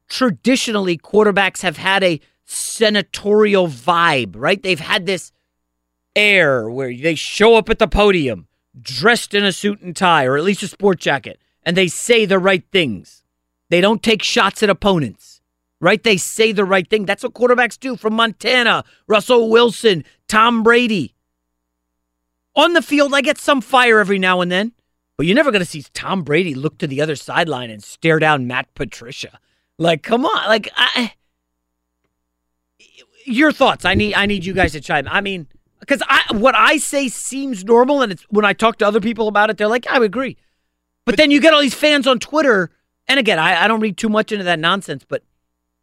traditionally 0.10 0.98
quarterbacks 0.98 1.62
have 1.62 1.78
had 1.78 2.04
a 2.04 2.20
senatorial 2.46 3.68
vibe, 3.68 4.34
right? 4.36 4.62
They've 4.62 4.80
had 4.80 5.06
this 5.06 5.32
air 6.16 6.70
where 6.70 6.96
they 6.96 7.16
show 7.16 7.56
up 7.56 7.70
at 7.70 7.80
the 7.80 7.88
podium 7.88 8.48
dressed 8.80 9.34
in 9.34 9.44
a 9.44 9.52
suit 9.52 9.82
and 9.82 9.96
tie 9.96 10.26
or 10.26 10.38
at 10.38 10.44
least 10.44 10.64
a 10.64 10.68
sport 10.68 11.00
jacket 11.00 11.40
and 11.64 11.78
they 11.78 11.88
say 11.88 12.26
the 12.26 12.40
right 12.40 12.64
things. 12.72 13.24
They 13.70 13.82
don't 13.82 14.04
take 14.04 14.22
shots 14.22 14.62
at 14.62 14.70
opponents, 14.70 15.42
right? 15.80 16.04
They 16.04 16.18
say 16.18 16.52
the 16.52 16.66
right 16.66 16.88
thing. 16.88 17.06
That's 17.06 17.24
what 17.24 17.34
quarterbacks 17.34 17.80
do 17.80 17.96
from 17.96 18.14
Montana, 18.14 18.84
Russell 19.08 19.50
Wilson, 19.50 20.04
Tom 20.28 20.64
Brady. 20.64 21.16
On 22.56 22.74
the 22.74 22.82
field, 22.82 23.14
I 23.14 23.22
get 23.22 23.38
some 23.38 23.62
fire 23.62 24.00
every 24.00 24.20
now 24.20 24.42
and 24.42 24.52
then, 24.52 24.74
but 25.18 25.26
you're 25.26 25.36
never 25.36 25.52
going 25.52 25.64
to 25.64 25.70
see 25.70 25.84
Tom 25.94 26.22
Brady 26.22 26.54
look 26.54 26.78
to 26.80 26.88
the 26.88 27.02
other 27.02 27.16
sideline 27.16 27.72
and 27.72 27.84
stare 27.84 28.20
down 28.20 28.46
Matt 28.46 28.72
Patricia. 28.76 29.40
Like, 29.78 30.04
come 30.04 30.26
on. 30.26 30.48
Like, 30.48 30.70
I. 30.76 31.14
Your 33.26 33.52
thoughts. 33.52 33.86
I 33.86 33.96
need 33.96 34.14
I 34.16 34.26
need 34.26 34.46
you 34.46 34.54
guys 34.54 34.74
to 34.74 34.82
chime. 34.82 35.08
I 35.08 35.22
mean, 35.22 35.48
because 35.88 36.02
I 36.08 36.24
what 36.34 36.56
I 36.56 36.78
say 36.78 37.08
seems 37.10 37.64
normal, 37.64 38.02
and 38.02 38.12
it's 38.12 38.24
when 38.30 38.46
I 38.46 38.54
talk 38.54 38.78
to 38.80 38.88
other 38.88 39.00
people 39.02 39.28
about 39.28 39.50
it, 39.50 39.58
they're 39.58 39.68
like, 39.68 39.86
I 39.90 40.04
agree. 40.04 40.38
But, 41.06 41.18
then 41.18 41.32
you 41.32 41.42
get 41.42 41.54
all 41.54 41.60
these 41.62 41.74
fans 41.74 42.08
on 42.08 42.18
Twitter, 42.20 42.72
and 43.10 43.20
again, 43.20 43.38
I, 43.38 43.66
I 43.66 43.68
don't 43.68 43.82
read 43.82 43.98
too 43.98 44.08
much 44.08 44.32
into 44.32 44.46
that 44.46 44.58
nonsense, 44.60 45.04
but 45.06 45.22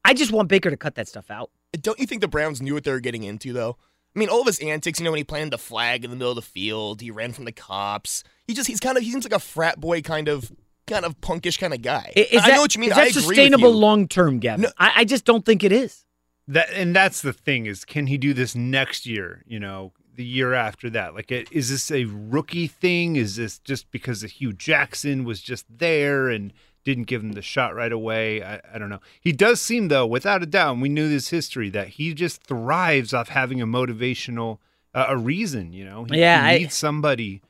I 0.03 0.15
just 0.15 0.33
want 0.33 0.49
Baker 0.49 0.71
to 0.71 0.79
cut 0.79 0.95
that 0.95 1.09
stuff 1.09 1.31
out. 1.31 1.51
Don't 1.81 1.99
you 2.01 2.07
think 2.07 2.23
the 2.23 2.29
Browns 2.29 2.63
knew 2.63 2.73
what 2.73 2.85
they 2.85 2.91
were 2.91 3.01
getting 3.01 3.23
into, 3.25 3.53
though? 3.53 3.77
I 4.17 4.19
mean, 4.19 4.29
all 4.31 4.41
of 4.41 4.47
his 4.47 4.59
antics, 4.61 4.99
you 4.99 5.05
know, 5.05 5.11
when 5.11 5.19
he 5.19 5.25
planted 5.25 5.53
the 5.53 5.59
flag 5.59 6.05
in 6.05 6.11
the 6.11 6.17
middle 6.17 6.33
of 6.33 6.37
the 6.37 6.43
field, 6.43 7.01
he 7.03 7.11
ran 7.11 7.33
from 7.33 7.45
the 7.45 7.53
cops. 7.53 8.25
He 8.47 8.55
just, 8.55 8.67
he's 8.67 8.81
kind 8.81 8.97
of, 8.97 9.05
he 9.05 9.11
seems 9.13 9.25
like 9.25 9.35
a 9.35 9.39
frat 9.39 9.79
boy 9.79 10.01
kind 10.01 10.29
of, 10.29 10.51
kind 10.87 11.05
of 11.05 11.21
punkish 11.21 11.59
kind 11.61 11.73
of 11.75 11.83
guy. 11.83 12.13
I- 12.17 12.21
Is 12.33 12.43
I 12.43 12.49
that, 12.49 12.55
know 12.57 12.63
what 12.63 12.75
you 12.75 12.81
mean. 12.81 12.91
Is 12.91 12.97
I 12.99 13.05
that 13.05 13.11
agree 13.11 13.23
sustainable 13.23 13.73
long 13.73 14.09
term, 14.09 14.39
Gavin? 14.41 14.67
I, 14.79 14.93
I 14.97 15.05
just 15.05 15.25
don't 15.27 15.45
think 15.45 15.63
it 15.63 15.71
is. 15.71 16.05
That 16.53 16.69
and 16.75 16.95
that's 16.95 17.23
the 17.23 17.33
thing 17.33 17.67
is, 17.67 17.85
can 17.85 18.07
he 18.07 18.19
do 18.19 18.35
this 18.35 18.55
next 18.55 19.07
year? 19.07 19.43
You 19.47 19.61
know, 19.61 19.93
the 20.17 20.25
year 20.25 20.53
after 20.55 20.91
that. 20.91 21.15
Like, 21.15 21.31
it- 21.31 21.49
is 21.53 21.71
this 21.71 21.91
a 21.91 22.05
rookie 22.07 22.67
thing? 22.67 23.17
Is 23.17 23.37
this 23.37 23.59
just 23.59 23.91
because 23.91 24.23
Hue 24.23 24.53
Jackson 24.53 25.25
was 25.25 25.41
just 25.41 25.65
there 25.69 26.29
and 26.29 26.53
didn't 26.85 27.05
give 27.05 27.23
him 27.23 27.33
the 27.33 27.43
shot 27.43 27.75
right 27.75 27.93
away? 27.93 28.43
I, 28.43 28.61
I 28.75 28.79
don't 28.79 28.89
know. 28.91 29.01
He 29.21 29.33
does 29.33 29.61
seem, 29.61 29.89
though, 29.89 30.07
without 30.07 30.43
a 30.43 30.47
doubt, 30.47 30.73
and 30.73 30.83
we 30.83 30.89
knew 30.89 31.09
this 31.09 31.29
history 31.31 31.71
that 31.71 31.89
he 31.89 32.13
just 32.15 32.43
thrives 32.43 33.15
off 33.15 33.29
having 33.29 33.63
a 33.63 33.67
motivational, 33.67 34.59
uh, 34.95 35.07
a 35.09 35.17
reason. 35.17 35.73
You 35.73 35.85
know, 35.85 36.05
he, 36.11 36.19
Yeah, 36.19 36.43
he 36.49 36.55
I- 36.55 36.59
needs 36.59 36.75
somebody. 36.75 37.43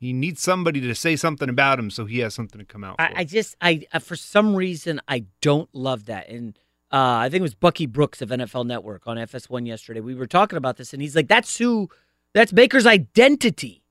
He 0.00 0.12
needs 0.12 0.40
somebody 0.40 0.80
to 0.80 0.94
say 0.94 1.16
something 1.16 1.48
about 1.48 1.78
him, 1.78 1.90
so 1.90 2.04
he 2.06 2.18
has 2.20 2.32
something 2.34 2.58
to 2.60 2.64
come 2.64 2.84
out. 2.84 2.96
I, 3.00 3.12
I 3.16 3.24
just, 3.24 3.56
I 3.60 3.86
for 4.00 4.14
some 4.16 4.54
reason, 4.54 5.00
I 5.08 5.24
don't 5.40 5.68
love 5.74 6.04
that. 6.06 6.28
And 6.28 6.56
uh, 6.92 7.20
I 7.20 7.28
think 7.28 7.40
it 7.40 7.42
was 7.42 7.54
Bucky 7.54 7.86
Brooks 7.86 8.22
of 8.22 8.30
NFL 8.30 8.66
Network 8.66 9.06
on 9.06 9.16
FS1 9.16 9.66
yesterday. 9.66 10.00
We 10.00 10.14
were 10.14 10.26
talking 10.26 10.56
about 10.56 10.76
this, 10.76 10.92
and 10.92 11.02
he's 11.02 11.14
like, 11.14 11.28
"That's 11.28 11.58
who, 11.58 11.88
that's 12.32 12.52
Baker's 12.52 12.86
identity." 12.86 13.82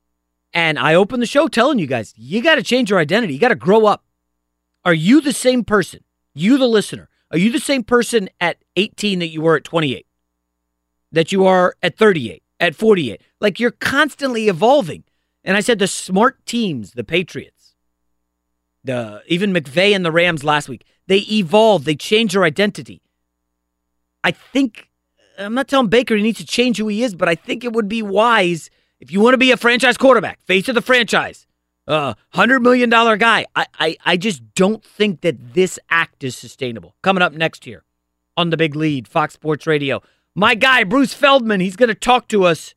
And 0.54 0.80
I 0.80 0.96
opened 0.96 1.22
the 1.22 1.28
show 1.28 1.48
telling 1.48 1.78
you 1.78 1.88
guys, 1.88 2.14
you 2.18 2.42
got 2.42 2.56
to 2.56 2.64
change 2.64 2.90
your 2.90 3.00
identity. 3.00 3.34
You 3.34 3.40
got 3.40 3.50
to 3.50 3.56
grow 3.56 3.86
up. 3.86 4.04
Are 4.86 4.94
you 4.94 5.22
the 5.22 5.34
same 5.34 5.64
person? 5.64 6.04
You, 6.34 6.58
the 6.58 6.68
listener, 6.68 7.10
are 7.32 7.38
you 7.38 7.52
the 7.52 7.60
same 7.60 7.84
person 7.84 8.30
at 8.40 8.58
18 8.76 9.20
that 9.20 9.28
you 9.28 9.42
were 9.42 9.58
at 9.58 9.64
28? 9.64 10.06
That 11.12 11.32
you 11.32 11.46
are 11.46 11.76
at 11.84 11.98
38, 11.98 12.42
at 12.60 12.76
48? 12.76 13.22
Like 13.40 13.60
you're 13.60 13.72
constantly 13.72 14.48
evolving. 14.48 15.04
And 15.44 15.56
I 15.56 15.60
said 15.62 15.80
the 15.80 15.88
smart 15.88 16.46
teams, 16.46 16.92
the 16.92 17.04
Patriots, 17.04 17.76
the 18.84 19.22
even 19.28 19.54
McVay 19.54 19.96
and 19.96 20.06
the 20.06 20.12
Rams 20.12 20.44
last 20.44 20.70
week, 20.70 20.86
they 21.08 21.20
evolve, 21.20 21.86
they 21.86 21.96
change 21.96 22.34
their 22.34 22.44
identity. 22.44 23.02
I 24.24 24.32
think 24.32 24.90
I'm 25.38 25.54
not 25.54 25.68
telling 25.68 25.88
Baker 25.88 26.16
he 26.16 26.24
needs 26.24 26.40
to 26.40 26.46
change 26.46 26.78
who 26.78 26.88
he 26.88 27.04
is, 27.04 27.16
but 27.16 27.30
I 27.30 27.36
think 27.36 27.64
it 27.64 27.74
would 27.74 27.88
be 27.88 28.02
wise 28.02 28.70
if 29.00 29.12
you 29.12 29.22
want 29.22 29.34
to 29.34 29.38
be 29.38 29.52
a 29.52 29.58
franchise 29.58 29.98
quarterback, 29.98 30.42
face 30.42 30.68
of 30.68 30.76
the 30.76 30.82
franchise, 30.82 31.46
uh, 31.88 32.16
hundred 32.32 32.62
million 32.62 32.90
dollar 32.90 33.16
guy. 33.18 33.46
I, 33.56 33.66
I 33.80 33.98
I 34.06 34.18
just 34.18 34.54
don't 34.56 34.84
think 34.84 35.22
that 35.22 35.54
this 35.54 35.80
act 35.90 36.24
is 36.24 36.36
sustainable. 36.36 36.96
Coming 37.04 37.22
up 37.22 37.34
next 37.34 37.66
here 37.66 37.84
on 38.36 38.50
the 38.50 38.58
big 38.58 38.76
lead, 38.76 39.08
Fox 39.08 39.36
Sports 39.36 39.68
Radio, 39.68 40.02
my 40.36 40.56
guy 40.56 40.84
Bruce 40.84 41.14
Feldman. 41.14 41.60
He's 41.60 41.76
going 41.76 41.90
to 41.90 41.96
talk 41.96 42.28
to 42.30 42.44
us 42.44 42.74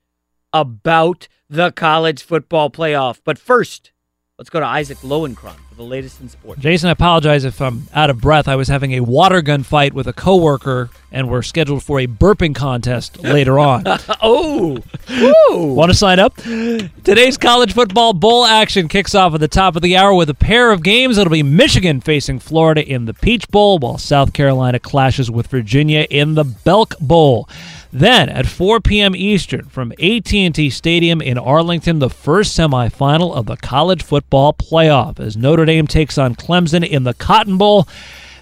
about 0.52 1.28
the 1.48 1.72
college 1.72 2.22
football 2.22 2.70
playoff. 2.70 3.20
But 3.24 3.38
first, 3.38 3.92
let's 4.40 4.48
go 4.48 4.58
to 4.58 4.64
Isaac 4.64 4.96
Lowenkron 5.00 5.54
for 5.68 5.74
the 5.74 5.82
latest 5.82 6.18
in 6.22 6.30
sports. 6.30 6.62
Jason, 6.62 6.88
I 6.88 6.92
apologize 6.92 7.44
if 7.44 7.60
I'm 7.60 7.86
out 7.92 8.08
of 8.08 8.22
breath. 8.22 8.48
I 8.48 8.56
was 8.56 8.68
having 8.68 8.92
a 8.92 9.00
water 9.00 9.42
gun 9.42 9.62
fight 9.64 9.92
with 9.92 10.06
a 10.06 10.14
coworker, 10.14 10.88
and 11.12 11.28
we're 11.28 11.42
scheduled 11.42 11.82
for 11.82 12.00
a 12.00 12.06
burping 12.06 12.54
contest 12.54 13.18
later 13.22 13.58
on. 13.58 13.84
oh, 14.22 14.78
woo. 15.50 15.74
Want 15.74 15.90
to 15.90 15.94
sign 15.94 16.18
up? 16.18 16.36
Today's 16.36 17.36
college 17.36 17.74
football 17.74 18.14
bowl 18.14 18.46
action 18.46 18.88
kicks 18.88 19.14
off 19.14 19.34
at 19.34 19.40
the 19.40 19.48
top 19.48 19.76
of 19.76 19.82
the 19.82 19.98
hour 19.98 20.14
with 20.14 20.30
a 20.30 20.34
pair 20.34 20.72
of 20.72 20.82
games. 20.82 21.18
It'll 21.18 21.30
be 21.30 21.42
Michigan 21.42 22.00
facing 22.00 22.38
Florida 22.38 22.82
in 22.82 23.04
the 23.04 23.12
Peach 23.12 23.46
Bowl, 23.48 23.78
while 23.78 23.98
South 23.98 24.32
Carolina 24.32 24.78
clashes 24.78 25.30
with 25.30 25.48
Virginia 25.48 26.06
in 26.08 26.32
the 26.32 26.44
Belk 26.44 26.94
Bowl. 26.98 27.46
Then 27.92 28.28
at 28.28 28.46
4 28.46 28.80
p.m. 28.80 29.16
Eastern 29.16 29.64
from 29.64 29.92
AT&T 29.92 30.70
Stadium 30.70 31.20
in 31.20 31.36
Arlington, 31.36 31.98
the 31.98 32.08
first 32.08 32.56
semifinal 32.56 33.34
of 33.34 33.46
the 33.46 33.56
college 33.56 34.02
football 34.02 34.52
playoff 34.52 35.18
as 35.18 35.36
Notre 35.36 35.64
Dame 35.64 35.88
takes 35.88 36.16
on 36.16 36.36
Clemson 36.36 36.86
in 36.86 37.02
the 37.02 37.14
Cotton 37.14 37.58
Bowl. 37.58 37.88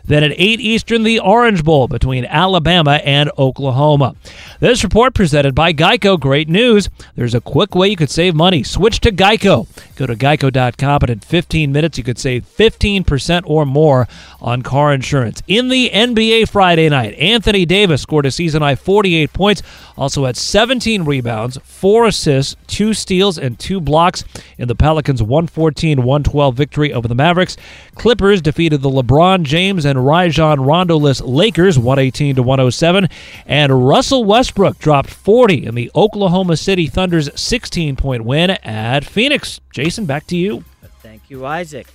Then 0.08 0.24
at 0.24 0.32
8 0.32 0.60
Eastern, 0.60 1.02
the 1.02 1.20
Orange 1.20 1.62
Bowl 1.62 1.86
between 1.86 2.24
Alabama 2.24 3.00
and 3.04 3.30
Oklahoma. 3.38 4.16
This 4.58 4.82
report 4.82 5.14
presented 5.14 5.54
by 5.54 5.74
Geico. 5.74 6.18
Great 6.18 6.48
news. 6.48 6.88
There's 7.14 7.34
a 7.34 7.42
quick 7.42 7.74
way 7.74 7.88
you 7.88 7.96
could 7.96 8.10
save 8.10 8.34
money. 8.34 8.62
Switch 8.62 9.00
to 9.00 9.12
Geico. 9.12 9.66
Go 9.96 10.06
to 10.06 10.16
geico.com, 10.16 10.98
and 11.02 11.10
in 11.10 11.20
15 11.20 11.72
minutes, 11.72 11.98
you 11.98 12.04
could 12.04 12.18
save 12.18 12.46
15% 12.56 13.42
or 13.44 13.66
more 13.66 14.08
on 14.40 14.62
car 14.62 14.94
insurance. 14.94 15.42
In 15.46 15.68
the 15.68 15.90
NBA 15.90 16.48
Friday 16.48 16.88
night, 16.88 17.14
Anthony 17.14 17.66
Davis 17.66 18.00
scored 18.00 18.24
a 18.24 18.30
season 18.30 18.62
high 18.62 18.76
48 18.76 19.32
points, 19.32 19.62
also 19.96 20.24
had 20.24 20.36
17 20.36 21.04
rebounds, 21.04 21.58
four 21.64 22.06
assists, 22.06 22.56
two 22.66 22.94
steals, 22.94 23.36
and 23.36 23.58
two 23.58 23.80
blocks 23.80 24.24
in 24.56 24.68
the 24.68 24.74
Pelicans' 24.74 25.22
114 25.22 26.02
112 26.02 26.54
victory 26.54 26.92
over 26.92 27.08
the 27.08 27.14
Mavericks. 27.14 27.56
Clippers 27.94 28.40
defeated 28.40 28.80
the 28.80 28.90
LeBron 28.90 29.42
James 29.42 29.84
and 29.84 29.97
Rajon 30.06 30.60
Rondo-less 30.60 31.20
Lakers 31.20 31.78
118 31.78 32.36
to 32.36 32.42
107, 32.42 33.08
and 33.46 33.88
Russell 33.88 34.24
Westbrook 34.24 34.78
dropped 34.78 35.10
40 35.10 35.66
in 35.66 35.74
the 35.74 35.90
Oklahoma 35.94 36.56
City 36.56 36.86
Thunder's 36.86 37.28
16-point 37.30 38.24
win 38.24 38.50
at 38.50 39.04
Phoenix. 39.04 39.60
Jason, 39.72 40.06
back 40.06 40.26
to 40.28 40.36
you. 40.36 40.64
Thank 41.00 41.30
you, 41.30 41.44
Isaac. 41.44 41.86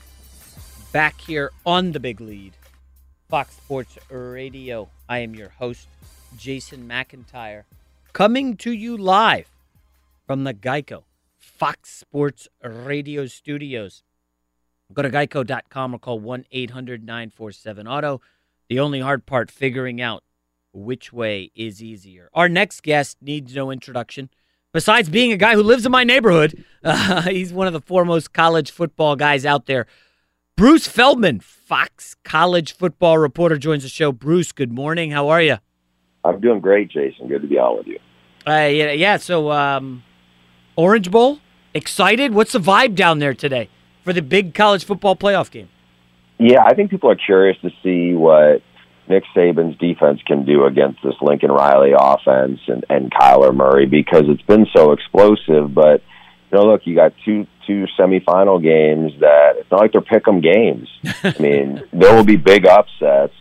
Back 0.92 1.20
here 1.22 1.52
on 1.66 1.92
the 1.92 2.00
big 2.00 2.22
lead, 2.22 2.54
Fox 3.30 3.56
Sports 3.56 3.98
Radio. 4.10 4.90
I 5.10 5.20
am 5.20 5.34
your 5.34 5.50
host, 5.50 5.88
Jason 6.38 6.88
McIntyre, 6.88 7.64
coming 8.14 8.58
to 8.58 8.72
you 8.72 8.96
live 8.96 9.48
from 10.28 10.44
the 10.44 10.54
Geico 10.54 11.04
Fox 11.38 11.90
Sports 11.90 12.48
Radio 12.64 13.26
studios. 13.26 14.04
Go 14.94 15.02
to 15.02 15.10
geico.com 15.10 15.96
or 15.96 16.00
call 16.00 16.20
1 16.20 16.46
800 16.52 17.06
947 17.06 17.88
Auto. 17.88 18.22
The 18.70 18.80
only 18.80 19.02
hard 19.02 19.26
part, 19.26 19.52
figuring 19.52 20.02
out 20.02 20.24
which 20.72 21.12
way 21.14 21.52
is 21.56 21.84
easier. 21.84 22.30
Our 22.34 22.50
next 22.50 22.82
guest 22.82 23.18
needs 23.22 23.56
no 23.56 23.72
introduction. 23.72 24.30
Besides 24.72 25.10
being 25.10 25.32
a 25.32 25.38
guy 25.38 25.54
who 25.54 25.62
lives 25.62 25.86
in 25.86 25.92
my 25.92 26.04
neighborhood, 26.04 26.64
uh, 26.84 27.24
he's 27.24 27.54
one 27.54 27.68
of 27.68 27.74
the 27.74 27.82
foremost 27.82 28.34
college 28.34 28.72
football 28.72 29.16
guys 29.16 29.46
out 29.46 29.66
there. 29.66 29.86
Bruce 30.56 30.88
Feldman, 30.88 31.40
Fox 31.40 32.16
college 32.24 32.74
football 32.74 33.18
reporter, 33.18 33.58
joins 33.58 33.84
the 33.84 33.90
show. 33.90 34.12
Bruce, 34.12 34.52
good 34.52 34.72
morning. 34.72 35.12
How 35.12 35.30
are 35.30 35.42
you? 35.42 35.58
I'm 36.24 36.40
doing 36.40 36.60
great, 36.60 36.90
Jason. 36.90 37.28
Good 37.28 37.42
to 37.42 37.48
be 37.48 37.58
on 37.58 37.78
with 37.78 37.88
you. 37.88 38.00
Uh, 38.48 38.68
yeah, 38.68 38.92
yeah. 38.92 39.18
So, 39.18 39.52
um, 39.52 40.04
Orange 40.76 41.10
Bowl, 41.12 41.40
excited? 41.74 42.34
What's 42.34 42.54
the 42.54 42.60
vibe 42.60 42.96
down 42.96 43.20
there 43.20 43.34
today 43.34 43.70
for 44.04 44.14
the 44.14 44.22
big 44.22 44.54
college 44.54 44.86
football 44.86 45.16
playoff 45.16 45.50
game? 45.52 45.70
Yeah, 46.38 46.64
I 46.66 46.74
think 46.74 46.90
people 46.92 47.10
are 47.10 47.16
curious 47.16 47.58
to 47.62 47.70
see 47.82 48.14
what 48.14 48.62
Nick 49.08 49.24
Saban's 49.36 49.78
defense 49.78 50.22
can 50.26 50.46
do 50.46 50.66
against 50.66 51.02
this 51.04 51.16
Lincoln 51.22 51.52
Riley 51.52 51.94
offense 51.98 52.60
and, 52.68 52.86
and 52.90 53.12
Kyler 53.12 53.54
Murray 53.56 53.86
because 53.86 54.24
it's 54.28 54.42
been 54.44 54.68
so 54.76 54.92
explosive. 54.92 55.74
But 55.74 56.02
you 56.52 56.58
know, 56.58 56.66
look, 56.66 56.82
you 56.86 56.96
got 56.96 57.14
two 57.26 57.48
two 57.68 57.86
semifinal 57.98 58.62
games 58.62 59.14
that 59.20 59.56
it's 59.58 59.72
not 59.72 59.80
like 59.80 59.92
they're 59.92 60.02
pick 60.02 60.28
'em 60.28 60.42
games. 60.42 60.90
I 61.24 61.36
mean, 61.40 61.84
there 61.94 62.16
will 62.16 62.26
be 62.26 62.36
big 62.36 62.66
upsets 62.66 63.34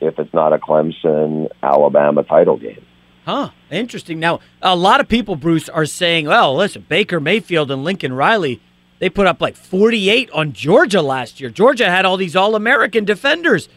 if 0.00 0.18
it's 0.18 0.32
not 0.34 0.52
a 0.52 0.58
Clemson 0.58 1.48
Alabama 1.62 2.22
title 2.22 2.56
game. 2.56 2.84
Huh. 3.24 3.50
Interesting. 3.70 4.18
Now, 4.18 4.40
a 4.60 4.74
lot 4.74 5.00
of 5.00 5.08
people, 5.08 5.36
Bruce, 5.36 5.68
are 5.68 5.86
saying, 5.86 6.26
well, 6.26 6.56
listen, 6.56 6.84
Baker 6.88 7.20
Mayfield 7.20 7.70
and 7.70 7.84
Lincoln 7.84 8.12
Riley, 8.12 8.60
they 9.02 9.10
put 9.10 9.26
up 9.26 9.40
like 9.40 9.56
48 9.56 10.30
on 10.30 10.52
Georgia 10.52 11.02
last 11.02 11.40
year. 11.40 11.50
Georgia 11.50 11.90
had 11.90 12.04
all 12.04 12.16
these 12.16 12.36
All 12.36 12.54
American 12.54 13.04
defenders. 13.04 13.68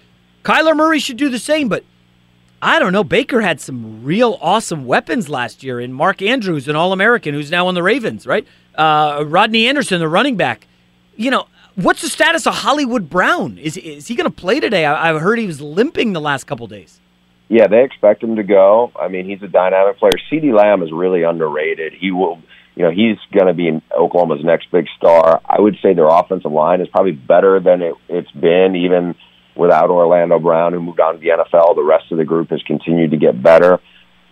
Kyler 0.43 0.75
Murray 0.75 0.99
should 0.99 1.17
do 1.17 1.29
the 1.29 1.39
same, 1.39 1.67
but 1.67 1.83
I 2.61 2.77
don't 2.77 2.93
know. 2.93 3.03
Baker 3.03 3.41
had 3.41 3.59
some 3.59 4.03
real 4.03 4.37
awesome 4.39 4.85
weapons 4.85 5.27
last 5.27 5.63
year 5.63 5.79
in 5.79 5.93
Mark 5.93 6.21
Andrews, 6.21 6.67
an 6.67 6.75
All 6.75 6.93
American 6.93 7.33
who's 7.33 7.49
now 7.49 7.65
on 7.65 7.73
the 7.73 7.81
Ravens, 7.81 8.27
right? 8.27 8.45
Uh, 8.75 9.23
Rodney 9.25 9.65
Anderson, 9.67 9.99
the 9.99 10.07
running 10.07 10.37
back. 10.37 10.67
You 11.15 11.31
know, 11.31 11.47
what's 11.73 12.03
the 12.03 12.09
status 12.09 12.45
of 12.45 12.53
Hollywood 12.53 13.09
Brown? 13.09 13.57
Is, 13.57 13.77
is 13.77 14.05
he 14.05 14.13
going 14.13 14.29
to 14.29 14.35
play 14.35 14.59
today? 14.59 14.85
I, 14.85 15.09
I 15.09 15.17
heard 15.17 15.39
he 15.39 15.47
was 15.47 15.59
limping 15.59 16.13
the 16.13 16.21
last 16.21 16.43
couple 16.43 16.67
days. 16.67 16.99
Yeah, 17.47 17.65
they 17.65 17.83
expect 17.83 18.21
him 18.21 18.35
to 18.35 18.43
go. 18.43 18.91
I 18.95 19.07
mean, 19.07 19.25
he's 19.25 19.41
a 19.41 19.47
dynamic 19.47 19.97
player. 19.97 20.19
CeeDee 20.31 20.55
Lamb 20.55 20.83
is 20.83 20.91
really 20.91 21.23
underrated. 21.23 21.93
He 21.93 22.11
will, 22.11 22.43
you 22.75 22.83
know, 22.83 22.91
he's 22.91 23.17
going 23.33 23.47
to 23.47 23.53
be 23.53 23.81
Oklahoma's 23.97 24.43
next 24.43 24.69
big 24.71 24.87
star. 24.97 25.41
I 25.45 25.59
would 25.59 25.77
say 25.81 25.93
their 25.93 26.07
offensive 26.07 26.51
line 26.51 26.81
is 26.81 26.87
probably 26.89 27.13
better 27.13 27.59
than 27.59 27.81
it, 27.81 27.95
it's 28.09 28.31
been, 28.31 28.75
even 28.75 29.15
without 29.55 29.89
Orlando 29.89 30.39
Brown, 30.39 30.73
who 30.73 30.81
moved 30.81 30.99
on 30.99 31.15
to 31.15 31.19
the 31.19 31.29
NFL. 31.29 31.75
The 31.75 31.83
rest 31.83 32.11
of 32.11 32.17
the 32.17 32.25
group 32.25 32.49
has 32.49 32.61
continued 32.63 33.11
to 33.11 33.17
get 33.17 33.41
better. 33.41 33.79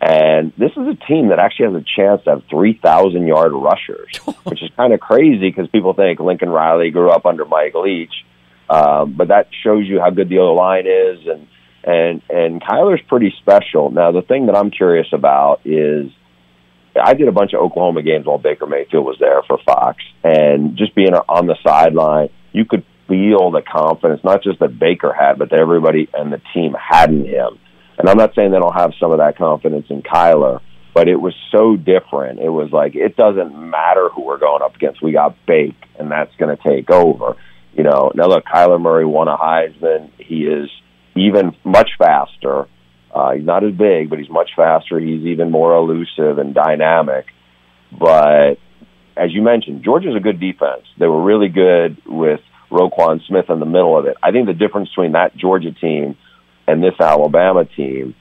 And 0.01 0.51
this 0.57 0.71
is 0.71 0.85
a 0.85 0.95
team 1.07 1.29
that 1.29 1.39
actually 1.39 1.73
has 1.73 1.81
a 1.81 1.85
chance 1.95 2.21
to 2.25 2.31
have 2.31 2.43
3,000 2.49 3.25
yard 3.25 3.53
rushers, 3.53 4.17
which 4.43 4.61
is 4.61 4.69
kind 4.75 4.93
of 4.93 4.99
crazy 4.99 5.49
because 5.49 5.69
people 5.69 5.93
think 5.93 6.19
Lincoln 6.19 6.49
Riley 6.49 6.91
grew 6.91 7.09
up 7.09 7.25
under 7.25 7.45
Mike 7.45 7.73
Leach. 7.73 8.13
Um, 8.69 9.13
but 9.13 9.29
that 9.29 9.47
shows 9.63 9.85
you 9.87 10.01
how 10.01 10.09
good 10.09 10.27
the 10.27 10.39
O 10.39 10.53
line 10.53 10.87
is. 10.87 11.25
And, 11.25 11.47
and, 11.85 12.21
and 12.29 12.61
Kyler's 12.61 13.01
pretty 13.07 13.33
special. 13.39 13.91
Now, 13.91 14.11
the 14.11 14.21
thing 14.21 14.47
that 14.47 14.57
I'm 14.57 14.71
curious 14.71 15.07
about 15.13 15.61
is 15.63 16.11
I 17.01 17.13
did 17.13 17.27
a 17.27 17.31
bunch 17.31 17.53
of 17.53 17.61
Oklahoma 17.61 18.03
games 18.03 18.25
while 18.25 18.37
Baker 18.37 18.65
Mayfield 18.65 19.05
was 19.05 19.17
there 19.19 19.41
for 19.47 19.57
Fox. 19.65 20.03
And 20.23 20.77
just 20.77 20.95
being 20.95 21.13
on 21.13 21.47
the 21.47 21.55
sideline, 21.65 22.29
you 22.51 22.65
could 22.65 22.83
feel 23.07 23.51
the 23.51 23.61
confidence, 23.61 24.21
not 24.23 24.43
just 24.43 24.59
that 24.59 24.79
Baker 24.79 25.13
had, 25.13 25.37
but 25.37 25.49
that 25.49 25.59
everybody 25.59 26.09
and 26.13 26.31
the 26.31 26.41
team 26.53 26.73
had 26.73 27.09
in 27.09 27.25
him. 27.25 27.59
And 27.97 28.09
I'm 28.09 28.17
not 28.17 28.33
saying 28.35 28.51
they 28.51 28.59
don't 28.59 28.75
have 28.75 28.93
some 28.99 29.11
of 29.11 29.19
that 29.19 29.37
confidence 29.37 29.87
in 29.89 30.01
Kyler, 30.01 30.61
but 30.93 31.07
it 31.07 31.15
was 31.15 31.33
so 31.51 31.75
different. 31.75 32.39
It 32.39 32.49
was 32.49 32.71
like 32.71 32.95
it 32.95 33.15
doesn't 33.15 33.55
matter 33.55 34.09
who 34.09 34.23
we're 34.23 34.39
going 34.39 34.61
up 34.61 34.75
against. 34.75 35.01
We 35.01 35.11
got 35.11 35.35
Bake, 35.45 35.75
and 35.99 36.11
that's 36.11 36.35
going 36.37 36.55
to 36.55 36.63
take 36.63 36.89
over. 36.89 37.35
You 37.73 37.83
know. 37.83 38.11
Now 38.15 38.27
look, 38.27 38.45
Kyler 38.45 38.81
Murray 38.81 39.05
won 39.05 39.27
a 39.27 39.37
Heisman. 39.37 40.11
He 40.17 40.45
is 40.45 40.69
even 41.15 41.55
much 41.63 41.89
faster. 41.97 42.67
Uh, 43.13 43.33
he's 43.33 43.45
not 43.45 43.63
as 43.63 43.73
big, 43.73 44.09
but 44.09 44.17
he's 44.17 44.29
much 44.29 44.49
faster. 44.55 44.99
He's 44.99 45.25
even 45.25 45.51
more 45.51 45.75
elusive 45.75 46.39
and 46.39 46.53
dynamic. 46.53 47.27
But 47.97 48.55
as 49.15 49.31
you 49.31 49.43
mentioned, 49.43 49.83
Georgia's 49.83 50.15
a 50.15 50.19
good 50.19 50.39
defense. 50.39 50.83
They 50.97 51.05
were 51.05 51.21
really 51.21 51.49
good 51.49 52.01
with 52.07 52.39
Roquan 52.71 53.25
Smith 53.27 53.45
in 53.49 53.59
the 53.59 53.67
middle 53.67 53.97
of 53.97 54.05
it. 54.05 54.17
I 54.23 54.31
think 54.31 54.47
the 54.47 54.53
difference 54.53 54.89
between 54.89 55.11
that 55.11 55.37
Georgia 55.37 55.71
team 55.71 56.17
and 56.67 56.83
this 56.83 56.95
Alabama 56.99 57.65
team, 57.65 58.15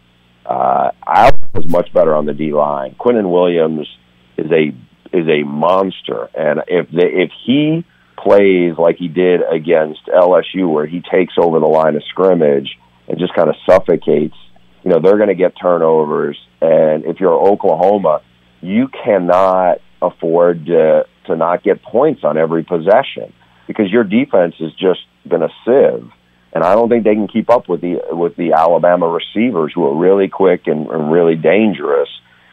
uh, 0.45 0.91
Alabama 1.07 1.49
was 1.55 1.71
much 1.71 1.93
better 1.95 2.15
on 2.15 2.27
the 2.27 2.35
D 2.35 2.53
line. 2.53 2.95
Quinnen 2.99 3.31
Williams 3.31 3.89
is 4.37 4.51
a 4.51 4.75
is 5.17 5.27
a 5.29 5.45
monster, 5.45 6.29
and 6.35 6.63
if 6.69 6.91
they, 6.91 7.07
if 7.07 7.31
he 7.45 7.85
plays 8.17 8.75
like 8.79 8.97
he 8.97 9.09
did 9.09 9.41
against 9.43 10.01
LSU, 10.07 10.71
where 10.71 10.87
he 10.87 11.03
takes 11.11 11.35
over 11.37 11.61
the 11.61 11.67
line 11.67 11.97
of 11.97 12.03
scrimmage 12.09 12.79
and 13.09 13.19
just 13.19 13.35
kind 13.35 13.51
of 13.51 13.57
suffocates, 13.69 14.37
you 14.85 14.91
know, 14.91 15.01
they're 15.01 15.17
going 15.17 15.29
to 15.29 15.35
get 15.35 15.55
turnovers. 15.61 16.39
And 16.61 17.05
if 17.05 17.21
you're 17.21 17.35
Oklahoma, 17.35 18.23
you 18.61 18.89
cannot 18.89 19.79
afford 20.01 20.67
to 20.67 21.07
to 21.27 21.37
not 21.37 21.63
get 21.63 21.83
points 21.83 22.25
on 22.25 22.37
every 22.37 22.65
possession 22.65 23.33
because 23.69 23.91
your 23.91 24.03
defense 24.03 24.57
has 24.59 24.73
just 24.75 25.01
been 25.25 25.43
a 25.43 25.49
sieve 25.65 26.11
and 26.53 26.63
I 26.63 26.75
don't 26.75 26.89
think 26.89 27.05
they 27.05 27.15
can 27.15 27.29
keep 27.29 27.49
up 27.51 27.69
with 27.69 27.81
the 27.81 28.01
with 28.11 28.37
the 28.37 28.53
Alabama 28.53 29.09
receivers 29.09 29.73
who 29.75 29.85
are 29.87 29.97
really 29.97 30.29
quick 30.29 30.67
and, 30.67 30.87
and 30.89 31.11
really 31.11 31.35
dangerous. 31.35 32.09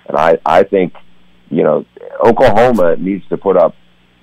And 0.07 0.17
I 0.17 0.39
I 0.45 0.63
think 0.63 0.93
you 1.49 1.63
know 1.63 1.85
Oklahoma 2.23 2.95
needs 2.95 3.27
to 3.29 3.37
put 3.37 3.57
up 3.57 3.75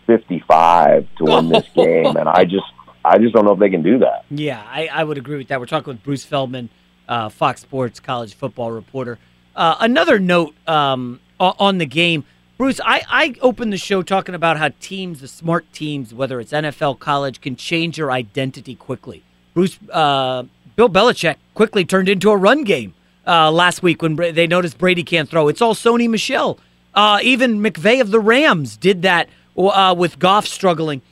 55 0.06 1.06
to 1.18 1.24
win 1.24 1.48
this 1.48 1.66
game, 1.74 2.16
and 2.16 2.28
I 2.28 2.44
just 2.44 2.64
I 3.04 3.18
just 3.18 3.34
don't 3.34 3.44
know 3.44 3.52
if 3.52 3.58
they 3.58 3.70
can 3.70 3.82
do 3.82 3.98
that. 3.98 4.24
Yeah, 4.30 4.62
I, 4.66 4.88
I 4.88 5.04
would 5.04 5.18
agree 5.18 5.36
with 5.36 5.48
that. 5.48 5.60
We're 5.60 5.66
talking 5.66 5.92
with 5.92 6.02
Bruce 6.02 6.24
Feldman, 6.24 6.70
uh, 7.08 7.28
Fox 7.28 7.60
Sports 7.62 8.00
college 8.00 8.34
football 8.34 8.70
reporter. 8.70 9.18
Uh, 9.54 9.76
another 9.80 10.18
note 10.18 10.54
um, 10.66 11.20
on 11.40 11.78
the 11.78 11.86
game. 11.86 12.24
Bruce, 12.58 12.80
I, 12.84 13.02
I 13.08 13.34
opened 13.42 13.72
the 13.72 13.78
show 13.78 14.02
talking 14.02 14.34
about 14.34 14.56
how 14.56 14.70
teams, 14.80 15.20
the 15.20 15.28
smart 15.28 15.70
teams, 15.72 16.14
whether 16.14 16.40
it's 16.40 16.52
NFL, 16.52 16.98
college, 16.98 17.40
can 17.40 17.54
change 17.54 17.98
your 17.98 18.10
identity 18.10 18.74
quickly. 18.74 19.22
Bruce 19.52 19.78
uh, 19.92 20.44
Bill 20.74 20.88
Belichick 20.88 21.36
quickly 21.54 21.84
turned 21.84 22.08
into 22.08 22.30
a 22.30 22.36
run 22.36 22.64
game 22.64 22.94
uh, 23.26 23.50
last 23.50 23.82
week 23.82 24.00
when 24.02 24.16
they 24.16 24.46
noticed 24.46 24.78
Brady 24.78 25.02
can't 25.02 25.28
throw. 25.28 25.48
It's 25.48 25.60
all 25.60 25.74
Sony 25.74 26.08
Michel. 26.08 26.58
Uh, 26.94 27.18
even 27.22 27.60
McVay 27.60 28.00
of 28.00 28.10
the 28.10 28.20
Rams 28.20 28.76
did 28.76 29.02
that 29.02 29.28
uh, 29.58 29.94
with 29.96 30.18
Goff 30.18 30.46
struggling. 30.46 31.02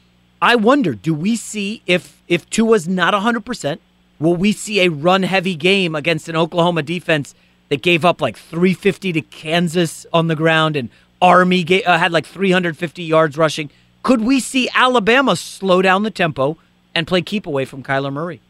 I 0.40 0.56
wonder, 0.56 0.94
do 0.94 1.14
we 1.14 1.36
see 1.36 1.82
if 1.86 2.22
if 2.26 2.48
Tua's 2.48 2.88
not 2.88 3.14
100%, 3.14 3.78
will 4.24 4.36
we 4.36 4.52
see 4.52 4.80
a 4.80 4.90
run 4.90 5.22
heavy 5.22 5.55
game 5.55 5.94
against 5.94 6.28
an 6.28 6.36
Oklahoma 6.36 6.82
defense 6.82 7.34
that 7.68 7.82
gave 7.82 8.05
up 8.05 8.20
like 8.20 8.36
350 8.36 9.12
to 9.12 9.20
Kansas 9.20 10.06
on 10.12 10.28
the 10.28 10.36
ground 10.36 10.76
and 10.76 10.88
Army 11.22 11.62
gave, 11.62 11.86
uh, 11.86 11.98
had 11.98 12.12
like 12.12 12.26
350 12.26 13.02
yards 13.02 13.36
rushing? 13.36 13.70
Could 14.02 14.22
we 14.22 14.40
see 14.40 14.68
Alabama 14.74 15.36
slow 15.36 15.80
down 15.80 16.02
the 16.02 16.10
tempo 16.10 16.59
and 16.94 17.06
play 17.06 17.22
keep 17.22 17.46
away 17.46 17.64
from 17.64 17.82
Kyler 17.82 18.12
Murray. 18.12 18.40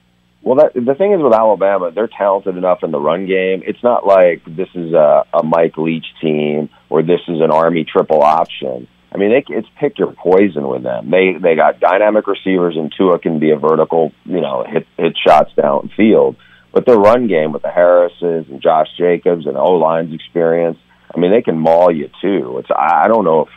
Well, 0.42 0.56
that, 0.56 0.74
the 0.74 0.94
thing 0.94 1.12
is 1.12 1.22
with 1.22 1.32
Alabama, 1.32 1.90
they're 1.90 2.08
talented 2.08 2.56
enough 2.56 2.82
in 2.82 2.90
the 2.90 3.00
run 3.00 3.26
game. 3.26 3.62
It's 3.66 3.82
not 3.82 4.06
like 4.06 4.42
this 4.44 4.68
is 4.74 4.92
a, 4.92 5.24
a 5.32 5.42
Mike 5.42 5.78
Leach 5.78 6.06
team 6.20 6.68
or 6.90 7.02
this 7.02 7.20
is 7.28 7.40
an 7.40 7.50
Army 7.50 7.84
triple 7.84 8.22
option. 8.22 8.86
I 9.14 9.18
mean, 9.18 9.30
they, 9.30 9.44
it's 9.54 9.68
pick 9.78 9.98
your 9.98 10.12
poison 10.12 10.66
with 10.66 10.82
them. 10.82 11.10
They 11.10 11.34
they 11.40 11.54
got 11.54 11.78
dynamic 11.78 12.26
receivers, 12.26 12.76
and 12.76 12.92
Tua 12.96 13.20
can 13.20 13.38
be 13.38 13.50
a 13.50 13.56
vertical, 13.56 14.12
you 14.24 14.40
know, 14.40 14.64
hit 14.66 14.86
hit 14.96 15.16
shots 15.16 15.52
downfield. 15.56 16.36
But 16.72 16.86
their 16.86 16.98
run 16.98 17.28
game 17.28 17.52
with 17.52 17.62
the 17.62 17.70
Harrises 17.70 18.46
and 18.50 18.60
Josh 18.60 18.88
Jacobs 18.98 19.46
and 19.46 19.56
O 19.56 19.74
line's 19.74 20.12
experience, 20.12 20.78
I 21.14 21.20
mean, 21.20 21.30
they 21.30 21.42
can 21.42 21.56
maul 21.56 21.94
you 21.94 22.10
too. 22.20 22.58
It's 22.58 22.68
I 22.76 23.06
don't 23.06 23.24
know 23.24 23.42
if 23.42 23.48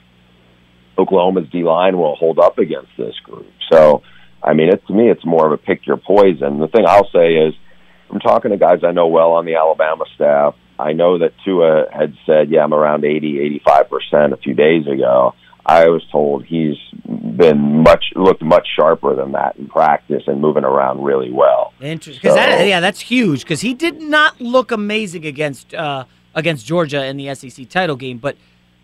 Oklahoma's 0.99 1.49
D 1.49 1.63
line 1.63 1.97
will 1.97 2.15
hold 2.15 2.37
up 2.37 2.59
against 2.59 2.91
this 2.95 3.15
group. 3.23 3.51
So 3.71 4.03
I 4.43 4.53
mean, 4.53 4.69
it, 4.69 4.85
to 4.85 4.93
me, 4.93 5.09
it's 5.09 5.25
more 5.25 5.47
of 5.47 5.53
a 5.53 5.57
pick 5.57 5.87
your 5.87 5.97
poison. 5.97 6.59
The 6.59 6.67
thing 6.67 6.85
I'll 6.87 7.09
say 7.09 7.33
is, 7.33 7.55
I'm 8.11 8.19
talking 8.19 8.51
to 8.51 8.57
guys 8.57 8.83
I 8.83 8.91
know 8.91 9.07
well 9.07 9.31
on 9.31 9.45
the 9.45 9.55
Alabama 9.55 10.05
staff. 10.13 10.55
I 10.79 10.93
know 10.93 11.17
that 11.17 11.33
Tua 11.43 11.85
had 11.91 12.13
said, 12.27 12.51
yeah, 12.51 12.63
I'm 12.63 12.73
around 12.73 13.03
80, 13.03 13.59
85% 13.65 14.33
a 14.33 14.37
few 14.37 14.53
days 14.53 14.85
ago. 14.85 15.33
I 15.67 15.89
was 15.89 16.01
told 16.11 16.45
he's 16.45 16.77
been 17.05 17.83
much 17.83 18.05
looked 18.15 18.41
much 18.41 18.65
sharper 18.73 19.15
than 19.15 19.33
that 19.33 19.57
in 19.57 19.67
practice 19.67 20.23
and 20.25 20.39
moving 20.39 20.63
around 20.63 21.03
really 21.03 21.29
well. 21.29 21.73
Interesting, 21.81 22.29
so, 22.29 22.35
that, 22.35 22.65
yeah, 22.65 22.79
that's 22.79 23.01
huge. 23.01 23.41
Because 23.41 23.59
he 23.59 23.73
did 23.73 24.01
not 24.01 24.39
look 24.39 24.71
amazing 24.71 25.25
against 25.25 25.73
uh, 25.73 26.05
against 26.33 26.65
Georgia 26.65 27.05
in 27.05 27.17
the 27.17 27.35
SEC 27.35 27.67
title 27.67 27.97
game. 27.97 28.17
But 28.17 28.37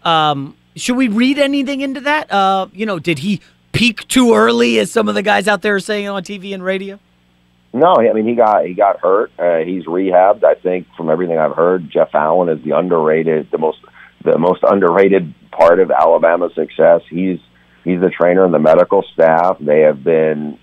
um, 0.03 0.57
should 0.75 0.97
we 0.97 1.07
read 1.07 1.39
anything 1.39 1.79
into 1.79 2.01
that? 2.01 2.29
Uh, 2.29 2.67
you 2.73 2.85
know, 2.85 2.99
did 2.99 3.19
he 3.19 3.39
peak 3.71 4.05
too 4.09 4.33
early, 4.35 4.77
as 4.79 4.91
some 4.91 5.07
of 5.07 5.15
the 5.15 5.23
guys 5.23 5.47
out 5.47 5.61
there 5.61 5.75
are 5.75 5.79
saying 5.79 6.09
on 6.09 6.21
TV 6.21 6.53
and 6.53 6.63
radio? 6.63 6.99
No, 7.71 7.95
I 7.95 8.11
mean 8.11 8.27
he 8.27 8.35
got 8.35 8.65
he 8.65 8.73
got 8.73 8.99
hurt. 8.99 9.31
Uh, 9.39 9.59
he's 9.59 9.85
rehabbed. 9.85 10.43
I 10.43 10.55
think 10.55 10.87
from 10.95 11.09
everything 11.09 11.39
I've 11.39 11.55
heard, 11.55 11.89
Jeff 11.89 12.13
Allen 12.13 12.49
is 12.49 12.63
the 12.63 12.77
underrated, 12.77 13.49
the 13.51 13.57
most 13.57 13.79
the 14.23 14.37
most 14.37 14.63
underrated 14.63 15.33
part 15.51 15.79
of 15.79 15.91
Alabama's 15.91 16.53
success. 16.55 17.01
He's 17.09 17.39
he's 17.83 18.01
the 18.01 18.09
trainer 18.09 18.45
and 18.45 18.53
the 18.53 18.59
medical 18.59 19.03
staff. 19.13 19.57
They 19.59 19.81
have 19.81 20.03
been 20.03 20.57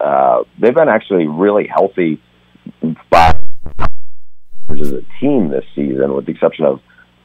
uh, 0.00 0.42
they've 0.60 0.74
been 0.74 0.88
actually 0.88 1.26
really 1.26 1.66
healthy 1.66 2.20
as 4.82 4.92
a 4.92 5.02
team 5.20 5.50
this 5.50 5.64
season, 5.74 6.14
with 6.14 6.26
the 6.26 6.32
exception 6.32 6.64
of 6.64 6.80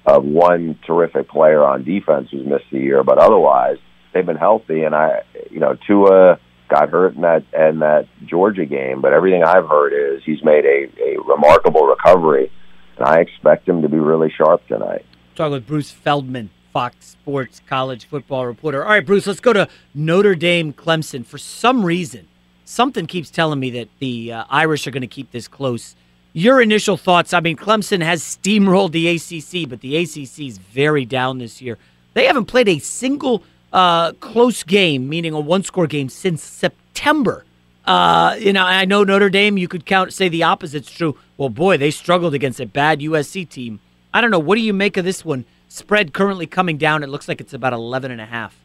of 0.06 0.24
one 0.24 0.80
terrific 0.86 1.30
player 1.30 1.64
on 1.64 1.84
defense 1.84 2.30
who's 2.32 2.46
missed 2.46 2.66
the 2.72 2.80
year. 2.80 3.04
But 3.04 3.18
otherwise, 3.18 3.78
they've 4.14 4.26
been 4.26 4.38
healthy, 4.38 4.84
and 4.84 4.96
I, 4.96 5.24
you 5.52 5.60
know, 5.60 5.76
Tua 5.88 6.40
got 6.70 6.90
hurt 6.90 7.16
in 7.16 7.22
that 7.22 7.44
in 7.54 7.80
that 7.80 8.08
Georgia 8.26 8.66
game, 8.66 9.02
but 9.02 9.14
everything 9.14 9.44
I've 9.44 9.68
heard 9.68 9.94
is 9.94 10.22
he's 10.26 10.44
made 10.44 10.66
a, 10.66 10.88
a 11.02 11.22
remarkable 11.24 11.86
recovery, 11.86 12.52
and 12.98 13.08
I 13.08 13.22
expect 13.22 13.68
him 13.68 13.82
to 13.82 13.90
be 13.90 13.98
really 13.98 14.32
sharp 14.36 14.68
tonight. 14.68 15.06
Talking 15.38 15.52
with 15.52 15.68
Bruce 15.68 15.92
Feldman, 15.92 16.50
Fox 16.74 17.10
Sports 17.10 17.62
college 17.70 18.06
football 18.06 18.48
reporter. 18.48 18.84
All 18.84 18.90
right, 18.90 19.06
Bruce, 19.06 19.28
let's 19.28 19.40
go 19.40 19.54
to 19.54 19.68
Notre 19.94 20.34
Dame 20.34 20.74
Clemson. 20.74 21.24
For 21.24 21.38
some 21.38 21.86
reason, 21.86 22.28
something 22.66 23.06
keeps 23.06 23.30
telling 23.30 23.60
me 23.60 23.70
that 23.70 23.88
the 24.00 24.34
uh, 24.34 24.46
Irish 24.50 24.88
are 24.88 24.92
going 24.92 25.02
to 25.02 25.08
keep 25.08 25.30
this 25.30 25.48
close. 25.48 25.96
Your 26.34 26.60
initial 26.60 26.98
thoughts? 26.98 27.34
I 27.34 27.40
mean, 27.42 27.56
Clemson 27.56 28.02
has 28.02 28.24
steamrolled 28.24 28.94
the 28.94 29.10
ACC, 29.10 29.70
but 29.70 29.82
the 29.82 29.98
ACC 29.98 30.48
is 30.48 30.58
very 30.58 31.06
down 31.06 31.38
this 31.38 31.62
year. 31.62 31.78
They 32.16 32.26
haven't 32.26 32.46
played 32.46 32.68
a 32.68 32.80
single 32.80 33.44
uh, 33.72 34.14
close 34.14 34.64
game, 34.64 35.08
meaning 35.08 35.34
a 35.34 35.40
one 35.40 35.62
score 35.62 35.86
game, 35.86 36.10
since 36.10 36.42
September. 36.42 37.46
Uh, 37.86 38.36
you 38.40 38.54
know, 38.54 38.64
I 38.64 38.86
know 38.86 39.04
Notre 39.04 39.30
Dame, 39.30 39.60
you 39.60 39.68
could 39.68 39.86
count, 39.86 40.14
say 40.14 40.30
the 40.30 40.42
opposite's 40.42 40.90
true. 40.90 41.16
Well, 41.38 41.50
boy, 41.50 41.78
they 41.78 41.92
struggled 41.92 42.34
against 42.34 42.60
a 42.60 42.66
bad 42.66 43.02
USC 43.02 43.48
team. 43.48 43.82
I 44.14 44.22
don't 44.22 44.32
know. 44.32 44.40
What 44.40 44.56
do 44.56 44.62
you 44.62 44.74
make 44.74 44.98
of 44.98 45.06
this 45.06 45.24
one? 45.24 45.46
Spread 45.68 46.14
currently 46.14 46.48
coming 46.48 46.78
down. 46.78 47.04
It 47.04 47.10
looks 47.10 47.28
like 47.28 47.42
it's 47.42 47.54
about 47.54 47.74
11 47.74 48.12
and 48.12 48.22
a 48.22 48.26
half. 48.26 48.56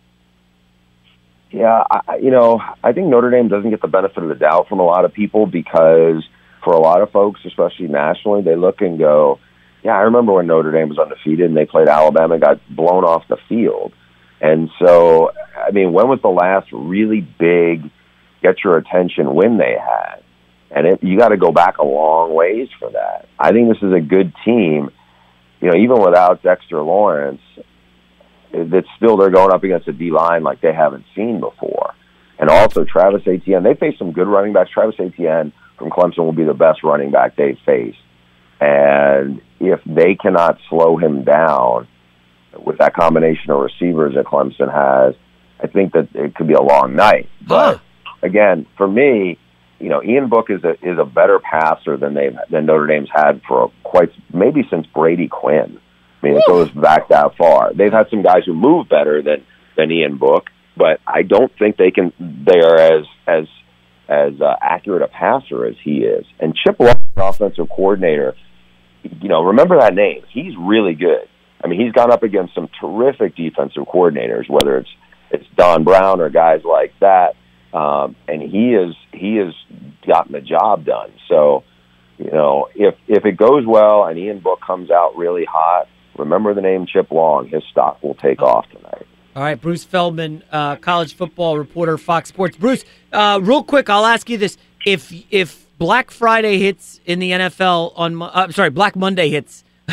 Yeah, 1.51 1.83
I, 1.91 2.17
you 2.17 2.31
know, 2.31 2.63
I 2.83 2.93
think 2.93 3.09
Notre 3.09 3.31
Dame 3.31 3.49
doesn't 3.49 3.69
get 3.69 3.83
the 3.83 3.89
benefit 3.89 4.23
of 4.23 4.29
the 4.31 4.35
doubt 4.35 4.69
from 4.69 4.81
a 4.81 4.85
lot 4.85 5.05
of 5.05 5.13
people 5.13 5.47
because 5.47 6.25
for 6.65 6.73
a 6.73 6.79
lot 6.79 7.03
of 7.03 7.11
folks, 7.11 7.41
especially 7.45 7.89
nationally, 7.89 8.43
they 8.43 8.57
look 8.57 8.81
and 8.81 8.99
go, 8.99 9.39
yeah, 9.83 9.93
I 9.93 10.03
remember 10.03 10.33
when 10.33 10.47
Notre 10.47 10.73
Dame 10.73 10.89
was 10.89 10.99
undefeated 10.99 11.47
and 11.47 11.57
they 11.57 11.67
played 11.67 11.89
Alabama 11.89 12.35
and 12.35 12.43
got 12.43 12.61
blown 12.75 13.05
off 13.05 13.29
the 13.29 13.37
field. 13.49 13.93
And 14.41 14.71
so, 14.79 15.33
I 15.57 15.71
mean, 15.73 15.93
when 15.93 16.09
was 16.09 16.21
the 16.23 16.29
last 16.29 16.69
really 16.73 17.21
big 17.21 17.91
get 18.43 18.65
your 18.65 18.77
attention 18.77 19.35
win 19.35 19.59
they 19.59 19.77
had? 19.79 20.23
And 20.71 20.87
it, 20.87 21.03
you 21.03 21.19
got 21.19 21.29
to 21.29 21.37
go 21.37 21.53
back 21.53 21.79
a 21.79 21.85
long 21.85 22.33
ways 22.33 22.69
for 22.79 22.91
that. 22.91 23.29
I 23.39 23.53
think 23.53 23.69
this 23.69 23.83
is 23.83 23.93
a 23.93 24.01
good 24.01 24.33
team. 24.45 24.91
You 25.63 25.71
know, 25.71 25.77
even 25.77 26.03
without 26.03 26.43
Dexter 26.43 26.83
Lawrence, 26.83 27.41
it's 28.53 28.89
still 28.97 29.17
they're 29.17 29.31
going 29.31 29.53
up 29.53 29.63
against 29.63 29.89
a 29.89 29.93
D 29.93 30.11
line 30.11 30.43
like 30.43 30.61
they 30.61 30.75
haven't 30.75 31.05
seen 31.15 31.41
before. 31.41 31.95
And 32.39 32.51
also 32.51 32.85
Travis 32.85 33.23
Etienne, 33.27 33.63
they 33.63 33.75
face 33.75 33.97
some 33.99 34.13
good 34.13 34.27
running 34.27 34.53
backs. 34.53 34.71
Travis 34.71 34.97
Etienne 34.99 35.53
from 35.79 35.91
Clemson 35.91 36.19
will 36.19 36.33
be 36.33 36.45
the 36.45 36.53
best 36.53 36.83
running 36.83 37.13
back 37.13 37.37
they 37.37 37.57
face. 37.65 37.95
And 38.61 39.41
if 39.61 39.81
they 39.87 40.17
cannot 40.17 40.59
slow 40.69 40.97
him 40.97 41.23
down 41.23 41.87
with 42.59 42.79
that 42.79 42.95
combination 42.95 43.53
of 43.53 43.61
receivers 43.61 44.15
that 44.17 44.25
Clemson 44.25 44.71
has, 44.73 45.15
I 45.61 45.69
think 45.69 45.93
that 45.93 46.09
it 46.15 46.35
could 46.35 46.49
be 46.49 46.55
a 46.55 46.63
long 46.63 46.97
night. 46.97 47.29
But 47.47 47.81
again, 48.23 48.67
for 48.77 48.89
me, 48.89 49.39
you 49.83 49.89
know, 49.89 50.03
Ian 50.03 50.29
Book 50.29 50.49
is 50.49 50.63
a 50.63 50.73
is 50.83 50.99
a 50.99 51.05
better 51.05 51.41
passer 51.41 51.97
than 51.97 52.15
they 52.15 52.31
than 52.51 52.67
Notre 52.67 52.87
Dame's 52.87 53.09
had 53.13 53.43
for 53.47 53.73
quite 53.83 54.11
maybe 54.33 54.63
since 54.71 54.87
Brady 54.87 55.27
Quinn. 55.27 55.79
I 56.23 56.27
mean, 56.27 56.37
it 56.37 56.45
goes 56.47 56.71
back 56.71 57.09
that 57.09 57.37
far. 57.37 57.75
They've 57.75 57.93
had 57.93 58.09
some 58.09 58.23
guys 58.23 58.45
who 58.47 58.55
move 58.55 58.89
better 58.89 59.23
than 59.23 59.45
than 59.77 59.91
Ian 59.91 60.19
Book, 60.19 60.51
but 60.77 61.01
I 61.05 61.23
don't 61.23 61.51
think 61.59 61.77
they 61.77 61.91
can. 61.91 62.13
They 62.21 62.61
are 62.61 62.79
as 62.79 63.07
as 63.27 63.45
as 64.09 64.41
uh, 64.41 64.55
accurate 64.63 65.03
a 65.03 65.09
passer 65.09 65.67
as 65.67 65.75
he 65.83 65.99
is. 65.99 66.25
And 66.39 66.55
Chip 66.55 66.79
Long, 66.79 66.95
offensive 67.17 67.69
coordinator, 67.69 68.37
you 69.03 69.29
know, 69.29 69.43
remember 69.43 69.81
that 69.81 69.95
name. 69.95 70.23
He's 70.33 70.55
really 70.57 70.95
good. 70.95 71.29
I 71.65 71.67
mean, 71.67 71.81
he's 71.81 71.93
gone 71.93 72.13
up 72.13 72.23
against 72.23 72.55
some 72.55 72.69
terrific 72.81 73.35
defensive 73.35 73.85
coordinators, 73.85 74.49
whether 74.49 74.79
it's 74.79 74.91
it's 75.33 75.47
Don 75.57 75.83
Brown 75.83 76.21
or 76.21 76.31
guys 76.31 76.63
like 76.63 76.93
that, 77.01 77.35
um, 77.73 78.17
and 78.29 78.43
he 78.43 78.75
is 78.75 78.95
he 79.13 79.37
has 79.37 79.55
gotten 80.07 80.33
the 80.33 80.41
job 80.41 80.85
done. 80.85 81.13
So, 81.29 81.65
you 82.19 82.31
know, 82.31 82.69
if 82.75 82.95
if 83.09 83.25
it 83.25 83.37
goes 83.37 83.67
well 83.67 84.05
and 84.05 84.19
Ian 84.19 84.41
Book 84.41 84.61
comes 84.61 84.91
out 84.91 85.17
really 85.17 85.45
hot, 85.45 85.89
remember 86.17 86.55
the 86.55 86.61
name 86.61 86.87
Chip 86.87 87.11
Long. 87.11 87.49
His 87.49 87.63
stock 87.71 88.03
will 88.03 88.15
take 88.15 88.43
off 88.43 88.69
tonight. 88.71 89.07
All 89.35 89.43
right, 89.43 89.59
Bruce 89.59 89.85
Feldman, 89.85 90.45
uh, 90.53 90.77
college 90.77 91.15
football 91.15 91.57
reporter, 91.57 91.97
Fox 91.97 92.29
Sports. 92.29 92.57
Bruce, 92.57 92.85
uh, 93.13 93.41
real 93.43 93.65
quick, 93.65 93.89
I'll 93.89 94.05
ask 94.05 94.29
you 94.29 94.37
this: 94.37 94.59
if 94.85 95.13
if 95.31 95.67
Black 95.79 96.11
Friday 96.11 96.59
hits 96.59 97.01
in 97.07 97.19
the 97.19 97.31
NFL 97.31 97.93
on, 97.97 98.21
uh, 98.21 98.51
sorry, 98.51 98.69
Black 98.69 98.95
Monday 98.95 99.31
hits 99.31 99.65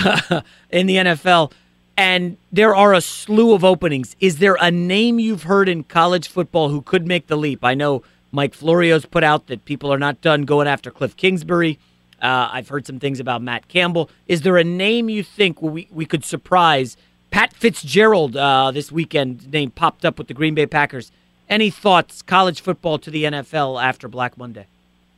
in 0.70 0.88
the 0.88 0.98
NFL, 0.98 1.54
and 2.00 2.38
there 2.50 2.74
are 2.74 2.94
a 2.94 3.02
slew 3.02 3.54
of 3.54 3.66
openings, 3.66 4.16
is 4.22 4.38
there 4.38 4.58
a 4.62 4.72
name 4.72 5.20
you've 5.20 5.44
heard 5.44 5.68
in 5.68 5.84
college 5.84 6.30
football 6.30 6.70
who 6.70 6.82
could 6.82 7.06
make 7.06 7.28
the 7.28 7.36
leap? 7.36 7.62
I 7.62 7.74
know 7.74 8.04
Mike 8.32 8.54
Florio's 8.54 9.06
put 9.06 9.22
out 9.22 9.48
that 9.48 9.66
people 9.66 9.92
are 9.92 10.00
not 10.00 10.22
done 10.22 10.44
going 10.44 10.66
after 10.66 10.92
Cliff 10.92 11.18
Kingsbury. 11.18 11.78
Uh, 12.22 12.48
I've 12.54 12.70
heard 12.70 12.88
some 12.88 13.00
things 13.00 13.20
about 13.20 13.42
Matt 13.42 13.68
Campbell. 13.68 14.10
Is 14.30 14.44
there 14.44 14.56
a 14.56 14.64
name 14.64 15.10
you 15.10 15.24
think 15.24 15.62
we, 15.62 15.90
we 15.92 16.06
could 16.06 16.24
surprise? 16.24 16.96
Pat 17.32 17.54
Fitzgerald 17.54 18.38
uh, 18.38 18.72
this 18.72 18.94
weekend 18.94 19.52
name 19.52 19.70
popped 19.70 20.06
up 20.06 20.18
with 20.18 20.30
the 20.30 20.34
Green 20.34 20.56
Bay 20.56 20.68
Packers. 20.68 21.12
Any 21.50 21.70
thoughts, 21.70 22.22
college 22.22 22.62
football 22.62 22.98
to 23.00 23.12
the 23.12 23.26
NFL 23.26 23.84
after 23.84 24.08
Black 24.08 24.38
Monday? 24.38 24.68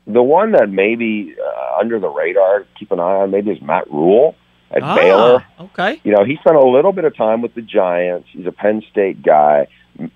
The 0.07 0.23
one 0.23 0.53
that 0.53 0.71
maybe 0.71 1.35
uh, 1.39 1.79
under 1.79 1.99
the 1.99 2.09
radar, 2.09 2.65
keep 2.79 2.91
an 2.91 2.99
eye 2.99 3.21
on, 3.21 3.29
maybe 3.29 3.51
is 3.51 3.61
Matt 3.61 3.87
Rhule 3.91 4.35
at 4.71 4.81
Ah, 4.83 4.95
Baylor. 4.95 5.45
Okay. 5.59 6.01
You 6.03 6.13
know, 6.13 6.23
he 6.23 6.37
spent 6.37 6.55
a 6.55 6.65
little 6.65 6.91
bit 6.93 7.05
of 7.05 7.15
time 7.15 7.41
with 7.41 7.53
the 7.55 7.61
Giants. 7.61 8.27
He's 8.31 8.45
a 8.45 8.51
Penn 8.51 8.81
State 8.91 9.21
guy. 9.21 9.67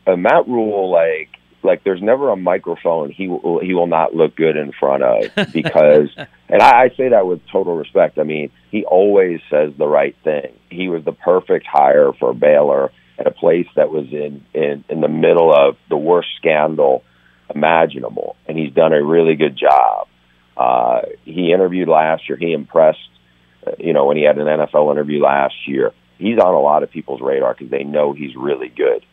Uh, 0.08 0.16
Matt 0.16 0.48
Rhule, 0.48 0.90
like, 0.90 1.30
like 1.64 1.84
there's 1.84 2.02
never 2.02 2.30
a 2.30 2.36
microphone 2.36 3.10
he 3.12 3.28
will 3.28 3.60
he 3.60 3.74
will 3.74 3.88
not 3.88 4.14
look 4.16 4.36
good 4.36 4.56
in 4.56 4.72
front 4.72 5.02
of 5.04 5.24
because, 5.54 6.10
and 6.48 6.62
I, 6.62 6.84
I 6.84 6.90
say 6.96 7.10
that 7.10 7.26
with 7.26 7.42
total 7.52 7.76
respect. 7.76 8.18
I 8.20 8.24
mean, 8.24 8.52
he 8.72 8.86
always 8.86 9.40
says 9.50 9.74
the 9.78 9.88
right 9.88 10.16
thing. 10.24 10.54
He 10.70 10.90
was 10.90 11.04
the 11.04 11.12
perfect 11.12 11.66
hire 11.66 12.14
for 12.14 12.34
Baylor 12.34 12.92
at 13.18 13.28
a 13.28 13.32
place 13.32 13.68
that 13.76 13.90
was 13.90 14.08
in 14.12 14.46
in 14.54 14.84
in 14.90 15.02
the 15.02 15.08
middle 15.08 15.52
of 15.54 15.78
the 15.90 15.98
worst 15.98 16.30
scandal 16.38 17.04
imaginable, 17.54 18.36
and 18.48 18.58
he's 18.58 18.74
done 18.74 18.94
a 18.94 19.04
really 19.04 19.36
good 19.36 19.58
job. 19.58 20.08
Uh, 20.56 21.02
he 21.24 21.52
interviewed 21.52 21.88
last 21.90 22.30
year. 22.30 22.38
He 22.38 22.54
impressed 22.54 23.00
you 23.80 23.94
know, 23.94 24.06
when 24.06 24.18
he 24.18 24.24
had 24.24 24.38
an 24.38 24.46
NFL 24.46 24.92
interview 24.92 25.22
last 25.22 25.56
year. 25.68 25.92
He's 26.18 26.40
on 26.40 26.54
a 26.54 26.60
lot 26.60 26.82
of 26.82 26.92
people's 26.92 27.20
radar 27.20 27.54
because 27.54 27.70
they 27.70 27.84
know 27.84 28.14
he's 28.14 28.36
really 28.38 28.70
good. 28.70 29.06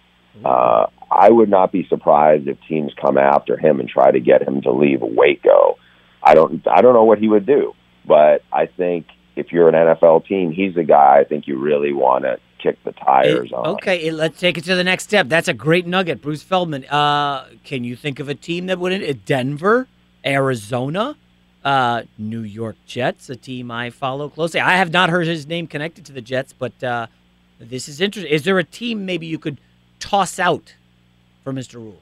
Uh, 0.45 0.87
I 1.11 1.31
would 1.31 1.51
not 1.51 1.73
be 1.73 1.87
surprised 1.89 2.49
if 2.49 2.57
teams 2.69 2.93
come 3.01 3.19
after 3.19 3.57
him 3.57 3.81
and 3.81 3.89
try 3.89 4.11
to 4.11 4.21
get 4.21 4.43
him 4.43 4.63
to 4.63 4.73
leave 4.73 5.01
Waco. 5.03 5.79
I 6.23 6.35
don't, 6.35 6.67
I 6.67 6.81
don't 6.81 6.95
know 6.95 7.05
what 7.05 7.19
he 7.19 7.29
would 7.29 7.45
do, 7.45 7.75
but 8.07 8.43
I 8.53 8.67
think 8.67 9.07
if 9.37 9.53
you're 9.53 9.69
an 9.69 9.75
NFL 9.75 10.27
team, 10.27 10.53
he's 10.53 10.75
the 10.75 10.85
guy 10.85 11.19
I 11.21 11.25
think 11.25 11.47
you 11.47 11.59
really 11.59 11.93
want 11.93 12.25
to 12.25 12.39
kick 12.63 12.83
the 12.85 12.93
tires 12.93 13.53
on. 13.53 13.67
Okay, 13.75 14.11
let's 14.11 14.39
take 14.39 14.57
it 14.57 14.65
to 14.65 14.75
the 14.75 14.85
next 14.85 15.05
step. 15.05 15.29
That's 15.29 15.49
a 15.49 15.55
great 15.55 15.87
nugget, 15.87 16.23
Bruce 16.23 16.43
Feldman. 16.43 16.85
Uh, 16.87 17.47
can 17.65 17.85
you 17.85 17.97
think 17.97 18.21
of 18.21 18.29
a 18.29 18.35
team 18.35 18.67
that 18.67 18.79
wouldn't? 18.79 19.25
Denver, 19.25 19.89
Arizona, 20.25 21.17
uh, 21.65 22.03
New 22.19 22.43
York 22.43 22.77
Jets, 22.87 23.31
a 23.31 23.37
team 23.37 23.71
I 23.71 23.91
follow 23.91 24.29
closely. 24.29 24.61
I 24.61 24.77
have 24.77 24.93
not 24.93 25.11
heard 25.11 25.27
his 25.27 25.47
name 25.47 25.67
connected 25.67 26.05
to 26.07 26.13
the 26.13 26.23
Jets, 26.23 26.53
but 26.53 26.83
uh, 26.83 27.07
this 27.59 27.89
is 27.89 28.01
interesting. 28.01 28.33
Is 28.33 28.45
there 28.45 28.59
a 28.59 28.65
team 28.65 29.07
maybe 29.07 29.27
you 29.27 29.39
could 29.39 29.59
toss 29.99 30.39
out 30.39 30.75
for 31.45 31.53
Mr. 31.53 31.75
Rhule? 31.75 32.01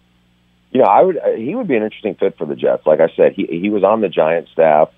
you 0.70 0.81
know, 0.81 0.87
I 0.87 1.03
would 1.03 1.19
uh, 1.19 1.32
he 1.37 1.55
would 1.55 1.69
be 1.69 1.77
an 1.77 1.82
interesting 1.82 2.15
fit 2.15 2.39
for 2.39 2.47
the 2.47 2.55
Jets. 2.55 2.87
Like 2.87 3.01
I 3.01 3.09
said, 3.16 3.32
he 3.32 3.47
he 3.47 3.70
was 3.70 3.82
on 3.82 4.01
the 4.01 4.09
Giants 4.09 4.51
staff. 4.53 4.91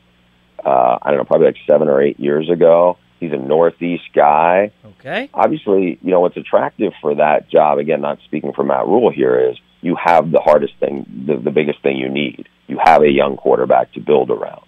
Uh, 0.65 0.99
I 1.01 1.11
don't 1.11 1.19
know, 1.19 1.25
probably 1.25 1.47
like 1.47 1.57
seven 1.69 1.89
or 1.89 2.01
eight 2.01 2.21
years 2.21 2.49
ago. 2.51 2.99
He's 3.21 3.33
a 3.33 3.37
Northeast 3.37 4.05
guy. 4.15 4.73
Okay. 4.85 5.31
Obviously, 5.33 5.99
you 6.03 6.11
know 6.11 6.21
what's 6.21 6.37
attractive 6.37 6.93
for 7.01 7.15
that 7.15 7.49
job. 7.49 7.79
Again, 7.79 8.01
not 8.01 8.19
speaking 8.25 8.53
for 8.53 8.65
Matt 8.65 8.87
Rhule 8.87 9.11
here 9.11 9.51
is 9.51 9.59
you 9.83 9.97
have 10.03 10.31
the 10.31 10.41
hardest 10.41 10.75
thing, 10.81 11.25
the, 11.27 11.37
the 11.37 11.51
biggest 11.51 11.83
thing 11.83 11.97
you 11.97 12.09
need. 12.09 12.49
You 12.69 12.79
have 12.83 13.03
a 13.03 13.11
young 13.11 13.37
quarterback 13.37 13.93
to 13.93 14.01
build 14.01 14.31
around. 14.31 14.65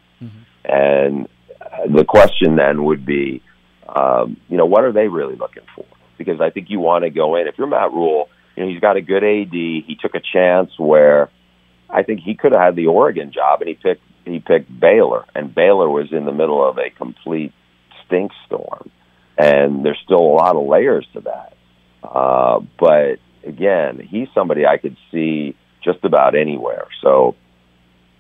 And 0.64 1.28
uh, 1.60 1.86
the 1.94 2.04
question 2.04 2.56
then 2.56 2.84
would 2.84 3.06
be, 3.06 3.42
um, 3.88 4.36
you 4.48 4.56
know, 4.56 4.66
what 4.66 4.84
are 4.84 4.92
they 4.92 5.08
really 5.08 5.36
looking 5.36 5.62
for? 5.74 5.86
Because 6.18 6.40
I 6.40 6.50
think 6.50 6.68
you 6.68 6.80
want 6.80 7.04
to 7.04 7.10
go 7.10 7.36
in. 7.36 7.46
If 7.46 7.56
you're 7.58 7.66
Matt 7.66 7.92
Rhule, 7.92 8.28
you 8.56 8.64
know, 8.64 8.70
he's 8.70 8.80
got 8.80 8.96
a 8.96 9.00
good 9.00 9.22
AD. 9.24 9.52
He 9.52 9.96
took 10.00 10.14
a 10.14 10.20
chance 10.20 10.70
where 10.78 11.30
I 11.88 12.02
think 12.02 12.20
he 12.20 12.34
could 12.34 12.52
have 12.52 12.62
had 12.62 12.76
the 12.76 12.86
Oregon 12.86 13.32
job, 13.32 13.60
and 13.60 13.68
he 13.68 13.74
picked 13.74 14.02
he 14.24 14.40
picked 14.40 14.80
Baylor, 14.80 15.26
and 15.34 15.54
Baylor 15.54 15.88
was 15.88 16.10
in 16.10 16.24
the 16.24 16.32
middle 16.32 16.66
of 16.66 16.78
a 16.78 16.88
complete 16.88 17.52
stink 18.06 18.32
storm, 18.46 18.90
and 19.36 19.84
there's 19.84 19.98
still 20.02 20.20
a 20.20 20.34
lot 20.34 20.56
of 20.56 20.66
layers 20.66 21.06
to 21.12 21.20
that. 21.20 21.56
Uh, 22.02 22.60
but 22.78 23.18
again, 23.46 23.98
he's 23.98 24.28
somebody 24.34 24.66
I 24.66 24.78
could 24.78 24.96
see 25.10 25.56
just 25.82 26.04
about 26.04 26.34
anywhere. 26.34 26.86
So 27.02 27.36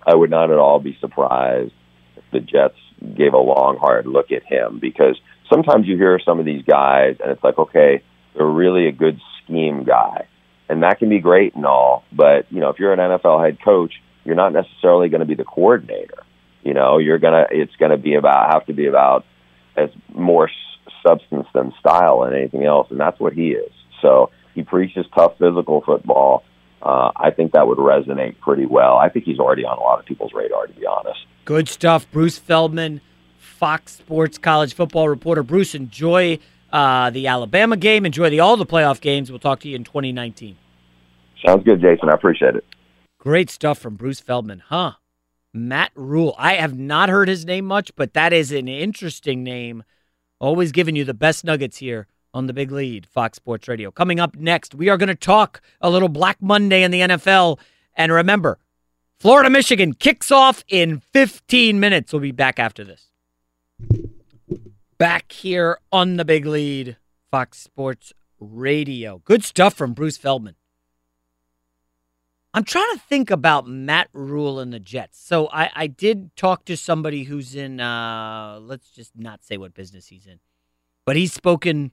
I 0.06 0.14
would 0.14 0.30
not 0.30 0.50
at 0.50 0.58
all 0.58 0.78
be 0.80 0.96
surprised 1.00 1.72
if 2.16 2.24
the 2.32 2.40
Jets 2.40 2.76
gave 3.16 3.32
a 3.32 3.38
long, 3.38 3.76
hard 3.78 4.06
look 4.06 4.30
at 4.32 4.44
him 4.44 4.78
because 4.80 5.18
sometimes 5.50 5.86
you 5.86 5.96
hear 5.96 6.18
some 6.24 6.38
of 6.38 6.44
these 6.44 6.64
guys 6.64 7.16
and 7.20 7.30
it's 7.30 7.42
like, 7.42 7.58
okay, 7.58 8.02
they're 8.34 8.46
really 8.46 8.86
a 8.86 8.92
good 8.92 9.20
scheme 9.42 9.84
guy. 9.84 10.26
And 10.68 10.82
that 10.82 10.98
can 10.98 11.08
be 11.08 11.20
great 11.20 11.54
and 11.54 11.66
all, 11.66 12.04
but 12.12 12.50
you 12.50 12.60
know, 12.60 12.70
if 12.70 12.78
you're 12.78 12.92
an 12.92 12.98
NFL 12.98 13.44
head 13.44 13.58
coach, 13.62 13.92
you're 14.24 14.34
not 14.34 14.52
necessarily 14.52 15.08
going 15.08 15.20
to 15.20 15.26
be 15.26 15.34
the 15.34 15.44
coordinator. 15.44 16.22
You 16.62 16.72
know, 16.72 16.96
you're 16.96 17.18
gonna 17.18 17.44
it's 17.50 17.76
going 17.76 17.90
to 17.90 17.98
be 17.98 18.14
about 18.14 18.54
have 18.54 18.66
to 18.66 18.72
be 18.72 18.86
about 18.86 19.26
as 19.76 19.90
more 20.14 20.48
substance 21.06 21.46
than 21.52 21.74
style 21.78 22.22
and 22.22 22.34
anything 22.34 22.64
else, 22.64 22.90
and 22.90 22.98
that's 22.98 23.20
what 23.20 23.34
he 23.34 23.50
is. 23.50 23.70
So 24.00 24.30
he 24.54 24.62
preaches 24.62 25.06
tough 25.14 25.38
physical 25.38 25.82
football. 25.82 26.44
Uh, 26.82 27.10
I 27.16 27.30
think 27.30 27.52
that 27.52 27.66
would 27.66 27.78
resonate 27.78 28.38
pretty 28.40 28.66
well. 28.66 28.96
I 28.98 29.08
think 29.08 29.24
he's 29.24 29.38
already 29.38 29.64
on 29.64 29.78
a 29.78 29.80
lot 29.80 29.98
of 29.98 30.04
people's 30.04 30.32
radar, 30.34 30.66
to 30.66 30.72
be 30.72 30.86
honest. 30.86 31.18
Good 31.44 31.68
stuff. 31.68 32.10
Bruce 32.10 32.38
Feldman, 32.38 33.00
Fox 33.38 33.92
Sports 33.96 34.36
college 34.36 34.74
football 34.74 35.08
reporter. 35.08 35.42
Bruce, 35.42 35.74
enjoy 35.74 36.38
uh, 36.72 37.08
the 37.10 37.26
Alabama 37.26 37.76
game. 37.76 38.04
Enjoy 38.04 38.28
the 38.28 38.40
all 38.40 38.56
the 38.56 38.66
playoff 38.66 39.00
games. 39.00 39.30
We'll 39.30 39.38
talk 39.38 39.60
to 39.60 39.68
you 39.68 39.76
in 39.76 39.84
2019. 39.84 40.56
Sounds 41.44 41.64
good, 41.64 41.80
Jason. 41.80 42.10
I 42.10 42.14
appreciate 42.14 42.54
it. 42.56 42.64
Great 43.18 43.48
stuff 43.48 43.78
from 43.78 43.96
Bruce 43.96 44.20
Feldman, 44.20 44.62
huh? 44.68 44.92
Matt 45.54 45.92
Rhule. 45.94 46.34
I 46.36 46.54
have 46.54 46.78
not 46.78 47.08
heard 47.08 47.28
his 47.28 47.46
name 47.46 47.64
much, 47.64 47.94
but 47.96 48.12
that 48.12 48.32
is 48.32 48.52
an 48.52 48.68
interesting 48.68 49.42
name. 49.42 49.84
Always 50.38 50.72
giving 50.72 50.96
you 50.96 51.04
the 51.04 51.14
best 51.14 51.44
nuggets 51.44 51.78
here 51.78 52.08
on 52.34 52.48
the 52.48 52.52
big 52.52 52.72
lead, 52.72 53.06
Fox 53.06 53.36
Sports 53.36 53.68
Radio. 53.68 53.90
Coming 53.90 54.20
up 54.20 54.36
next, 54.36 54.74
we 54.74 54.88
are 54.88 54.96
going 54.98 55.08
to 55.08 55.14
talk 55.14 55.62
a 55.80 55.88
little 55.88 56.08
Black 56.08 56.36
Monday 56.42 56.82
in 56.82 56.90
the 56.90 57.00
NFL. 57.00 57.58
And 57.94 58.12
remember, 58.12 58.58
Florida 59.20 59.48
Michigan 59.48 59.94
kicks 59.94 60.30
off 60.30 60.64
in 60.68 60.98
15 60.98 61.78
minutes. 61.78 62.12
We'll 62.12 62.20
be 62.20 62.32
back 62.32 62.58
after 62.58 62.84
this. 62.84 63.10
Back 64.98 65.32
here 65.32 65.78
on 65.92 66.16
the 66.16 66.24
big 66.24 66.44
lead, 66.44 66.96
Fox 67.30 67.58
Sports 67.58 68.12
Radio. 68.40 69.22
Good 69.24 69.44
stuff 69.44 69.74
from 69.74 69.94
Bruce 69.94 70.16
Feldman. 70.16 70.56
I'm 72.52 72.64
trying 72.64 72.92
to 72.92 73.00
think 73.00 73.30
about 73.30 73.66
Matt 73.66 74.08
Rhule 74.12 74.60
and 74.60 74.72
the 74.72 74.78
Jets. 74.78 75.20
So 75.20 75.48
I, 75.52 75.70
I 75.74 75.86
did 75.88 76.34
talk 76.36 76.64
to 76.66 76.76
somebody 76.76 77.24
who's 77.24 77.56
in, 77.56 77.80
uh, 77.80 78.60
let's 78.62 78.90
just 78.90 79.16
not 79.16 79.44
say 79.44 79.56
what 79.56 79.74
business 79.74 80.06
he's 80.06 80.26
in. 80.26 80.38
but 81.04 81.16
he's 81.16 81.32
spoken 81.32 81.90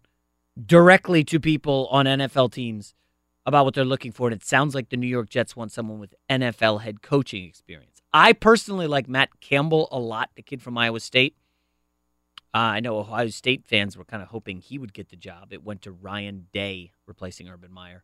directly 0.63 1.23
to 1.25 1.39
people 1.39 1.87
on 1.91 2.05
NFL 2.05 2.51
teams 2.51 2.93
about 3.45 3.65
what 3.65 3.73
they're 3.73 3.85
looking 3.85 4.11
for. 4.11 4.27
And 4.27 4.35
it 4.35 4.45
sounds 4.45 4.75
like 4.75 4.89
the 4.89 4.97
New 4.97 5.07
York 5.07 5.29
Jets 5.29 5.55
want 5.55 5.71
someone 5.71 5.99
with 5.99 6.13
NFL 6.29 6.81
head 6.81 7.01
coaching 7.01 7.45
experience. 7.45 8.01
I 8.13 8.33
personally 8.33 8.87
like 8.87 9.07
Matt 9.07 9.39
Campbell 9.39 9.87
a 9.91 9.99
lot, 9.99 10.29
the 10.35 10.41
kid 10.41 10.61
from 10.61 10.77
Iowa 10.77 10.99
State. 10.99 11.35
Uh, 12.53 12.57
I 12.57 12.79
know 12.81 12.97
Ohio 12.97 13.29
State 13.29 13.65
fans 13.65 13.95
were 13.95 14.03
kind 14.03 14.21
of 14.21 14.29
hoping 14.29 14.59
he 14.59 14.77
would 14.77 14.93
get 14.93 15.09
the 15.09 15.15
job. 15.15 15.53
It 15.53 15.63
went 15.63 15.81
to 15.83 15.91
Ryan 15.91 16.47
Day 16.51 16.91
replacing 17.07 17.47
Urban 17.47 17.71
Meyer. 17.71 18.03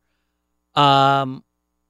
Um, 0.74 1.44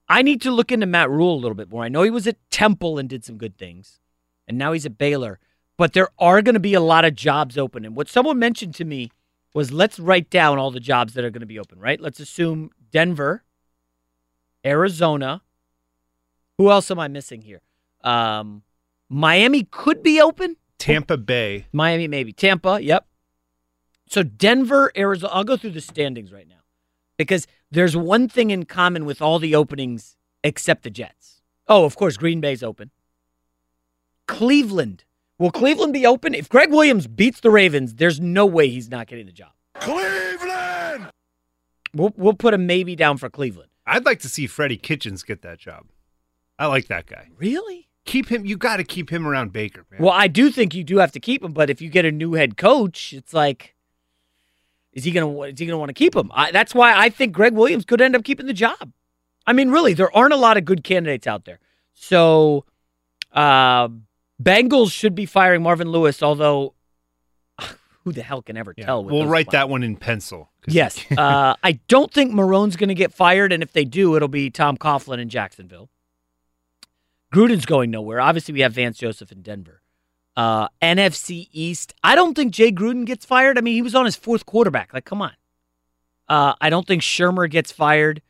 I 0.10 0.24
need 0.24 0.42
to 0.42 0.52
look 0.52 0.72
into 0.72 0.88
Matt 0.88 1.10
Rhule 1.10 1.36
a 1.36 1.40
little 1.40 1.56
bit 1.56 1.70
more. 1.70 1.84
I 1.84 1.90
know 1.90 2.02
he 2.02 2.10
was 2.10 2.26
at 2.26 2.38
Temple 2.50 2.98
and 2.98 3.08
did 3.08 3.24
some 3.24 3.38
good 3.38 3.58
things, 3.58 4.00
and 4.48 4.58
now 4.58 4.72
he's 4.72 4.88
at 4.88 4.98
Baylor. 4.98 5.40
But 5.78 5.94
there 5.94 6.10
are 6.18 6.42
going 6.42 6.56
to 6.56 6.60
be 6.60 6.74
a 6.74 6.82
lot 6.82 7.06
of 7.06 7.14
jobs 7.14 7.58
open. 7.58 7.86
And 7.86 7.96
what 7.96 8.10
someone 8.10 8.40
mentioned 8.40 8.74
to 8.76 8.86
me 8.86 9.12
was 9.58 9.72
let's 9.72 9.98
write 9.98 10.30
down 10.30 10.60
all 10.60 10.70
the 10.70 10.80
jobs 10.80 11.16
that 11.16 11.26
are 11.26 11.32
going 11.32 11.42
to 11.42 11.48
be 11.48 11.58
open, 11.58 11.80
right? 11.80 12.00
Let's 12.00 12.20
assume 12.20 12.70
Denver, 12.92 13.44
Arizona. 14.64 15.42
Who 16.60 16.70
else 16.70 16.92
am 16.92 17.00
I 17.00 17.08
missing 17.08 17.42
here? 17.42 17.62
Um, 18.04 18.62
Miami 19.10 19.64
could 19.64 20.04
be 20.04 20.22
open. 20.22 20.58
Tampa 20.78 21.18
Bay. 21.18 21.66
Miami, 21.74 22.08
maybe. 22.08 22.32
Tampa, 22.32 22.80
yep. 22.84 23.08
So 24.08 24.22
Denver, 24.22 24.92
Arizona. 24.96 25.34
I'll 25.34 25.44
go 25.44 25.58
through 25.58 25.72
the 25.72 25.82
standings 25.82 26.32
right 26.32 26.48
now 26.48 26.62
because 27.18 27.48
there's 27.72 27.98
one 27.98 28.30
thing 28.30 28.52
in 28.52 28.66
common 28.66 29.06
with 29.06 29.24
all 29.24 29.40
the 29.40 29.56
openings 29.56 30.18
except 30.44 30.84
the 30.84 30.92
Jets. 30.92 31.42
Oh, 31.68 31.84
of 31.84 31.96
course, 31.96 32.16
Green 32.16 32.40
Bay's 32.42 32.62
open. 32.62 32.92
Cleveland. 34.28 35.04
Will 35.40 35.52
Cleveland 35.52 35.94
be 35.94 36.06
open? 36.06 36.34
If 36.34 36.50
Gregg 36.50 36.72
Williams 36.72 37.06
beats 37.06 37.42
the 37.42 37.52
Ravens, 37.52 37.96
there's 37.96 38.20
no 38.20 38.46
way 38.46 38.70
he's 38.70 38.90
not 38.90 39.08
getting 39.08 39.28
the 39.28 39.32
job. 39.32 39.52
Cleveland. 39.76 41.12
We'll, 41.94 42.14
we'll 42.18 42.34
put 42.34 42.54
a 42.54 42.58
maybe 42.58 42.96
down 42.96 43.18
for 43.18 43.30
Cleveland. 43.30 43.70
I'd 43.86 44.06
like 44.06 44.20
to 44.22 44.30
see 44.30 44.48
Freddie 44.48 44.78
Kitchens 44.78 45.24
get 45.24 45.44
that 45.44 45.60
job. 45.60 45.86
I 46.60 46.66
like 46.66 46.88
that 46.88 47.06
guy. 47.06 47.30
Really? 47.38 47.88
Keep 48.06 48.30
him. 48.30 48.46
You 48.46 48.58
got 48.58 48.78
to 48.78 48.84
keep 48.84 49.12
him 49.12 49.28
around 49.28 49.54
Baker, 49.54 49.86
man. 49.92 50.02
Well, 50.02 50.14
I 50.14 50.28
do 50.28 50.50
think 50.50 50.74
you 50.74 50.84
do 50.84 50.98
have 50.98 51.12
to 51.12 51.20
keep 51.20 51.44
him, 51.44 51.54
but 51.54 51.70
if 51.70 51.82
you 51.82 51.90
get 51.90 52.06
a 52.06 52.12
new 52.12 52.34
head 52.34 52.58
coach, 52.58 53.14
it's 53.14 53.34
like, 53.34 53.76
is 54.94 55.04
he 55.04 55.12
gonna 55.12 55.42
is 55.42 55.60
he 55.60 55.66
gonna 55.66 55.78
want 55.78 55.90
to 55.90 55.94
keep 55.94 56.16
him? 56.16 56.32
I, 56.34 56.52
that's 56.52 56.74
why 56.74 56.98
I 56.98 57.10
think 57.10 57.34
Gregg 57.34 57.54
Williams 57.54 57.86
could 57.86 58.02
end 58.02 58.16
up 58.16 58.24
keeping 58.24 58.48
the 58.48 58.54
job. 58.54 58.92
I 59.46 59.54
mean, 59.54 59.70
really, 59.70 59.94
there 59.94 60.16
aren't 60.16 60.34
a 60.34 60.38
lot 60.38 60.58
of 60.58 60.66
good 60.66 60.84
candidates 60.84 61.28
out 61.28 61.46
there. 61.46 61.60
So, 61.94 62.66
uh, 63.34 63.90
Bengals 64.42 64.92
should 64.92 65.16
be 65.16 65.26
firing 65.26 65.64
Marvin 65.64 65.90
Lewis, 65.90 66.22
although 66.22 66.74
who 68.04 68.12
the 68.12 68.22
hell 68.22 68.42
can 68.42 68.58
ever 68.58 68.74
Yeah, 68.78 68.86
tell? 68.86 69.04
We'll 69.04 69.28
write 69.28 69.52
that 69.52 69.70
one 69.70 69.84
in 69.84 69.96
pencil. 69.96 70.52
Yes. 70.68 71.04
uh, 71.18 71.56
I 71.64 71.80
don't 71.88 72.14
think 72.14 72.34
Marrone's 72.34 72.76
going 72.76 72.90
to 72.90 72.96
get 72.96 73.14
fired, 73.14 73.52
and 73.52 73.64
if 73.64 73.74
they 73.74 73.86
do, 73.86 74.16
it'll 74.16 74.28
be 74.28 74.50
Tom 74.50 74.78
Coughlin 74.78 75.20
in 75.20 75.30
Jacksonville. 75.30 75.90
Gruden's 77.34 77.66
going 77.66 77.92
nowhere. 77.92 78.22
Obviously, 78.22 78.54
we 78.54 78.62
have 78.62 78.74
Vance 78.74 78.98
Joseph 78.98 79.32
in 79.32 79.42
Denver. 79.42 79.82
Uh, 80.36 80.68
NFC 80.82 81.50
East. 81.52 81.94
I 82.04 82.16
don't 82.16 82.36
think 82.36 82.54
Jay 82.54 82.72
Gruden 82.72 83.06
gets 83.06 83.26
fired. 83.26 83.58
I 83.58 83.62
mean, 83.62 83.74
he 83.74 83.82
was 83.82 83.96
on 83.96 84.06
his 84.06 84.16
fourth 84.16 84.46
quarterback. 84.46 84.94
Like, 84.94 85.04
come 85.06 85.22
on. 85.22 85.34
Uh, 86.30 86.54
I 86.62 86.70
don't 86.70 86.86
think 86.86 87.02
Shurmur 87.02 87.50
gets 87.50 87.72
fired. 87.72 88.22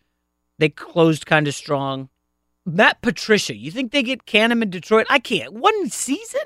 They 0.58 0.70
closed 0.70 1.26
kind 1.26 1.48
of 1.48 1.54
strong. 1.54 2.10
Matt 2.68 3.02
Patricia. 3.02 3.56
You 3.56 3.72
think 3.72 3.91
they 3.91 4.03
get 4.03 4.26
Canham 4.26 4.61
in 4.61 4.69
Detroit? 4.69 5.07
I 5.10 5.19
can't. 5.19 5.53
One 5.53 5.89
season? 5.89 6.41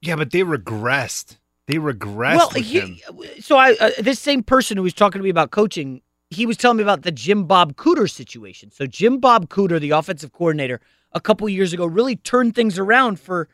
Yeah, 0.00 0.16
but 0.16 0.30
they 0.30 0.40
regressed. 0.40 1.36
They 1.66 1.74
regressed 1.76 2.36
well, 2.36 2.50
he- 2.50 3.02
so 3.40 3.56
I 3.56 3.72
uh, 3.80 3.90
this 4.00 4.18
same 4.20 4.42
person 4.42 4.76
who 4.76 4.82
was 4.82 4.92
talking 4.92 5.18
to 5.18 5.22
me 5.22 5.30
about 5.30 5.50
coaching, 5.50 6.02
he 6.30 6.44
was 6.46 6.56
telling 6.56 6.76
me 6.78 6.82
about 6.82 7.02
the 7.02 7.12
Jim 7.12 7.44
Bob 7.44 7.76
Cooter 7.76 8.10
situation. 8.10 8.70
So 8.70 8.86
Jim 8.86 9.18
Bob 9.18 9.48
Cooter, 9.48 9.80
the 9.80 9.90
offensive 9.90 10.32
coordinator, 10.32 10.80
a 11.12 11.20
couple 11.20 11.48
years 11.48 11.72
ago, 11.72 11.86
really 11.86 12.16
turned 12.16 12.54
things 12.54 12.78
around 12.78 13.18
for 13.18 13.48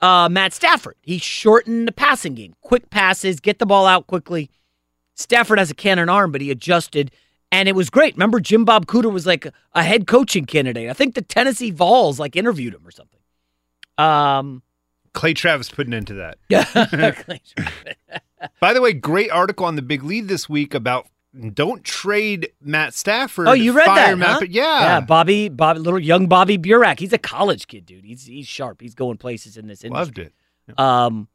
uh, 0.00 0.28
Matt 0.28 0.52
Stafford. 0.52 0.96
He 1.02 1.18
shortened 1.18 1.86
the 1.86 1.92
passing 1.92 2.34
game, 2.34 2.54
quick 2.60 2.90
passes, 2.90 3.38
get 3.40 3.58
the 3.60 3.66
ball 3.66 3.86
out 3.86 4.06
quickly. 4.08 4.50
Stafford 5.14 5.58
has 5.60 5.70
a 5.70 5.74
cannon 5.74 6.08
arm, 6.08 6.32
but 6.32 6.40
he 6.40 6.50
adjusted, 6.50 7.12
and 7.54 7.68
it 7.68 7.76
was 7.76 7.88
great. 7.88 8.14
Remember, 8.14 8.40
Jim 8.40 8.64
Bob 8.64 8.86
Cooter 8.86 9.12
was 9.12 9.26
like 9.26 9.46
a 9.74 9.82
head 9.84 10.08
coaching 10.08 10.44
candidate. 10.44 10.90
I 10.90 10.92
think 10.92 11.14
the 11.14 11.22
Tennessee 11.22 11.70
Vols 11.70 12.18
like 12.18 12.34
interviewed 12.34 12.74
him 12.74 12.84
or 12.84 12.90
something. 12.90 13.20
Um, 13.96 14.62
Clay 15.12 15.34
Travis 15.34 15.70
putting 15.70 15.92
into 15.92 16.14
that. 16.14 16.38
Yeah. 16.48 17.14
By 18.60 18.74
the 18.74 18.82
way, 18.82 18.92
great 18.92 19.30
article 19.30 19.64
on 19.64 19.76
the 19.76 19.82
Big 19.82 20.02
Lead 20.02 20.26
this 20.28 20.48
week 20.48 20.74
about 20.74 21.06
don't 21.54 21.82
trade 21.82 22.50
Matt 22.60 22.92
Stafford. 22.92 23.46
Oh, 23.48 23.52
you 23.52 23.72
read 23.72 23.86
fire 23.86 24.08
that? 24.10 24.18
Matt, 24.18 24.28
huh? 24.28 24.40
but 24.40 24.50
yeah, 24.50 24.80
yeah. 24.80 25.00
Bobby, 25.00 25.48
Bobby, 25.48 25.78
little 25.78 25.98
young 26.00 26.26
Bobby 26.26 26.58
Burack. 26.58 26.98
He's 26.98 27.12
a 27.12 27.18
college 27.18 27.68
kid, 27.68 27.86
dude. 27.86 28.04
He's 28.04 28.24
he's 28.26 28.46
sharp. 28.46 28.80
He's 28.82 28.94
going 28.94 29.16
places 29.16 29.56
in 29.56 29.66
this 29.66 29.82
industry. 29.82 29.98
loved 29.98 30.18
it. 30.18 30.78
Um, 30.78 31.28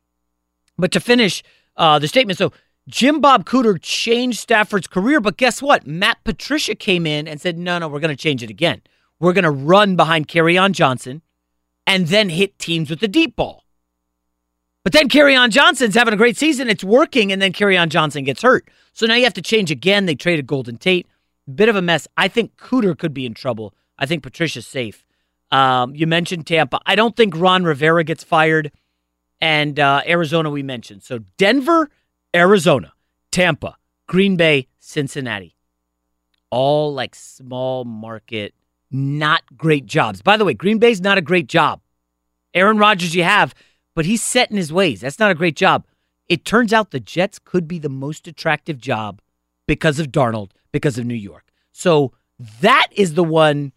but 0.78 0.92
to 0.92 1.00
finish 1.00 1.44
uh, 1.78 1.98
the 1.98 2.08
statement, 2.08 2.38
so 2.38 2.52
Jim 2.90 3.22
Bob 3.22 3.46
Cooter 3.46 3.80
changed 3.80 4.40
Stafford's 4.40 4.88
career, 4.88 5.22
but 5.22 5.38
guess 5.38 5.62
what? 5.62 5.86
Matt 5.86 6.18
Patricia 6.24 6.74
came 6.74 7.06
in 7.06 7.28
and 7.28 7.40
said, 7.40 7.58
"No, 7.58 7.78
no, 7.78 7.88
we're 7.88 8.00
going 8.00 8.16
to 8.16 8.22
change 8.22 8.42
it 8.42 8.50
again. 8.50 8.82
We're 9.20 9.34
going 9.34 9.44
to 9.44 9.52
run 9.52 9.96
behind 9.96 10.28
on 10.36 10.74
Johnson, 10.74 11.22
and 11.86 12.08
then 12.08 12.30
hit 12.30 12.58
teams 12.58 12.90
with 12.90 13.00
the 13.00 13.08
deep 13.08 13.36
ball." 13.36 13.64
But 14.84 14.94
then 14.94 15.36
on 15.36 15.52
Johnson's 15.52 15.94
having 15.94 16.16
a 16.16 16.18
great 16.18 16.38
season. 16.38 16.68
It's 16.68 16.84
working, 16.84 17.32
and 17.32 17.40
then 17.40 17.54
on 17.78 17.90
Johnson 17.90 18.24
gets 18.24 18.42
hurt. 18.42 18.68
So 18.94 19.06
now 19.06 19.14
you 19.14 19.24
have 19.24 19.34
to 19.36 19.42
change 19.42 19.70
again. 19.70 20.08
They 20.08 20.16
traded 20.16 20.48
Golden 20.48 20.78
Tate. 20.78 21.06
Bit 21.54 21.70
of 21.70 21.76
a 21.76 21.82
mess. 21.82 22.08
I 22.18 22.28
think 22.28 22.56
Cooter 22.58 22.98
could 22.98 23.14
be 23.14 23.26
in 23.26 23.36
trouble. 23.36 23.76
I 24.00 24.08
think 24.08 24.24
Patricia's 24.24 24.66
safe. 24.66 25.06
Um, 25.52 25.96
you 25.96 26.08
mentioned 26.08 26.48
Tampa. 26.48 26.80
I 26.86 26.96
don't 26.96 27.16
think 27.16 27.36
Ron 27.36 27.66
Rivera 27.66 28.04
gets 28.04 28.24
fired. 28.24 28.72
And 29.42 29.80
uh, 29.80 30.02
Arizona, 30.08 30.50
we 30.50 30.64
mentioned. 30.64 31.04
So 31.04 31.20
Denver, 31.38 31.90
Arizona, 32.36 32.94
Tampa, 33.32 33.76
Green 34.08 34.36
Bay, 34.36 34.68
Cincinnati. 34.80 35.56
All 36.52 36.94
like 36.94 37.16
small 37.16 37.86
market, 37.86 38.54
not 38.92 39.44
great 39.58 39.86
jobs. 39.86 40.22
By 40.22 40.38
the 40.38 40.46
way, 40.46 40.54
Green 40.54 40.78
Bay's 40.80 41.02
not 41.02 41.18
a 41.18 41.22
great 41.22 41.48
job. 41.48 41.82
Aaron 42.54 42.78
Rodgers, 42.78 43.16
you 43.16 43.24
have, 43.24 43.54
but 43.96 44.06
he's 44.06 44.24
set 44.24 44.50
in 44.50 44.58
his 44.58 44.74
ways. 44.74 45.02
That's 45.02 45.20
not 45.20 45.32
a 45.32 45.36
great 45.36 45.56
job. 45.56 45.86
It 46.28 46.46
turns 46.46 46.74
out 46.74 46.92
the 46.92 47.00
Jets 47.00 47.40
could 47.40 47.68
be 47.68 47.80
the 47.80 47.90
most 47.90 48.28
attractive 48.28 48.78
job 48.78 49.22
because 49.68 50.00
of 50.00 50.08
Darnold, 50.08 50.52
because 50.72 50.98
of 50.98 51.06
New 51.06 51.16
York. 51.16 51.46
So 51.72 52.14
that 52.62 52.88
is 52.92 53.14
the 53.14 53.24
one 53.24 53.74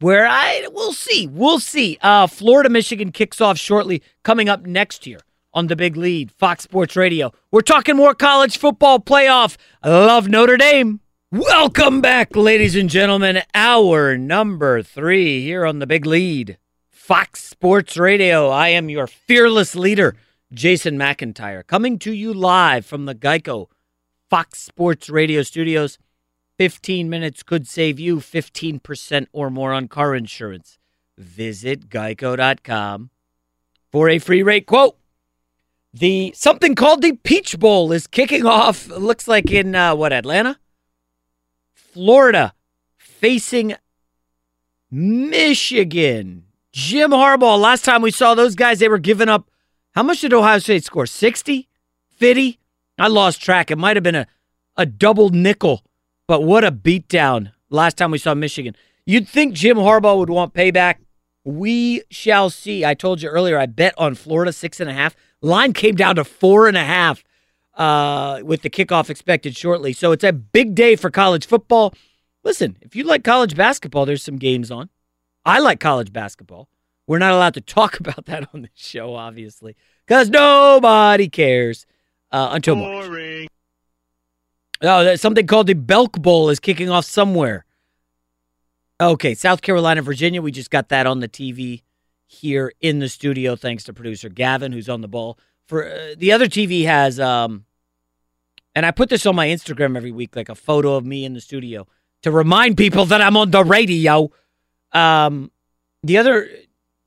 where 0.00 0.26
I 0.26 0.66
we'll 0.72 0.92
see. 0.92 1.26
We'll 1.26 1.60
see. 1.60 1.98
Uh, 2.02 2.26
Florida 2.26 2.68
Michigan 2.68 3.12
kicks 3.12 3.40
off 3.40 3.58
shortly, 3.58 4.02
coming 4.22 4.48
up 4.48 4.66
next 4.66 5.06
year 5.06 5.20
on 5.54 5.66
the 5.66 5.76
big 5.76 5.96
lead, 5.96 6.30
Fox 6.30 6.64
Sports 6.64 6.96
Radio. 6.96 7.32
We're 7.50 7.60
talking 7.60 7.96
more 7.96 8.14
college 8.14 8.56
football 8.58 8.98
playoff. 8.98 9.56
I 9.82 9.90
love 9.90 10.28
Notre 10.28 10.56
Dame. 10.56 11.00
Welcome 11.30 12.00
back, 12.00 12.36
ladies 12.36 12.76
and 12.76 12.90
gentlemen. 12.90 13.42
Hour 13.54 14.16
number 14.18 14.82
three 14.82 15.42
here 15.42 15.64
on 15.64 15.78
the 15.78 15.86
big 15.86 16.04
lead. 16.06 16.58
Fox 16.90 17.42
Sports 17.42 17.96
Radio. 17.96 18.48
I 18.48 18.68
am 18.68 18.88
your 18.88 19.06
fearless 19.06 19.74
leader, 19.74 20.16
Jason 20.52 20.98
McIntyre, 20.98 21.66
coming 21.66 21.98
to 22.00 22.12
you 22.12 22.32
live 22.32 22.86
from 22.86 23.06
the 23.06 23.14
Geico 23.14 23.68
Fox 24.28 24.60
Sports 24.60 25.10
Radio 25.10 25.42
studios. 25.42 25.98
15 26.58 27.08
minutes 27.08 27.42
could 27.42 27.66
save 27.66 27.98
you 27.98 28.18
15% 28.18 29.26
or 29.32 29.50
more 29.50 29.72
on 29.72 29.88
car 29.88 30.14
insurance. 30.14 30.78
Visit 31.18 31.88
geico.com 31.88 33.10
for 33.90 34.08
a 34.08 34.18
free 34.18 34.42
rate 34.42 34.66
quote. 34.66 34.96
The 35.94 36.32
something 36.34 36.74
called 36.74 37.02
the 37.02 37.12
Peach 37.12 37.58
Bowl 37.58 37.92
is 37.92 38.06
kicking 38.06 38.46
off. 38.46 38.88
Looks 38.88 39.28
like 39.28 39.50
in 39.50 39.74
uh, 39.74 39.94
what 39.94 40.12
Atlanta, 40.12 40.58
Florida, 41.74 42.54
facing 42.96 43.74
Michigan. 44.90 46.44
Jim 46.72 47.10
Harbaugh. 47.10 47.60
Last 47.60 47.84
time 47.84 48.00
we 48.00 48.10
saw 48.10 48.34
those 48.34 48.54
guys, 48.54 48.78
they 48.78 48.88
were 48.88 48.98
giving 48.98 49.28
up. 49.28 49.50
How 49.94 50.02
much 50.02 50.22
did 50.22 50.32
Ohio 50.32 50.58
State 50.58 50.84
score? 50.84 51.04
60? 51.04 51.68
50? 52.16 52.58
I 52.98 53.08
lost 53.08 53.42
track. 53.42 53.70
It 53.70 53.76
might 53.76 53.96
have 53.96 54.02
been 54.02 54.14
a, 54.14 54.26
a 54.76 54.86
double 54.86 55.28
nickel, 55.28 55.84
but 56.26 56.42
what 56.42 56.64
a 56.64 56.72
beatdown 56.72 57.52
last 57.68 57.98
time 57.98 58.10
we 58.10 58.18
saw 58.18 58.34
Michigan. 58.34 58.74
You'd 59.04 59.28
think 59.28 59.54
Jim 59.54 59.76
Harbaugh 59.76 60.16
would 60.18 60.30
want 60.30 60.54
payback. 60.54 60.96
We 61.44 62.02
shall 62.10 62.48
see. 62.48 62.84
I 62.84 62.94
told 62.94 63.20
you 63.20 63.28
earlier, 63.28 63.58
I 63.58 63.66
bet 63.66 63.94
on 63.98 64.14
Florida 64.14 64.52
six 64.52 64.80
and 64.80 64.88
a 64.88 64.94
half. 64.94 65.14
Line 65.42 65.72
came 65.72 65.96
down 65.96 66.16
to 66.16 66.24
four 66.24 66.68
and 66.68 66.76
a 66.76 66.84
half 66.84 67.22
uh, 67.74 68.40
with 68.44 68.62
the 68.62 68.70
kickoff 68.70 69.10
expected 69.10 69.56
shortly. 69.56 69.92
So 69.92 70.12
it's 70.12 70.24
a 70.24 70.32
big 70.32 70.74
day 70.74 70.96
for 70.96 71.10
college 71.10 71.46
football. 71.46 71.92
Listen, 72.44 72.76
if 72.80 72.96
you 72.96 73.04
like 73.04 73.24
college 73.24 73.56
basketball, 73.56 74.06
there's 74.06 74.22
some 74.22 74.36
games 74.38 74.70
on. 74.70 74.88
I 75.44 75.58
like 75.58 75.80
college 75.80 76.12
basketball. 76.12 76.68
We're 77.06 77.18
not 77.18 77.32
allowed 77.32 77.54
to 77.54 77.60
talk 77.78 77.98
about 78.00 78.26
that 78.26 78.48
on 78.54 78.62
the 78.62 78.70
show, 78.74 79.14
obviously, 79.14 79.76
because 80.06 80.30
nobody 80.30 81.28
cares. 81.28 81.86
uh, 82.30 82.50
until 82.52 82.76
March. 82.76 83.48
Oh, 84.84 85.14
something 85.14 85.46
called 85.46 85.68
the 85.68 85.74
Belk 85.74 86.20
Bowl 86.20 86.50
is 86.50 86.58
kicking 86.58 86.90
off 86.90 87.04
somewhere. 87.04 87.64
Okay, 89.00 89.34
South 89.34 89.62
Carolina, 89.62 90.02
Virginia. 90.02 90.42
We 90.42 90.50
just 90.50 90.70
got 90.70 90.88
that 90.88 91.06
on 91.06 91.20
the 91.20 91.28
TV 91.28 91.82
here 92.32 92.72
in 92.80 92.98
the 92.98 93.08
studio, 93.08 93.56
thanks 93.56 93.84
to 93.84 93.92
producer 93.92 94.28
Gavin, 94.28 94.72
who's 94.72 94.88
on 94.88 95.00
the 95.02 95.08
ball. 95.08 95.38
For 95.66 95.86
uh, 95.86 96.14
the 96.16 96.32
other 96.32 96.46
TV 96.46 96.84
has, 96.86 97.20
um, 97.20 97.64
and 98.74 98.84
I 98.86 98.90
put 98.90 99.08
this 99.10 99.26
on 99.26 99.36
my 99.36 99.48
Instagram 99.48 99.96
every 99.96 100.12
week, 100.12 100.34
like 100.34 100.48
a 100.48 100.54
photo 100.54 100.94
of 100.94 101.04
me 101.04 101.24
in 101.24 101.34
the 101.34 101.40
studio 101.40 101.86
to 102.22 102.30
remind 102.30 102.76
people 102.76 103.04
that 103.06 103.20
I'm 103.20 103.36
on 103.36 103.50
the 103.50 103.64
radio. 103.64 104.30
Um, 104.92 105.50
the 106.02 106.18
other, 106.18 106.48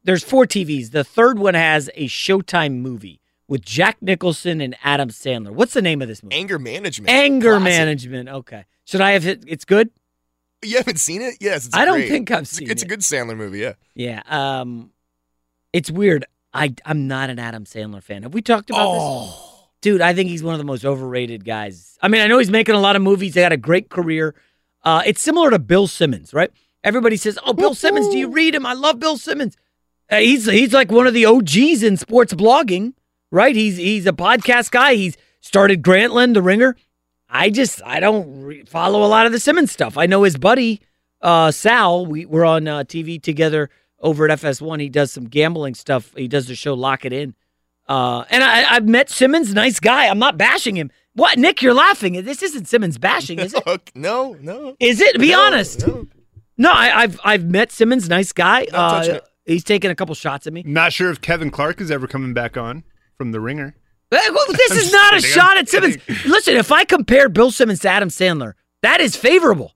there's 0.04 0.24
four 0.24 0.46
TVs. 0.46 0.92
The 0.92 1.04
third 1.04 1.40
one 1.40 1.54
has 1.56 1.90
a 1.96 2.08
Showtime 2.08 2.80
movie 2.82 3.20
with 3.48 3.64
Jack 3.64 3.98
Nicholson 4.02 4.62
and 4.62 4.76
Adam 4.84 5.10
Sandler. 5.10 5.52
What's 5.52 5.74
the 5.74 5.82
name 5.82 6.02
of 6.02 6.08
this 6.08 6.24
movie? 6.24 6.36
Anger 6.36 6.60
management. 6.60 7.10
Anger 7.10 7.58
Classic. 7.58 7.64
Management. 7.64 8.30
Okay. 8.30 8.66
Should 8.86 9.02
I 9.02 9.12
have 9.12 9.26
it? 9.26 9.44
It's 9.48 9.66
good. 9.66 9.90
You 10.64 10.78
haven't 10.78 11.00
seen 11.00 11.22
it? 11.22 11.36
Yes. 11.42 11.68
It's 11.68 11.76
I 11.76 11.86
don't 11.86 11.98
great. 12.00 12.10
think 12.10 12.32
I've 12.32 12.44
It's 12.44 12.54
a- 12.54 12.56
seen 12.56 12.72
It's 12.72 12.82
a 12.84 12.88
good 12.88 13.02
Sandler 13.02 13.36
movie. 13.38 13.60
Yeah. 13.60 13.74
Yeah. 13.94 14.22
Um, 14.28 14.92
it's 15.76 15.92
weird. 15.92 16.26
I 16.54 16.74
I'm 16.86 17.08
not 17.08 17.30
an 17.30 17.38
Adam 17.38 17.66
Sandler 17.66 18.02
fan. 18.02 18.24
Have 18.24 18.34
we 18.34 18.42
talked 18.42 18.70
about 18.70 18.94
this? 18.94 19.42
Dude, 19.82 20.02
I 20.02 20.14
think 20.14 20.30
he's 20.30 20.42
one 20.42 20.54
of 20.54 20.58
the 20.58 20.64
most 20.66 20.86
overrated 20.86 21.44
guys. 21.44 22.00
I 22.02 22.08
mean, 22.08 22.22
I 22.22 22.28
know 22.28 22.40
he's 22.40 22.50
making 22.50 22.76
a 22.76 22.80
lot 22.80 22.96
of 22.96 23.02
movies. 23.02 23.34
They 23.34 23.42
got 23.42 23.52
a 23.52 23.58
great 23.58 23.90
career. 23.90 24.34
Uh, 24.84 25.04
it's 25.06 25.22
similar 25.22 25.50
to 25.50 25.60
Bill 25.60 25.88
Simmons, 25.88 26.34
right? 26.34 26.50
Everybody 26.82 27.18
says, 27.18 27.38
"Oh, 27.46 27.52
Bill 27.52 27.76
Simmons, 27.76 28.08
do 28.08 28.18
you 28.18 28.30
read 28.30 28.56
him? 28.56 28.66
I 28.66 28.72
love 28.72 29.00
Bill 29.00 29.18
Simmons." 29.18 29.58
Uh, 30.10 30.18
he's 30.18 30.46
he's 30.46 30.72
like 30.72 30.92
one 30.92 31.08
of 31.08 31.14
the 31.14 31.26
OGs 31.26 31.84
in 31.84 31.98
sports 31.98 32.34
blogging, 32.34 32.94
right? 33.32 33.56
He's 33.56 33.76
he's 33.76 34.06
a 34.06 34.14
podcast 34.14 34.72
guy. 34.72 34.96
He's 34.96 35.18
started 35.42 35.84
Grantland, 35.84 36.36
The 36.36 36.42
Ringer. 36.42 36.78
I 37.28 37.50
just 37.50 37.82
I 37.84 38.00
don't 38.00 38.44
re- 38.44 38.64
follow 38.64 39.04
a 39.04 39.10
lot 39.10 39.26
of 39.26 39.34
the 39.34 39.40
Simmons 39.42 39.74
stuff. 39.74 39.98
I 39.98 40.06
know 40.06 40.24
his 40.24 40.38
buddy 40.38 40.80
uh, 41.22 41.52
Sal. 41.52 42.06
We 42.06 42.26
we're 42.26 42.46
on 42.46 42.66
uh, 42.66 42.84
TV 42.86 43.22
together 43.22 43.70
over 44.00 44.30
at 44.30 44.40
FS1. 44.40 44.82
He 44.82 44.90
does 44.90 45.12
some 45.12 45.26
gambling 45.26 45.74
stuff. 45.76 46.14
He 46.16 46.28
does 46.28 46.48
the 46.48 46.56
show 46.56 46.74
Lock 46.74 47.06
It 47.06 47.14
In. 47.14 47.36
Uh, 47.88 48.24
and 48.30 48.44
I, 48.44 48.76
I've 48.76 48.88
met 48.88 49.10
Simmons, 49.10 49.54
nice 49.54 49.80
guy. 49.80 50.08
I'm 50.08 50.18
not 50.20 50.38
bashing 50.38 50.76
him. 50.76 50.92
What, 51.14 51.38
Nick? 51.38 51.62
You're 51.62 51.74
laughing. 51.74 52.14
This 52.26 52.42
isn't 52.42 52.68
Simmons 52.68 52.98
bashing, 52.98 53.40
is 53.40 53.54
it? 53.54 53.92
no, 53.96 54.36
no. 54.42 54.76
Is 54.80 55.00
it? 55.00 55.20
Be 55.20 55.32
No, 55.32 55.42
honest. 55.42 55.86
No, 56.58 56.72
I, 56.72 57.02
I've 57.04 57.20
I've 57.24 57.46
met 57.46 57.72
Simmons, 57.72 58.10
nice 58.10 58.32
guy. 58.34 58.66
Uh, 58.74 59.20
he's 59.46 59.64
taken 59.64 59.92
a 59.92 59.96
couple 59.96 60.16
shots 60.16 60.48
at 60.48 60.54
me. 60.54 60.64
Not 60.66 60.94
sure 60.94 61.12
if 61.12 61.22
Kevin 61.22 61.52
Clark 61.52 61.80
is 61.80 61.92
ever 61.92 62.08
coming 62.08 62.34
back 62.34 62.58
on 62.58 62.84
from 63.18 63.32
The 63.32 63.40
Ringer. 63.40 63.76
Well, 64.12 64.46
this 64.50 64.72
is 64.72 64.78
just 64.84 64.94
not 64.94 65.16
a 65.16 65.22
shot 65.22 65.58
at 65.58 65.70
Simmons. 65.70 65.98
Listen, 66.26 66.56
if 66.56 66.72
I 66.72 66.86
compare 66.86 67.30
Bill 67.30 67.52
Simmons 67.52 67.80
to 67.82 67.90
Adam 67.90 68.10
Sandler, 68.10 68.54
that 68.82 69.00
is 69.00 69.16
favorable. 69.16 69.74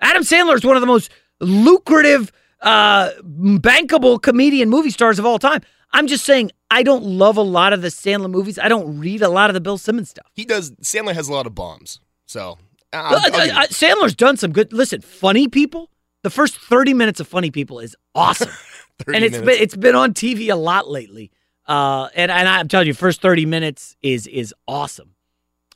Adam 0.00 0.22
Sandler 0.22 0.54
is 0.56 0.64
one 0.64 0.76
of 0.76 0.80
the 0.82 0.86
most 0.86 1.10
lucrative, 1.40 2.32
uh, 2.62 3.10
bankable 3.22 4.20
comedian 4.20 4.68
movie 4.70 4.90
stars 4.90 5.18
of 5.18 5.26
all 5.26 5.38
time. 5.38 5.60
I'm 5.92 6.06
just 6.06 6.24
saying, 6.24 6.50
I 6.70 6.82
don't 6.82 7.04
love 7.04 7.36
a 7.36 7.42
lot 7.42 7.72
of 7.72 7.80
the 7.82 7.88
Sandler 7.88 8.30
movies. 8.30 8.58
I 8.58 8.68
don't 8.68 8.98
read 8.98 9.22
a 9.22 9.28
lot 9.28 9.50
of 9.50 9.54
the 9.54 9.60
Bill 9.60 9.78
Simmons 9.78 10.10
stuff. 10.10 10.26
He 10.34 10.44
does. 10.44 10.72
Sandler 10.82 11.14
has 11.14 11.28
a 11.28 11.32
lot 11.32 11.46
of 11.46 11.54
bombs. 11.54 12.00
So. 12.26 12.58
I'll- 12.92 13.14
Uh, 13.16 13.20
I'll 13.24 13.30
give 13.30 13.40
uh, 13.40 13.42
you- 13.44 13.52
uh, 13.52 13.66
Sandler's 13.66 14.14
done 14.14 14.36
some 14.36 14.52
good. 14.52 14.72
Listen, 14.72 15.00
Funny 15.00 15.48
People. 15.48 15.90
The 16.22 16.30
first 16.30 16.56
30 16.58 16.92
minutes 16.94 17.20
of 17.20 17.28
Funny 17.28 17.50
People 17.52 17.78
is 17.78 17.94
awesome, 18.14 18.48
and 19.06 19.22
it's 19.24 19.36
minutes. 19.38 19.38
been 19.38 19.62
it's 19.62 19.76
been 19.76 19.94
on 19.94 20.12
TV 20.12 20.50
a 20.50 20.56
lot 20.56 20.88
lately. 20.88 21.30
Uh, 21.68 22.08
and 22.16 22.32
and 22.32 22.48
I'm 22.48 22.66
telling 22.68 22.88
you, 22.88 22.94
first 22.94 23.20
30 23.20 23.46
minutes 23.46 23.96
is 24.02 24.26
is 24.26 24.52
awesome. 24.66 25.14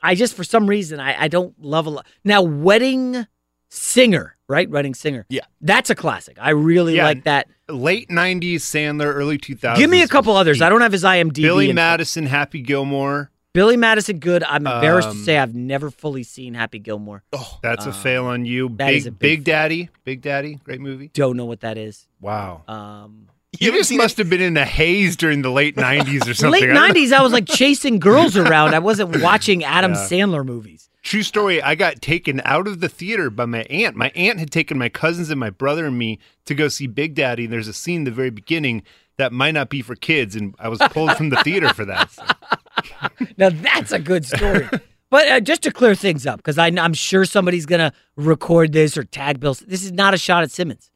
I 0.03 0.15
just 0.17 0.35
for 0.35 0.43
some 0.43 0.67
reason 0.67 0.99
I 0.99 1.25
I 1.25 1.29
don't 1.29 1.55
love 1.63 1.87
a 1.87 1.91
lot. 1.91 2.07
Now, 2.25 2.43
Wedding 2.43 3.27
Singer, 3.71 4.37
right? 4.49 4.69
Wedding 4.69 4.95
Singer. 4.95 5.27
Yeah, 5.29 5.45
that's 5.61 5.91
a 5.91 5.95
classic. 5.95 6.37
I 6.41 6.51
really 6.51 6.97
Yeah, 6.97 7.05
like 7.05 7.25
that. 7.25 7.49
Late 7.69 8.09
'90s 8.11 8.57
Sandler, 8.57 9.15
early 9.15 9.39
2000s. 9.39 9.77
Give 9.77 9.89
me 9.89 10.03
a 10.03 10.09
couple 10.09 10.37
others. 10.37 10.61
I 10.61 10.69
don't 10.69 10.81
have 10.81 10.93
his 10.93 11.05
IMDb. 11.05 11.43
Billy 11.43 11.73
Madison, 11.73 12.27
Happy 12.27 12.61
Gilmore. 12.61 13.31
Billy 13.53 13.77
Madison, 13.77 14.19
good. 14.19 14.43
I'm 14.45 14.67
embarrassed 14.67 15.09
to 15.11 15.17
Um, 15.17 15.25
say 15.25 15.39
I've 15.39 15.55
never 15.57 15.91
fully 15.91 16.23
seen 16.23 16.55
Happy 16.55 16.79
Gilmore. 16.79 17.23
Oh, 17.33 17.59
That's 17.63 17.85
a 17.87 17.89
Um, 17.91 17.95
fail 17.95 18.25
on 18.27 18.45
you. 18.45 18.69
Big, 18.69 19.07
a 19.07 19.11
big 19.11 19.19
Big 19.19 19.45
Daddy, 19.45 19.89
Big 20.05 20.21
Daddy, 20.23 20.61
great 20.63 20.81
movie. 20.81 21.11
Don't 21.15 21.37
know 21.37 21.47
what 21.47 21.61
that 21.61 21.77
is. 21.79 22.07
Wow. 22.21 22.63
Um, 22.69 23.27
You, 23.61 23.73
just 23.73 23.93
must 23.93 24.17
have 24.19 24.31
been 24.31 24.41
in 24.41 24.57
a 24.57 24.65
haze 24.65 25.17
during 25.17 25.43
the 25.43 25.51
late 25.51 25.77
'90s 25.77 26.27
or 26.29 26.35
something. 26.35 26.51
Late 26.63 26.71
I 26.71 26.75
don't 26.75 26.95
know. 26.95 27.01
'90s, 27.01 27.13
I 27.13 27.23
was 27.23 27.33
like 27.33 27.47
chasing 27.47 27.99
girls 27.99 28.37
around. 28.37 28.75
I 28.75 28.79
wasn't 28.79 29.23
watching 29.23 29.63
Adam 29.65 29.93
Yeah. 29.93 29.99
Sandler 29.99 30.45
movies. 30.45 30.89
True 31.03 31.23
story. 31.23 31.63
I 31.63 31.75
got 31.77 32.03
taken 32.03 32.41
out 32.45 32.67
of 32.67 32.81
the 32.81 32.89
theater 32.89 33.31
by 33.31 33.47
my 33.47 33.63
aunt. 33.71 33.97
My 33.97 34.11
aunt 34.15 34.39
had 34.39 34.51
taken 34.51 34.77
my 34.79 34.89
cousins 34.89 35.31
and 35.31 35.39
my 35.41 35.51
brother 35.51 35.87
and 35.87 35.99
me 35.99 36.19
to 36.47 36.55
go 36.55 36.69
see 36.69 36.87
Big 36.87 37.15
Daddy. 37.15 37.45
And 37.45 37.53
there's 37.53 37.69
a 37.69 37.73
scene 37.73 37.97
in 38.01 38.05
the 38.05 38.11
very 38.11 38.31
beginning 38.31 38.83
that 39.17 39.33
might 39.33 39.53
not 39.53 39.69
be 39.71 39.83
for 39.83 39.95
kids, 39.95 40.35
and 40.37 40.55
I 40.59 40.69
was 40.69 40.79
pulled 40.91 41.15
from 41.17 41.29
the 41.29 41.37
theater 41.43 41.69
for 41.75 41.85
that. 41.85 42.11
So. 42.11 42.23
Now 43.37 43.51
that's 43.51 43.93
a 43.93 43.99
good 43.99 44.25
story. 44.25 44.69
but 45.11 45.29
uh, 45.29 45.41
just 45.41 45.63
to 45.63 45.71
clear 45.71 45.95
things 45.95 46.27
up, 46.27 46.39
because 46.39 46.57
I'm 46.57 46.95
sure 46.95 47.25
somebody's 47.27 47.67
gonna 47.67 47.93
record 48.17 48.73
this 48.73 48.97
or 48.97 49.05
tag 49.05 49.39
Bill. 49.41 49.55
This 49.67 49.83
is 49.85 49.93
not 49.93 50.15
a 50.15 50.19
shot 50.19 50.43
at 50.45 50.51
Simmons. 50.51 50.91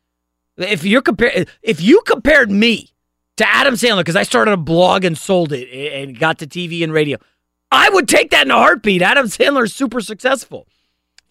If 0.56 0.84
you're 0.84 1.02
compare, 1.02 1.46
if 1.62 1.80
you 1.80 2.00
compared 2.02 2.50
me 2.50 2.90
to 3.36 3.48
Adam 3.48 3.74
Sandler, 3.74 3.98
because 3.98 4.16
I 4.16 4.22
started 4.22 4.52
a 4.52 4.56
blog 4.56 5.04
and 5.04 5.18
sold 5.18 5.52
it 5.52 5.68
and 5.92 6.18
got 6.18 6.38
to 6.38 6.46
TV 6.46 6.84
and 6.84 6.92
radio, 6.92 7.18
I 7.72 7.90
would 7.90 8.08
take 8.08 8.30
that 8.30 8.46
in 8.46 8.52
a 8.52 8.56
heartbeat. 8.56 9.02
Adam 9.02 9.26
Sandler 9.26 9.64
is 9.64 9.74
super 9.74 10.00
successful. 10.00 10.68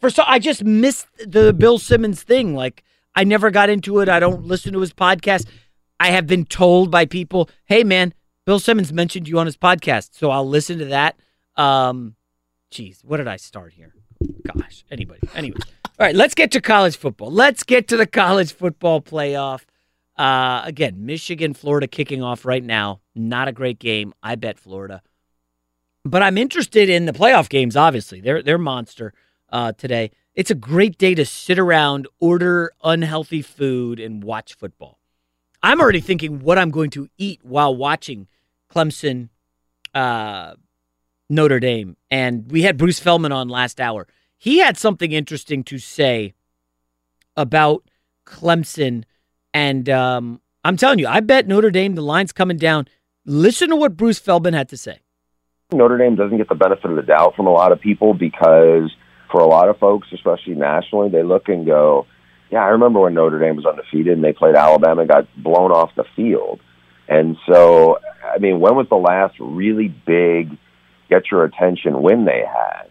For 0.02 0.10
so, 0.10 0.24
I 0.28 0.40
just 0.40 0.64
missed 0.66 1.08
the 1.26 1.54
Bill 1.54 1.80
Simmons 1.80 2.24
thing. 2.24 2.54
Like 2.56 2.84
I 3.16 3.24
never 3.24 3.50
got 3.52 3.70
into 3.70 4.00
it. 4.00 4.10
I 4.10 4.20
don't 4.20 4.44
listen 4.46 4.74
to 4.74 4.80
his 4.82 4.94
podcast. 4.94 5.46
I 6.00 6.10
have 6.10 6.28
been 6.28 6.46
told 6.46 6.92
by 6.92 7.06
people, 7.06 7.50
"Hey, 7.66 7.86
man, 7.86 8.14
Bill 8.46 8.60
Simmons 8.60 8.92
mentioned 8.92 9.30
you 9.30 9.40
on 9.40 9.46
his 9.46 9.56
podcast, 9.56 10.10
so 10.12 10.32
I'll 10.32 10.48
listen 10.48 10.80
to 10.80 10.86
that." 10.86 11.16
Um, 11.56 12.16
geez, 12.72 13.02
what 13.06 13.18
did 13.18 13.30
I 13.30 13.38
start 13.38 13.72
here? 13.74 13.94
Gosh, 14.46 14.84
anybody. 14.92 15.22
Anyway, 15.34 15.60
all 16.04 16.08
right, 16.08 16.18
let's 16.18 16.36
get 16.36 16.52
to 16.52 16.60
college 16.60 16.98
football. 16.98 17.32
Let's 17.32 17.64
get 17.64 17.88
to 17.88 17.96
the 17.96 18.06
college 18.06 18.52
football 18.52 19.02
playoff. 19.02 19.64
Uh, 20.18 20.62
again, 20.66 21.06
Michigan, 21.06 21.54
Florida 21.54 21.88
kicking 21.88 22.22
off 22.22 22.44
right 22.44 22.62
now. 22.62 23.00
Not 23.16 23.48
a 23.48 23.54
great 23.54 23.80
game. 23.80 24.14
I 24.22 24.36
bet 24.36 24.60
Florida, 24.60 25.02
but 26.04 26.22
I'm 26.22 26.38
interested 26.38 26.90
in 26.90 27.06
the 27.06 27.14
playoff 27.14 27.48
games. 27.48 27.78
Obviously, 27.78 28.20
they're 28.20 28.44
they're 28.44 28.58
monster 28.58 29.14
uh, 29.48 29.72
today. 29.72 30.12
It's 30.36 30.52
a 30.52 30.56
great 30.56 30.98
day 30.98 31.16
to 31.16 31.24
sit 31.24 31.58
around, 31.58 32.10
order 32.20 32.74
unhealthy 32.84 33.42
food, 33.42 34.02
and 34.02 34.26
watch 34.26 34.56
football. 34.56 35.00
I'm 35.62 35.80
already 35.80 36.02
thinking 36.02 36.40
what 36.40 36.58
I'm 36.58 36.70
going 36.70 36.90
to 36.90 37.08
eat 37.18 37.40
while 37.46 37.74
watching 37.74 38.28
Clemson, 38.70 39.30
uh, 39.94 40.56
Notre 41.30 41.62
Dame. 41.62 41.96
And 42.12 42.52
we 42.52 42.64
had 42.64 42.76
Bruce 42.76 43.00
Feldman 43.00 43.32
on 43.32 43.48
last 43.48 43.80
hour. 43.80 44.06
He 44.44 44.58
had 44.58 44.76
something 44.76 45.14
interesting 45.14 45.64
to 45.64 45.78
say 45.78 46.34
about 47.38 47.86
Clemson. 48.26 49.06
And 49.54 49.88
um, 49.88 50.42
I'm 50.66 50.76
telling 50.76 51.00
you, 51.00 51.08
I 51.08 51.22
bet 51.22 51.48
Notre 51.48 51.72
Dame, 51.72 51.96
the 51.96 52.02
line's 52.02 52.34
coming 52.34 52.58
down. 52.58 52.90
Listen 53.26 53.70
to 53.70 53.78
what 53.78 53.96
Bruce 53.96 54.20
Feldman 54.20 54.54
had 54.54 54.68
to 54.68 54.76
say. 54.76 55.00
Notre 55.72 55.98
Dame 55.98 56.18
doesn't 56.18 56.36
get 56.36 56.50
the 56.50 56.56
benefit 56.56 56.84
of 56.92 56.98
the 56.98 57.04
doubt 57.04 57.38
from 57.38 57.48
a 57.48 57.52
lot 57.52 57.72
of 57.72 57.80
people 57.80 58.14
because 58.14 58.92
for 59.32 59.40
a 59.40 59.48
lot 59.48 59.70
of 59.70 59.78
folks, 59.78 60.10
especially 60.12 60.56
nationally, 60.56 61.08
they 61.08 61.24
look 61.24 61.48
and 61.48 61.66
go, 61.66 62.06
yeah, 62.52 62.66
I 62.66 62.68
remember 62.68 63.00
when 63.00 63.14
Notre 63.14 63.40
Dame 63.40 63.56
was 63.56 63.66
undefeated 63.66 64.12
and 64.12 64.24
they 64.26 64.34
played 64.34 64.56
Alabama 64.56 65.04
and 65.04 65.10
got 65.10 65.26
blown 65.42 65.72
off 65.72 65.92
the 65.96 66.04
field. 66.18 66.60
And 67.08 67.38
so, 67.48 67.98
I 68.22 68.40
mean, 68.40 68.60
when 68.60 68.76
was 68.76 68.88
the 68.90 68.98
last 68.98 69.36
really 69.40 69.88
big 69.88 70.58
get 71.10 71.32
your 71.32 71.46
attention 71.46 72.02
win 72.02 72.26
they 72.26 72.44
had? 72.46 72.90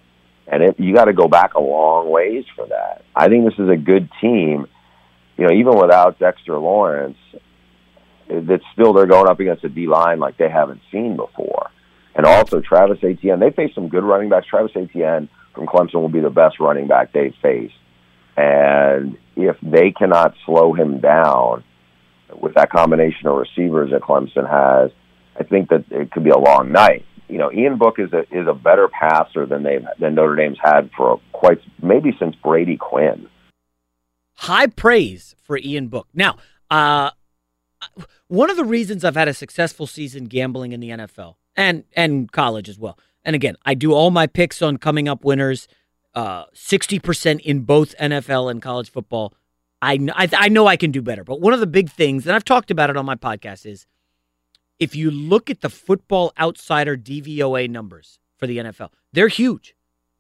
And 0.53 0.63
it, 0.63 0.79
you 0.79 0.95
got 0.95 1.07
to 1.07 1.15
go 1.15 1.29
back 1.29 1.55
a 1.55 1.61
long 1.61 2.11
ways 2.11 2.45
for 2.55 2.67
that. 2.67 3.05
I 3.17 3.29
think 3.29 3.47
this 3.47 3.59
is 3.59 3.71
a 3.71 3.77
good 3.77 4.11
team. 4.21 4.67
You 5.39 5.47
know, 5.47 5.55
even 5.55 5.79
without 5.81 6.19
Dexter 6.19 6.59
Lawrence, 6.59 7.17
that's 8.29 8.63
still 8.75 8.93
they're 8.93 9.07
going 9.07 9.29
up 9.29 9.41
against 9.41 9.65
a 9.65 9.71
D 9.71 9.87
line 9.87 10.21
like 10.21 10.37
they 10.37 10.51
haven't 10.51 10.83
seen 10.93 11.17
before. 11.17 11.71
And 12.15 12.27
also 12.27 12.61
Travis 12.61 12.99
Etienne, 13.03 13.41
they 13.41 13.51
face 13.51 13.75
some 13.75 13.89
good 13.89 14.05
running 14.05 14.29
backs. 14.29 14.47
Travis 14.47 14.73
Etienne 14.77 15.31
from 15.55 15.67
Clemson 15.67 15.95
will 15.95 16.11
be 16.11 16.21
the 16.21 16.29
best 16.29 16.61
running 16.61 16.87
back 16.87 17.13
they 17.13 17.35
face. 17.41 17.73
And 18.37 19.17
if 19.37 19.57
they 19.63 19.91
cannot 19.91 20.35
slow 20.45 20.75
him 20.75 21.01
down 21.01 21.65
with 22.39 22.55
that 22.55 22.71
combination 22.71 23.27
of 23.27 23.39
receivers 23.39 23.91
that 23.91 24.03
Clemson 24.03 24.49
has, 24.49 24.91
I 25.39 25.45
think 25.45 25.71
that 25.71 25.85
it 25.91 26.11
could 26.11 26.25
be 26.25 26.31
a 26.31 26.39
long 26.39 26.73
night. 26.73 27.07
You 27.33 27.39
know, 27.39 27.51
Ian 27.51 27.79
Book 27.79 27.95
is 27.99 28.13
a 28.13 28.21
is 28.31 28.47
a 28.47 28.55
better 28.55 28.89
passer 28.89 29.47
than 29.47 29.63
they've 29.63 29.85
than 29.99 30.15
Notre 30.15 30.37
Dame's 30.37 30.59
had 30.63 30.91
for 30.97 31.19
quite 31.33 31.59
maybe 31.83 32.11
since 32.21 32.35
Brady 32.37 32.77
Quinn. 32.77 33.27
high 34.35 34.67
praise 34.67 35.35
for 35.43 35.57
Ian 35.59 35.89
Book. 35.89 36.09
Now, 36.13 36.37
uh, 36.71 37.11
one 38.29 38.51
of 38.51 38.57
the 38.57 38.65
reasons 38.65 39.05
I've 39.05 39.17
had 39.17 39.29
a 39.29 39.35
successful 39.35 39.87
season 39.87 40.25
gambling 40.27 40.73
in 40.73 40.81
the 40.81 40.91
NFL 40.91 41.37
and 41.57 41.85
and 41.95 42.31
college 42.31 42.69
as 42.69 42.79
well, 42.79 42.99
And 43.25 43.35
again, 43.37 43.57
I 43.65 43.75
do 43.75 43.93
all 43.93 44.11
my 44.11 44.27
picks 44.27 44.63
on 44.63 44.77
coming 44.77 45.09
up 45.09 45.25
winners, 45.25 45.69
uh, 46.15 46.45
60% 46.55 47.41
in 47.41 47.61
both 47.61 47.95
NFL 47.99 48.51
and 48.51 48.61
college 48.61 48.91
football. 48.91 49.35
I, 49.81 49.99
I, 50.15 50.29
I 50.33 50.49
know 50.49 50.67
I 50.67 50.77
can 50.77 50.91
do 50.91 51.03
better. 51.03 51.25
But 51.25 51.41
one 51.41 51.53
of 51.53 51.61
the 51.61 51.67
big 51.67 51.91
things, 51.91 52.27
and 52.27 52.35
I've 52.37 52.45
talked 52.45 52.71
about 52.71 52.91
it 52.91 52.97
on 52.97 53.05
my 53.05 53.17
podcast, 53.17 53.67
is 53.67 53.87
if 54.83 54.97
you 54.97 55.13
look 55.13 55.49
at 55.49 55.61
the 55.61 55.71
Football 55.71 56.33
Outsider 56.41 56.97
DVOA 56.97 57.71
numbers 57.71 58.19
for 58.37 58.49
the 58.49 58.59
NFL, 58.59 58.89
they're 59.13 59.29
huge. 59.29 59.77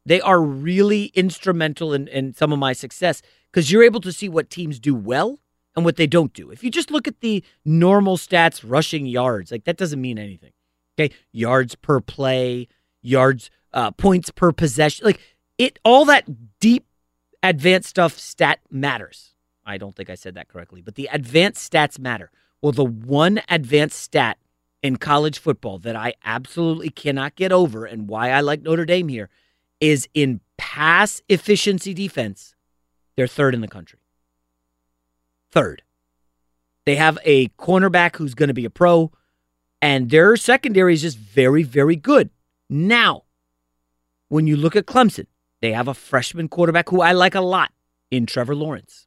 They 0.06 0.20
are 0.20 0.40
really 0.40 1.06
instrumental 1.14 1.92
in, 1.92 2.06
in 2.06 2.32
some 2.32 2.52
of 2.52 2.60
my 2.60 2.72
success 2.72 3.22
because 3.50 3.72
you're 3.72 3.82
able 3.82 4.00
to 4.02 4.12
see 4.12 4.28
what 4.28 4.50
teams 4.50 4.78
do 4.78 4.94
well 4.94 5.40
and 5.74 5.84
what 5.84 5.96
they 5.96 6.06
don't 6.06 6.32
do. 6.32 6.52
If 6.52 6.62
you 6.62 6.70
just 6.70 6.92
look 6.92 7.08
at 7.08 7.22
the 7.22 7.42
normal 7.64 8.16
stats, 8.16 8.62
rushing 8.64 9.04
yards, 9.04 9.50
like 9.50 9.64
that 9.64 9.78
doesn't 9.78 10.00
mean 10.00 10.16
anything. 10.16 10.52
Okay, 10.96 11.12
yards 11.32 11.74
per 11.74 11.98
play, 12.00 12.68
yards, 13.00 13.50
uh, 13.72 13.90
points 13.90 14.30
per 14.30 14.52
possession, 14.52 15.04
like 15.04 15.18
it, 15.58 15.80
all 15.84 16.04
that 16.04 16.60
deep, 16.60 16.86
advanced 17.42 17.88
stuff 17.88 18.16
stat 18.16 18.60
matters. 18.70 19.34
I 19.66 19.76
don't 19.76 19.96
think 19.96 20.08
I 20.08 20.14
said 20.14 20.36
that 20.36 20.46
correctly, 20.46 20.82
but 20.82 20.94
the 20.94 21.08
advanced 21.12 21.72
stats 21.72 21.98
matter. 21.98 22.30
Well, 22.60 22.70
the 22.70 22.84
one 22.84 23.40
advanced 23.48 23.98
stat 23.98 24.38
in 24.82 24.96
college 24.96 25.38
football 25.38 25.78
that 25.78 25.96
I 25.96 26.14
absolutely 26.24 26.90
cannot 26.90 27.36
get 27.36 27.52
over 27.52 27.84
and 27.84 28.08
why 28.08 28.30
I 28.30 28.40
like 28.40 28.62
Notre 28.62 28.84
Dame 28.84 29.08
here 29.08 29.30
is 29.80 30.08
in 30.14 30.40
pass 30.56 31.22
efficiency 31.28 31.94
defense, 31.94 32.54
they're 33.16 33.26
third 33.26 33.54
in 33.54 33.60
the 33.60 33.68
country. 33.68 33.98
Third. 35.50 35.82
They 36.84 36.96
have 36.96 37.18
a 37.24 37.48
cornerback 37.50 38.16
who's 38.16 38.34
going 38.34 38.48
to 38.48 38.54
be 38.54 38.64
a 38.64 38.70
pro, 38.70 39.12
and 39.80 40.10
their 40.10 40.36
secondary 40.36 40.94
is 40.94 41.02
just 41.02 41.18
very, 41.18 41.62
very 41.62 41.96
good. 41.96 42.30
Now, 42.68 43.24
when 44.28 44.46
you 44.46 44.56
look 44.56 44.74
at 44.74 44.86
Clemson, 44.86 45.26
they 45.60 45.72
have 45.72 45.88
a 45.88 45.94
freshman 45.94 46.48
quarterback 46.48 46.88
who 46.88 47.00
I 47.00 47.12
like 47.12 47.34
a 47.34 47.40
lot 47.40 47.70
in 48.10 48.26
Trevor 48.26 48.54
Lawrence. 48.54 49.06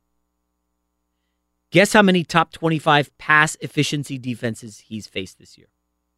Guess 1.75 1.91
how 1.91 2.01
many 2.01 2.23
top 2.23 2.53
25 2.53 3.17
pass 3.17 3.57
efficiency 3.59 4.17
defenses 4.17 4.85
he's 4.87 5.07
faced 5.07 5.39
this 5.39 5.57
year? 5.57 5.67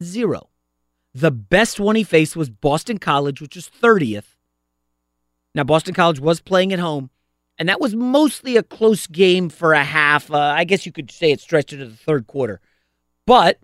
Zero. 0.03 0.49
The 1.15 1.31
best 1.31 1.79
one 1.79 1.95
he 1.95 2.03
faced 2.03 2.35
was 2.35 2.51
Boston 2.51 2.99
College, 2.99 3.41
which 3.41 3.55
was 3.55 3.67
30th. 3.67 4.35
Now, 5.55 5.63
Boston 5.63 5.95
College 5.95 6.19
was 6.19 6.41
playing 6.41 6.73
at 6.73 6.79
home, 6.79 7.09
and 7.57 7.67
that 7.67 7.81
was 7.81 7.95
mostly 7.95 8.55
a 8.55 8.61
close 8.61 9.07
game 9.07 9.49
for 9.49 9.73
a 9.73 9.83
half. 9.83 10.29
Uh, 10.29 10.37
I 10.37 10.63
guess 10.63 10.85
you 10.85 10.91
could 10.91 11.09
say 11.09 11.31
it 11.31 11.41
stretched 11.41 11.73
into 11.73 11.87
the 11.87 11.97
third 11.97 12.27
quarter. 12.27 12.61
But 13.25 13.57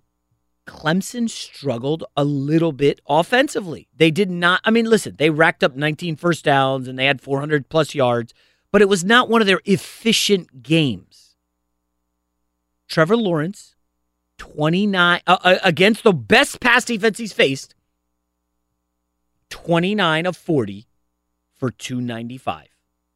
Clemson 0.65 1.29
struggled 1.29 2.05
a 2.17 2.23
little 2.23 2.71
bit 2.71 3.01
offensively. 3.07 3.87
They 3.95 4.09
did 4.09 4.31
not, 4.31 4.61
I 4.63 4.71
mean, 4.71 4.89
listen, 4.89 5.17
they 5.19 5.29
racked 5.29 5.63
up 5.63 5.75
19 5.75 6.15
first 6.15 6.43
downs 6.43 6.87
and 6.87 6.97
they 6.97 7.05
had 7.05 7.21
400 7.21 7.69
plus 7.69 7.93
yards, 7.93 8.33
but 8.71 8.81
it 8.81 8.89
was 8.89 9.03
not 9.03 9.29
one 9.29 9.41
of 9.41 9.47
their 9.47 9.61
efficient 9.65 10.63
games. 10.63 11.12
Trevor 12.93 13.17
Lawrence, 13.17 13.75
29, 14.37 15.21
uh, 15.25 15.37
uh, 15.41 15.57
against 15.63 16.03
the 16.03 16.13
best 16.13 16.59
pass 16.59 16.85
defense 16.85 17.17
he's 17.17 17.33
faced, 17.33 17.73
29 19.49 20.27
of 20.27 20.37
40 20.37 20.85
for 21.55 21.71
295, 21.71 22.67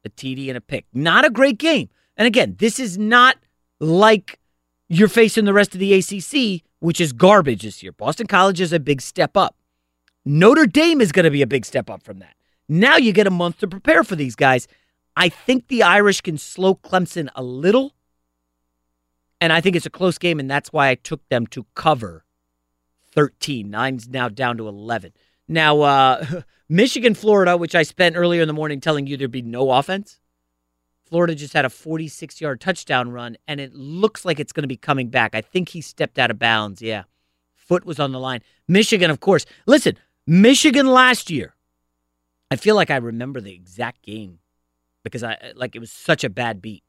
a 0.04 0.08
TD 0.08 0.48
and 0.48 0.56
a 0.56 0.60
pick. 0.60 0.84
Not 0.92 1.24
a 1.24 1.30
great 1.30 1.58
game. 1.58 1.90
And 2.16 2.26
again, 2.26 2.56
this 2.58 2.80
is 2.80 2.98
not 2.98 3.36
like 3.78 4.40
you're 4.88 5.06
facing 5.06 5.44
the 5.44 5.52
rest 5.52 5.74
of 5.74 5.78
the 5.78 5.94
ACC, 5.94 6.64
which 6.80 7.00
is 7.00 7.12
garbage 7.12 7.62
this 7.62 7.80
year. 7.80 7.92
Boston 7.92 8.26
College 8.26 8.60
is 8.60 8.72
a 8.72 8.80
big 8.80 9.00
step 9.00 9.36
up. 9.36 9.54
Notre 10.24 10.66
Dame 10.66 11.00
is 11.00 11.12
going 11.12 11.22
to 11.24 11.30
be 11.30 11.42
a 11.42 11.46
big 11.46 11.64
step 11.64 11.88
up 11.88 12.02
from 12.02 12.18
that. 12.18 12.34
Now 12.68 12.96
you 12.96 13.12
get 13.12 13.28
a 13.28 13.30
month 13.30 13.60
to 13.60 13.68
prepare 13.68 14.02
for 14.02 14.16
these 14.16 14.34
guys. 14.34 14.66
I 15.14 15.28
think 15.28 15.68
the 15.68 15.84
Irish 15.84 16.20
can 16.20 16.36
slow 16.36 16.74
Clemson 16.74 17.28
a 17.36 17.44
little. 17.44 17.92
And 19.40 19.52
I 19.52 19.60
think 19.60 19.76
it's 19.76 19.86
a 19.86 19.90
close 19.90 20.18
game, 20.18 20.40
and 20.40 20.50
that's 20.50 20.72
why 20.72 20.88
I 20.88 20.94
took 20.96 21.26
them 21.28 21.46
to 21.48 21.66
cover 21.74 22.24
13. 23.12 23.70
Nine's 23.70 24.08
now 24.08 24.28
down 24.28 24.56
to 24.58 24.68
11. 24.68 25.12
Now, 25.46 25.80
uh, 25.80 26.42
Michigan, 26.68 27.14
Florida, 27.14 27.56
which 27.56 27.74
I 27.74 27.82
spent 27.82 28.16
earlier 28.16 28.42
in 28.42 28.48
the 28.48 28.54
morning 28.54 28.80
telling 28.80 29.06
you 29.06 29.16
there'd 29.16 29.30
be 29.30 29.42
no 29.42 29.70
offense. 29.70 30.20
Florida 31.04 31.34
just 31.34 31.54
had 31.54 31.64
a 31.64 31.70
46 31.70 32.40
yard 32.40 32.60
touchdown 32.60 33.10
run, 33.10 33.38
and 33.46 33.60
it 33.60 33.74
looks 33.74 34.24
like 34.24 34.38
it's 34.38 34.52
going 34.52 34.62
to 34.62 34.68
be 34.68 34.76
coming 34.76 35.08
back. 35.08 35.34
I 35.34 35.40
think 35.40 35.70
he 35.70 35.80
stepped 35.80 36.18
out 36.18 36.30
of 36.30 36.38
bounds. 36.38 36.82
Yeah. 36.82 37.04
Foot 37.54 37.84
was 37.84 37.98
on 37.98 38.12
the 38.12 38.20
line. 38.20 38.42
Michigan, 38.66 39.10
of 39.10 39.20
course. 39.20 39.46
Listen, 39.66 39.96
Michigan 40.26 40.86
last 40.86 41.30
year, 41.30 41.54
I 42.50 42.56
feel 42.56 42.74
like 42.74 42.90
I 42.90 42.96
remember 42.96 43.40
the 43.40 43.54
exact 43.54 44.02
game 44.02 44.40
because 45.02 45.22
I 45.22 45.52
like 45.54 45.74
it 45.74 45.78
was 45.78 45.92
such 45.92 46.24
a 46.24 46.30
bad 46.30 46.60
beat. 46.60 46.82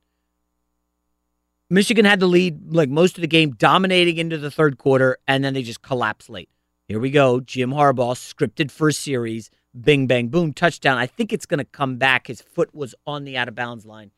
Michigan 1.69 2.05
had 2.05 2.19
the 2.19 2.27
lead 2.27 2.73
like 2.73 2.89
most 2.89 3.17
of 3.17 3.21
the 3.21 3.27
game, 3.27 3.51
dominating 3.51 4.17
into 4.17 4.37
the 4.37 4.49
third 4.49 4.77
quarter, 4.77 5.17
and 5.27 5.43
then 5.43 5.53
they 5.53 5.63
just 5.63 5.81
collapsed 5.81 6.29
late. 6.29 6.49
Here 6.87 6.99
we 6.99 7.11
go. 7.11 7.39
Jim 7.39 7.71
Harbaugh, 7.71 8.15
scripted 8.15 8.71
first 8.71 9.01
series, 9.01 9.51
bing, 9.79 10.07
bang, 10.07 10.29
boom, 10.29 10.53
touchdown. 10.53 10.97
I 10.97 11.05
think 11.05 11.31
it's 11.31 11.45
going 11.45 11.59
to 11.59 11.65
come 11.65 11.97
back. 11.97 12.27
His 12.27 12.41
foot 12.41 12.73
was 12.73 12.95
on 13.05 13.23
the 13.23 13.37
out 13.37 13.47
of 13.47 13.53
bounds 13.53 13.85
line. 13.85 14.11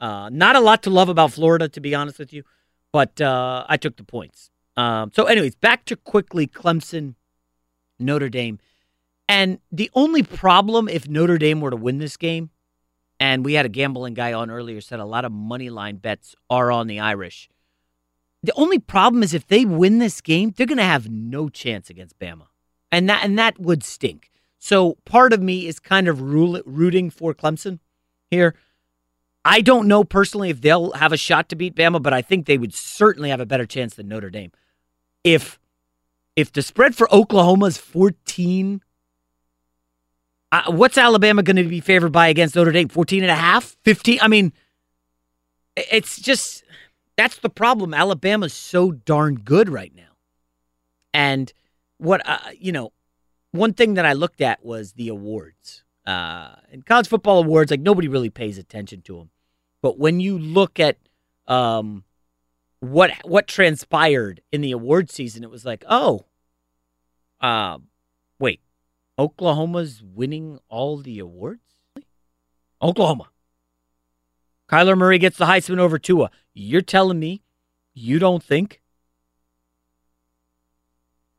Uh, 0.00 0.30
not 0.32 0.56
a 0.56 0.60
lot 0.60 0.82
to 0.84 0.90
love 0.90 1.10
about 1.10 1.32
Florida, 1.32 1.68
to 1.68 1.80
be 1.80 1.94
honest 1.94 2.18
with 2.18 2.32
you, 2.32 2.42
but 2.90 3.20
uh, 3.20 3.66
I 3.68 3.76
took 3.76 3.96
the 3.96 4.04
points. 4.04 4.50
Um, 4.78 5.10
so, 5.14 5.24
anyways, 5.24 5.56
back 5.56 5.84
to 5.86 5.96
quickly 5.96 6.46
Clemson, 6.46 7.16
Notre 7.98 8.30
Dame. 8.30 8.58
And 9.28 9.58
the 9.70 9.90
only 9.94 10.22
problem 10.22 10.88
if 10.88 11.06
Notre 11.06 11.36
Dame 11.36 11.60
were 11.60 11.70
to 11.70 11.76
win 11.76 11.98
this 11.98 12.16
game, 12.16 12.48
and 13.20 13.44
we 13.44 13.52
had 13.52 13.66
a 13.66 13.68
gambling 13.68 14.14
guy 14.14 14.32
on 14.32 14.50
earlier 14.50 14.80
said 14.80 14.98
a 14.98 15.04
lot 15.04 15.26
of 15.26 15.30
money 15.30 15.68
line 15.68 15.96
bets 15.96 16.34
are 16.48 16.72
on 16.72 16.86
the 16.86 16.98
Irish. 16.98 17.50
The 18.42 18.54
only 18.56 18.78
problem 18.78 19.22
is 19.22 19.34
if 19.34 19.46
they 19.46 19.66
win 19.66 19.98
this 19.98 20.22
game, 20.22 20.54
they're 20.56 20.66
going 20.66 20.78
to 20.78 20.84
have 20.84 21.10
no 21.10 21.50
chance 21.50 21.90
against 21.90 22.18
Bama, 22.18 22.46
and 22.90 23.08
that 23.10 23.22
and 23.22 23.38
that 23.38 23.60
would 23.60 23.84
stink. 23.84 24.30
So 24.58 24.96
part 25.04 25.34
of 25.34 25.42
me 25.42 25.66
is 25.66 25.78
kind 25.78 26.08
of 26.08 26.20
rooting 26.20 27.10
for 27.10 27.34
Clemson 27.34 27.78
here. 28.30 28.54
I 29.44 29.60
don't 29.60 29.88
know 29.88 30.04
personally 30.04 30.50
if 30.50 30.60
they'll 30.60 30.92
have 30.92 31.12
a 31.12 31.16
shot 31.16 31.48
to 31.50 31.56
beat 31.56 31.74
Bama, 31.74 32.02
but 32.02 32.12
I 32.12 32.22
think 32.22 32.46
they 32.46 32.58
would 32.58 32.74
certainly 32.74 33.30
have 33.30 33.40
a 33.40 33.46
better 33.46 33.66
chance 33.66 33.94
than 33.94 34.08
Notre 34.08 34.30
Dame. 34.30 34.52
If 35.22 35.58
if 36.34 36.50
the 36.50 36.62
spread 36.62 36.94
for 36.94 37.12
Oklahoma 37.12 37.66
is 37.66 37.76
14, 37.76 38.80
uh, 40.52 40.72
what's 40.72 40.98
Alabama 40.98 41.42
going 41.42 41.56
to 41.56 41.64
be 41.64 41.80
favored 41.80 42.12
by 42.12 42.28
against 42.28 42.56
Notre 42.56 42.72
Dame? 42.72 42.88
14 42.88 43.22
and 43.22 43.30
a 43.30 43.36
half? 43.36 43.76
15? 43.84 44.18
I 44.20 44.28
mean, 44.28 44.52
it's 45.76 46.20
just 46.20 46.64
that's 47.16 47.38
the 47.38 47.50
problem. 47.50 47.94
Alabama's 47.94 48.54
so 48.54 48.90
darn 48.92 49.36
good 49.36 49.68
right 49.68 49.94
now. 49.94 50.16
And 51.12 51.52
what, 51.98 52.26
uh, 52.26 52.38
you 52.58 52.72
know, 52.72 52.92
one 53.52 53.74
thing 53.74 53.94
that 53.94 54.06
I 54.06 54.12
looked 54.12 54.40
at 54.40 54.64
was 54.64 54.92
the 54.92 55.08
awards. 55.08 55.84
Uh, 56.06 56.54
in 56.70 56.82
college 56.82 57.08
football 57.08 57.38
awards, 57.42 57.70
like 57.70 57.80
nobody 57.80 58.08
really 58.08 58.30
pays 58.30 58.58
attention 58.58 59.02
to 59.02 59.18
them. 59.18 59.30
But 59.82 59.98
when 59.98 60.18
you 60.20 60.38
look 60.38 60.80
at 60.80 60.96
um, 61.46 62.04
what 62.80 63.12
what 63.24 63.46
transpired 63.46 64.40
in 64.50 64.60
the 64.60 64.72
award 64.72 65.10
season, 65.10 65.44
it 65.44 65.50
was 65.50 65.64
like, 65.64 65.84
oh, 65.88 66.24
um, 67.40 67.88
wait, 68.38 68.60
Oklahoma's 69.20 70.02
winning 70.02 70.58
all 70.70 70.96
the 70.96 71.18
awards? 71.18 71.60
Oklahoma. 72.80 73.28
Kyler 74.66 74.96
Murray 74.96 75.18
gets 75.18 75.36
the 75.36 75.44
Heisman 75.44 75.78
over 75.78 75.98
Tua. 75.98 76.30
You're 76.54 76.80
telling 76.80 77.18
me 77.20 77.42
you 77.92 78.18
don't 78.18 78.42
think 78.42 78.80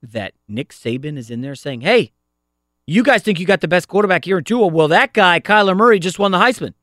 that 0.03 0.33
Nick 0.47 0.69
Saban 0.69 1.17
is 1.17 1.31
in 1.31 1.41
there 1.41 1.55
saying, 1.55 1.81
hey, 1.81 2.11
you 2.85 3.01
guys 3.01 3.23
think 3.23 3.39
you 3.39 3.47
got 3.47 3.61
the 3.61 3.67
best 3.67 3.87
quarterback 3.87 4.25
here 4.25 4.37
in 4.37 4.43
Tua? 4.43 4.67
Well, 4.67 4.87
that 4.89 5.11
guy, 5.11 5.39
Kyler 5.39 5.75
Murray, 5.75 5.97
just 5.97 6.19
won 6.19 6.31
the 6.31 6.37
Heisman. 6.37 6.75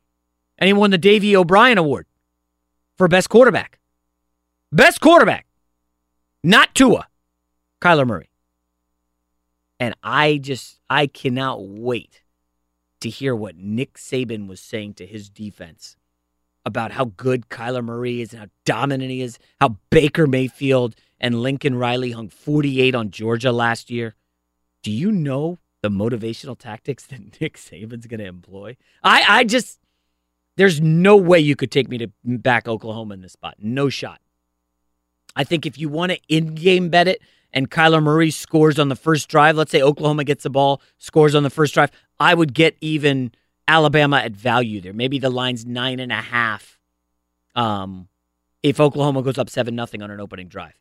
And 0.58 0.66
he 0.66 0.72
won 0.72 0.90
the 0.90 0.98
Davey 0.98 1.36
O'Brien 1.36 1.78
Award 1.78 2.06
for 2.96 3.06
best 3.06 3.28
quarterback. 3.28 3.78
Best 4.72 5.00
quarterback. 5.00 5.46
Not 6.42 6.74
Tua. 6.74 7.06
Kyler 7.80 8.04
Murray. 8.04 8.27
And 9.80 9.94
I 10.02 10.38
just, 10.38 10.80
I 10.90 11.06
cannot 11.06 11.62
wait 11.62 12.22
to 13.00 13.08
hear 13.08 13.34
what 13.34 13.56
Nick 13.56 13.94
Saban 13.94 14.48
was 14.48 14.60
saying 14.60 14.94
to 14.94 15.06
his 15.06 15.30
defense 15.30 15.96
about 16.64 16.92
how 16.92 17.06
good 17.16 17.48
Kyler 17.48 17.84
Murray 17.84 18.20
is 18.20 18.32
and 18.32 18.40
how 18.40 18.48
dominant 18.64 19.10
he 19.10 19.22
is, 19.22 19.38
how 19.60 19.76
Baker 19.90 20.26
Mayfield 20.26 20.96
and 21.20 21.42
Lincoln 21.42 21.76
Riley 21.76 22.12
hung 22.12 22.28
48 22.28 22.94
on 22.94 23.10
Georgia 23.10 23.52
last 23.52 23.90
year. 23.90 24.14
Do 24.82 24.90
you 24.90 25.12
know 25.12 25.58
the 25.82 25.88
motivational 25.88 26.58
tactics 26.58 27.06
that 27.08 27.40
Nick 27.40 27.56
Saban's 27.56 28.06
going 28.06 28.20
to 28.20 28.26
employ? 28.26 28.76
I, 29.02 29.24
I 29.28 29.44
just, 29.44 29.78
there's 30.56 30.80
no 30.80 31.16
way 31.16 31.38
you 31.38 31.56
could 31.56 31.70
take 31.70 31.88
me 31.88 31.98
to 31.98 32.10
back 32.24 32.66
Oklahoma 32.66 33.14
in 33.14 33.22
this 33.22 33.32
spot. 33.32 33.54
No 33.58 33.88
shot. 33.88 34.20
I 35.36 35.44
think 35.44 35.66
if 35.66 35.78
you 35.78 35.88
want 35.88 36.12
to 36.12 36.18
in 36.28 36.54
game 36.54 36.88
bet 36.88 37.06
it 37.06 37.22
and 37.52 37.70
Kyler 37.70 38.02
Murray 38.02 38.30
scores 38.30 38.78
on 38.78 38.88
the 38.88 38.96
first 38.96 39.28
drive, 39.28 39.56
let's 39.56 39.70
say 39.70 39.82
Oklahoma 39.82 40.24
gets 40.24 40.42
the 40.42 40.50
ball, 40.50 40.82
scores 40.98 41.34
on 41.34 41.42
the 41.42 41.50
first 41.50 41.74
drive, 41.74 41.90
I 42.20 42.34
would 42.34 42.52
get 42.54 42.76
even 42.80 43.32
Alabama 43.66 44.18
at 44.18 44.32
value 44.32 44.80
there. 44.80 44.92
Maybe 44.92 45.18
the 45.18 45.30
line's 45.30 45.64
nine 45.64 46.00
and 46.00 46.12
a 46.12 46.16
half. 46.16 46.78
Um, 47.54 48.08
if 48.62 48.80
Oklahoma 48.80 49.22
goes 49.22 49.38
up 49.38 49.50
seven 49.50 49.74
nothing 49.74 50.02
on 50.02 50.10
an 50.10 50.20
opening 50.20 50.48
drive, 50.48 50.78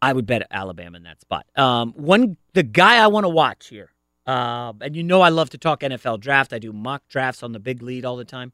I 0.00 0.12
would 0.12 0.26
bet 0.26 0.46
Alabama 0.50 0.96
in 0.96 1.04
that 1.04 1.20
spot. 1.20 1.46
Um, 1.56 1.92
one 1.92 2.36
the 2.54 2.62
guy 2.62 3.02
I 3.02 3.06
want 3.06 3.24
to 3.24 3.28
watch 3.28 3.68
here, 3.68 3.92
uh, 4.26 4.72
and 4.80 4.96
you 4.96 5.02
know 5.02 5.20
I 5.20 5.28
love 5.28 5.50
to 5.50 5.58
talk 5.58 5.80
NFL 5.80 6.20
draft. 6.20 6.52
I 6.52 6.58
do 6.58 6.72
mock 6.72 7.06
drafts 7.08 7.42
on 7.42 7.52
the 7.52 7.60
big 7.60 7.82
lead 7.82 8.04
all 8.04 8.16
the 8.16 8.24
time. 8.24 8.52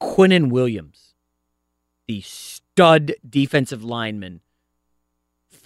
Quinnen 0.00 0.50
Williams, 0.50 1.14
the 2.06 2.20
stud 2.20 3.14
defensive 3.28 3.82
lineman 3.82 4.40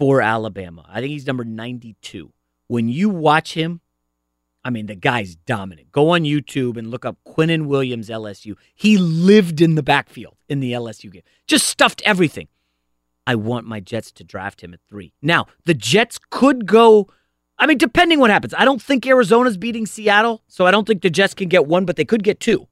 for 0.01 0.23
Alabama. 0.23 0.87
I 0.89 1.01
think 1.01 1.11
he's 1.11 1.27
number 1.27 1.45
92. 1.45 2.33
When 2.69 2.89
you 2.89 3.11
watch 3.11 3.53
him, 3.53 3.83
I 4.65 4.71
mean, 4.71 4.87
the 4.87 4.95
guy's 4.95 5.37
dominant. 5.37 5.93
Go 5.93 6.11
on 6.11 6.23
YouTube 6.23 6.79
and 6.79 6.91
look 6.91 7.05
up 7.05 7.19
Quinnen 7.27 7.67
Williams 7.67 8.09
LSU. 8.09 8.57
He 8.75 8.97
lived 8.97 9.61
in 9.61 9.75
the 9.75 9.83
backfield 9.83 10.37
in 10.49 10.61
the 10.61 10.73
LSU 10.73 11.13
game, 11.13 11.23
just 11.47 11.67
stuffed 11.67 12.01
everything. 12.05 12.49
I 13.27 13.35
want 13.35 13.67
my 13.67 13.79
Jets 13.79 14.11
to 14.13 14.25
draft 14.25 14.63
him 14.63 14.73
at 14.73 14.81
three. 14.89 15.13
Now, 15.21 15.47
the 15.67 15.75
Jets 15.75 16.19
could 16.31 16.65
go. 16.65 17.09
I 17.59 17.67
mean, 17.67 17.77
depending 17.77 18.21
what 18.21 18.31
happens. 18.31 18.55
I 18.57 18.65
don't 18.65 18.81
think 18.81 19.07
Arizona's 19.07 19.59
beating 19.59 19.85
Seattle, 19.85 20.43
so 20.49 20.65
I 20.65 20.71
don't 20.71 20.87
think 20.87 21.03
the 21.03 21.11
Jets 21.11 21.35
can 21.35 21.51
get 21.51 21.67
one, 21.67 21.85
but 21.85 21.97
they 21.97 22.07
could 22.07 22.25
get 22.25 22.41
two. 22.41 22.69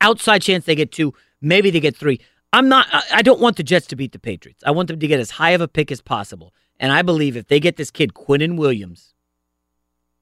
Outside 0.00 0.42
chance 0.42 0.64
they 0.64 0.74
get 0.74 0.90
two. 0.90 1.14
Maybe 1.40 1.70
they 1.70 1.78
get 1.78 1.96
three. 1.96 2.20
I'm 2.52 2.68
not. 2.68 2.86
I 3.12 3.22
don't 3.22 3.40
want 3.40 3.56
the 3.56 3.62
Jets 3.62 3.86
to 3.88 3.96
beat 3.96 4.12
the 4.12 4.18
Patriots. 4.18 4.62
I 4.66 4.72
want 4.72 4.88
them 4.88 4.98
to 4.98 5.06
get 5.06 5.20
as 5.20 5.30
high 5.32 5.50
of 5.50 5.60
a 5.60 5.68
pick 5.68 5.92
as 5.92 6.00
possible. 6.00 6.52
And 6.80 6.92
I 6.92 7.02
believe 7.02 7.36
if 7.36 7.46
they 7.46 7.60
get 7.60 7.76
this 7.76 7.90
kid 7.90 8.14
Quinnen 8.14 8.56
Williams, 8.56 9.14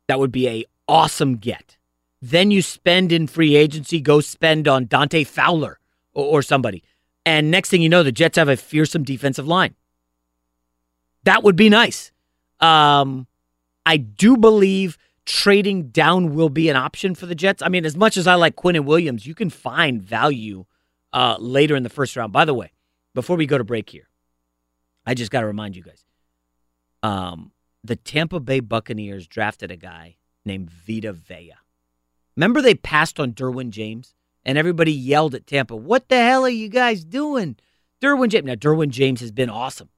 that 0.09 0.19
would 0.19 0.33
be 0.33 0.49
a 0.49 0.65
awesome 0.87 1.37
get. 1.37 1.77
Then 2.21 2.51
you 2.51 2.63
spend 2.63 3.13
in 3.13 3.29
free 3.29 3.55
agency, 3.57 4.01
go 4.01 4.21
spend 4.21 4.67
on 4.67 4.87
Dante 4.87 5.25
Fowler 5.25 5.79
or, 6.13 6.25
or 6.25 6.43
somebody. 6.43 6.83
And 7.25 7.51
next 7.51 7.71
thing 7.71 7.81
you 7.81 7.89
know, 7.89 8.03
the 8.03 8.13
Jets 8.13 8.37
have 8.37 8.49
a 8.49 8.57
fearsome 8.57 9.05
defensive 9.05 9.47
line. 9.47 9.75
That 11.25 11.43
would 11.43 11.57
be 11.57 11.69
nice. 11.69 12.11
Um, 12.61 13.27
I 13.87 13.99
do 13.99 14.37
believe 14.37 14.99
trading 15.25 15.89
down 15.89 16.35
will 16.35 16.49
be 16.49 16.69
an 16.69 16.77
option 16.77 17.15
for 17.15 17.27
the 17.27 17.35
Jets. 17.35 17.63
I 17.63 17.69
mean, 17.69 17.85
as 17.85 17.97
much 17.97 18.17
as 18.17 18.27
I 18.27 18.35
like 18.35 18.57
Quinnen 18.57 18.85
Williams, 18.85 19.27
you 19.27 19.35
can 19.35 19.51
find 19.51 20.03
value 20.03 20.65
uh, 21.13 21.37
later 21.39 21.77
in 21.77 21.83
the 21.83 21.89
first 21.89 22.17
round. 22.17 22.33
By 22.33 22.45
the 22.45 22.55
way, 22.55 22.73
before 23.15 23.37
we 23.37 23.47
go 23.47 23.59
to 23.59 23.65
break 23.65 23.91
here, 23.91 24.09
I 25.07 25.15
just 25.15 25.31
got 25.31 25.41
to 25.41 25.47
remind 25.47 25.77
you 25.77 25.83
guys. 25.83 26.05
Um, 27.03 27.53
the 27.85 27.97
Tampa 27.97 28.41
Bay 28.41 28.61
Buccaneers 28.61 29.27
drafted 29.27 29.71
a 29.71 29.77
guy 29.77 30.17
named 30.45 30.71
Vita 30.71 31.13
Vea. 31.13 31.55
Remember 32.37 32.61
they 32.61 32.75
passed 32.75 33.19
on 33.19 33.33
Derwin 33.33 33.71
James 33.71 34.15
and 34.45 34.57
everybody 34.59 34.93
yelled 34.93 35.35
at 35.35 35.47
Tampa, 35.47 35.77
"What 35.77 36.09
the 36.09 36.17
hell 36.17 36.45
are 36.45 36.49
you 36.49 36.69
guys 36.69 37.05
doing?" 37.05 37.57
Derwin 38.01 38.29
James. 38.29 38.47
Now 38.47 38.55
Derwin 38.55 38.91
James 38.91 39.21
has 39.21 39.33
been 39.33 39.51
awesome. 39.51 39.89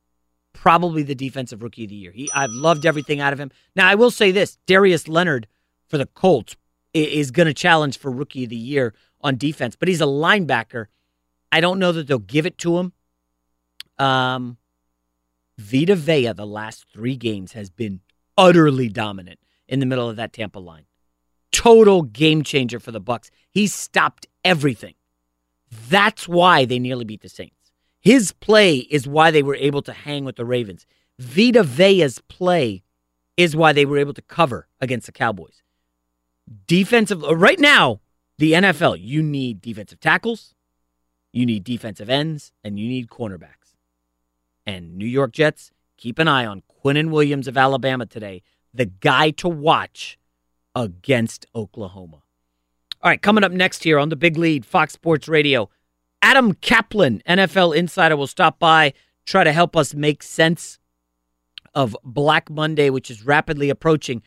Probably 0.53 1.03
the 1.03 1.15
defensive 1.15 1.62
rookie 1.62 1.85
of 1.85 1.91
the 1.91 1.97
year. 1.97 2.12
He, 2.12 2.31
I've 2.35 2.51
loved 2.51 2.85
everything 2.85 3.20
out 3.20 3.32
of 3.32 3.41
him. 3.41 3.51
Now 3.77 3.89
I 3.89 3.95
will 3.95 4.11
say 4.11 4.31
this: 4.31 4.59
Darius 4.66 5.09
Leonard 5.09 5.47
for 5.87 5.99
the 5.99 6.07
Colts 6.07 6.57
is 6.93 7.31
going 7.31 7.47
to 7.47 7.55
challenge 7.55 7.99
for 7.99 8.11
rookie 8.11 8.45
of 8.45 8.51
the 8.51 8.57
year 8.57 8.95
on 9.20 9.37
defense, 9.37 9.77
but 9.77 9.89
he's 9.89 10.01
a 10.01 10.07
linebacker. 10.07 10.87
I 11.52 11.60
don't 11.60 11.78
know 11.78 11.93
that 11.93 12.06
they'll 12.06 12.18
give 12.18 12.47
it 12.47 12.59
to 12.59 12.78
him. 12.78 12.93
Um, 13.98 14.56
Vita 15.59 15.94
Vea, 15.94 16.32
the 16.32 16.47
last 16.47 16.86
three 16.93 17.16
games, 17.16 17.52
has 17.52 17.70
been 17.70 18.01
utterly 18.39 18.89
dominant 18.89 19.39
in 19.68 19.81
the 19.81 19.86
middle 19.86 20.09
of 20.09 20.16
that 20.16 20.32
Tampa 20.32 20.59
line. 20.59 20.85
Total 21.52 22.02
game 22.02 22.43
changer 22.43 22.81
for 22.81 22.93
the 22.93 23.01
Bucks. 23.01 23.31
He 23.51 23.66
stopped 23.66 24.27
everything. 24.44 24.94
That's 25.89 26.27
why 26.27 26.64
they 26.64 26.78
nearly 26.78 27.05
beat 27.05 27.22
the 27.22 27.28
Saints. 27.28 27.72
His 28.01 28.32
play 28.32 28.78
is 28.78 29.06
why 29.06 29.31
they 29.31 29.43
were 29.43 29.56
able 29.56 29.82
to 29.82 29.93
hang 29.93 30.24
with 30.24 30.36
the 30.36 30.44
Ravens. 30.44 30.86
Vita 31.18 31.62
Vea's 31.62 32.20
play 32.28 32.82
is 33.36 33.55
why 33.55 33.72
they 33.72 33.85
were 33.85 33.98
able 33.98 34.14
to 34.14 34.22
cover 34.22 34.68
against 34.81 35.06
the 35.06 35.12
Cowboys. 35.12 35.62
Defensive, 36.66 37.22
right 37.22 37.60
now, 37.60 38.01
the 38.39 38.52
NFL, 38.52 38.98
you 39.01 39.22
need 39.22 39.60
defensive 39.60 40.01
tackles, 40.01 40.55
you 41.32 41.47
need 41.47 41.65
defensive 41.65 42.11
ends, 42.11 42.52
and 42.65 42.78
you 42.78 42.89
need 42.89 43.09
cornerbacks 43.09 43.61
and 44.66 44.97
New 44.97 45.07
York 45.07 45.32
Jets, 45.32 45.70
keep 45.97 46.19
an 46.19 46.28
eye 46.28 46.47
on 46.47 46.62
Quinnen 46.85 47.11
Williams 47.11 47.48
of 47.48 47.57
Alabama 47.57 48.07
today, 48.07 48.43
the 48.73 48.86
guy 48.86 49.31
to 49.32 49.48
watch 49.48 50.19
against 50.74 51.47
Oklahoma. 51.55 52.23
All 53.02 53.11
right, 53.11 53.20
coming 53.20 53.44
up 53.44 53.52
next 53.52 53.82
here 53.82 53.98
on 53.98 54.09
the 54.11 54.16
big 54.16 54.36
lead, 54.36 54.65
Fox 54.65 54.93
Sports 54.93 55.27
Radio, 55.28 55.69
Adam 56.23 56.55
Kaplan, 56.55 57.23
NFL 57.27 57.74
insider, 57.74 58.16
will 58.16 58.27
stop 58.27 58.59
by, 58.59 58.93
try 59.24 59.43
to 59.43 59.52
help 59.52 59.77
us 59.77 59.94
make 59.94 60.23
sense 60.23 60.78
of 61.74 61.97
Black 62.05 62.51
Monday, 62.51 62.90
which 62.90 63.11
is 63.11 63.24
rapidly 63.24 63.70
approaching. 63.70 64.23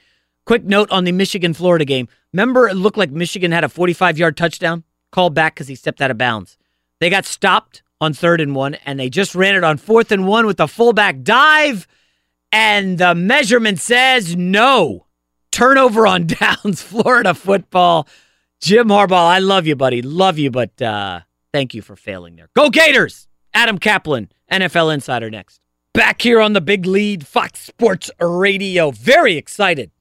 Quick 0.45 0.63
note 0.63 0.89
on 0.91 1.03
the 1.03 1.11
Michigan 1.11 1.53
Florida 1.53 1.85
game. 1.85 2.07
Remember, 2.33 2.67
it 2.67 2.73
looked 2.73 2.97
like 2.97 3.11
Michigan 3.11 3.51
had 3.51 3.63
a 3.63 3.69
45 3.69 4.17
yard 4.17 4.35
touchdown 4.35 4.83
called 5.11 5.33
back 5.35 5.53
because 5.53 5.67
he 5.67 5.75
stepped 5.75 6.01
out 6.01 6.11
of 6.11 6.17
bounds. 6.17 6.57
They 7.03 7.09
got 7.09 7.25
stopped 7.25 7.83
on 7.99 8.13
third 8.13 8.39
and 8.39 8.55
one, 8.55 8.75
and 8.85 8.97
they 8.97 9.09
just 9.09 9.35
ran 9.35 9.55
it 9.55 9.63
on 9.65 9.75
fourth 9.75 10.09
and 10.09 10.25
one 10.25 10.45
with 10.45 10.55
the 10.55 10.69
fullback 10.69 11.21
dive. 11.21 11.85
And 12.49 12.97
the 12.97 13.13
measurement 13.13 13.81
says 13.81 14.37
no. 14.37 15.07
Turnover 15.51 16.07
on 16.07 16.27
downs, 16.27 16.81
Florida 16.81 17.33
football. 17.33 18.07
Jim 18.61 18.87
Harbaugh, 18.87 19.27
I 19.27 19.39
love 19.39 19.67
you, 19.67 19.75
buddy. 19.75 20.01
Love 20.01 20.39
you, 20.39 20.49
but 20.49 20.81
uh, 20.81 21.19
thank 21.51 21.73
you 21.73 21.81
for 21.81 21.97
failing 21.97 22.37
there. 22.37 22.47
Go 22.55 22.69
Gators! 22.69 23.27
Adam 23.53 23.79
Kaplan, 23.79 24.31
NFL 24.49 24.93
Insider 24.93 25.29
next. 25.29 25.59
Back 25.93 26.21
here 26.21 26.39
on 26.39 26.53
the 26.53 26.61
big 26.61 26.85
lead, 26.85 27.27
Fox 27.27 27.59
Sports 27.59 28.09
Radio. 28.17 28.91
Very 28.91 29.35
excited 29.35 29.91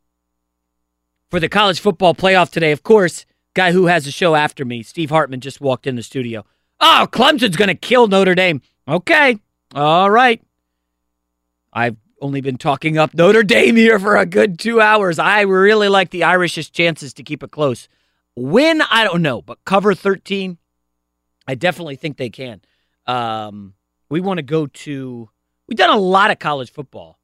for 1.29 1.41
the 1.41 1.49
college 1.49 1.81
football 1.81 2.15
playoff 2.15 2.51
today. 2.51 2.71
Of 2.71 2.85
course, 2.85 3.27
guy 3.55 3.73
who 3.73 3.87
has 3.87 4.07
a 4.07 4.13
show 4.13 4.37
after 4.37 4.65
me, 4.65 4.85
Steve 4.85 5.11
Hartman, 5.11 5.41
just 5.41 5.61
walked 5.61 5.89
in 5.89 5.97
the 5.97 6.05
studio. 6.05 6.45
Oh, 6.85 7.07
Clemson's 7.11 7.57
going 7.57 7.69
to 7.69 7.77
kill 7.77 8.09
Notre 8.09 8.35
Dame. 8.35 8.61
Okay. 8.89 9.39
All 9.73 10.11
right. 10.11 10.43
I've 11.73 11.97
only 12.21 12.41
been 12.41 12.59
talking 12.59 12.99
up 12.99 13.15
Notre 13.15 13.45
Dame 13.45 13.77
here 13.77 14.01
for 14.01 14.17
a 14.17 14.27
good 14.27 14.59
two 14.59 14.81
hours. 14.81 15.21
I 15.21 15.43
really 15.43 15.89
like 15.89 16.11
the 16.11 16.25
Irish's 16.25 16.69
chances 16.69 17.15
to 17.15 17.23
keep 17.23 17.45
it 17.45 17.53
close. 17.53 17.89
Win, 18.35 18.83
I 18.91 19.05
don't 19.05 19.23
know, 19.23 19.43
but 19.43 19.65
cover 19.65 19.95
13, 19.95 20.59
I 21.47 21.55
definitely 21.55 21.97
think 21.97 22.17
they 22.17 22.31
can. 22.31 22.61
Um, 23.07 23.75
we 24.11 24.21
want 24.21 24.39
to 24.39 24.43
go 24.43 24.67
to, 24.67 25.29
we've 25.69 25.79
done 25.79 25.97
a 25.97 26.01
lot 26.01 26.31
of 26.31 26.39
college 26.41 26.73
football 26.73 27.19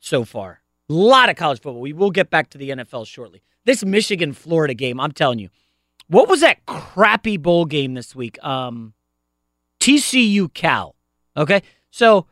so 0.00 0.24
far. 0.24 0.62
A 0.90 0.92
lot 0.92 1.28
of 1.28 1.36
college 1.36 1.60
football. 1.60 1.80
We 1.80 1.92
will 1.92 2.10
get 2.10 2.30
back 2.30 2.50
to 2.50 2.58
the 2.58 2.70
NFL 2.70 3.06
shortly. 3.06 3.42
This 3.64 3.84
Michigan 3.84 4.32
Florida 4.32 4.74
game, 4.74 4.98
I'm 4.98 5.12
telling 5.12 5.38
you, 5.38 5.50
what 6.08 6.28
was 6.28 6.40
that 6.40 6.64
crappy 6.66 7.36
bowl 7.36 7.64
game 7.64 7.94
this 7.94 8.14
week? 8.14 8.42
Um, 8.44 8.94
TCU 9.80 10.52
Cal. 10.52 10.94
Okay. 11.36 11.62
So 11.90 12.26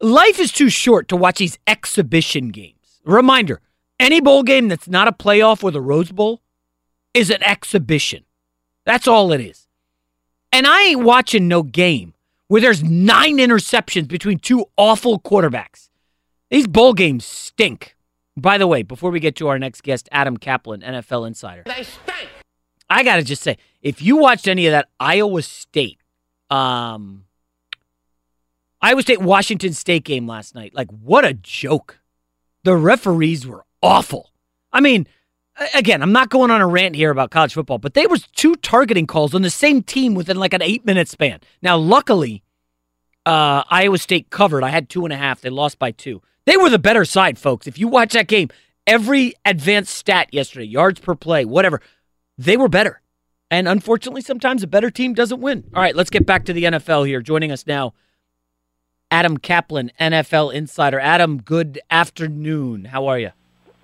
life 0.00 0.38
is 0.38 0.52
too 0.52 0.68
short 0.68 1.08
to 1.08 1.16
watch 1.16 1.38
these 1.38 1.58
exhibition 1.66 2.48
games. 2.48 3.00
Reminder 3.04 3.60
any 3.98 4.20
bowl 4.20 4.42
game 4.42 4.68
that's 4.68 4.88
not 4.88 5.08
a 5.08 5.12
playoff 5.12 5.62
or 5.62 5.70
the 5.70 5.80
Rose 5.80 6.10
Bowl 6.10 6.40
is 7.12 7.30
an 7.30 7.42
exhibition. 7.42 8.24
That's 8.86 9.06
all 9.06 9.32
it 9.32 9.40
is. 9.40 9.66
And 10.52 10.66
I 10.66 10.82
ain't 10.82 11.04
watching 11.04 11.46
no 11.46 11.62
game 11.62 12.14
where 12.48 12.60
there's 12.60 12.82
nine 12.82 13.36
interceptions 13.36 14.08
between 14.08 14.38
two 14.38 14.64
awful 14.76 15.20
quarterbacks. 15.20 15.90
These 16.50 16.66
bowl 16.66 16.94
games 16.94 17.24
stink. 17.24 17.94
By 18.36 18.58
the 18.58 18.66
way, 18.66 18.82
before 18.82 19.10
we 19.10 19.20
get 19.20 19.36
to 19.36 19.48
our 19.48 19.58
next 19.58 19.82
guest, 19.82 20.08
Adam 20.10 20.36
Kaplan, 20.36 20.80
NFL 20.80 21.26
Insider. 21.26 21.62
They 21.66 21.84
stink. 21.84 22.29
I 22.90 23.04
got 23.04 23.16
to 23.16 23.22
just 23.22 23.42
say, 23.42 23.56
if 23.80 24.02
you 24.02 24.16
watched 24.16 24.48
any 24.48 24.66
of 24.66 24.72
that 24.72 24.88
Iowa 24.98 25.42
State, 25.42 25.98
um, 26.50 27.24
Iowa 28.82 29.00
State 29.02 29.20
Washington 29.20 29.72
State 29.72 30.04
game 30.04 30.26
last 30.26 30.54
night, 30.54 30.74
like 30.74 30.88
what 30.90 31.24
a 31.24 31.32
joke. 31.32 32.00
The 32.64 32.76
referees 32.76 33.46
were 33.46 33.64
awful. 33.82 34.32
I 34.72 34.80
mean, 34.80 35.06
again, 35.74 36.02
I'm 36.02 36.12
not 36.12 36.28
going 36.28 36.50
on 36.50 36.60
a 36.60 36.66
rant 36.66 36.94
here 36.94 37.10
about 37.10 37.30
college 37.30 37.54
football, 37.54 37.78
but 37.78 37.94
there 37.94 38.08
was 38.08 38.26
two 38.34 38.54
targeting 38.56 39.06
calls 39.06 39.34
on 39.34 39.42
the 39.42 39.50
same 39.50 39.82
team 39.82 40.14
within 40.14 40.36
like 40.36 40.52
an 40.52 40.62
eight 40.62 40.84
minute 40.84 41.08
span. 41.08 41.40
Now, 41.62 41.76
luckily, 41.76 42.42
uh, 43.24 43.62
Iowa 43.70 43.98
State 43.98 44.30
covered. 44.30 44.64
I 44.64 44.70
had 44.70 44.88
two 44.88 45.04
and 45.04 45.12
a 45.12 45.16
half. 45.16 45.40
They 45.40 45.50
lost 45.50 45.78
by 45.78 45.92
two. 45.92 46.22
They 46.46 46.56
were 46.56 46.70
the 46.70 46.78
better 46.78 47.04
side, 47.04 47.38
folks. 47.38 47.66
If 47.66 47.78
you 47.78 47.88
watch 47.88 48.12
that 48.14 48.26
game, 48.26 48.48
every 48.86 49.34
advanced 49.44 49.94
stat 49.94 50.28
yesterday, 50.32 50.66
yards 50.66 51.00
per 51.00 51.14
play, 51.14 51.44
whatever, 51.44 51.80
they 52.40 52.56
were 52.56 52.68
better. 52.68 53.02
And 53.50 53.68
unfortunately, 53.68 54.22
sometimes 54.22 54.62
a 54.62 54.66
better 54.66 54.90
team 54.90 55.12
doesn't 55.12 55.40
win. 55.40 55.64
All 55.74 55.82
right, 55.82 55.94
let's 55.94 56.10
get 56.10 56.24
back 56.24 56.44
to 56.46 56.52
the 56.52 56.64
NFL 56.64 57.06
here. 57.06 57.20
Joining 57.20 57.50
us 57.52 57.66
now, 57.66 57.94
Adam 59.10 59.36
Kaplan, 59.36 59.90
NFL 60.00 60.54
insider. 60.54 61.00
Adam, 61.00 61.42
good 61.42 61.80
afternoon. 61.90 62.86
How 62.86 63.06
are 63.06 63.18
you? 63.18 63.30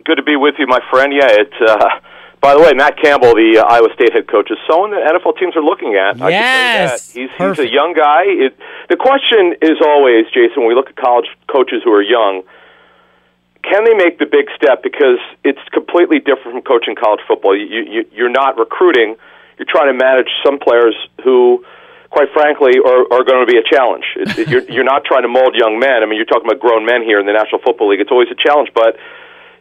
Good 0.04 0.16
to 0.16 0.22
be 0.22 0.36
with 0.36 0.54
you, 0.58 0.66
my 0.66 0.80
friend. 0.90 1.12
Yeah, 1.12 1.28
it's. 1.28 1.60
Uh, 1.60 2.00
by 2.40 2.54
the 2.54 2.60
way, 2.60 2.72
Matt 2.74 2.96
Campbell, 3.02 3.34
the 3.34 3.58
uh, 3.58 3.66
Iowa 3.66 3.88
State 3.94 4.12
head 4.12 4.28
coach, 4.28 4.50
is 4.52 4.58
someone 4.70 4.92
that 4.92 5.02
NFL 5.02 5.36
teams 5.36 5.56
are 5.56 5.64
looking 5.64 5.94
at. 5.94 6.14
I 6.22 6.30
can 6.30 6.30
Yes, 6.30 7.12
that. 7.12 7.20
He's, 7.20 7.30
he's 7.36 7.58
a 7.58 7.68
young 7.68 7.92
guy. 7.92 8.22
It, 8.28 8.56
the 8.88 8.96
question 8.96 9.56
is 9.60 9.82
always, 9.84 10.26
Jason, 10.30 10.62
when 10.62 10.68
we 10.68 10.74
look 10.76 10.88
at 10.88 10.96
college 10.96 11.26
coaches 11.50 11.82
who 11.82 11.90
are 11.90 12.02
young, 12.02 12.44
can 13.66 13.82
they 13.84 13.94
make 13.94 14.18
the 14.18 14.26
big 14.26 14.46
step? 14.54 14.82
Because 14.82 15.18
it's 15.42 15.62
completely 15.74 16.18
different 16.18 16.54
from 16.54 16.62
coaching 16.62 16.94
college 16.94 17.20
football. 17.26 17.56
You, 17.58 17.82
you, 17.82 18.00
you're 18.12 18.30
not 18.30 18.58
recruiting. 18.58 19.16
You're 19.58 19.68
trying 19.68 19.90
to 19.90 19.98
manage 19.98 20.30
some 20.44 20.58
players 20.58 20.94
who, 21.24 21.64
quite 22.10 22.30
frankly, 22.32 22.78
are, 22.78 23.02
are 23.10 23.24
going 23.26 23.42
to 23.42 23.50
be 23.50 23.58
a 23.58 23.66
challenge. 23.66 24.06
It, 24.14 24.48
you're, 24.48 24.62
you're 24.70 24.86
not 24.86 25.04
trying 25.04 25.22
to 25.22 25.32
mold 25.32 25.58
young 25.58 25.78
men. 25.78 26.02
I 26.02 26.06
mean, 26.06 26.16
you're 26.16 26.30
talking 26.30 26.46
about 26.46 26.60
grown 26.60 26.86
men 26.86 27.02
here 27.02 27.18
in 27.18 27.26
the 27.26 27.34
National 27.34 27.58
Football 27.58 27.90
League. 27.90 28.00
It's 28.00 28.12
always 28.12 28.30
a 28.30 28.38
challenge, 28.38 28.70
but 28.74 28.96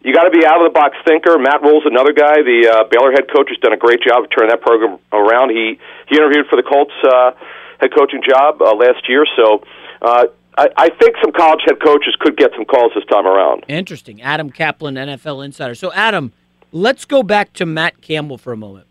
you 0.05 0.13
got 0.13 0.29
to 0.29 0.33
be 0.35 0.45
out 0.45 0.61
of 0.61 0.69
the 0.69 0.75
box 0.77 0.93
thinker. 1.01 1.41
Matt 1.41 1.65
Rhule's 1.65 1.89
another 1.89 2.13
guy. 2.13 2.45
The 2.45 2.69
uh, 2.69 2.83
Baylor 2.93 3.09
head 3.09 3.25
coach 3.25 3.49
has 3.49 3.57
done 3.57 3.73
a 3.73 3.81
great 3.81 4.05
job 4.05 4.21
of 4.21 4.29
turning 4.29 4.53
that 4.53 4.61
program 4.61 5.01
around. 5.09 5.49
He 5.49 5.81
he 6.05 6.13
interviewed 6.13 6.45
for 6.45 6.61
the 6.61 6.67
Colts 6.67 6.93
uh, 7.01 7.33
head 7.81 7.89
coaching 7.89 8.21
job 8.21 8.61
uh, 8.61 8.77
last 8.77 9.09
year, 9.09 9.25
so 9.35 9.65
uh, 10.05 10.29
I, 10.57 10.69
I 10.77 10.89
think 10.89 11.15
some 11.21 11.31
college 11.31 11.61
head 11.65 11.81
coaches 11.83 12.15
could 12.19 12.37
get 12.37 12.51
some 12.55 12.65
calls 12.65 12.93
this 12.95 13.05
time 13.05 13.27
around. 13.27 13.65
Interesting. 13.67 14.21
Adam 14.21 14.49
Kaplan, 14.49 14.95
NFL 14.95 15.43
insider. 15.43 15.75
So, 15.75 15.91
Adam, 15.93 16.31
let's 16.71 17.05
go 17.05 17.23
back 17.23 17.53
to 17.53 17.65
Matt 17.65 18.01
Campbell 18.01 18.37
for 18.37 18.53
a 18.53 18.57
moment. 18.57 18.87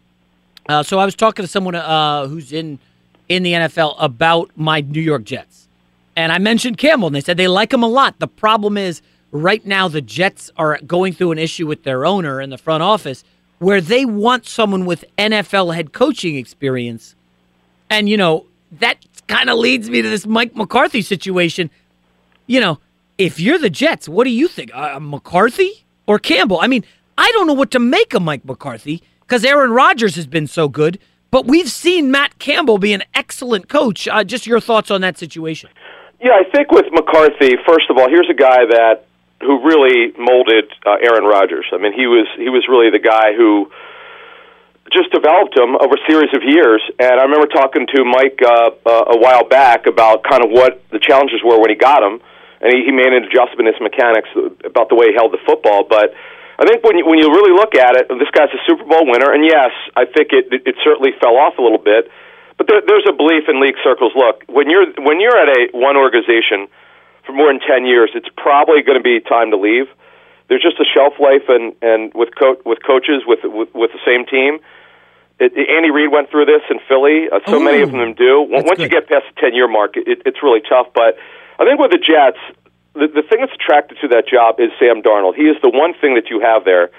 Uh, 0.69 0.83
so, 0.83 0.99
I 0.99 1.05
was 1.05 1.15
talking 1.15 1.43
to 1.43 1.49
someone 1.51 1.75
uh, 1.75 2.27
who's 2.27 2.53
in 2.53 2.79
in 3.29 3.43
the 3.43 3.53
NFL 3.53 3.97
about 3.99 4.51
my 4.55 4.83
New 4.83 5.01
York 5.01 5.25
Jets, 5.25 5.69
and 6.15 6.31
I 6.31 6.39
mentioned 6.39 6.77
Campbell, 6.77 7.07
and 7.07 7.17
they 7.17 7.21
said 7.21 7.37
they 7.37 7.49
like 7.49 7.73
him 7.73 7.83
a 7.83 7.89
lot. 7.89 8.19
The 8.19 8.29
problem 8.29 8.77
is, 8.77 9.01
right 9.31 9.65
now, 9.65 9.89
the 9.89 10.03
Jets 10.03 10.51
are 10.57 10.79
going 10.87 11.15
through 11.15 11.33
an 11.33 11.39
issue 11.39 11.67
with 11.67 11.85
their 11.85 12.05
owner 12.05 12.41
in 12.41 12.51
the 12.51 12.59
front 12.59 12.83
office 12.83 13.25
where 13.59 13.81
they 13.81 14.05
want 14.05 14.47
someone 14.47 14.85
with 14.85 15.05
NFL 15.17 15.75
head 15.75 15.93
coaching 15.95 16.37
experience, 16.37 17.15
and 17.89 18.09
you 18.09 18.19
know 18.19 18.45
that 18.71 19.05
kind 19.27 19.51
of 19.51 19.59
leads 19.59 19.91
me 19.91 20.03
to 20.03 20.09
this 20.09 20.27
Mike 20.27 20.55
McCarthy 20.57 21.03
situation. 21.03 21.71
You 22.47 22.61
know, 22.61 22.79
if 23.19 23.41
you're 23.41 23.59
the 23.59 23.71
Jets, 23.71 24.09
what 24.09 24.25
do 24.25 24.31
you 24.31 24.49
think? 24.49 24.71
Uh, 24.75 24.99
McCarthy 25.01 25.85
or 26.07 26.19
Campbell? 26.19 26.61
I 26.61 26.67
mean, 26.67 26.85
I 27.17 27.31
don't 27.33 27.47
know 27.47 27.55
what 27.55 27.71
to 27.73 27.79
make 27.79 28.15
of 28.15 28.23
Mike 28.23 28.45
McCarthy 28.45 29.03
because 29.21 29.45
Aaron 29.45 29.71
Rodgers 29.71 30.17
has 30.17 30.27
been 30.27 30.47
so 30.47 30.69
good, 30.69 30.99
but 31.31 31.47
we've 31.47 31.71
seen 31.71 32.11
Matt 32.11 32.39
Campbell 32.39 32.79
be 32.79 32.93
an 32.93 33.03
excellent 33.15 33.69
coach. 33.69 34.09
Uh, 34.09 34.25
just 34.25 34.47
your 34.47 34.61
thoughts 34.61 34.91
on 34.91 35.01
that 35.01 35.19
situation. 35.19 35.71
Yeah, 36.21 36.33
I 36.33 36.45
think 36.55 36.71
with 36.71 36.87
McCarthy, 36.93 37.57
first 37.67 37.91
of 37.91 37.99
all, 37.99 38.09
here's 38.09 38.31
a 38.31 38.35
guy 38.35 38.65
that 38.67 39.07
who 39.41 39.63
really 39.63 40.13
molded 40.19 40.73
uh, 40.87 40.97
Aaron 41.03 41.25
Rodgers. 41.25 41.67
I 41.73 41.79
mean, 41.79 41.93
he 41.93 42.07
was 42.07 42.27
he 42.37 42.49
was 42.49 42.67
really 42.69 42.91
the 42.91 42.99
guy 42.99 43.35
who 43.37 43.71
just 44.93 45.11
developed 45.13 45.57
him 45.57 45.77
over 45.81 45.97
a 45.97 46.03
series 46.07 46.33
of 46.37 46.45
years. 46.45 46.83
And 46.99 47.17
I 47.17 47.25
remember 47.25 47.49
talking 47.49 47.87
to 47.89 48.05
Mike 48.05 48.39
uh, 48.45 48.71
uh, 48.85 49.17
a 49.17 49.19
while 49.19 49.49
back 49.49 49.87
about 49.87 50.25
kind 50.25 50.45
of 50.45 50.51
what 50.51 50.83
the 50.93 51.01
challenges 51.01 51.41
were 51.41 51.59
when 51.59 51.71
he 51.71 51.77
got 51.77 52.03
him, 52.03 52.21
and 52.61 52.69
he, 52.73 52.85
he 52.85 52.93
made 52.93 53.13
an 53.13 53.25
adjustment 53.25 53.69
in 53.69 53.73
his 53.73 53.81
mechanics 53.81 54.29
about 54.65 54.89
the 54.93 54.97
way 54.97 55.09
he 55.09 55.15
held 55.17 55.33
the 55.33 55.41
football. 55.47 55.85
But 55.89 56.13
I 56.61 56.69
think 56.69 56.85
when 56.85 56.99
you, 56.99 57.05
when 57.07 57.19
you 57.19 57.33
really 57.33 57.57
look 57.57 57.75
at 57.75 57.97
it, 57.97 58.09
this 58.13 58.31
guy's 58.31 58.53
a 58.53 58.61
Super 58.69 58.85
Bowl 58.85 59.09
winner, 59.09 59.33
and 59.33 59.43
yes, 59.43 59.73
I 59.97 60.05
think 60.05 60.31
it 60.31 60.53
it, 60.53 60.63
it 60.69 60.77
certainly 60.85 61.11
fell 61.19 61.37
off 61.37 61.59
a 61.59 61.63
little 61.63 61.83
bit. 61.83 62.11
But 62.57 62.69
there, 62.69 62.83
there's 62.87 63.07
a 63.09 63.13
belief 63.13 63.49
in 63.49 63.59
league 63.59 63.81
circles. 63.83 64.13
Look, 64.15 64.45
when 64.47 64.71
you're 64.71 64.87
when 65.03 65.19
you're 65.19 65.35
at 65.35 65.49
a 65.49 65.75
one 65.75 65.97
organization 65.97 66.69
for 67.27 67.33
more 67.33 67.51
than 67.51 67.59
ten 67.59 67.87
years, 67.87 68.13
it's 68.15 68.29
probably 68.37 68.83
going 68.83 68.99
to 68.99 69.03
be 69.03 69.19
time 69.19 69.51
to 69.51 69.57
leave. 69.57 69.89
There's 70.49 70.63
just 70.63 70.79
a 70.81 70.85
shelf 70.85 71.15
life, 71.19 71.49
and 71.49 71.75
and 71.83 72.13
with 72.15 72.31
co- 72.39 72.61
with 72.65 72.79
coaches 72.87 73.23
with, 73.27 73.41
with 73.45 73.69
with 73.75 73.91
the 73.93 74.03
same 74.05 74.27
team. 74.27 74.59
It, 75.41 75.51
Andy 75.57 75.91
Reid 75.91 76.13
went 76.13 76.31
through 76.31 76.47
this 76.47 76.63
in 76.71 76.79
Philly. 76.87 77.27
Uh, 77.27 77.41
so 77.49 77.59
many 77.59 77.83
of 77.83 77.91
them 77.91 78.15
do. 78.15 78.47
Once 78.49 78.79
you 78.79 78.89
get 78.89 79.09
past 79.09 79.25
the 79.35 79.41
ten 79.41 79.55
year 79.55 79.67
mark, 79.67 79.97
it, 79.97 80.23
it's 80.25 80.43
really 80.43 80.61
tough. 80.61 80.89
But 80.95 81.19
I 81.59 81.65
think 81.65 81.81
with 81.81 81.91
the 81.91 81.99
Jets, 81.99 82.39
the, 82.95 83.09
the 83.11 83.23
thing 83.27 83.41
that's 83.41 83.55
attracted 83.55 83.99
to 84.03 84.09
that 84.15 84.29
job 84.29 84.61
is 84.61 84.71
Sam 84.79 85.03
Darnold. 85.03 85.35
He 85.35 85.51
is 85.51 85.57
the 85.63 85.71
one 85.71 85.95
thing 85.99 86.15
that 86.15 86.31
you 86.31 86.41
have 86.41 86.65
there. 86.65 86.91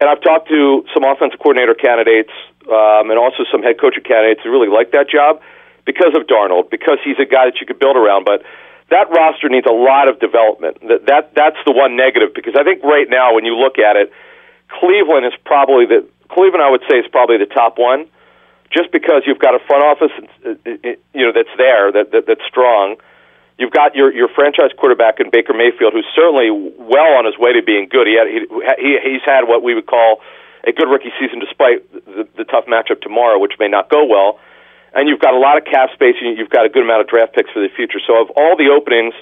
And 0.00 0.08
I've 0.08 0.20
talked 0.20 0.48
to 0.48 0.84
some 0.92 1.04
offensive 1.04 1.38
coordinator 1.40 1.74
candidates 1.74 2.32
um, 2.68 3.12
and 3.12 3.18
also 3.18 3.44
some 3.52 3.62
head 3.62 3.76
coaching 3.80 4.02
candidates 4.02 4.40
who 4.42 4.50
really 4.50 4.68
like 4.68 4.92
that 4.92 5.08
job 5.08 5.40
because 5.84 6.12
of 6.16 6.26
Darnold, 6.26 6.70
because 6.70 6.98
he's 7.04 7.20
a 7.20 7.28
guy 7.28 7.48
that 7.48 7.60
you 7.60 7.66
could 7.66 7.78
build 7.78 7.96
around. 7.96 8.24
But 8.24 8.42
that 8.90 9.06
roster 9.10 9.48
needs 9.48 9.66
a 9.66 9.72
lot 9.72 10.08
of 10.08 10.18
development. 10.18 10.78
That, 10.86 11.06
that 11.06 11.34
that's 11.34 11.58
the 11.64 11.72
one 11.72 11.96
negative 11.96 12.34
because 12.34 12.54
I 12.58 12.64
think 12.64 12.82
right 12.82 13.08
now 13.08 13.34
when 13.34 13.44
you 13.44 13.54
look 13.54 13.78
at 13.78 13.96
it, 13.96 14.12
Cleveland 14.68 15.26
is 15.26 15.34
probably 15.44 15.86
the 15.86 16.06
Cleveland. 16.28 16.62
I 16.62 16.70
would 16.70 16.82
say 16.90 16.98
is 16.98 17.06
probably 17.10 17.38
the 17.38 17.46
top 17.46 17.78
one, 17.78 18.06
just 18.74 18.90
because 18.90 19.22
you've 19.26 19.38
got 19.38 19.54
a 19.54 19.62
front 19.66 19.82
office, 19.82 20.14
uh, 20.46 20.54
you 21.14 21.22
know, 21.26 21.32
that's 21.32 21.54
there 21.56 21.92
that, 21.92 22.10
that 22.12 22.26
that's 22.26 22.44
strong. 22.46 22.96
You've 23.58 23.72
got 23.72 23.94
your 23.94 24.12
your 24.12 24.28
franchise 24.28 24.74
quarterback 24.76 25.20
in 25.20 25.30
Baker 25.30 25.54
Mayfield, 25.54 25.92
who's 25.94 26.08
certainly 26.14 26.50
well 26.50 27.14
on 27.14 27.26
his 27.26 27.38
way 27.38 27.52
to 27.54 27.62
being 27.62 27.86
good. 27.88 28.06
He 28.06 28.18
had 28.18 28.26
he, 28.26 28.42
he 28.82 28.90
he's 29.06 29.22
had 29.24 29.46
what 29.46 29.62
we 29.62 29.74
would 29.74 29.86
call 29.86 30.20
a 30.66 30.72
good 30.72 30.90
rookie 30.90 31.12
season, 31.18 31.38
despite 31.38 31.86
the, 31.92 32.26
the 32.36 32.44
tough 32.44 32.66
matchup 32.66 33.00
tomorrow, 33.00 33.38
which 33.38 33.54
may 33.58 33.68
not 33.68 33.88
go 33.88 34.04
well. 34.04 34.40
And 34.92 35.08
you've 35.08 35.20
got 35.20 35.34
a 35.34 35.38
lot 35.38 35.56
of 35.56 35.64
cap 35.64 35.90
space, 35.94 36.16
and 36.20 36.36
you've 36.36 36.50
got 36.50 36.66
a 36.66 36.68
good 36.68 36.82
amount 36.82 37.02
of 37.02 37.06
draft 37.06 37.34
picks 37.34 37.50
for 37.50 37.60
the 37.60 37.68
future. 37.74 38.00
So, 38.04 38.20
of 38.20 38.30
all 38.36 38.56
the 38.56 38.68
openings 38.68 39.14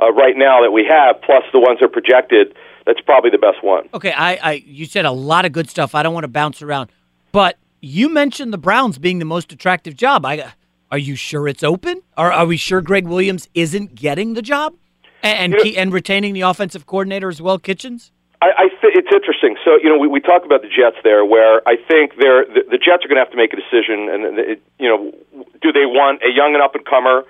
uh, 0.00 0.12
right 0.12 0.36
now 0.36 0.62
that 0.62 0.70
we 0.70 0.86
have, 0.88 1.20
plus 1.22 1.44
the 1.52 1.60
ones 1.60 1.80
that 1.80 1.86
are 1.86 1.88
projected, 1.88 2.54
that's 2.86 3.00
probably 3.00 3.30
the 3.30 3.38
best 3.38 3.62
one. 3.62 3.88
Okay, 3.94 4.12
I, 4.12 4.36
I 4.36 4.52
you 4.66 4.86
said 4.86 5.04
a 5.04 5.12
lot 5.12 5.44
of 5.44 5.52
good 5.52 5.68
stuff. 5.68 5.94
I 5.94 6.02
don't 6.02 6.14
want 6.14 6.24
to 6.24 6.28
bounce 6.28 6.62
around, 6.62 6.90
but 7.30 7.58
you 7.80 8.08
mentioned 8.08 8.52
the 8.52 8.58
Browns 8.58 8.98
being 8.98 9.18
the 9.18 9.24
most 9.24 9.52
attractive 9.52 9.96
job. 9.96 10.24
I 10.24 10.52
are 10.90 10.98
you 10.98 11.14
sure 11.14 11.48
it's 11.48 11.62
open? 11.62 12.02
Are 12.16 12.32
are 12.32 12.46
we 12.46 12.56
sure 12.56 12.80
Gregg 12.80 13.06
Williams 13.06 13.48
isn't 13.54 13.94
getting 13.94 14.34
the 14.34 14.42
job 14.42 14.74
and 15.22 15.54
and, 15.54 15.62
key, 15.62 15.76
and 15.76 15.92
retaining 15.92 16.34
the 16.34 16.42
offensive 16.42 16.86
coordinator 16.86 17.28
as 17.28 17.40
well, 17.40 17.58
Kitchens? 17.58 18.12
I, 18.42 18.66
I 18.66 18.68
th- 18.82 18.98
it's 18.98 19.12
interesting. 19.14 19.54
So 19.62 19.78
you 19.78 19.86
know, 19.86 19.96
we, 19.96 20.10
we 20.10 20.18
talk 20.18 20.42
about 20.42 20.66
the 20.66 20.68
Jets 20.68 20.98
there, 21.06 21.22
where 21.22 21.62
I 21.62 21.78
think 21.78 22.18
they're 22.18 22.42
the, 22.42 22.74
the 22.74 22.80
Jets 22.82 23.06
are 23.06 23.08
going 23.08 23.22
to 23.22 23.22
have 23.22 23.30
to 23.30 23.38
make 23.38 23.54
a 23.54 23.60
decision, 23.62 24.10
and 24.10 24.20
it, 24.34 24.58
you 24.82 24.90
know, 24.90 25.14
do 25.62 25.70
they 25.70 25.86
want 25.86 26.26
a 26.26 26.30
young 26.34 26.58
and 26.58 26.62
up 26.62 26.74
and 26.74 26.82
comer, 26.82 27.22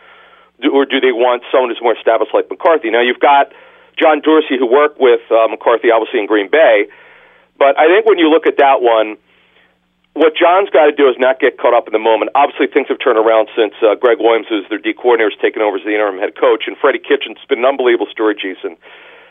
or 0.72 0.88
do 0.88 1.04
they 1.04 1.12
want 1.12 1.44
someone 1.52 1.68
who's 1.68 1.84
more 1.84 1.92
established 1.92 2.32
like 2.32 2.48
McCarthy? 2.48 2.88
Now 2.88 3.04
you've 3.04 3.20
got 3.20 3.52
John 4.00 4.24
Dorsey 4.24 4.56
who 4.56 4.64
worked 4.64 4.96
with 4.96 5.20
uh, 5.28 5.52
McCarthy, 5.52 5.92
obviously 5.92 6.24
in 6.24 6.26
Green 6.26 6.48
Bay, 6.48 6.88
but 7.60 7.76
I 7.76 7.92
think 7.92 8.08
when 8.08 8.16
you 8.16 8.32
look 8.32 8.48
at 8.48 8.56
that 8.56 8.80
one. 8.80 9.20
What 10.12 10.36
John's 10.36 10.68
got 10.68 10.84
to 10.84 10.92
do 10.92 11.08
is 11.08 11.16
not 11.16 11.40
get 11.40 11.56
caught 11.56 11.72
up 11.72 11.88
in 11.88 11.96
the 11.96 11.98
moment. 11.98 12.36
Obviously, 12.36 12.68
things 12.68 12.84
have 12.92 13.00
turned 13.00 13.16
around 13.16 13.48
since 13.56 13.72
uh, 13.80 13.96
Gregg 13.96 14.20
Williams, 14.20 14.44
who's 14.44 14.68
their 14.68 14.76
D 14.76 14.92
coordinator, 14.92 15.32
has 15.32 15.40
taken 15.40 15.64
over 15.64 15.80
as 15.80 15.88
the 15.88 15.96
interim 15.96 16.20
head 16.20 16.36
coach, 16.36 16.68
and 16.68 16.76
Freddie 16.76 17.00
Kitchens. 17.00 17.40
Been 17.48 17.64
an 17.64 17.64
unbelievable 17.64 18.12
story, 18.12 18.36
Jason 18.36 18.76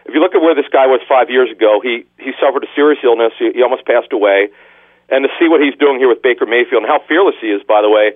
if 0.05 0.13
you 0.13 0.19
look 0.19 0.33
at 0.33 0.41
where 0.41 0.55
this 0.55 0.67
guy 0.71 0.87
was 0.87 1.01
five 1.07 1.29
years 1.29 1.51
ago, 1.51 1.79
he 1.81 2.05
he 2.17 2.31
suffered 2.41 2.63
a 2.63 2.71
serious 2.75 2.99
illness. 3.03 3.33
He, 3.37 3.51
he 3.53 3.61
almost 3.61 3.85
passed 3.85 4.11
away, 4.11 4.49
and 5.09 5.23
to 5.23 5.29
see 5.39 5.47
what 5.47 5.61
he's 5.61 5.75
doing 5.75 5.99
here 5.99 6.09
with 6.09 6.21
Baker 6.21 6.45
Mayfield 6.45 6.83
and 6.83 6.89
how 6.89 6.99
fearless 7.07 7.35
he 7.41 7.51
is, 7.51 7.61
by 7.63 7.81
the 7.81 7.89
way, 7.89 8.13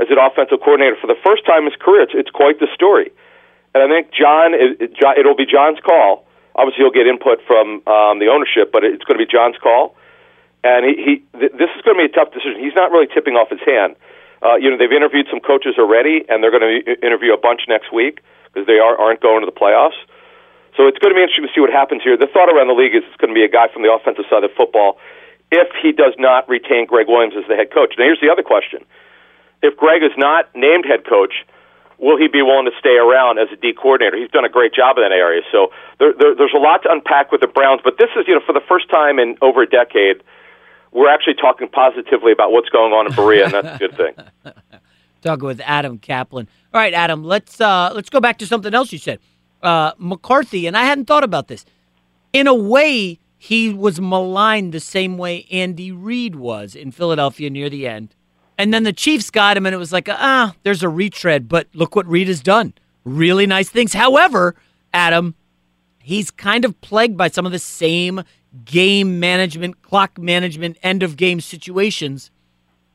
as 0.00 0.08
an 0.08 0.18
offensive 0.18 0.60
coordinator 0.64 0.96
for 0.96 1.06
the 1.06 1.18
first 1.20 1.44
time 1.44 1.68
in 1.68 1.72
his 1.72 1.80
career, 1.80 2.02
it's, 2.02 2.14
it's 2.14 2.30
quite 2.30 2.58
the 2.58 2.68
story. 2.72 3.12
And 3.74 3.84
I 3.84 3.88
think 3.88 4.10
John, 4.10 4.54
it, 4.54 4.80
it, 4.80 4.90
it'll 5.18 5.36
be 5.36 5.46
John's 5.46 5.78
call. 5.84 6.26
Obviously, 6.56 6.82
he'll 6.82 6.94
get 6.94 7.06
input 7.06 7.38
from 7.46 7.84
um, 7.86 8.18
the 8.18 8.26
ownership, 8.26 8.72
but 8.72 8.82
it's 8.82 9.04
going 9.04 9.18
to 9.18 9.24
be 9.24 9.30
John's 9.30 9.56
call. 9.62 9.94
And 10.64 10.84
he, 10.84 10.94
he 10.98 11.12
th- 11.38 11.52
this 11.54 11.70
is 11.76 11.80
going 11.86 11.96
to 11.96 12.02
be 12.02 12.10
a 12.10 12.14
tough 12.14 12.34
decision. 12.34 12.58
He's 12.58 12.74
not 12.74 12.90
really 12.90 13.06
tipping 13.06 13.34
off 13.34 13.48
his 13.48 13.62
hand. 13.62 13.94
Uh, 14.42 14.56
you 14.56 14.70
know, 14.70 14.76
they've 14.76 14.92
interviewed 14.92 15.28
some 15.30 15.40
coaches 15.40 15.76
already, 15.78 16.24
and 16.28 16.42
they're 16.42 16.50
going 16.50 16.66
to 16.66 17.06
interview 17.06 17.32
a 17.32 17.38
bunch 17.38 17.68
next 17.68 17.92
week 17.92 18.20
because 18.50 18.66
they 18.66 18.80
are, 18.80 18.98
aren't 18.98 19.20
going 19.20 19.44
to 19.44 19.46
the 19.46 19.54
playoffs. 19.54 20.00
So 20.80 20.88
it's 20.88 20.96
going 20.96 21.12
to 21.12 21.14
be 21.14 21.20
interesting 21.20 21.44
to 21.44 21.52
see 21.52 21.60
what 21.60 21.68
happens 21.68 22.00
here. 22.00 22.16
The 22.16 22.24
thought 22.24 22.48
around 22.48 22.72
the 22.72 22.78
league 22.78 22.96
is 22.96 23.04
it's 23.04 23.20
going 23.20 23.28
to 23.28 23.36
be 23.36 23.44
a 23.44 23.52
guy 23.52 23.68
from 23.68 23.84
the 23.84 23.92
offensive 23.92 24.24
side 24.32 24.48
of 24.48 24.50
football 24.56 24.96
if 25.52 25.68
he 25.76 25.92
does 25.92 26.16
not 26.16 26.48
retain 26.48 26.88
Gregg 26.88 27.04
Williams 27.04 27.36
as 27.36 27.44
the 27.52 27.54
head 27.54 27.68
coach. 27.68 28.00
Now, 28.00 28.08
here's 28.08 28.24
the 28.24 28.32
other 28.32 28.40
question. 28.40 28.80
If 29.60 29.76
Gregg 29.76 30.00
is 30.00 30.16
not 30.16 30.48
named 30.56 30.88
head 30.88 31.04
coach, 31.04 31.44
will 32.00 32.16
he 32.16 32.32
be 32.32 32.40
willing 32.40 32.64
to 32.64 32.72
stay 32.80 32.96
around 32.96 33.36
as 33.36 33.52
a 33.52 33.60
D 33.60 33.76
coordinator? 33.76 34.16
He's 34.16 34.32
done 34.32 34.48
a 34.48 34.48
great 34.48 34.72
job 34.72 34.96
in 34.96 35.04
that 35.04 35.12
area. 35.12 35.44
So 35.52 35.68
there, 36.00 36.16
there, 36.16 36.32
there's 36.32 36.56
a 36.56 36.64
lot 36.64 36.80
to 36.84 36.90
unpack 36.90 37.28
with 37.28 37.44
the 37.44 37.52
Browns, 37.52 37.84
but 37.84 38.00
this 38.00 38.08
is, 38.16 38.24
you 38.24 38.32
know, 38.32 38.40
for 38.40 38.56
the 38.56 38.64
first 38.64 38.88
time 38.88 39.20
in 39.20 39.36
over 39.44 39.60
a 39.60 39.68
decade, 39.68 40.24
we're 40.96 41.12
actually 41.12 41.36
talking 41.36 41.68
positively 41.68 42.32
about 42.32 42.56
what's 42.56 42.72
going 42.72 42.96
on 42.96 43.04
in 43.04 43.12
Berea, 43.12 43.44
and 43.44 43.52
that's 43.52 43.76
a 43.76 43.78
good 43.84 43.96
thing. 44.00 44.14
Talking 45.20 45.44
with 45.44 45.60
Adam 45.66 45.98
Kaplan. 45.98 46.48
All 46.72 46.80
right, 46.80 46.94
Adam, 46.94 47.22
let's 47.22 47.60
uh, 47.60 47.92
let's 47.94 48.08
go 48.08 48.20
back 48.20 48.38
to 48.38 48.46
something 48.46 48.72
else 48.72 48.90
you 48.90 48.98
said 48.98 49.20
uh, 49.62 49.92
McCarthy, 49.98 50.66
and 50.66 50.76
I 50.76 50.84
hadn't 50.84 51.06
thought 51.06 51.24
about 51.24 51.48
this. 51.48 51.64
In 52.32 52.46
a 52.46 52.54
way, 52.54 53.18
he 53.36 53.72
was 53.72 54.00
maligned 54.00 54.72
the 54.72 54.80
same 54.80 55.16
way 55.16 55.46
Andy 55.50 55.90
Reid 55.90 56.36
was 56.36 56.74
in 56.74 56.92
Philadelphia 56.92 57.50
near 57.50 57.70
the 57.70 57.86
end. 57.88 58.14
And 58.58 58.74
then 58.74 58.82
the 58.82 58.92
Chiefs 58.92 59.30
got 59.30 59.56
him, 59.56 59.64
and 59.64 59.74
it 59.74 59.78
was 59.78 59.92
like, 59.92 60.08
ah, 60.10 60.54
there's 60.62 60.82
a 60.82 60.88
retread. 60.88 61.48
But 61.48 61.66
look 61.72 61.96
what 61.96 62.06
Reid 62.06 62.28
has 62.28 62.42
done. 62.42 62.74
really 63.04 63.46
nice 63.46 63.68
things. 63.68 63.94
However, 63.94 64.54
Adam, 64.92 65.34
he's 66.02 66.30
kind 66.30 66.64
of 66.64 66.78
plagued 66.80 67.16
by 67.16 67.28
some 67.28 67.46
of 67.46 67.52
the 67.52 67.58
same 67.58 68.22
game 68.64 69.20
management, 69.20 69.82
clock 69.82 70.18
management, 70.18 70.76
end 70.82 71.02
of 71.02 71.16
game 71.16 71.40
situations 71.40 72.30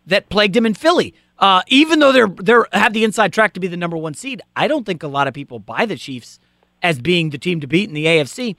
that 0.05 0.29
plagued 0.29 0.55
him 0.55 0.65
in 0.65 0.73
Philly. 0.73 1.13
Uh, 1.39 1.61
even 1.67 1.99
though 1.99 2.11
they're 2.11 2.27
they're 2.27 2.65
have 2.71 2.93
the 2.93 3.03
inside 3.03 3.33
track 3.33 3.53
to 3.53 3.59
be 3.59 3.67
the 3.67 3.75
number 3.75 3.97
one 3.97 4.13
seed, 4.13 4.41
I 4.55 4.67
don't 4.67 4.85
think 4.85 5.03
a 5.03 5.07
lot 5.07 5.27
of 5.27 5.33
people 5.33 5.59
buy 5.59 5.85
the 5.85 5.97
Chiefs 5.97 6.39
as 6.81 6.99
being 6.99 7.30
the 7.30 7.38
team 7.38 7.60
to 7.61 7.68
beat 7.68 7.89
in 7.89 7.95
the 7.95 8.06
AFC. 8.06 8.56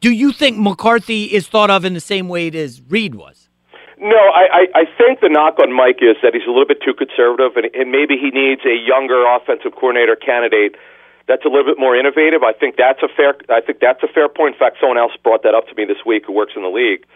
Do 0.00 0.10
you 0.10 0.32
think 0.32 0.58
McCarthy 0.58 1.24
is 1.24 1.46
thought 1.46 1.70
of 1.70 1.84
in 1.84 1.94
the 1.94 2.00
same 2.00 2.28
way 2.28 2.48
as 2.50 2.82
Reid 2.88 3.14
was? 3.14 3.48
No, 3.98 4.18
I, 4.18 4.66
I, 4.74 4.80
I 4.82 4.84
think 4.98 5.20
the 5.20 5.28
knock 5.28 5.60
on 5.62 5.72
Mike 5.72 6.02
is 6.02 6.16
that 6.22 6.34
he's 6.34 6.42
a 6.42 6.50
little 6.50 6.66
bit 6.66 6.82
too 6.82 6.92
conservative, 6.92 7.54
and, 7.54 7.70
and 7.72 7.92
maybe 7.92 8.18
he 8.18 8.30
needs 8.30 8.62
a 8.66 8.74
younger 8.74 9.22
offensive 9.30 9.72
coordinator 9.78 10.16
candidate 10.16 10.74
that's 11.28 11.44
a 11.44 11.48
little 11.48 11.64
bit 11.64 11.78
more 11.78 11.94
innovative. 11.94 12.42
I 12.42 12.52
think 12.52 12.74
that's 12.76 12.98
a 13.00 13.08
fair. 13.08 13.38
I 13.48 13.60
think 13.60 13.78
that's 13.78 14.02
a 14.02 14.08
fair 14.08 14.28
point. 14.28 14.54
In 14.54 14.58
fact, 14.58 14.78
someone 14.80 14.98
else 14.98 15.12
brought 15.22 15.44
that 15.44 15.54
up 15.54 15.68
to 15.68 15.74
me 15.76 15.84
this 15.84 16.02
week 16.04 16.26
who 16.26 16.32
works 16.32 16.54
in 16.56 16.62
the 16.62 16.68
league 16.68 17.06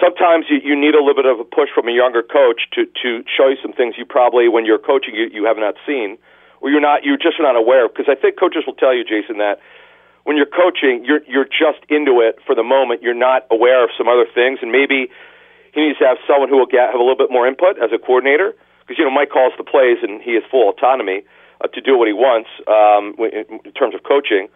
sometimes 0.00 0.46
you, 0.48 0.58
you 0.62 0.78
need 0.78 0.94
a 0.94 0.98
little 0.98 1.14
bit 1.14 1.26
of 1.26 1.40
a 1.40 1.44
push 1.44 1.68
from 1.74 1.88
a 1.88 1.92
younger 1.92 2.22
coach 2.22 2.62
to 2.72 2.86
to 3.02 3.24
show 3.28 3.48
you 3.48 3.56
some 3.60 3.72
things 3.72 3.96
you 3.98 4.04
probably 4.04 4.48
when 4.48 4.64
you're 4.64 4.78
coaching 4.78 5.14
you, 5.14 5.28
you 5.32 5.44
have 5.44 5.56
not 5.56 5.74
seen 5.86 6.16
or 6.62 6.70
you're 6.70 6.80
not 6.80 7.04
you're 7.04 7.20
just 7.20 7.36
not 7.38 7.56
aware 7.56 7.88
because 7.88 8.06
I 8.08 8.14
think 8.14 8.38
coaches 8.38 8.64
will 8.66 8.78
tell 8.78 8.94
you 8.94 9.04
Jason 9.04 9.38
that 9.38 9.58
when 10.24 10.36
you're 10.36 10.48
coaching 10.48 11.04
you're 11.04 11.20
you're 11.26 11.50
just 11.50 11.82
into 11.90 12.22
it 12.22 12.38
for 12.46 12.54
the 12.54 12.62
moment 12.62 13.02
you're 13.02 13.18
not 13.18 13.46
aware 13.50 13.84
of 13.84 13.90
some 13.98 14.08
other 14.08 14.26
things 14.26 14.60
and 14.62 14.72
maybe 14.72 15.10
he 15.74 15.80
needs 15.80 15.98
to 15.98 16.06
have 16.06 16.18
someone 16.26 16.48
who 16.48 16.56
will 16.56 16.70
get 16.70 16.94
have 16.94 17.00
a 17.00 17.04
little 17.04 17.18
bit 17.18 17.30
more 17.30 17.46
input 17.46 17.76
as 17.82 17.90
a 17.92 17.98
coordinator 17.98 18.54
because 18.86 18.96
you 18.96 19.04
know 19.04 19.12
Mike 19.12 19.30
calls 19.30 19.52
the 19.58 19.66
plays 19.66 19.98
and 20.00 20.22
he 20.22 20.34
has 20.34 20.42
full 20.50 20.70
autonomy 20.70 21.26
uh, 21.60 21.68
to 21.68 21.80
do 21.80 21.98
what 21.98 22.06
he 22.08 22.14
wants 22.14 22.48
um, 22.70 23.18
in, 23.18 23.60
in 23.66 23.72
terms 23.74 23.94
of 23.94 24.02
coaching. 24.02 24.48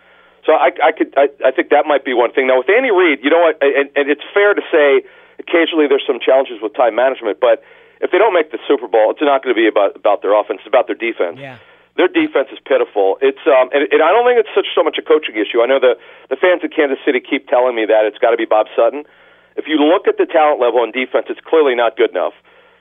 So 0.46 0.54
I, 0.54 0.70
I 0.78 0.92
could 0.94 1.12
I, 1.18 1.26
I 1.44 1.50
think 1.50 1.70
that 1.74 1.84
might 1.90 2.06
be 2.06 2.14
one 2.14 2.30
thing. 2.32 2.46
Now 2.46 2.62
with 2.62 2.70
Andy 2.70 2.94
Reid, 2.94 3.18
you 3.22 3.30
know 3.30 3.50
what, 3.50 3.58
and, 3.60 3.90
and 3.98 4.06
it's 4.06 4.22
fair 4.32 4.54
to 4.54 4.62
say 4.70 5.02
Occasionally, 5.38 5.86
there's 5.88 6.04
some 6.06 6.18
challenges 6.18 6.58
with 6.62 6.74
time 6.74 6.94
management, 6.94 7.40
but 7.40 7.62
if 8.00 8.10
they 8.10 8.18
don't 8.18 8.32
make 8.32 8.52
the 8.52 8.58
Super 8.66 8.88
Bowl, 8.88 9.10
it's 9.10 9.20
not 9.20 9.42
going 9.42 9.54
to 9.54 9.58
be 9.58 9.68
about 9.68 9.96
about 9.96 10.22
their 10.22 10.32
offense. 10.32 10.60
It's 10.64 10.68
about 10.68 10.86
their 10.86 10.96
defense. 10.96 11.38
Yeah. 11.38 11.58
Their 11.96 12.08
defense 12.08 12.52
is 12.52 12.60
pitiful. 12.60 13.16
It's 13.24 13.40
um, 13.48 13.72
and, 13.72 13.88
and 13.88 14.04
I 14.04 14.12
don't 14.12 14.28
think 14.28 14.36
it's 14.36 14.52
such 14.52 14.68
so 14.76 14.84
much 14.84 15.00
a 15.00 15.04
coaching 15.04 15.36
issue. 15.36 15.64
I 15.64 15.66
know 15.66 15.80
the 15.80 15.96
the 16.28 16.36
fans 16.36 16.60
of 16.62 16.70
Kansas 16.70 17.00
City 17.04 17.20
keep 17.20 17.48
telling 17.48 17.74
me 17.74 17.88
that 17.88 18.04
it's 18.04 18.20
got 18.20 18.36
to 18.36 18.36
be 18.36 18.44
Bob 18.44 18.68
Sutton. 18.76 19.04
If 19.56 19.64
you 19.64 19.80
look 19.80 20.04
at 20.06 20.20
the 20.20 20.28
talent 20.28 20.60
level 20.60 20.84
on 20.84 20.92
defense, 20.92 21.32
it's 21.32 21.40
clearly 21.40 21.74
not 21.74 21.96
good 21.96 22.12
enough. 22.12 22.36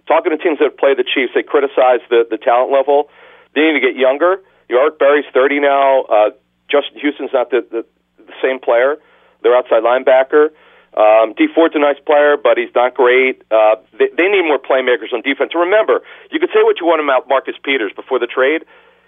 Talking 0.07 0.35
to 0.35 0.37
teams 0.37 0.59
that 0.59 0.77
play 0.77 0.93
the 0.93 1.07
Chiefs, 1.07 1.31
they 1.31 1.43
criticize 1.43 2.03
the 2.11 2.27
the 2.27 2.37
talent 2.37 2.75
level. 2.75 3.07
They 3.55 3.63
need 3.71 3.79
to 3.79 3.83
get 3.83 3.95
younger. 3.95 4.43
Your 4.67 4.83
Eric 4.83 4.99
Berry's 4.99 5.29
30 5.31 5.63
now. 5.63 6.03
Uh, 6.11 6.29
Justin 6.67 6.99
Houston's 6.99 7.31
not 7.31 7.49
the, 7.55 7.63
the 7.71 7.81
the 8.19 8.35
same 8.43 8.59
player. 8.59 8.99
Their 9.43 9.55
outside 9.55 9.83
linebacker. 9.83 10.51
Um, 10.95 11.35
Dee 11.35 11.47
Ford's 11.53 11.75
a 11.75 11.79
nice 11.79 11.99
player, 12.05 12.35
but 12.35 12.57
he's 12.57 12.71
not 12.73 12.95
great. 12.95 13.43
Uh, 13.51 13.75
they, 13.99 14.07
they 14.15 14.27
need 14.27 14.43
more 14.47 14.59
playmakers 14.59 15.11
on 15.11 15.21
defense. 15.21 15.51
Remember, 15.53 15.99
you 16.31 16.39
could 16.39 16.49
say 16.55 16.63
what 16.63 16.79
you 16.79 16.87
want 16.87 17.03
about 17.03 17.27
Marcus 17.27 17.55
Peters 17.61 17.91
before 17.95 18.17
the 18.19 18.27
trade. 18.27 18.63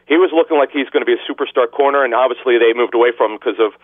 He 0.08 0.16
was 0.16 0.32
looking 0.34 0.58
like 0.58 0.72
he's 0.72 0.90
going 0.90 1.04
to 1.04 1.10
be 1.10 1.16
a 1.16 1.24
superstar 1.28 1.70
corner, 1.70 2.04
and 2.04 2.14
obviously 2.14 2.58
they 2.58 2.74
moved 2.74 2.96
away 2.96 3.12
from 3.16 3.34
him 3.34 3.38
because 3.40 3.60
of 3.60 3.76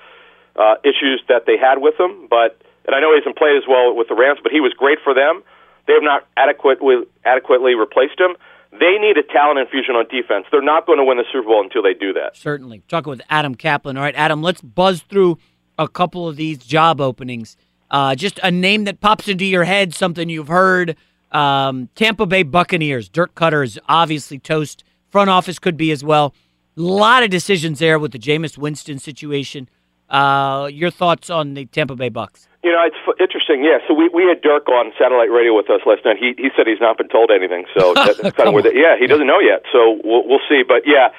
uh, 0.56 0.76
issues 0.84 1.22
that 1.28 1.46
they 1.46 1.58
had 1.58 1.80
with 1.80 2.00
him. 2.00 2.28
But 2.30 2.58
and 2.86 2.96
I 2.96 3.00
know 3.00 3.12
he 3.12 3.20
hasn't 3.20 3.38
played 3.38 3.58
as 3.58 3.68
well 3.68 3.96
with 3.96 4.08
the 4.08 4.16
Rams, 4.16 4.40
but 4.42 4.52
he 4.52 4.60
was 4.60 4.74
great 4.74 5.00
for 5.04 5.14
them. 5.14 5.44
They 5.88 5.94
have 5.94 6.04
not 6.04 6.28
adequately 6.38 7.04
adequately 7.26 7.76
replaced 7.76 8.20
him. 8.20 8.36
They 8.72 8.98
need 8.98 9.18
a 9.18 9.24
talent 9.24 9.60
infusion 9.60 9.96
on 9.96 10.08
defense. 10.08 10.48
They're 10.50 10.62
not 10.62 10.88
going 10.88 10.98
to 10.98 11.06
win 11.06 11.18
the 11.18 11.26
Super 11.32 11.48
Bowl 11.48 11.62
until 11.62 11.84
they 11.84 11.94
do 11.94 12.12
that. 12.14 12.36
Certainly. 12.36 12.82
Talking 12.88 13.12
with 13.12 13.22
Adam 13.30 13.54
Kaplan. 13.54 13.98
All 13.98 14.04
right, 14.04 14.16
Adam, 14.16 14.42
let's 14.42 14.62
buzz 14.62 15.02
through 15.04 15.38
a 15.78 15.88
couple 15.88 16.28
of 16.28 16.38
these 16.38 16.58
job 16.58 17.00
openings. 17.00 17.56
Uh, 17.92 18.16
just 18.16 18.40
a 18.42 18.50
name 18.50 18.86
that 18.86 19.00
pops 19.00 19.28
into 19.28 19.46
your 19.46 19.66
head, 19.66 19.94
something 19.94 20.28
you've 20.28 20.48
heard. 20.48 20.96
Um, 21.32 21.90
Tampa 21.96 22.26
Bay 22.26 22.42
Buccaneers, 22.42 23.10
Dirk 23.10 23.36
Koetter 23.36 23.64
is 23.64 23.80
obviously 23.88 24.40
toast. 24.40 24.84
Front 25.14 25.30
office 25.30 25.60
could 25.60 25.78
be 25.78 25.92
as 25.92 26.04
well. 26.04 26.34
A 26.76 26.82
lot 26.82 27.22
of 27.22 27.30
decisions 27.30 27.78
there 27.78 28.00
with 28.00 28.14
the 28.14 28.18
Jameis 28.18 28.58
Winston 28.58 28.98
situation. 28.98 29.70
Uh, 30.10 30.68
your 30.74 30.90
thoughts 30.90 31.30
on 31.30 31.54
the 31.54 31.68
Tampa 31.68 31.94
Bay 31.96 32.10
Bucks? 32.10 32.48
You 32.64 32.72
know, 32.72 32.82
it's 32.82 32.98
f- 33.06 33.14
interesting. 33.22 33.64
Yeah, 33.64 33.78
so 33.88 33.94
we 33.94 34.10
we 34.10 34.26
had 34.26 34.42
Dirk 34.42 34.68
on 34.70 34.92
satellite 34.98 35.30
radio 35.30 35.56
with 35.56 35.70
us 35.70 35.82
last 35.86 36.02
night. 36.04 36.18
He 36.18 36.34
he 36.42 36.50
said 36.58 36.66
he's 36.66 36.82
not 36.82 36.98
been 36.98 37.10
told 37.10 37.30
anything, 37.30 37.66
so 37.78 37.94
that's 38.02 38.18
kind 38.34 38.50
of 38.50 38.58
where. 38.58 38.64
The, 38.64 38.74
yeah, 38.74 38.98
he 38.98 39.06
doesn't 39.06 39.28
know 39.28 39.38
yet. 39.38 39.62
So 39.72 40.02
we'll 40.04 40.26
we'll 40.26 40.42
see. 40.50 40.64
But 40.66 40.82
yeah, 40.90 41.14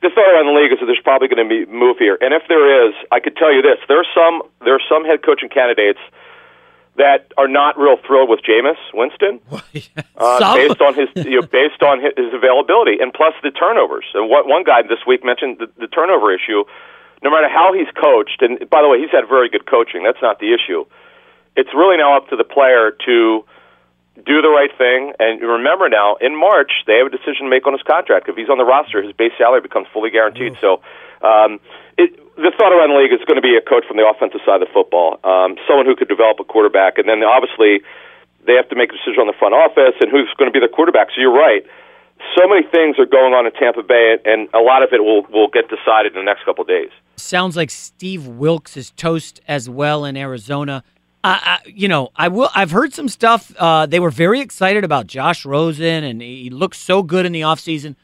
the 0.00 0.08
thought 0.08 0.24
around 0.24 0.48
the 0.48 0.56
league 0.56 0.72
is 0.72 0.80
that 0.80 0.86
there's 0.86 1.04
probably 1.04 1.28
going 1.28 1.44
to 1.44 1.50
be 1.52 1.68
move 1.68 2.00
here, 2.00 2.16
and 2.24 2.32
if 2.32 2.48
there 2.48 2.64
is, 2.88 2.96
I 3.12 3.20
could 3.20 3.36
tell 3.36 3.52
you 3.52 3.60
this: 3.60 3.76
there 3.92 4.00
are 4.00 4.08
some 4.16 4.40
there 4.64 4.72
are 4.72 4.86
some 4.88 5.04
head 5.04 5.20
coaching 5.20 5.52
candidates 5.52 6.00
that 6.96 7.32
are 7.36 7.48
not 7.48 7.78
real 7.78 7.96
thrilled 8.06 8.30
with 8.30 8.40
Jameis 8.40 8.78
Winston, 8.92 9.40
uh, 10.16 10.54
based 10.54 10.80
on 10.80 10.94
his 10.94 11.08
you 11.26 11.40
know, 11.40 11.46
based 11.52 11.82
on 11.82 12.00
his, 12.00 12.12
his 12.16 12.32
availability, 12.32 12.98
and 13.00 13.12
plus 13.12 13.34
the 13.42 13.50
turnovers. 13.50 14.06
And 14.14 14.30
what 14.30 14.46
one 14.46 14.64
guy 14.64 14.82
this 14.82 15.04
week 15.06 15.24
mentioned 15.24 15.58
the, 15.58 15.66
the 15.78 15.88
turnover 15.88 16.34
issue. 16.34 16.64
No 17.22 17.30
matter 17.30 17.48
how 17.48 17.72
he's 17.72 17.88
coached, 17.96 18.42
and 18.42 18.68
by 18.68 18.82
the 18.82 18.88
way, 18.88 19.00
he's 19.00 19.10
had 19.10 19.26
very 19.26 19.48
good 19.48 19.64
coaching. 19.64 20.04
That's 20.04 20.20
not 20.20 20.40
the 20.40 20.52
issue. 20.52 20.84
It's 21.56 21.72
really 21.72 21.96
now 21.96 22.18
up 22.18 22.28
to 22.28 22.36
the 22.36 22.44
player 22.44 22.92
to 23.06 23.44
do 24.16 24.42
the 24.42 24.48
right 24.48 24.70
thing. 24.76 25.12
And 25.18 25.40
remember 25.40 25.88
now, 25.88 26.16
in 26.20 26.38
March, 26.38 26.70
they 26.86 26.98
have 26.98 27.06
a 27.06 27.10
decision 27.10 27.46
to 27.46 27.50
make 27.50 27.66
on 27.66 27.72
his 27.72 27.82
contract. 27.82 28.28
If 28.28 28.36
he's 28.36 28.48
on 28.48 28.58
the 28.58 28.64
roster, 28.64 29.02
his 29.02 29.12
base 29.12 29.32
salary 29.38 29.60
becomes 29.60 29.86
fully 29.92 30.10
guaranteed. 30.10 30.56
So, 30.60 30.82
um, 31.22 31.60
it, 31.96 32.20
the 32.36 32.52
thought 32.58 32.72
around 32.72 32.90
the 32.90 32.98
league 32.98 33.12
is 33.12 33.22
going 33.26 33.38
to 33.38 33.44
be 33.44 33.56
a 33.56 33.62
coach 33.62 33.86
from 33.86 33.96
the 33.96 34.06
offensive 34.06 34.40
side 34.44 34.62
of 34.62 34.66
the 34.66 34.72
football, 34.74 35.18
um, 35.22 35.56
someone 35.66 35.86
who 35.86 35.94
could 35.94 36.08
develop 36.08 36.40
a 36.40 36.44
quarterback, 36.44 36.98
and 36.98 37.08
then 37.08 37.22
obviously 37.22 37.82
they 38.46 38.54
have 38.54 38.68
to 38.68 38.76
make 38.76 38.90
a 38.90 38.96
decision 38.98 39.22
on 39.22 39.28
the 39.30 39.38
front 39.38 39.54
office 39.54 39.94
and 40.00 40.10
who's 40.10 40.28
going 40.36 40.50
to 40.50 40.54
be 40.54 40.60
the 40.60 40.70
quarterback. 40.70 41.08
So 41.14 41.20
you're 41.20 41.34
right. 41.34 41.64
So 42.36 42.48
many 42.48 42.66
things 42.66 42.98
are 42.98 43.06
going 43.06 43.34
on 43.34 43.46
in 43.46 43.52
Tampa 43.52 43.82
Bay, 43.82 44.16
and 44.24 44.48
a 44.54 44.60
lot 44.60 44.82
of 44.82 44.92
it 44.92 45.02
will 45.02 45.22
will 45.30 45.48
get 45.48 45.68
decided 45.68 46.14
in 46.14 46.18
the 46.18 46.24
next 46.24 46.44
couple 46.44 46.62
of 46.62 46.68
days. 46.68 46.90
Sounds 47.16 47.56
like 47.56 47.70
Steve 47.70 48.26
Wilks 48.26 48.76
is 48.76 48.90
toast 48.92 49.40
as 49.46 49.68
well 49.68 50.04
in 50.04 50.16
Arizona. 50.16 50.82
Uh, 51.22 51.38
I, 51.40 51.58
you 51.66 51.88
know, 51.88 52.10
I 52.16 52.28
will. 52.28 52.50
I've 52.54 52.70
heard 52.70 52.94
some 52.94 53.08
stuff. 53.08 53.52
Uh, 53.58 53.86
they 53.86 54.00
were 54.00 54.10
very 54.10 54.40
excited 54.40 54.84
about 54.84 55.06
Josh 55.06 55.44
Rosen, 55.44 56.04
and 56.04 56.22
he 56.22 56.50
looked 56.50 56.76
so 56.76 57.02
good 57.02 57.26
in 57.26 57.32
the 57.32 57.42
offseason. 57.42 57.96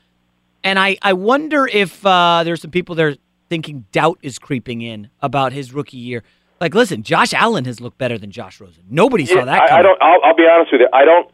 And 0.63 0.79
I, 0.79 0.99
I 1.03 1.15
wonder 1.15 1.67
if 1.67 2.05
uh, 2.05 2.43
there's 2.45 2.61
some 2.61 2.71
people 2.71 2.95
there 2.95 3.17
thinking 3.51 3.85
doubt 3.93 4.19
is 4.23 4.39
creeping 4.39 4.81
in 4.81 5.11
about 5.21 5.53
his 5.53 5.75
rookie 5.75 5.99
year. 5.99 6.23
Like, 6.61 6.75
listen, 6.75 7.03
Josh 7.03 7.35
Allen 7.35 7.67
has 7.67 7.81
looked 7.81 7.99
better 7.99 8.17
than 8.17 8.31
Josh 8.31 8.61
Rosen. 8.61 8.85
Nobody 8.89 9.27
saw 9.27 9.45
that. 9.45 9.69
I, 9.69 9.81
I, 9.81 9.83
don't. 9.83 10.01
I'll, 10.01 10.21
I'll 10.25 10.37
be 10.37 10.47
honest 10.47 10.73
with 10.73 10.81
you. 10.81 10.89
I 10.95 11.05
don't. 11.05 11.29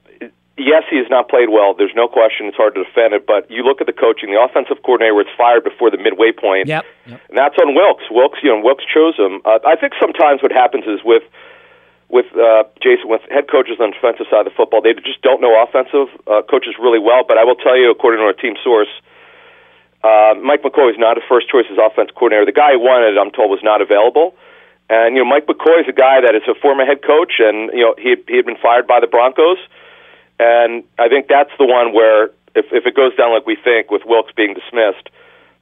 Yes, 0.57 0.89
he 0.89 0.97
has 0.97 1.07
not 1.11 1.29
played 1.29 1.51
well. 1.53 1.75
There's 1.77 1.93
no 1.95 2.09
question. 2.09 2.47
It's 2.47 2.57
hard 2.57 2.75
to 2.77 2.83
defend 2.83 3.13
it. 3.13 3.27
But 3.27 3.51
you 3.51 3.63
look 3.63 3.85
at 3.85 3.87
the 3.87 3.93
coaching. 3.93 4.33
The 4.33 4.41
offensive 4.41 4.81
coordinator 4.81 5.13
was 5.13 5.29
fired 5.37 5.65
before 5.65 5.91
the 5.93 6.01
midway 6.01 6.33
point. 6.33 6.67
Yep. 6.67 6.85
yep. 7.05 7.21
And 7.29 7.37
that's 7.37 7.59
on 7.61 7.75
Wilks. 7.77 8.09
Wilks, 8.11 8.39
you 8.43 8.49
know, 8.49 8.65
Wilks 8.65 8.87
chose 8.89 9.21
him. 9.21 9.45
Uh, 9.45 9.61
I 9.69 9.77
think 9.77 9.93
sometimes 10.01 10.41
what 10.41 10.53
happens 10.53 10.89
is 10.89 11.05
with 11.05 11.27
with 12.09 12.31
uh, 12.39 12.65
Jason, 12.81 13.11
with 13.11 13.21
head 13.29 13.51
coaches 13.51 13.77
on 13.83 13.91
the 13.91 13.97
defensive 13.99 14.31
side 14.31 14.47
of 14.47 14.55
the 14.55 14.57
football, 14.57 14.81
they 14.81 14.95
just 14.95 15.21
don't 15.21 15.43
know 15.43 15.53
offensive 15.59 16.09
uh, 16.31 16.41
coaches 16.49 16.79
really 16.81 17.03
well. 17.03 17.27
But 17.27 17.37
I 17.37 17.45
will 17.45 17.59
tell 17.59 17.77
you, 17.77 17.91
according 17.91 18.23
to 18.23 18.27
our 18.31 18.39
team 18.39 18.55
source, 18.63 18.89
uh, 18.89 19.16
Uh, 20.07 20.39
Mike 20.39 20.63
McCoy 20.63 20.95
is 20.95 20.99
not 21.03 21.19
a 21.19 21.25
first 21.27 21.51
choice 21.51 21.67
as 21.67 21.79
offense 21.83 22.15
coordinator. 22.15 22.47
The 22.47 22.55
guy 22.55 22.79
he 22.79 22.81
wanted, 22.81 23.19
I'm 23.19 23.35
told, 23.35 23.51
was 23.51 23.59
not 23.67 23.83
available. 23.83 24.39
And 24.87 25.19
you 25.19 25.25
know, 25.25 25.29
Mike 25.29 25.51
McCoy 25.51 25.83
is 25.83 25.89
a 25.91 25.97
guy 25.97 26.23
that 26.23 26.39
is 26.39 26.47
a 26.47 26.55
former 26.55 26.87
head 26.87 27.03
coach, 27.03 27.43
and 27.43 27.75
you 27.75 27.83
know, 27.83 27.99
he 27.99 28.15
he 28.31 28.39
had 28.39 28.47
been 28.47 28.61
fired 28.63 28.87
by 28.87 29.03
the 29.03 29.11
Broncos. 29.11 29.59
And 30.39 30.87
I 30.95 31.11
think 31.11 31.27
that's 31.27 31.51
the 31.59 31.67
one 31.67 31.91
where, 31.91 32.31
if 32.55 32.71
if 32.71 32.87
it 32.87 32.95
goes 32.95 33.19
down 33.19 33.35
like 33.35 33.51
we 33.51 33.59
think, 33.59 33.91
with 33.91 34.07
Wilks 34.07 34.31
being 34.39 34.55
dismissed, 34.55 35.11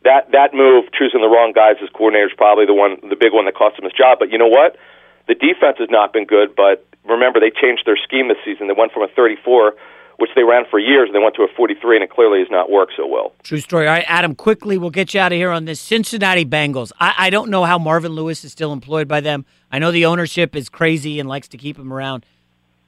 that 0.05 0.29
that 0.37 0.53
move, 0.53 0.93
choosing 0.93 1.25
the 1.25 1.33
wrong 1.33 1.57
guys 1.57 1.81
as 1.81 1.89
coordinator, 1.97 2.29
is 2.29 2.37
probably 2.37 2.69
the 2.69 2.77
one, 2.77 3.01
the 3.01 3.17
big 3.17 3.33
one 3.33 3.49
that 3.49 3.57
cost 3.57 3.81
him 3.81 3.89
his 3.89 3.97
job. 3.97 4.21
But 4.21 4.29
you 4.29 4.37
know 4.37 4.53
what? 4.53 4.77
The 5.25 5.35
defense 5.35 5.81
has 5.81 5.89
not 5.89 6.13
been 6.13 6.29
good, 6.29 6.53
but 6.53 6.85
remember 7.09 7.41
they 7.41 7.49
changed 7.49 7.89
their 7.89 7.97
scheme 7.97 8.29
this 8.29 8.37
season. 8.45 8.69
They 8.69 8.77
went 8.77 8.93
from 8.93 9.09
a 9.09 9.09
34, 9.09 9.73
which 10.19 10.31
they 10.35 10.43
ran 10.43 10.65
for 10.71 10.79
years, 10.79 11.09
and 11.09 11.15
they 11.15 11.19
went 11.23 11.35
to 11.37 11.43
a 11.43 11.49
43, 11.57 11.97
and 11.97 12.05
it 12.05 12.11
clearly 12.11 12.39
has 12.41 12.49
not 12.51 12.71
worked 12.71 12.93
so 12.97 13.07
well. 13.07 13.33
True 13.43 13.61
story. 13.61 13.87
All 13.87 13.95
right, 13.95 14.05
Adam, 14.07 14.35
quickly, 14.35 14.79
we'll 14.79 14.91
get 14.91 15.15
you 15.15 15.21
out 15.21 15.33
of 15.33 15.37
here 15.37 15.51
on 15.51 15.65
this. 15.65 15.81
Cincinnati 15.81 16.45
Bengals. 16.45 16.93
I, 17.01 17.15
I 17.19 17.31
don't 17.31 17.51
know 17.51 17.65
how 17.65 17.79
Marvin 17.79 18.13
Lewis 18.13 18.45
is 18.45 18.53
still 18.53 18.73
employed 18.73 19.09
by 19.09 19.21
them. 19.21 19.45
I 19.71 19.79
know 19.79 19.91
the 19.91 20.07
ownership 20.07 20.55
is 20.55 20.69
crazy 20.69 21.21
and 21.21 21.29
likes 21.29 21.49
to 21.49 21.57
keep 21.57 21.79
him 21.79 21.93
around. 21.93 22.25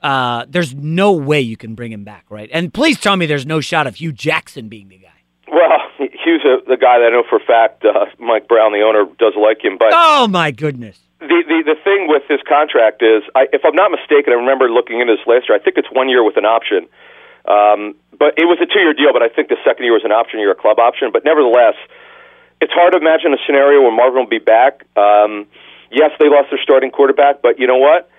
Uh, 0.03 0.45
there's 0.49 0.75
no 0.75 1.13
way 1.13 1.41
you 1.41 1.57
can 1.57 1.75
bring 1.75 1.91
him 1.91 2.05
back, 2.05 2.27
right? 2.29 2.49
And 2.53 2.73
please 2.73 3.01
tell 3.01 3.17
me 3.17 3.27
there's 3.27 3.47
no 3.47 3.61
shot 3.61 3.87
of 3.87 3.97
Hue 3.97 4.13
Jackson 4.13 4.69
being 4.69 4.89
the 4.89 4.99
guy. 4.99 5.09
Well, 5.49 5.79
Hue's 5.99 6.45
a, 6.45 6.69
the 6.69 6.77
guy 6.77 6.99
that 6.99 7.07
I 7.07 7.11
know 7.11 7.25
for 7.29 7.37
a 7.37 7.45
fact. 7.45 7.85
Uh, 7.85 8.07
Mike 8.19 8.47
Brown, 8.47 8.73
the 8.73 8.83
owner, 8.83 9.05
does 9.19 9.35
like 9.41 9.65
him, 9.65 9.79
but 9.79 9.89
oh 9.93 10.29
my 10.29 10.51
goodness 10.51 11.01
the, 11.21 11.41
the 11.49 11.75
the 11.75 11.79
thing 11.81 12.09
with 12.09 12.23
his 12.29 12.41
contract 12.47 13.03
is, 13.03 13.23
I, 13.35 13.49
if 13.53 13.65
I'm 13.65 13.75
not 13.75 13.91
mistaken, 13.91 14.33
I 14.33 14.37
remember 14.37 14.69
looking 14.69 15.01
into 15.01 15.17
this 15.17 15.27
last 15.27 15.49
year. 15.49 15.57
I 15.57 15.63
think 15.63 15.77
it's 15.79 15.91
one 15.91 16.09
year 16.09 16.25
with 16.25 16.37
an 16.37 16.45
option, 16.45 16.89
um, 17.49 17.95
but 18.19 18.35
it 18.39 18.45
was 18.45 18.59
a 18.61 18.67
two 18.67 18.81
year 18.81 18.95
deal. 18.95 19.13
But 19.13 19.23
I 19.23 19.29
think 19.29 19.49
the 19.49 19.61
second 19.65 19.85
year 19.85 19.93
was 19.93 20.05
an 20.05 20.13
option 20.13 20.39
year, 20.41 20.51
a 20.51 20.55
club 20.55 20.79
option. 20.79 21.11
But 21.13 21.25
nevertheless, 21.25 21.75
it's 22.61 22.73
hard 22.73 22.93
to 22.93 22.99
imagine 22.99 23.33
a 23.33 23.41
scenario 23.47 23.83
where 23.83 23.95
Marvin 23.95 24.25
will 24.25 24.33
be 24.33 24.43
back. 24.43 24.85
Um, 24.97 25.47
yes, 25.91 26.11
they 26.19 26.29
lost 26.29 26.51
their 26.51 26.63
starting 26.63 26.91
quarterback, 26.91 27.43
but 27.43 27.59
you 27.59 27.67
know 27.67 27.79
what? 27.79 28.11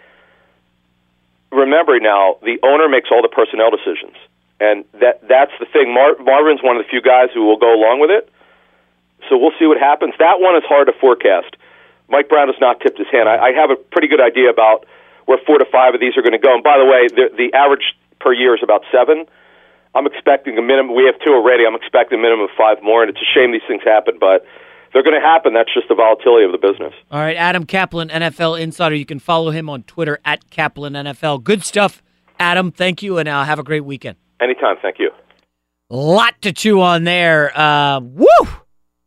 Remember 1.52 2.00
now, 2.00 2.38
the 2.44 2.60
owner 2.64 2.90
makes 2.90 3.10
all 3.12 3.22
the 3.22 3.32
personnel 3.32 3.72
decisions, 3.72 4.16
and 4.60 4.84
that 5.00 5.24
that's 5.28 5.56
the 5.60 5.66
thing. 5.66 5.94
Mar- 5.94 6.20
Marvin's 6.20 6.62
one 6.62 6.76
of 6.76 6.84
the 6.84 6.90
few 6.90 7.02
guys 7.02 7.30
who 7.34 7.46
will 7.46 7.58
go 7.58 7.74
along 7.74 8.00
with 8.00 8.12
it. 8.12 8.30
So 9.30 9.38
we'll 9.38 9.56
see 9.58 9.66
what 9.66 9.80
happens. 9.80 10.14
That 10.20 10.40
one 10.40 10.56
is 10.56 10.64
hard 10.68 10.88
to 10.88 10.94
forecast. 10.94 11.56
Mike 12.10 12.30
Brown 12.30 12.48
has 12.48 12.60
not 12.62 12.80
tipped 12.80 12.98
his 12.98 13.08
hand. 13.12 13.28
I, 13.28 13.50
I 13.50 13.52
have 13.54 13.72
a 13.72 13.76
pretty 13.76 14.08
good 14.08 14.22
idea 14.22 14.50
about 14.50 14.86
where 15.26 15.38
four 15.46 15.58
to 15.58 15.66
five 15.66 15.94
of 15.94 16.00
these 16.00 16.16
are 16.16 16.22
going 16.22 16.38
to 16.38 16.40
go. 16.40 16.54
And 16.54 16.64
by 16.64 16.78
the 16.78 16.86
way, 16.86 17.08
the, 17.12 17.36
the 17.36 17.58
average 17.58 17.96
per 18.20 18.34
year 18.34 18.56
is 18.56 18.62
about 18.64 18.82
seven. 18.92 19.26
I'm 19.96 20.06
expecting 20.06 20.58
a 20.58 20.62
minimum. 20.62 20.96
We 20.96 21.06
have 21.06 21.16
two 21.26 21.34
already. 21.34 21.66
I'm 21.66 21.76
expecting 21.76 22.20
a 22.20 22.22
minimum 22.22 22.46
of 22.46 22.52
five 22.58 22.78
more, 22.84 23.02
and 23.02 23.10
it's 23.10 23.20
a 23.20 23.30
shame 23.34 23.52
these 23.52 23.66
things 23.68 23.82
happen, 23.84 24.18
but 24.20 24.46
they're 24.94 25.04
going 25.04 25.20
to 25.20 25.26
happen. 25.26 25.54
That's 25.54 25.74
just 25.74 25.88
the 25.88 25.96
volatility 25.96 26.46
of 26.46 26.52
the 26.52 26.58
business. 26.58 26.94
All 27.12 27.20
right, 27.20 27.36
Adam 27.36 27.66
Kaplan, 27.66 28.10
NFL 28.10 28.60
Insider. 28.60 28.96
You 28.96 29.06
can 29.06 29.20
follow 29.20 29.52
him 29.52 29.70
on 29.70 29.84
Twitter 29.84 30.20
at 30.24 30.50
Kaplan 30.50 30.94
NFL. 30.94 31.44
Good 31.44 31.64
stuff, 31.64 32.04
Adam. 32.40 32.72
Thank 32.72 33.02
you, 33.02 33.18
and 33.18 33.28
uh, 33.28 33.44
have 33.44 33.60
a 33.60 33.64
great 33.64 33.86
weekend. 33.86 34.18
Anytime. 34.40 34.76
Thank 34.82 35.00
you. 35.00 35.12
Lot 35.90 36.42
to 36.42 36.52
chew 36.52 36.82
on 36.82 37.06
there. 37.06 37.58
Uh, 37.58 38.02
woo! 38.02 38.28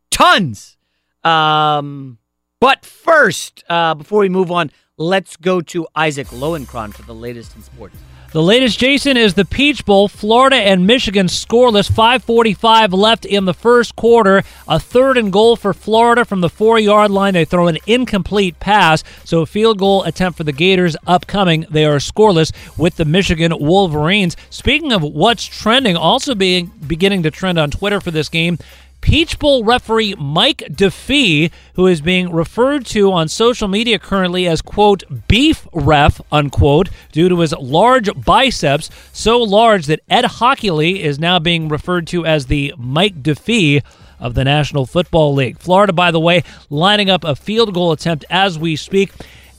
Tons. 0.09 0.77
Um, 1.23 2.17
but 2.59 2.85
first, 2.85 3.63
uh, 3.69 3.93
before 3.93 4.19
we 4.19 4.29
move 4.29 4.51
on, 4.51 4.71
let's 4.97 5.37
go 5.37 5.61
to 5.61 5.87
Isaac 5.95 6.27
Lowenkron 6.27 6.93
for 6.93 7.03
the 7.03 7.15
latest 7.15 7.55
in 7.55 7.63
sports. 7.63 7.97
The 8.33 8.41
latest, 8.41 8.79
Jason, 8.79 9.17
is 9.17 9.33
the 9.33 9.43
Peach 9.43 9.83
Bowl. 9.83 10.07
Florida 10.07 10.55
and 10.55 10.87
Michigan 10.87 11.27
scoreless. 11.27 11.91
5:45 11.91 12.93
left 12.93 13.25
in 13.25 13.43
the 13.43 13.53
first 13.53 13.97
quarter. 13.97 14.41
A 14.69 14.79
third 14.79 15.17
and 15.17 15.33
goal 15.33 15.57
for 15.57 15.73
Florida 15.73 16.23
from 16.23 16.39
the 16.39 16.47
four-yard 16.47 17.11
line. 17.11 17.33
They 17.33 17.43
throw 17.43 17.67
an 17.67 17.77
incomplete 17.85 18.57
pass, 18.61 19.03
so 19.25 19.41
a 19.41 19.45
field 19.45 19.79
goal 19.79 20.03
attempt 20.03 20.37
for 20.37 20.45
the 20.45 20.53
Gators 20.53 20.95
upcoming. 21.05 21.65
They 21.69 21.83
are 21.83 21.97
scoreless 21.97 22.53
with 22.77 22.95
the 22.95 23.03
Michigan 23.03 23.51
Wolverines. 23.59 24.37
Speaking 24.49 24.93
of 24.93 25.03
what's 25.03 25.43
trending, 25.43 25.97
also 25.97 26.33
being 26.33 26.71
beginning 26.87 27.23
to 27.23 27.31
trend 27.31 27.59
on 27.59 27.69
Twitter 27.69 27.99
for 27.99 28.11
this 28.11 28.29
game. 28.29 28.57
Peach 29.01 29.39
Bowl 29.39 29.63
referee 29.63 30.15
Mike 30.17 30.63
DeFee, 30.69 31.51
who 31.73 31.87
is 31.87 32.01
being 32.01 32.31
referred 32.31 32.85
to 32.87 33.11
on 33.11 33.27
social 33.27 33.67
media 33.67 33.99
currently 33.99 34.47
as, 34.47 34.61
quote, 34.61 35.03
beef 35.27 35.67
ref, 35.73 36.21
unquote, 36.31 36.89
due 37.11 37.27
to 37.27 37.39
his 37.39 37.53
large 37.53 38.09
biceps, 38.23 38.89
so 39.11 39.39
large 39.39 39.87
that 39.87 40.01
Ed 40.09 40.25
Hochuli 40.25 40.99
is 40.99 41.19
now 41.19 41.39
being 41.39 41.67
referred 41.67 42.07
to 42.07 42.25
as 42.25 42.45
the 42.45 42.73
Mike 42.77 43.21
DeFee 43.21 43.83
of 44.19 44.35
the 44.35 44.43
National 44.43 44.85
Football 44.85 45.33
League. 45.33 45.57
Florida, 45.57 45.91
by 45.91 46.11
the 46.11 46.19
way, 46.19 46.43
lining 46.69 47.09
up 47.09 47.23
a 47.23 47.35
field 47.35 47.73
goal 47.73 47.91
attempt 47.91 48.23
as 48.29 48.57
we 48.57 48.75
speak. 48.75 49.11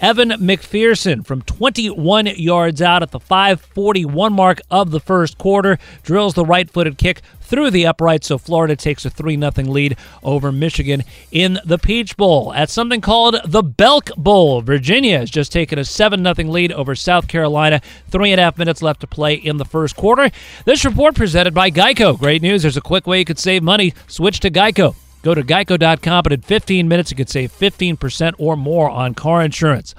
Evan 0.03 0.31
McPherson 0.31 1.25
from 1.25 1.43
21 1.43 2.27
yards 2.27 2.83
out 2.83 3.05
at 3.05 3.13
the 3.13 3.21
541 3.21 4.33
mark 4.33 4.61
of 4.69 4.91
the 4.91 4.99
first 4.99 5.39
quarter 5.39 5.79
drills 6.03 6.35
the 6.35 6.45
right 6.45 6.69
footed 6.69 6.99
kick 6.99 7.23
through 7.41 7.71
the 7.71 7.87
upright, 7.87 8.25
so 8.25 8.37
Florida 8.37 8.75
takes 8.75 9.05
a 9.05 9.11
3 9.11 9.39
0 9.39 9.53
lead 9.71 9.97
over 10.25 10.51
Michigan 10.51 11.05
in 11.31 11.61
the 11.65 11.79
Peach 11.79 12.17
Bowl. 12.17 12.53
At 12.53 12.69
something 12.69 13.01
called 13.01 13.37
the 13.45 13.63
Belk 13.63 14.11
Bowl, 14.17 14.61
Virginia 14.61 15.21
has 15.21 15.31
just 15.31 15.53
taken 15.53 15.79
a 15.79 15.85
7 15.85 16.25
0 16.25 16.51
lead 16.51 16.73
over 16.73 16.97
South 16.97 17.29
Carolina. 17.29 17.81
Three 18.09 18.33
and 18.33 18.41
a 18.41 18.45
half 18.45 18.59
minutes 18.59 18.83
left 18.83 19.03
to 19.03 19.07
play 19.07 19.35
in 19.35 19.59
the 19.59 19.65
first 19.65 19.95
quarter. 19.95 20.33
This 20.65 20.85
report 20.85 21.15
presented 21.15 21.55
by 21.55 21.71
Geico. 21.71 22.19
Great 22.19 22.43
news. 22.43 22.63
There's 22.63 22.77
a 22.77 22.81
quick 22.81 23.07
way 23.07 23.21
you 23.21 23.25
could 23.25 23.39
save 23.39 23.63
money. 23.63 23.95
Switch 24.09 24.41
to 24.41 24.51
Geico. 24.51 24.97
Go 25.23 25.35
to 25.35 25.43
geico.com, 25.43 26.23
and 26.27 26.33
in 26.33 26.41
15 26.41 26.89
minutes, 26.89 27.11
you 27.11 27.17
could 27.17 27.31
save 27.31 27.53
15% 27.53 28.35
or 28.39 28.57
more 28.57 28.91
on 28.91 29.15
car 29.15 29.43
insurance. 29.43 29.95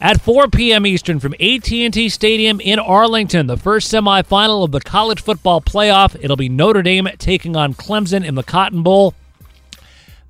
At 0.00 0.20
4 0.20 0.48
p.m. 0.48 0.86
Eastern 0.86 1.18
from 1.18 1.34
AT&T 1.34 2.08
Stadium 2.10 2.60
in 2.60 2.78
Arlington, 2.78 3.48
the 3.48 3.56
first 3.56 3.92
semifinal 3.92 4.62
of 4.62 4.70
the 4.70 4.80
college 4.80 5.20
football 5.20 5.60
playoff. 5.60 6.16
It'll 6.20 6.36
be 6.36 6.48
Notre 6.48 6.82
Dame 6.82 7.08
taking 7.18 7.56
on 7.56 7.74
Clemson 7.74 8.24
in 8.24 8.36
the 8.36 8.44
Cotton 8.44 8.84
Bowl. 8.84 9.14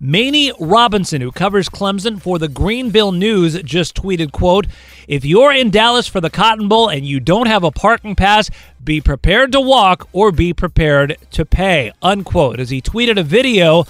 Manie 0.01 0.53
Robinson, 0.61 1.21
who 1.21 1.33
covers 1.33 1.69
Clemson 1.69 2.23
for 2.23 2.39
the 2.39 2.47
Greenville 2.47 3.11
News, 3.11 3.61
just 3.63 3.97
tweeted, 3.97 4.31
quote, 4.31 4.69
If 5.09 5.25
you're 5.25 5.53
in 5.53 5.71
Dallas 5.71 6.07
for 6.07 6.21
the 6.21 6.31
Cotton 6.31 6.69
Bowl 6.69 6.89
and 6.89 7.05
you 7.05 7.19
don't 7.19 7.49
have 7.49 7.65
a 7.65 7.73
parking 7.73 8.15
pass, 8.15 8.49
be 8.83 9.01
prepared 9.01 9.51
to 9.53 9.61
walk 9.61 10.09
or 10.13 10.31
be 10.31 10.55
prepared 10.55 11.17
to 11.33 11.45
pay, 11.45 11.93
unquote. 12.01 12.61
As 12.61 12.71
he 12.71 12.81
tweeted 12.81 13.19
a 13.19 13.25
video 13.25 13.87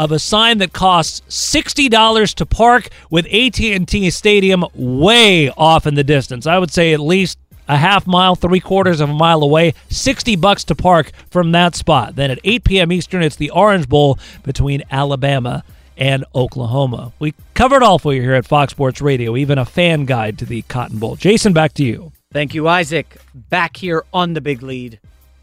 of 0.00 0.10
a 0.12 0.18
sign 0.18 0.56
that 0.58 0.72
costs 0.72 1.20
$60 1.28 2.34
to 2.34 2.46
park 2.46 2.88
with 3.10 3.26
AT&T 3.26 4.08
Stadium 4.08 4.64
way 4.74 5.50
off 5.50 5.86
in 5.86 5.94
the 5.94 6.02
distance. 6.02 6.46
I 6.46 6.58
would 6.58 6.70
say 6.70 6.94
at 6.94 7.00
least 7.00 7.38
a 7.68 7.76
half 7.76 8.06
mile, 8.06 8.34
three 8.34 8.60
quarters 8.60 9.02
of 9.02 9.10
a 9.10 9.14
mile 9.14 9.42
away, 9.42 9.74
60 9.90 10.36
bucks 10.36 10.64
to 10.64 10.74
park 10.74 11.12
from 11.30 11.52
that 11.52 11.74
spot. 11.74 12.16
Then 12.16 12.30
at 12.30 12.38
8 12.42 12.64
p.m. 12.64 12.92
Eastern, 12.92 13.22
it's 13.22 13.36
the 13.36 13.50
Orange 13.50 13.90
Bowl 13.90 14.18
between 14.42 14.82
Alabama 14.90 15.64
and 15.98 16.24
Oklahoma. 16.34 17.12
We 17.18 17.34
covered 17.52 17.82
all 17.82 17.98
for 17.98 18.14
you 18.14 18.22
here 18.22 18.34
at 18.34 18.46
Fox 18.46 18.72
Sports 18.72 19.02
Radio, 19.02 19.36
even 19.36 19.58
a 19.58 19.66
fan 19.66 20.06
guide 20.06 20.38
to 20.38 20.46
the 20.46 20.62
Cotton 20.62 20.98
Bowl. 20.98 21.16
Jason, 21.16 21.52
back 21.52 21.74
to 21.74 21.84
you. 21.84 22.10
Thank 22.32 22.54
you, 22.54 22.66
Isaac. 22.68 23.18
Back 23.34 23.76
here 23.76 24.04
on 24.14 24.32
the 24.32 24.40
big 24.40 24.62
lead, 24.62 24.98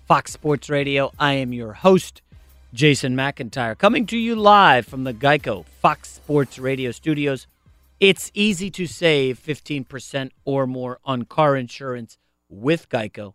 Fox 0.08 0.34
Sports 0.34 0.68
Radio. 0.68 1.12
I 1.20 1.34
am 1.34 1.54
your 1.54 1.74
host, 1.74 2.24
Jason 2.78 3.16
McIntyre, 3.16 3.76
coming 3.76 4.06
to 4.06 4.16
you 4.16 4.36
live 4.36 4.86
from 4.86 5.04
the 5.04 5.12
Geico 5.12 5.66
Fox 5.66 6.10
Sports 6.10 6.60
Radio 6.60 6.92
studios. 6.92 7.48
It's 8.00 8.30
easy 8.36 8.70
to 8.70 8.86
save 8.86 9.40
15% 9.44 10.30
or 10.46 10.68
more 10.68 11.00
on 11.04 11.24
car 11.24 11.56
insurance 11.56 12.20
with 12.50 12.88
Geico. 12.90 13.34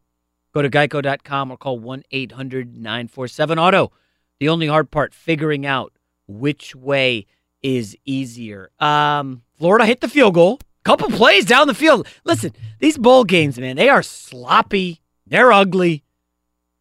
Go 0.54 0.62
to 0.62 0.70
geico.com 0.70 1.50
or 1.50 1.56
call 1.56 1.80
1 1.80 2.04
800 2.12 2.76
947 2.76 3.58
Auto. 3.58 3.90
The 4.38 4.48
only 4.48 4.68
hard 4.68 4.92
part, 4.92 5.12
figuring 5.12 5.66
out 5.66 5.92
which 6.28 6.76
way 6.76 7.26
is 7.64 7.96
easier. 8.04 8.70
Um, 8.78 9.42
Florida 9.58 9.86
hit 9.86 10.02
the 10.02 10.08
field 10.08 10.34
goal. 10.34 10.60
Couple 10.84 11.08
plays 11.10 11.46
down 11.46 11.66
the 11.66 11.74
field. 11.74 12.06
Listen, 12.22 12.52
these 12.78 12.96
bowl 12.96 13.24
games, 13.24 13.58
man, 13.58 13.74
they 13.74 13.88
are 13.88 14.04
sloppy. 14.04 15.02
They're 15.26 15.50
ugly. 15.50 16.04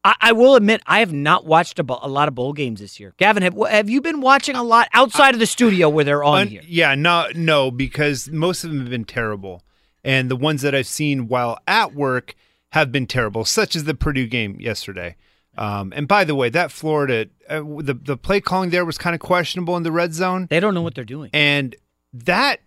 I, 0.04 0.16
I 0.22 0.32
will 0.32 0.56
admit, 0.56 0.82
I 0.86 1.00
have 1.00 1.14
not 1.14 1.46
watched 1.46 1.80
a, 1.80 1.86
a, 1.88 2.08
lot 2.08 2.28
of 2.28 2.36
bowl 2.36 2.54
games 2.54 2.80
this 2.80 3.00
year. 3.00 3.14
Gavin, 3.18 3.44
have, 3.44 3.56
have 3.70 3.90
you 3.90 4.02
been 4.02 4.22
watching 4.22 4.56
a 4.56 4.64
lot 4.64 4.88
outside 4.94 5.34
of 5.34 5.40
the 5.40 5.46
studio 5.46 5.90
where 5.90 6.04
they're 6.04 6.24
on 6.24 6.42
Un- 6.42 6.48
here? 6.48 6.62
Yeah, 6.66 6.96
no, 6.96 7.28
no, 7.36 7.72
because 7.72 8.30
most 8.30 8.64
of 8.64 8.72
them 8.72 8.80
have 8.80 8.90
been 8.90 9.06
terrible, 9.06 9.64
and 10.04 10.30
the 10.30 10.36
ones 10.36 10.62
that 10.64 10.74
I've 10.74 10.88
seen 10.88 11.28
while 11.28 11.60
at 11.68 11.94
work 11.94 12.36
have 12.72 12.92
been 12.92 13.06
terrible, 13.06 13.46
such 13.46 13.76
as 13.76 13.84
the 13.84 13.94
Purdue 13.94 14.28
game 14.28 14.58
yesterday. 14.60 15.16
Um, 15.58 15.92
and 15.96 16.08
by 16.08 16.24
the 16.24 16.34
way, 16.34 16.50
that 16.50 16.72
Florida, 16.72 17.28
uh, 17.50 17.60
the 17.60 17.94
the 17.94 18.18
play 18.18 18.40
calling 18.40 18.70
there 18.70 18.86
was 18.86 18.98
kind 18.98 19.14
of 19.14 19.20
questionable 19.20 19.76
in 19.76 19.84
the 19.84 19.92
red 19.92 20.14
zone. 20.14 20.48
They 20.50 20.62
don't 20.62 20.74
know 20.74 20.82
what 20.82 20.96
they're 20.96 21.04
doing, 21.04 21.30
and 21.34 21.76
that 22.14 22.62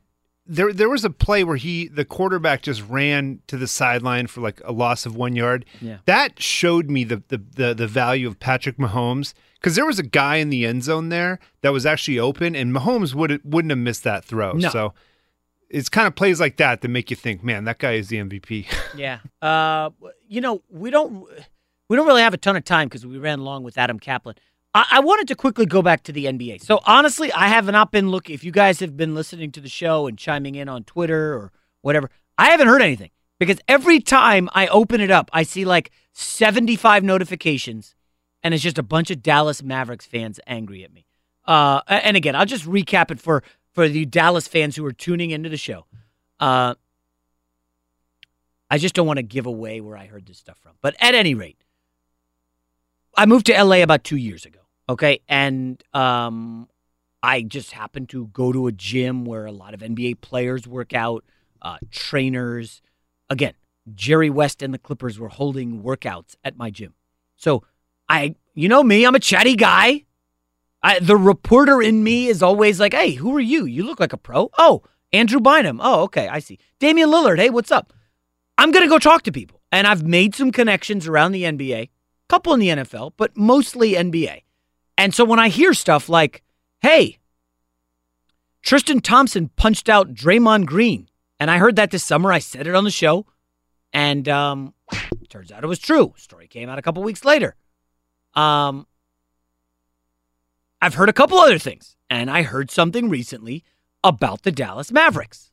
there 0.47 0.73
there 0.73 0.89
was 0.89 1.05
a 1.05 1.11
play 1.11 1.43
where 1.45 1.57
he 1.57 1.89
the 1.89 2.05
quarterback 2.05 2.63
just 2.63 2.83
ran 2.89 3.41
to 3.47 3.57
the 3.57 3.67
sideline 3.67 4.27
for 4.27 4.41
like 4.41 4.61
a 4.65 4.73
loss 4.73 5.07
of 5.07 5.17
one 5.17 5.35
yard. 5.35 5.65
Yeah. 5.81 5.99
That 6.07 6.41
showed 6.41 6.91
me 6.91 7.05
the 7.05 7.23
the 7.29 7.39
the, 7.39 7.75
the 7.75 7.87
value 7.87 8.29
of 8.29 8.39
Patrick 8.39 8.77
Mahomes 8.77 9.33
because 9.55 9.77
there 9.77 9.87
was 9.87 9.99
a 9.99 10.05
guy 10.05 10.37
in 10.37 10.51
the 10.51 10.67
end 10.67 10.85
zone 10.85 11.09
there 11.09 11.39
that 11.63 11.73
was 11.73 11.87
actually 11.87 12.19
open, 12.19 12.55
and 12.55 12.75
Mahomes 12.75 13.15
would 13.15 13.41
wouldn't 13.45 13.71
have 13.71 13.79
missed 13.79 14.05
that 14.05 14.25
throw. 14.25 14.53
No. 14.53 14.69
So 14.69 14.95
it's 15.71 15.89
kind 15.89 16.07
of 16.07 16.15
plays 16.15 16.39
like 16.41 16.59
that 16.59 16.83
that 16.83 16.89
make 16.89 17.11
you 17.11 17.17
think, 17.17 17.43
man, 17.43 17.65
that 17.65 17.79
guy 17.79 17.93
is 17.93 18.09
the 18.09 18.19
MVP. 18.19 18.67
yeah. 18.97 19.21
Uh, 19.41 19.91
you 20.29 20.41
know, 20.41 20.63
we 20.69 20.91
don't 20.91 21.27
we 21.89 21.97
don't 21.97 22.07
really 22.07 22.23
have 22.23 22.35
a 22.35 22.39
ton 22.39 22.57
of 22.57 22.65
time 22.65 22.89
because 22.89 23.07
we 23.07 23.19
ran 23.19 23.41
long 23.41 23.63
with 23.63 23.79
Adam 23.79 23.99
Kaplan. 23.99 24.37
I, 24.75 24.87
I 24.93 25.01
wanted 25.01 25.29
to 25.29 25.35
quickly 25.35 25.67
go 25.67 25.81
back 25.81 26.03
to 26.05 26.13
the 26.13 26.27
NBA. 26.27 26.63
So 26.63 26.81
honestly, 26.85 27.33
I 27.33 27.49
have 27.49 27.67
not 27.67 27.93
been 27.93 28.11
looking. 28.11 28.35
If 28.35 28.45
you 28.45 28.51
guys 28.51 28.81
have 28.81 28.97
been 28.97 29.15
listening 29.15 29.53
to 29.53 29.61
the 29.61 29.69
show 29.69 30.07
and 30.07 30.19
chiming 30.19 30.57
in 30.57 30.69
on 30.69 30.85
Twitter 30.85 31.35
or 31.35 31.53
whatever, 31.83 32.11
I 32.37 32.51
haven't 32.51 32.69
heard 32.69 32.83
anything 32.83 33.11
because 33.39 33.59
every 33.69 34.01
time 34.01 34.49
I 34.53 34.67
open 34.67 35.01
it 35.01 35.11
up, 35.11 35.31
I 35.33 35.45
see 35.45 35.65
like 35.65 35.91
75 36.13 37.05
notifications, 37.05 37.95
and 38.43 38.53
it's 38.53 38.63
just 38.63 38.79
a 38.79 38.83
bunch 38.83 39.11
of 39.11 39.23
Dallas 39.23 39.63
Mavericks 39.63 40.07
fans 40.07 40.41
angry 40.47 40.85
at 40.85 40.93
me. 40.93 41.07
Uh, 41.47 41.81
and 41.89 42.17
again, 42.17 42.35
I'll 42.35 42.47
just 42.47 42.65
recap 42.65 43.11
it 43.11 43.21
for 43.21 43.43
for 43.73 43.89
the 43.89 44.05
Dallas 44.07 44.49
fans 44.49 44.77
who 44.77 44.85
are 44.87 44.93
tuning 44.93 45.31
into 45.31 45.49
the 45.49 45.57
show. 45.57 45.87
Uh, 46.41 46.75
I 48.71 48.79
just 48.79 48.95
don't 48.95 49.07
want 49.07 49.19
to 49.19 49.23
give 49.23 49.47
away 49.47 49.81
where 49.81 49.97
I 49.97 50.07
heard 50.07 50.27
this 50.27 50.39
stuff 50.39 50.59
from. 50.59 50.73
But 50.81 50.97
at 51.01 51.15
any 51.15 51.35
rate, 51.35 51.59
I 53.17 53.27
moved 53.27 53.47
to 53.47 53.63
LA 53.63 53.83
about 53.83 54.05
two 54.05 54.17
years 54.17 54.47
ago. 54.47 54.61
Okay. 54.89 55.21
And 55.29 55.83
um, 55.93 56.69
I 57.23 57.43
just 57.43 57.73
happened 57.73 58.11
to 58.11 58.27
go 58.29 58.53
to 58.53 58.67
a 58.67 58.73
gym 58.73 59.25
where 59.25 59.47
a 59.47 59.53
lot 59.53 59.75
of 59.75 59.81
NBA 59.81 60.21
players 60.21 60.67
work 60.67 60.93
out, 60.93 61.25
uh, 61.63 61.79
trainers. 61.91 62.83
Again, 63.31 63.55
Jerry 63.95 64.31
West 64.31 64.63
and 64.63 64.75
the 64.75 64.79
Clippers 64.79 65.19
were 65.19 65.29
holding 65.29 65.83
workouts 65.83 66.37
at 66.45 66.57
my 66.57 66.71
gym. 66.71 66.95
So 67.37 67.65
I, 68.09 68.37
you 68.55 68.69
know 68.69 68.83
me, 68.83 69.05
I'm 69.07 69.15
a 69.15 69.21
chatty 69.21 69.57
guy. 69.57 70.05
I, 70.83 70.99
the 70.99 71.17
reporter 71.17 71.81
in 71.81 72.05
me 72.05 72.27
is 72.27 72.43
always 72.43 72.79
like, 72.79 72.93
hey, 72.93 73.13
who 73.13 73.35
are 73.37 73.41
you? 73.41 73.65
You 73.65 73.85
look 73.85 74.01
like 74.01 74.13
a 74.13 74.19
pro. 74.19 74.51
Oh, 74.59 74.83
Andrew 75.15 75.41
Bynum. 75.41 75.81
Oh, 75.83 76.03
okay, 76.03 76.29
I 76.29 76.41
see. 76.41 76.59
Damian 76.79 77.09
Lillard. 77.09 77.39
Hey, 77.39 77.49
what's 77.49 77.73
up? 77.73 77.93
I'm 78.59 78.71
going 78.71 78.85
to 78.85 78.91
go 78.91 78.99
talk 78.99 79.23
to 79.23 79.33
people. 79.33 79.61
And 79.73 79.87
I've 79.87 80.05
made 80.05 80.35
some 80.35 80.53
connections 80.53 81.09
around 81.09 81.33
the 81.33 81.43
NBA, 81.43 81.89
couple 82.29 82.53
in 82.55 82.61
the 82.61 82.69
NFL, 82.69 83.15
but 83.17 83.37
mostly 83.37 83.95
NBA. 83.95 84.44
And 84.97 85.15
so 85.15 85.25
when 85.25 85.39
I 85.39 85.49
hear 85.49 85.75
stuff 85.75 86.09
like, 86.09 86.43
hey, 86.81 87.19
Tristan 88.63 89.01
Thompson 89.01 89.51
punched 89.57 89.89
out 89.89 90.15
Draymond 90.15 90.67
Green, 90.67 91.09
and 91.39 91.51
I 91.51 91.59
heard 91.59 91.77
that 91.77 91.91
this 91.91 92.05
summer, 92.05 92.33
I 92.33 92.39
said 92.39 92.67
it 92.67 92.75
on 92.75 92.85
the 92.85 92.91
show, 92.91 93.27
and 93.93 94.29
um, 94.29 94.75
turns 95.29 95.53
out 95.53 95.65
it 95.65 95.67
was 95.67 95.79
true. 95.79 96.15
Story 96.17 96.47
came 96.47 96.69
out 96.69 96.79
a 96.79 96.83
couple 96.83 97.03
weeks 97.03 97.25
later. 97.25 97.57
Um, 98.35 98.87
I've 100.81 100.95
heard 100.95 101.09
a 101.09 101.15
couple 101.15 101.39
other 101.39 101.59
things, 101.59 101.97
and 102.09 102.31
I 102.31 102.43
heard 102.43 102.71
something 102.71 103.09
recently 103.09 103.65
about 104.03 104.43
the 104.43 104.53
Dallas 104.53 104.93
Mavericks. 104.93 105.51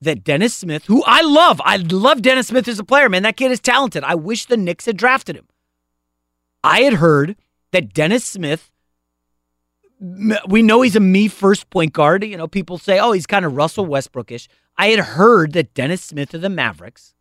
That 0.00 0.24
Dennis 0.24 0.54
Smith, 0.54 0.86
who 0.86 1.04
I 1.06 1.22
love, 1.22 1.60
I 1.64 1.76
love 1.76 2.22
Dennis 2.22 2.48
Smith 2.48 2.66
as 2.66 2.80
a 2.80 2.84
player, 2.84 3.08
man. 3.08 3.22
That 3.22 3.36
kid 3.36 3.52
is 3.52 3.60
talented. 3.60 4.02
I 4.02 4.16
wish 4.16 4.46
the 4.46 4.56
Knicks 4.56 4.86
had 4.86 4.96
drafted 4.96 5.36
him. 5.36 5.46
I 6.64 6.80
had 6.80 6.94
heard 6.94 7.36
that 7.72 7.92
Dennis 7.92 8.24
Smith, 8.24 8.70
we 10.46 10.62
know 10.62 10.82
he's 10.82 10.96
a 10.96 11.00
me 11.00 11.28
first 11.28 11.70
point 11.70 11.92
guard. 11.92 12.24
You 12.24 12.36
know, 12.36 12.48
people 12.48 12.78
say, 12.78 12.98
oh, 12.98 13.12
he's 13.12 13.26
kind 13.26 13.44
of 13.44 13.56
Russell 13.56 13.86
Westbrookish. 13.86 14.48
I 14.76 14.88
had 14.88 15.00
heard 15.00 15.52
that 15.52 15.74
Dennis 15.74 16.02
Smith 16.02 16.34
of 16.34 16.40
the 16.40 16.48
Mavericks 16.48 17.14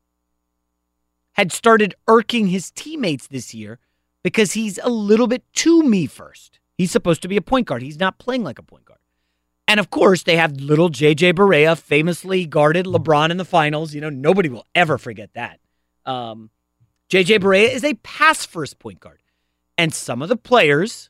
had 1.33 1.51
started 1.51 1.95
irking 2.07 2.47
his 2.47 2.71
teammates 2.71 3.27
this 3.27 3.53
year 3.53 3.79
because 4.23 4.53
he's 4.53 4.79
a 4.83 4.89
little 4.89 5.27
bit 5.27 5.43
too 5.53 5.83
me 5.83 6.05
first. 6.05 6.59
He's 6.77 6.91
supposed 6.91 7.21
to 7.21 7.27
be 7.27 7.37
a 7.37 7.41
point 7.41 7.67
guard. 7.67 7.81
He's 7.81 7.99
not 7.99 8.19
playing 8.19 8.43
like 8.43 8.59
a 8.59 8.63
point 8.63 8.85
guard. 8.85 8.99
And 9.67 9.79
of 9.79 9.89
course, 9.89 10.23
they 10.23 10.35
have 10.35 10.59
little 10.59 10.89
JJ 10.89 11.33
Barea, 11.33 11.77
famously 11.77 12.45
guarded 12.45 12.85
LeBron 12.85 13.29
in 13.29 13.37
the 13.37 13.45
finals. 13.45 13.93
You 13.93 14.01
know, 14.01 14.09
nobody 14.09 14.49
will 14.49 14.65
ever 14.75 14.97
forget 14.97 15.29
that. 15.33 15.59
Um, 16.05 16.49
JJ 17.09 17.39
Barea 17.39 17.69
is 17.71 17.83
a 17.83 17.93
pass 17.95 18.45
first 18.45 18.79
point 18.79 18.99
guard. 18.99 19.20
And 19.77 19.93
some 19.93 20.21
of 20.21 20.29
the 20.29 20.35
players, 20.35 21.09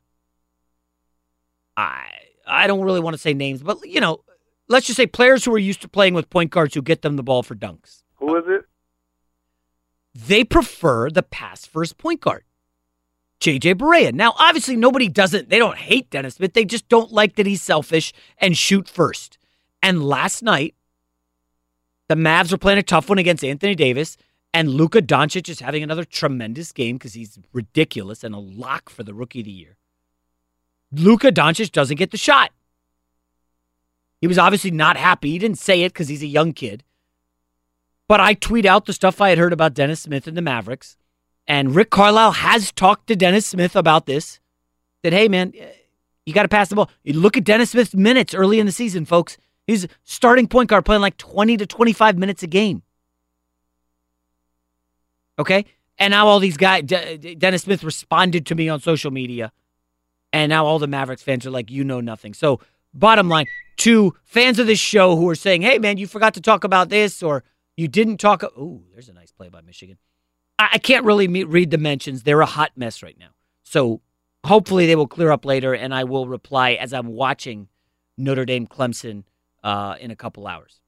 I 1.76 2.08
I 2.48 2.68
don't 2.68 2.82
really 2.82 3.00
want 3.00 3.14
to 3.16 3.18
say 3.18 3.34
names, 3.34 3.62
but 3.62 3.80
you 3.84 4.00
know, 4.00 4.24
let's 4.68 4.88
just 4.88 4.98
say 4.98 5.08
players 5.08 5.46
who 5.46 5.54
are 5.54 5.60
used 5.60 5.82
to 5.82 5.88
playing 5.88 6.14
with 6.14 6.30
point 6.30 6.52
guards 6.52 6.74
who 6.74 6.82
get 6.82 7.02
them 7.02 7.16
the 7.16 7.24
ball 7.24 7.44
for 7.44 7.56
dunks. 7.56 8.04
Who 8.16 8.36
is 8.36 8.44
it? 8.48 8.66
They 10.14 10.44
prefer 10.44 11.10
the 11.10 11.24
pass 11.24 11.66
first 11.66 11.98
point 11.98 12.22
guard. 12.22 12.44
JJ 13.42 13.76
Barea. 13.76 14.14
Now, 14.14 14.36
obviously, 14.38 14.76
nobody 14.76 15.10
doesn't, 15.10 15.50
they 15.50 15.58
don't 15.58 15.78
hate 15.78 16.12
Dennis 16.12 16.36
Smith. 16.36 16.54
They 16.54 16.64
just 16.64 16.88
don't 16.88 17.12
like 17.12 17.36
that 17.36 17.48
he's 17.48 17.62
selfish 17.62 18.14
and 18.38 18.56
shoot 18.56 18.88
first. 18.88 19.40
And 19.82 20.04
last 20.06 20.44
night, 20.44 20.76
the 22.08 22.14
Mavs 22.16 22.52
were 22.52 22.60
playing 22.60 22.78
a 22.78 22.84
tough 22.84 23.10
one 23.10 23.18
against 23.18 23.44
Anthony 23.44 23.74
Davis, 23.74 24.16
and 24.54 24.70
Luka 24.70 25.02
Doncic 25.02 25.48
is 25.48 25.60
having 25.62 25.84
another 25.84 26.04
tremendous 26.04 26.72
game 26.72 26.98
because 26.98 27.14
he's 27.14 27.40
ridiculous 27.54 28.24
and 28.24 28.36
a 28.36 28.40
lock 28.40 28.90
for 28.90 29.04
the 29.04 29.14
rookie 29.14 29.40
of 29.40 29.46
the 29.46 29.52
year. 29.52 29.78
Luka 30.92 31.32
Doncic 31.32 31.72
doesn't 31.72 31.98
get 31.98 32.12
the 32.12 32.18
shot. 32.18 32.52
He 34.20 34.28
was 34.28 34.38
obviously 34.38 34.72
not 34.72 34.98
happy. 34.98 35.32
He 35.32 35.40
didn't 35.40 35.58
say 35.58 35.84
it 35.84 35.94
because 35.94 36.10
he's 36.10 36.22
a 36.22 36.28
young 36.28 36.54
kid. 36.54 36.84
But 38.08 38.20
I 38.20 38.34
tweet 38.34 38.66
out 38.66 38.86
the 38.86 38.94
stuff 38.94 39.22
I 39.22 39.30
had 39.30 39.38
heard 39.38 39.54
about 39.54 39.74
Dennis 39.74 40.02
Smith 40.02 40.28
and 40.28 40.36
the 40.36 40.42
Mavericks. 40.42 40.98
And 41.48 41.74
Rick 41.74 41.90
Carlisle 41.90 42.34
has 42.34 42.72
talked 42.72 43.08
to 43.08 43.16
Dennis 43.16 43.46
Smith 43.46 43.76
about 43.76 44.06
this. 44.06 44.40
That, 45.02 45.14
hey, 45.14 45.28
man, 45.28 45.54
eh, 45.58 45.72
you 46.26 46.34
got 46.34 46.44
to 46.44 46.50
pass 46.50 46.68
the 46.68 46.76
ball. 46.76 46.92
You 47.04 47.14
look 47.14 47.38
at 47.38 47.46
Dennis 47.46 47.72
Smith's 47.72 47.96
minutes 47.96 48.36
early 48.36 48.60
in 48.60 48.66
the 48.66 48.72
season, 48.72 49.06
folks. 49.06 49.38
He's 49.66 49.88
starting 50.04 50.48
point 50.48 50.70
guard 50.70 50.86
playing 50.86 51.02
like 51.02 51.18
20 51.18 51.58
to 51.58 51.66
25 51.66 52.18
minutes 52.18 52.44
a 52.44 52.48
game. 52.48 52.84
Okay? 55.40 55.66
And 55.98 56.12
now 56.12 56.28
all 56.28 56.40
these 56.40 56.58
guys, 56.58 56.84
De- 56.84 57.36
Dennis 57.36 57.64
Smith 57.64 57.84
responded 57.84 58.46
to 58.48 58.56
me 58.56 58.70
on 58.70 58.80
social 58.80 59.12
media. 59.12 59.52
And 60.34 60.50
now 60.50 60.66
all 60.66 60.80
the 60.80 60.88
Mavericks 60.88 61.22
fans 61.22 61.46
are 61.46 61.52
like, 61.52 61.70
you 61.70 61.84
know 61.84 62.02
nothing. 62.02 62.34
So, 62.34 62.60
bottom 62.94 63.30
line, 63.30 63.46
to 63.78 64.16
fans 64.24 64.60
of 64.60 64.68
this 64.68 64.80
show 64.80 65.16
who 65.16 65.28
are 65.30 65.36
saying, 65.36 65.62
hey, 65.62 65.78
man, 65.80 65.98
you 65.98 66.08
forgot 66.08 66.34
to 66.36 66.42
talk 66.42 66.64
about 66.64 66.90
this 66.90 67.22
or 67.22 67.44
you 67.76 67.88
didn't 67.88 68.18
talk. 68.18 68.44
Oh, 68.44 68.84
there's 68.94 69.10
a 69.10 69.14
nice 69.14 69.32
play 69.32 69.50
by 69.50 69.62
Michigan. 69.62 69.98
I 70.60 70.78
can't 70.78 71.06
really 71.06 71.28
meet, 71.28 71.48
read 71.48 71.72
the 71.72 71.80
mentions. 71.80 72.24
They're 72.24 72.42
a 72.42 72.46
hot 72.46 72.72
mess 72.76 73.02
right 73.02 73.18
now. 73.18 73.30
So 73.64 74.02
hopefully 74.46 74.86
they 74.86 74.96
will 74.96 75.08
clear 75.08 75.32
up 75.32 75.46
later, 75.46 75.74
and 75.74 75.94
I 75.94 76.04
will 76.04 76.28
reply 76.28 76.74
as 76.74 76.94
I'm 76.94 77.08
watching 77.08 77.68
Notre 78.18 78.46
Dame 78.46 78.68
Clemson 78.68 79.24
uh, 79.64 79.96
in 80.00 80.12
a 80.12 80.16
couple 80.16 80.46
hours. 80.46 80.80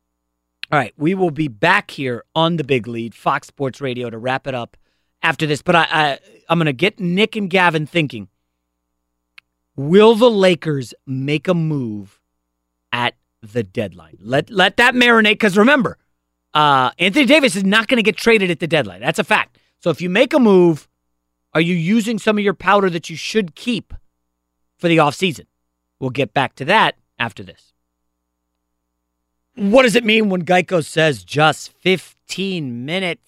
All 0.74 0.80
right, 0.80 0.94
we 0.98 1.14
will 1.14 1.30
be 1.30 1.48
back 1.48 1.92
here 1.92 2.24
on 2.34 2.58
the 2.58 2.64
big 2.64 2.88
lead, 2.88 3.14
Fox 3.14 3.46
Sports 3.46 3.80
Radio, 3.80 4.10
to 4.10 4.18
wrap 4.18 4.48
it 4.48 4.56
up 4.56 4.76
after 5.22 5.46
this. 5.46 5.62
But 5.62 5.76
I, 5.76 5.88
I 5.92 6.20
I'm 6.50 6.58
going 6.58 6.66
to 6.66 6.74
get 6.74 7.00
Nick 7.00 7.36
and 7.36 7.48
Gavin 7.48 7.86
thinking. 7.86 8.28
Will 9.76 10.16
the 10.16 10.32
Lakers 10.32 10.96
make 11.06 11.48
a 11.48 11.54
move 11.54 12.20
at 12.92 13.14
the 13.44 13.62
deadline? 13.62 14.18
Let 14.20 14.50
let 14.50 14.78
that 14.78 14.96
marinate. 14.96 15.34
Because 15.34 15.60
remember, 15.60 16.00
uh, 16.56 16.90
Anthony 16.98 17.28
Davis 17.28 17.56
is 17.56 17.64
not 17.64 17.88
going 17.88 17.98
to 17.98 18.04
get 18.04 18.18
traded 18.18 18.50
at 18.50 18.60
the 18.60 18.66
deadline. 18.66 19.02
That's 19.02 19.20
a 19.20 19.24
fact. 19.24 19.60
So 19.80 19.92
if 19.92 20.02
you 20.02 20.10
make 20.10 20.34
a 20.34 20.40
move, 20.40 20.90
are 21.54 21.62
you 21.62 21.76
using 21.76 22.18
some 22.18 22.40
of 22.40 22.44
your 22.44 22.56
powder 22.56 22.90
that 22.90 23.12
you 23.12 23.16
should 23.16 23.54
keep 23.54 23.94
for 24.80 24.88
the 24.88 24.98
offseason? 24.98 25.46
We'll 26.00 26.10
get 26.10 26.34
back 26.34 26.56
to 26.56 26.66
that 26.66 26.96
after 27.20 27.44
this. 27.44 27.73
What 29.56 29.84
does 29.84 29.96
it 29.96 30.04
mean 30.04 30.30
when 30.30 30.46
Geico 30.46 30.84
says 30.84 31.24
just 31.24 31.72
15 31.74 32.86
minutes 32.86 33.22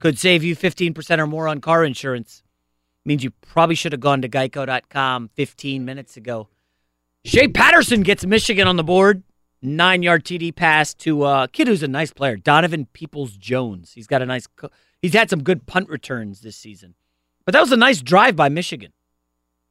could 0.00 0.18
save 0.18 0.42
you 0.42 0.56
15% 0.56 1.18
or 1.18 1.26
more 1.26 1.46
on 1.46 1.60
car 1.60 1.84
insurance? 1.84 2.42
Means 3.04 3.22
you 3.22 3.30
probably 3.30 3.74
should 3.74 3.92
have 3.92 4.00
gone 4.00 4.22
to 4.22 4.28
geico.com 4.28 5.30
15 5.34 5.84
minutes 5.84 6.16
ago. 6.16 6.48
Shea 7.24 7.48
Patterson 7.48 8.02
gets 8.02 8.24
Michigan 8.26 8.66
on 8.66 8.76
the 8.76 8.84
board 8.84 9.22
nine 9.62 10.02
yard 10.02 10.24
TD 10.24 10.54
pass 10.54 10.92
to 10.92 11.24
a 11.24 11.48
kid 11.48 11.68
who's 11.68 11.82
a 11.82 11.88
nice 11.88 12.12
player, 12.12 12.36
Donovan 12.36 12.86
Peoples 12.92 13.36
Jones. 13.36 13.92
He's 13.94 14.06
got 14.06 14.22
a 14.22 14.26
nice, 14.26 14.48
he's 15.00 15.14
had 15.14 15.30
some 15.30 15.42
good 15.42 15.66
punt 15.66 15.88
returns 15.88 16.40
this 16.40 16.56
season. 16.56 16.94
But 17.44 17.52
that 17.52 17.60
was 17.60 17.72
a 17.72 17.76
nice 17.76 18.02
drive 18.02 18.36
by 18.36 18.48
Michigan. 18.48 18.92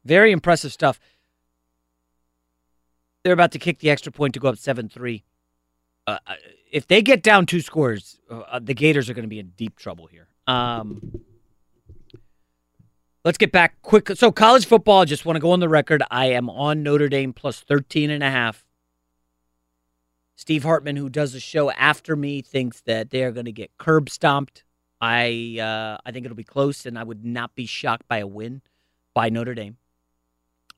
Very 0.03 0.32
impressive 0.32 0.72
stuff. 0.72 0.99
They're 3.23 3.34
about 3.34 3.52
to 3.52 3.60
kick 3.60 3.80
the 3.80 3.89
extra 3.89 4.11
point 4.11 4.34
to 4.34 4.39
go 4.39 4.49
up 4.49 4.57
7 4.57 4.89
3. 4.89 5.23
Uh, 6.07 6.18
uh, 6.26 6.34
if 6.72 6.88
they 6.88 7.02
get 7.02 7.22
down 7.22 7.45
two 7.45 7.61
scores, 7.61 8.19
uh, 8.30 8.39
uh 8.39 8.60
the 8.60 8.73
Gators 8.73 9.10
are 9.10 9.14
going 9.14 9.23
to 9.23 9.30
be 9.30 9.39
in 9.39 9.49
deep 9.56 9.77
trouble 9.77 10.07
here. 10.07 10.27
Um, 10.48 11.22
let's 13.23 13.38
get 13.38 13.52
back 13.52 13.81
quick. 13.84 14.10
So, 14.15 14.31
college 14.31 14.65
football, 14.65 15.02
I 15.02 15.06
just 15.06 15.26
want 15.26 15.35
to 15.35 15.39
go 15.41 15.52
on 15.52 15.60
the 15.60 15.69
record. 15.69 16.02
I 16.10 16.27
am 16.27 16.49
on 16.49 16.81
Notre 16.81 17.10
Dame 17.10 17.34
plus 17.34 17.60
13 17.60 18.10
and 18.10 18.23
a 18.23 18.31
half. 18.31 18.65
Steve 20.35 20.64
Hartman, 20.64 20.95
who 20.95 21.07
does 21.07 21.34
the 21.34 21.39
show 21.39 21.69
after 21.72 22.15
me, 22.15 22.41
thinks 22.41 22.81
that 22.81 23.11
they 23.11 23.23
are 23.23 23.31
going 23.31 23.45
to 23.45 23.52
get 23.52 23.77
curb 23.77 24.10
stomped. 24.10 24.64
I 24.99 25.57
uh, 25.60 26.02
I 26.03 26.11
think 26.11 26.26
it'll 26.26 26.35
be 26.35 26.43
close, 26.43 26.88
and 26.88 26.98
I 26.98 27.03
would 27.03 27.23
not 27.23 27.53
be 27.53 27.68
shocked 27.68 28.07
by 28.07 28.18
a 28.18 28.27
win 28.27 28.61
by 29.14 29.30
Notre 29.30 29.53
Dame. 29.53 29.77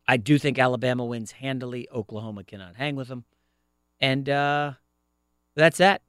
I 0.07 0.17
do 0.17 0.37
think 0.37 0.59
Alabama 0.59 1.05
wins 1.05 1.31
handily. 1.31 1.87
Oklahoma 1.89 2.43
cannot 2.43 2.75
hang 2.75 2.95
with 2.95 3.07
them, 3.07 3.25
and 4.01 4.27
uh, 4.29 4.73
that's 5.55 5.77
that. 5.77 6.01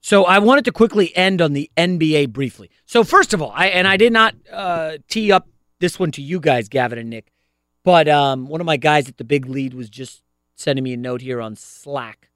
So 0.00 0.24
I 0.24 0.38
wanted 0.38 0.66
to 0.66 0.72
quickly 0.72 1.16
end 1.16 1.40
on 1.40 1.52
the 1.52 1.70
NBA 1.76 2.30
briefly. 2.30 2.70
So 2.84 3.04
first 3.04 3.32
of 3.32 3.40
all, 3.40 3.52
I 3.54 3.68
and 3.68 3.88
I 3.88 3.96
did 3.96 4.12
not 4.12 4.34
uh, 4.52 4.98
tee 5.08 5.32
up 5.32 5.48
this 5.78 5.98
one 5.98 6.10
to 6.12 6.22
you 6.22 6.40
guys, 6.40 6.68
Gavin 6.68 6.98
and 6.98 7.10
Nick, 7.10 7.32
but 7.84 8.08
um, 8.08 8.46
one 8.46 8.60
of 8.60 8.66
my 8.66 8.76
guys 8.76 9.08
at 9.08 9.18
the 9.18 9.24
big 9.24 9.46
lead 9.46 9.74
was 9.74 9.88
just 9.88 10.22
sending 10.56 10.84
me 10.84 10.92
a 10.92 10.96
note 10.96 11.20
here 11.20 11.40
on 11.40 11.56
Slack 11.56 12.30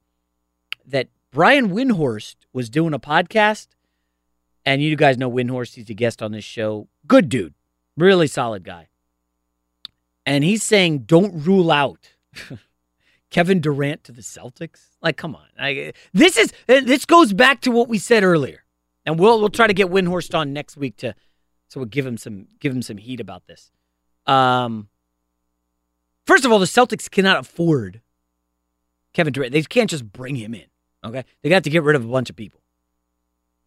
that 0.85 1.09
Brian 1.31 1.69
Windhorst 1.69 2.35
was 2.53 2.69
doing 2.69 2.93
a 2.93 2.99
podcast. 2.99 3.67
And 4.65 4.81
you 4.81 4.95
guys 4.95 5.17
know 5.17 5.31
Windhorst, 5.31 5.75
he's 5.75 5.89
a 5.89 5.93
guest 5.93 6.21
on 6.21 6.31
this 6.31 6.43
show. 6.43 6.87
Good 7.07 7.29
dude, 7.29 7.53
really 7.97 8.27
solid 8.27 8.63
guy. 8.63 8.88
And 10.29 10.43
he's 10.43 10.61
saying, 10.61 10.99
don't 10.99 11.43
rule 11.43 11.71
out 11.71 12.11
Kevin 13.31 13.61
Durant 13.61 14.03
to 14.03 14.11
the 14.11 14.21
Celtics. 14.21 14.89
Like, 15.01 15.17
come 15.17 15.35
on. 15.35 15.47
I, 15.59 15.93
this 16.13 16.37
is 16.37 16.53
this 16.67 17.05
goes 17.05 17.33
back 17.33 17.61
to 17.61 17.71
what 17.71 17.89
we 17.89 17.97
said 17.97 18.23
earlier. 18.23 18.63
And 19.07 19.17
we'll 19.17 19.39
we'll 19.39 19.49
try 19.49 19.65
to 19.65 19.73
get 19.73 19.87
Windhorst 19.87 20.37
on 20.37 20.53
next 20.53 20.77
week 20.77 20.97
to 20.97 21.15
so 21.67 21.79
we'll 21.79 21.89
give 21.89 22.05
him 22.05 22.15
some 22.15 22.45
give 22.59 22.71
him 22.71 22.83
some 22.83 22.97
heat 22.97 23.19
about 23.19 23.47
this. 23.47 23.71
Um 24.27 24.89
First 26.27 26.45
of 26.45 26.51
all, 26.51 26.59
the 26.59 26.67
Celtics 26.67 27.09
cannot 27.09 27.39
afford 27.39 28.01
Kevin 29.13 29.33
Durant. 29.33 29.51
They 29.51 29.63
can't 29.63 29.89
just 29.89 30.11
bring 30.13 30.35
him 30.35 30.53
in. 30.53 30.65
Okay, 31.03 31.25
they 31.41 31.49
got 31.49 31.63
to 31.63 31.71
get 31.71 31.81
rid 31.81 31.95
of 31.95 32.05
a 32.05 32.07
bunch 32.07 32.29
of 32.29 32.35
people. 32.35 32.61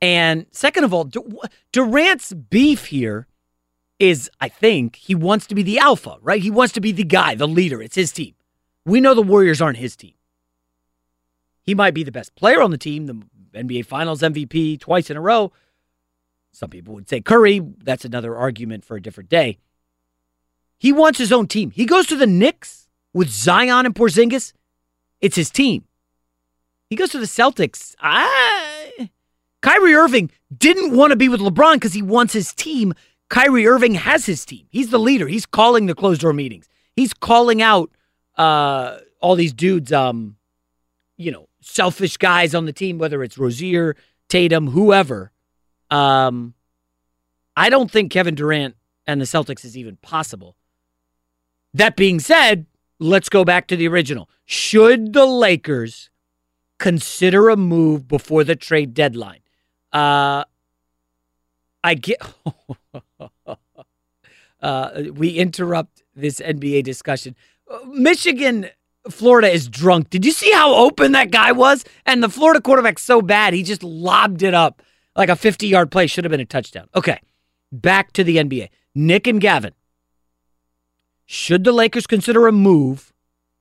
And 0.00 0.46
second 0.52 0.84
of 0.84 0.94
all, 0.94 1.10
Durant's 1.72 2.32
beef 2.32 2.86
here 2.86 3.26
is, 4.02 4.28
I 4.40 4.48
think, 4.48 4.96
he 4.96 5.14
wants 5.14 5.46
to 5.46 5.54
be 5.54 5.62
the 5.62 5.78
alpha, 5.78 6.16
right? 6.20 6.42
He 6.42 6.50
wants 6.50 6.72
to 6.72 6.80
be 6.80 6.90
the 6.90 7.04
guy, 7.04 7.36
the 7.36 7.46
leader. 7.46 7.80
It's 7.80 7.94
his 7.94 8.10
team. 8.10 8.34
We 8.84 9.00
know 9.00 9.14
the 9.14 9.22
Warriors 9.22 9.62
aren't 9.62 9.78
his 9.78 9.94
team. 9.94 10.14
He 11.62 11.72
might 11.72 11.94
be 11.94 12.02
the 12.02 12.10
best 12.10 12.34
player 12.34 12.60
on 12.60 12.72
the 12.72 12.78
team, 12.78 13.06
the 13.06 13.22
NBA 13.54 13.86
Finals 13.86 14.20
MVP 14.20 14.80
twice 14.80 15.08
in 15.08 15.16
a 15.16 15.20
row. 15.20 15.52
Some 16.50 16.68
people 16.68 16.94
would 16.94 17.08
say 17.08 17.20
Curry. 17.20 17.60
That's 17.60 18.04
another 18.04 18.36
argument 18.36 18.84
for 18.84 18.96
a 18.96 19.00
different 19.00 19.30
day. 19.30 19.58
He 20.78 20.92
wants 20.92 21.20
his 21.20 21.30
own 21.30 21.46
team. 21.46 21.70
He 21.70 21.86
goes 21.86 22.08
to 22.08 22.16
the 22.16 22.26
Knicks 22.26 22.88
with 23.14 23.28
Zion 23.28 23.86
and 23.86 23.94
Porzingis. 23.94 24.52
It's 25.20 25.36
his 25.36 25.48
team. 25.48 25.84
He 26.90 26.96
goes 26.96 27.10
to 27.10 27.20
the 27.20 27.26
Celtics. 27.26 27.94
I, 28.00 29.10
Kyrie 29.62 29.94
Irving 29.94 30.32
didn't 30.58 30.96
want 30.96 31.12
to 31.12 31.16
be 31.16 31.28
with 31.28 31.40
LeBron 31.40 31.74
because 31.74 31.92
he 31.92 32.02
wants 32.02 32.32
his 32.32 32.52
team. 32.52 32.94
Kyrie 33.32 33.66
Irving 33.66 33.94
has 33.94 34.26
his 34.26 34.44
team. 34.44 34.66
He's 34.68 34.90
the 34.90 34.98
leader. 34.98 35.26
He's 35.26 35.46
calling 35.46 35.86
the 35.86 35.94
closed 35.94 36.20
door 36.20 36.34
meetings. 36.34 36.68
He's 36.94 37.14
calling 37.14 37.62
out 37.62 37.90
uh, 38.36 38.98
all 39.22 39.36
these 39.36 39.54
dudes, 39.54 39.90
um, 39.90 40.36
you 41.16 41.32
know, 41.32 41.48
selfish 41.62 42.18
guys 42.18 42.54
on 42.54 42.66
the 42.66 42.74
team, 42.74 42.98
whether 42.98 43.22
it's 43.22 43.38
Rozier, 43.38 43.96
Tatum, 44.28 44.68
whoever. 44.68 45.32
Um, 45.90 46.52
I 47.56 47.70
don't 47.70 47.90
think 47.90 48.12
Kevin 48.12 48.34
Durant 48.34 48.76
and 49.06 49.18
the 49.18 49.24
Celtics 49.24 49.64
is 49.64 49.78
even 49.78 49.96
possible. 49.96 50.54
That 51.72 51.96
being 51.96 52.20
said, 52.20 52.66
let's 52.98 53.30
go 53.30 53.46
back 53.46 53.66
to 53.68 53.76
the 53.76 53.88
original. 53.88 54.28
Should 54.44 55.14
the 55.14 55.24
Lakers 55.24 56.10
consider 56.78 57.48
a 57.48 57.56
move 57.56 58.06
before 58.06 58.44
the 58.44 58.56
trade 58.56 58.92
deadline? 58.92 59.40
Uh, 59.90 60.44
I 61.82 61.94
get. 61.94 62.20
uh, 64.62 64.90
we 65.12 65.30
interrupt 65.30 66.02
this 66.14 66.40
NBA 66.40 66.84
discussion. 66.84 67.36
Uh, 67.70 67.78
Michigan, 67.86 68.68
Florida 69.10 69.50
is 69.50 69.68
drunk. 69.68 70.10
Did 70.10 70.24
you 70.24 70.32
see 70.32 70.50
how 70.52 70.74
open 70.74 71.12
that 71.12 71.30
guy 71.30 71.52
was? 71.52 71.84
And 72.06 72.22
the 72.22 72.28
Florida 72.28 72.60
quarterback's 72.60 73.02
so 73.02 73.22
bad, 73.22 73.54
he 73.54 73.62
just 73.62 73.82
lobbed 73.82 74.42
it 74.42 74.54
up 74.54 74.82
like 75.16 75.28
a 75.28 75.36
50 75.36 75.66
yard 75.66 75.90
play. 75.90 76.06
Should 76.06 76.24
have 76.24 76.30
been 76.30 76.40
a 76.40 76.44
touchdown. 76.44 76.88
Okay, 76.94 77.20
back 77.70 78.12
to 78.12 78.24
the 78.24 78.36
NBA. 78.36 78.68
Nick 78.94 79.26
and 79.26 79.40
Gavin. 79.40 79.72
Should 81.26 81.64
the 81.64 81.72
Lakers 81.72 82.06
consider 82.06 82.46
a 82.46 82.52
move? 82.52 83.12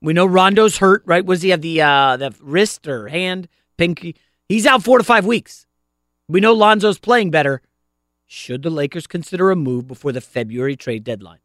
We 0.02 0.14
know 0.14 0.26
Rondo's 0.26 0.78
hurt, 0.78 1.04
right? 1.06 1.26
Was 1.26 1.42
he 1.42 1.50
have 1.50 1.62
the 1.62 1.82
uh, 1.82 2.18
the 2.18 2.34
wrist 2.42 2.88
or 2.88 3.08
hand, 3.08 3.48
pinky? 3.78 4.16
He's 4.50 4.66
out 4.66 4.84
four 4.84 4.98
to 4.98 5.04
five 5.04 5.26
weeks. 5.26 5.68
We 6.28 6.40
know 6.40 6.54
Lonzo's 6.54 7.00
playing 7.00 7.32
better. 7.32 7.62
Should 8.34 8.64
the 8.64 8.70
Lakers 8.70 9.08
consider 9.08 9.52
a 9.52 9.58
move 9.58 9.90
before 9.90 10.14
the 10.14 10.22
February 10.22 10.78
trade 10.78 11.04
deadline? 11.04 11.40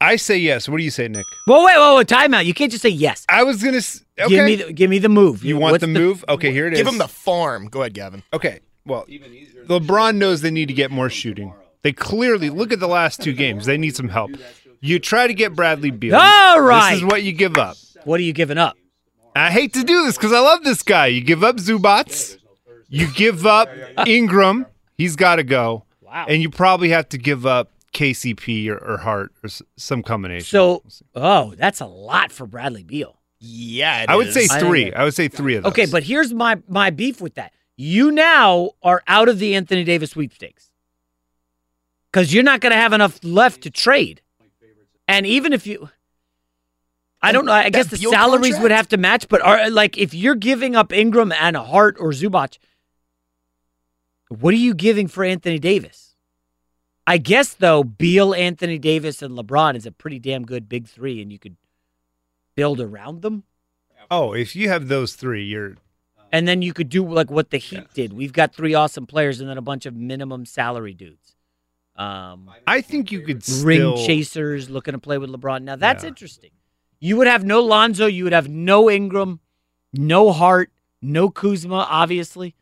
I 0.00 0.16
say 0.16 0.36
yes. 0.38 0.68
What 0.68 0.78
do 0.78 0.82
you 0.82 0.90
say, 0.90 1.06
Nick? 1.06 1.24
Well, 1.46 1.64
wait, 1.64 1.76
wait, 1.78 1.96
wait, 1.98 2.06
timeout. 2.08 2.44
You 2.46 2.52
can't 2.52 2.68
just 2.72 2.82
say 2.82 2.88
yes. 2.88 3.24
I 3.28 3.44
was 3.44 3.62
gonna. 3.62 3.76
s- 3.76 4.04
Okay. 4.18 4.28
Give 4.34 4.44
me, 4.44 4.54
the, 4.56 4.72
give 4.72 4.90
me 4.90 4.98
the 4.98 5.08
move. 5.08 5.44
You 5.44 5.56
want 5.56 5.70
What's 5.70 5.82
the 5.82 5.86
move? 5.86 6.24
Okay, 6.28 6.50
here 6.50 6.66
it 6.66 6.72
is. 6.72 6.80
Give 6.80 6.86
them 6.86 6.98
the 6.98 7.06
farm. 7.06 7.68
Go 7.68 7.82
ahead, 7.82 7.94
Gavin. 7.94 8.24
Okay. 8.32 8.58
Well, 8.84 9.06
LeBron 9.68 10.16
knows 10.16 10.40
they 10.40 10.50
need 10.50 10.66
to 10.66 10.74
get 10.74 10.90
more 10.90 11.08
shooting. 11.10 11.54
They 11.82 11.92
clearly 11.92 12.50
look 12.50 12.72
at 12.72 12.80
the 12.80 12.88
last 12.88 13.22
two 13.22 13.32
games. 13.32 13.66
They 13.66 13.78
need 13.78 13.94
some 13.94 14.08
help. 14.08 14.32
You 14.80 14.98
try 14.98 15.28
to 15.28 15.32
get 15.32 15.54
Bradley 15.54 15.92
Beal. 15.92 16.16
All 16.16 16.60
right. 16.60 16.90
This 16.94 16.98
is 17.02 17.04
what 17.04 17.22
you 17.22 17.30
give 17.30 17.56
up. 17.56 17.76
What 18.04 18.18
are 18.18 18.22
you 18.24 18.32
giving 18.32 18.58
up? 18.58 18.76
I 19.36 19.52
hate 19.52 19.74
to 19.74 19.84
do 19.84 20.04
this 20.06 20.16
because 20.18 20.32
I 20.32 20.40
love 20.40 20.64
this 20.64 20.82
guy. 20.82 21.06
You 21.06 21.20
give 21.20 21.44
up 21.44 21.58
Zubac. 21.58 22.36
You 22.88 23.06
give 23.14 23.46
up 23.46 23.68
Ingram. 24.08 24.66
He's 24.98 25.14
got 25.14 25.36
to 25.36 25.44
go. 25.44 25.84
Wow. 26.10 26.26
And 26.28 26.42
you 26.42 26.50
probably 26.50 26.88
have 26.90 27.08
to 27.10 27.18
give 27.18 27.46
up 27.46 27.70
KCP 27.92 28.68
or, 28.68 28.76
or 28.78 28.96
Hart 28.98 29.32
or 29.42 29.46
s- 29.46 29.62
some 29.76 30.02
combination. 30.02 30.44
So, 30.46 30.82
oh, 31.14 31.54
that's 31.56 31.80
a 31.80 31.86
lot 31.86 32.32
for 32.32 32.46
Bradley 32.46 32.82
Beal. 32.82 33.16
Yeah, 33.38 34.04
I 34.08 34.16
would 34.16 34.32
say 34.32 34.46
I 34.50 34.58
three. 34.60 34.84
think- 34.84 34.96
I 34.96 35.04
would 35.04 35.14
say 35.14 35.28
three 35.28 35.54
of 35.54 35.62
those. 35.62 35.70
Okay, 35.72 35.86
but 35.86 36.02
here's 36.02 36.34
my 36.34 36.58
my 36.68 36.90
beef 36.90 37.20
with 37.20 37.34
that. 37.36 37.52
You 37.76 38.10
now 38.10 38.70
are 38.82 39.02
out 39.08 39.28
of 39.28 39.38
the 39.38 39.54
Anthony 39.54 39.84
Davis 39.84 40.10
sweepstakes 40.10 40.70
because 42.12 42.34
you're 42.34 42.42
not 42.42 42.60
going 42.60 42.72
to 42.72 42.76
have 42.76 42.92
enough 42.92 43.18
left 43.22 43.62
to 43.62 43.70
trade. 43.70 44.20
And 45.08 45.26
even 45.26 45.52
if 45.52 45.66
you, 45.66 45.88
I 47.22 47.32
don't 47.32 47.46
know. 47.46 47.52
I 47.52 47.70
guess 47.70 47.86
the 47.88 47.98
Beal 47.98 48.10
salaries 48.10 48.52
would 48.54 48.70
contract? 48.70 48.74
have 48.76 48.88
to 48.90 48.96
match. 48.96 49.28
But 49.28 49.40
are 49.42 49.70
like 49.70 49.96
if 49.98 50.12
you're 50.14 50.34
giving 50.34 50.76
up 50.76 50.92
Ingram 50.92 51.32
and 51.32 51.56
Hart 51.56 51.96
or 51.98 52.10
Zubac, 52.10 52.58
what 54.30 54.54
are 54.54 54.58
you 54.58 54.72
giving 54.74 55.06
for 55.08 55.24
Anthony 55.24 55.58
Davis? 55.58 56.14
I 57.06 57.18
guess 57.18 57.52
though, 57.54 57.84
Beal, 57.84 58.34
Anthony 58.34 58.78
Davis, 58.78 59.20
and 59.22 59.36
LeBron 59.36 59.76
is 59.76 59.84
a 59.84 59.92
pretty 59.92 60.18
damn 60.18 60.44
good 60.44 60.68
big 60.68 60.86
three, 60.88 61.20
and 61.20 61.30
you 61.32 61.38
could 61.38 61.56
build 62.54 62.80
around 62.80 63.22
them. 63.22 63.44
Oh, 64.10 64.32
if 64.32 64.54
you 64.56 64.68
have 64.68 64.88
those 64.88 65.14
three, 65.14 65.44
you're 65.44 65.76
And 66.32 66.46
then 66.48 66.62
you 66.62 66.72
could 66.72 66.88
do 66.88 67.06
like 67.06 67.30
what 67.30 67.50
the 67.50 67.58
Heat 67.58 67.92
did. 67.94 68.12
We've 68.12 68.32
got 68.32 68.54
three 68.54 68.74
awesome 68.74 69.06
players 69.06 69.40
and 69.40 69.48
then 69.50 69.58
a 69.58 69.62
bunch 69.62 69.86
of 69.86 69.94
minimum 69.94 70.46
salary 70.46 70.94
dudes. 70.94 71.34
Um, 71.96 72.50
I 72.66 72.80
think 72.80 73.12
you 73.12 73.20
could 73.20 73.46
ring 73.62 73.78
still, 73.80 74.06
chasers 74.06 74.70
looking 74.70 74.92
to 74.92 74.98
play 74.98 75.18
with 75.18 75.30
LeBron. 75.30 75.62
Now 75.62 75.76
that's 75.76 76.02
Yeah. 76.04 76.08
interesting. 76.08 76.50
You 76.98 77.16
would 77.16 77.26
have 77.26 77.44
no 77.44 77.60
Lonzo. 77.60 78.06
You 78.06 78.24
would 78.24 78.32
have 78.32 78.48
no 78.48 78.88
Ingram, 78.90 79.40
no 79.92 80.32
Hart, 80.32 80.70
no 81.02 81.28
Kuzma. 81.30 81.86
Obviously, 81.90 82.54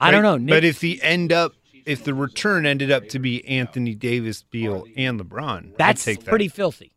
I 0.00 0.10
don't 0.10 0.22
know. 0.22 0.36
Nick, 0.36 0.48
But 0.48 0.64
if 0.64 0.80
the 0.80 1.00
end 1.02 1.32
up, 1.32 1.54
if 1.84 2.04
the 2.04 2.14
return 2.14 2.66
ended 2.66 2.90
up 2.90 3.08
to 3.10 3.18
be 3.18 3.46
Anthony 3.46 3.94
Davis, 3.94 4.42
Beal, 4.42 4.84
and 4.96 5.20
LeBron, 5.20 5.76
that's 5.76 6.04
take 6.04 6.20
that. 6.20 6.28
pretty 6.28 6.48
filthy. 6.48 6.92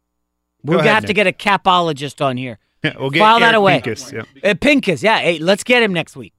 We're 0.64 0.76
gonna 0.78 0.90
ahead, 0.90 0.96
have 0.96 1.06
to 1.06 1.14
get 1.14 1.28
a 1.28 1.32
capologist 1.32 2.24
on 2.24 2.38
here. 2.38 2.60
we'll 2.84 3.10
get 3.10 3.20
File 3.20 3.40
that 3.40 3.56
away. 3.56 3.82
Pincus, 3.82 4.12
yeah. 4.12 4.24
Uh, 4.44 4.56
Pincus, 4.60 5.04
yeah. 5.04 5.20
Hey, 5.20 5.40
let's 5.40 5.64
get 5.64 5.84
him 5.84 5.94
next 5.94 6.16
week. 6.16 6.34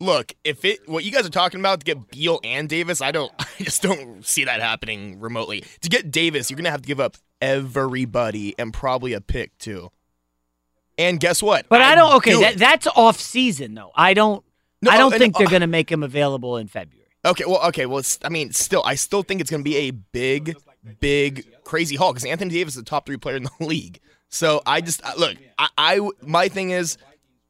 Look, 0.00 0.32
if 0.44 0.64
it 0.64 0.88
what 0.88 1.04
you 1.04 1.12
guys 1.12 1.26
are 1.26 1.30
talking 1.30 1.60
about 1.60 1.80
to 1.80 1.84
get 1.84 2.10
Beal 2.10 2.40
and 2.42 2.68
Davis, 2.68 3.00
I 3.00 3.12
don't 3.12 3.32
I 3.38 3.46
just 3.58 3.82
don't 3.82 4.24
see 4.24 4.44
that 4.44 4.60
happening 4.60 5.20
remotely. 5.20 5.64
To 5.82 5.88
get 5.88 6.10
Davis, 6.10 6.50
you're 6.50 6.56
gonna 6.56 6.70
have 6.70 6.82
to 6.82 6.88
give 6.88 7.00
up 7.00 7.16
everybody 7.40 8.54
and 8.58 8.72
probably 8.72 9.12
a 9.12 9.20
pick 9.20 9.56
too. 9.58 9.90
And 10.98 11.18
guess 11.18 11.42
what? 11.42 11.66
But 11.70 11.80
I, 11.80 11.94
don't. 11.94 12.14
Okay, 12.16 12.32
do 12.32 12.40
that, 12.40 12.58
that's 12.58 12.86
off 12.88 13.18
season 13.18 13.74
though. 13.74 13.90
I 13.94 14.12
don't. 14.12 14.44
No, 14.82 14.90
I 14.90 14.98
don't 14.98 15.12
and- 15.12 15.20
think 15.20 15.36
they're 15.36 15.46
uh, 15.46 15.50
going 15.50 15.60
to 15.60 15.66
make 15.66 15.90
him 15.90 16.02
available 16.02 16.56
in 16.56 16.66
February. 16.68 16.96
Okay, 17.24 17.44
well, 17.46 17.60
okay, 17.68 17.84
well, 17.84 17.98
it's, 17.98 18.18
I 18.24 18.30
mean, 18.30 18.52
still, 18.52 18.82
I 18.82 18.94
still 18.94 19.22
think 19.22 19.42
it's 19.42 19.50
going 19.50 19.62
to 19.62 19.68
be 19.70 19.76
a 19.76 19.90
big, 19.90 20.56
big, 21.00 21.46
crazy 21.64 21.94
haul 21.96 22.12
because 22.14 22.24
Anthony 22.24 22.50
Davis 22.50 22.74
is 22.76 22.82
the 22.82 22.88
top 22.88 23.04
three 23.04 23.18
player 23.18 23.36
in 23.36 23.42
the 23.42 23.50
league. 23.60 24.00
So 24.30 24.62
I 24.64 24.80
just 24.80 25.04
uh, 25.04 25.12
look, 25.18 25.36
I, 25.58 25.68
I, 25.76 26.10
my 26.22 26.48
thing 26.48 26.70
is, 26.70 26.96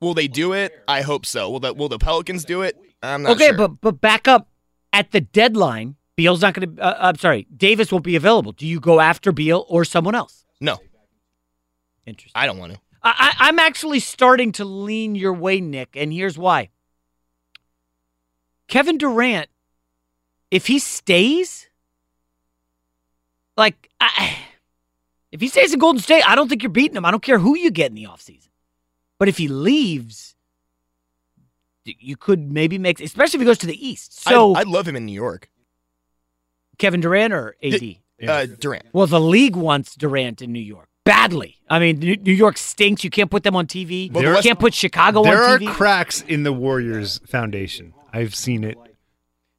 will 0.00 0.14
they 0.14 0.26
do 0.26 0.54
it? 0.54 0.72
I 0.88 1.02
hope 1.02 1.24
so. 1.24 1.48
Will 1.50 1.60
the 1.60 1.72
Will 1.72 1.88
the 1.88 1.98
Pelicans 1.98 2.44
do 2.44 2.62
it? 2.62 2.76
I'm 3.02 3.22
not 3.22 3.32
okay, 3.36 3.48
sure. 3.48 3.56
but 3.56 3.80
but 3.80 4.00
back 4.00 4.26
up 4.26 4.48
at 4.92 5.12
the 5.12 5.20
deadline. 5.20 5.94
Beal's 6.16 6.42
not 6.42 6.54
going 6.54 6.74
to. 6.74 6.82
Uh, 6.82 6.96
I'm 6.98 7.16
sorry, 7.16 7.46
Davis 7.56 7.92
won't 7.92 8.02
be 8.02 8.16
available. 8.16 8.52
Do 8.52 8.66
you 8.66 8.80
go 8.80 8.98
after 8.98 9.30
Beal 9.30 9.64
or 9.68 9.84
someone 9.84 10.14
else? 10.16 10.44
no, 10.60 10.78
Interesting. 12.06 12.32
I 12.34 12.46
don't 12.46 12.58
want 12.58 12.72
to. 12.72 12.80
I, 13.02 13.34
I, 13.38 13.48
I'm 13.48 13.58
actually 13.58 14.00
starting 14.00 14.50
to 14.52 14.64
lean 14.64 15.14
your 15.14 15.32
way, 15.32 15.60
Nick, 15.60 15.90
and 15.96 16.12
here's 16.12 16.36
why. 16.36 16.70
Kevin 18.70 18.98
Durant, 18.98 19.50
if 20.50 20.68
he 20.68 20.78
stays, 20.78 21.68
like, 23.56 23.90
I, 24.00 24.38
if 25.32 25.40
he 25.40 25.48
stays 25.48 25.74
in 25.74 25.78
Golden 25.78 26.00
State, 26.00 26.22
I 26.26 26.34
don't 26.34 26.48
think 26.48 26.62
you're 26.62 26.70
beating 26.70 26.96
him. 26.96 27.04
I 27.04 27.10
don't 27.10 27.22
care 27.22 27.38
who 27.38 27.56
you 27.58 27.70
get 27.70 27.90
in 27.90 27.96
the 27.96 28.04
offseason. 28.04 28.48
But 29.18 29.28
if 29.28 29.36
he 29.36 29.48
leaves, 29.48 30.34
you 31.84 32.16
could 32.16 32.50
maybe 32.50 32.78
make, 32.78 33.00
especially 33.00 33.38
if 33.38 33.40
he 33.42 33.46
goes 33.46 33.58
to 33.58 33.66
the 33.66 33.86
East. 33.86 34.18
So, 34.18 34.54
I, 34.54 34.60
I 34.60 34.62
love 34.62 34.88
him 34.88 34.96
in 34.96 35.04
New 35.04 35.12
York. 35.12 35.50
Kevin 36.78 37.00
Durant 37.00 37.34
or 37.34 37.56
AD? 37.62 37.96
Uh, 38.26 38.46
Durant. 38.46 38.86
Well, 38.92 39.06
the 39.06 39.20
league 39.20 39.56
wants 39.56 39.94
Durant 39.96 40.40
in 40.40 40.52
New 40.52 40.60
York 40.60 40.88
badly. 41.04 41.56
I 41.68 41.78
mean, 41.78 41.98
New 41.98 42.16
New 42.16 42.32
York 42.32 42.56
stinks. 42.56 43.02
You 43.02 43.10
can't 43.10 43.30
put 43.30 43.42
them 43.42 43.56
on 43.56 43.66
TV. 43.66 44.12
Well, 44.12 44.22
you 44.22 44.42
can't 44.42 44.58
put 44.58 44.74
Chicago 44.74 45.22
there 45.22 45.42
on 45.42 45.50
are 45.50 45.58
TV. 45.58 45.72
cracks 45.72 46.22
in 46.22 46.44
the 46.44 46.52
Warriors 46.52 47.18
foundation. 47.26 47.94
I've 48.12 48.34
seen 48.34 48.64
it. 48.64 48.78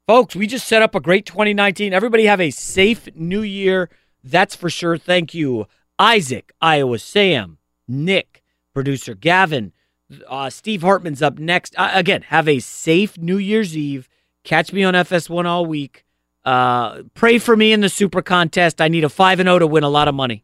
Folks, 0.08 0.36
we 0.36 0.48
just 0.48 0.68
set 0.68 0.82
up 0.82 0.96
a 0.96 1.00
great 1.00 1.26
2019. 1.26 1.94
Everybody 1.94 2.26
have 2.26 2.42
a 2.42 2.52
safe 2.52 3.08
new 3.16 3.42
year. 3.42 3.90
That's 4.24 4.56
for 4.56 4.70
sure. 4.70 4.98
Thank 4.98 5.34
you, 5.34 5.68
Isaac, 5.98 6.52
Iowa 6.62 7.00
Sam, 7.00 7.58
Nick, 7.88 8.44
producer 8.74 9.16
Gavin, 9.16 9.72
uh, 10.28 10.50
Steve 10.50 10.82
Hartman's 10.82 11.22
up 11.22 11.40
next. 11.40 11.76
Uh, 11.78 11.92
again, 11.94 12.24
have 12.24 12.48
a 12.48 12.60
safe 12.60 13.18
New 13.18 13.38
Year's 13.38 13.76
Eve. 13.78 14.10
Catch 14.44 14.74
me 14.74 14.84
on 14.84 14.94
FS1 14.94 15.46
all 15.46 15.66
week. 15.66 16.06
Uh, 16.44 17.04
pray 17.14 17.38
for 17.38 17.56
me 17.56 17.72
in 17.72 17.82
the 17.82 17.90
super 17.90 18.22
contest. 18.22 18.82
I 18.82 18.88
need 18.88 19.04
a 19.04 19.10
5 19.10 19.40
and 19.40 19.48
0 19.48 19.60
to 19.60 19.68
win 19.68 19.84
a 19.84 19.90
lot 19.90 20.08
of 20.08 20.16
money. 20.16 20.44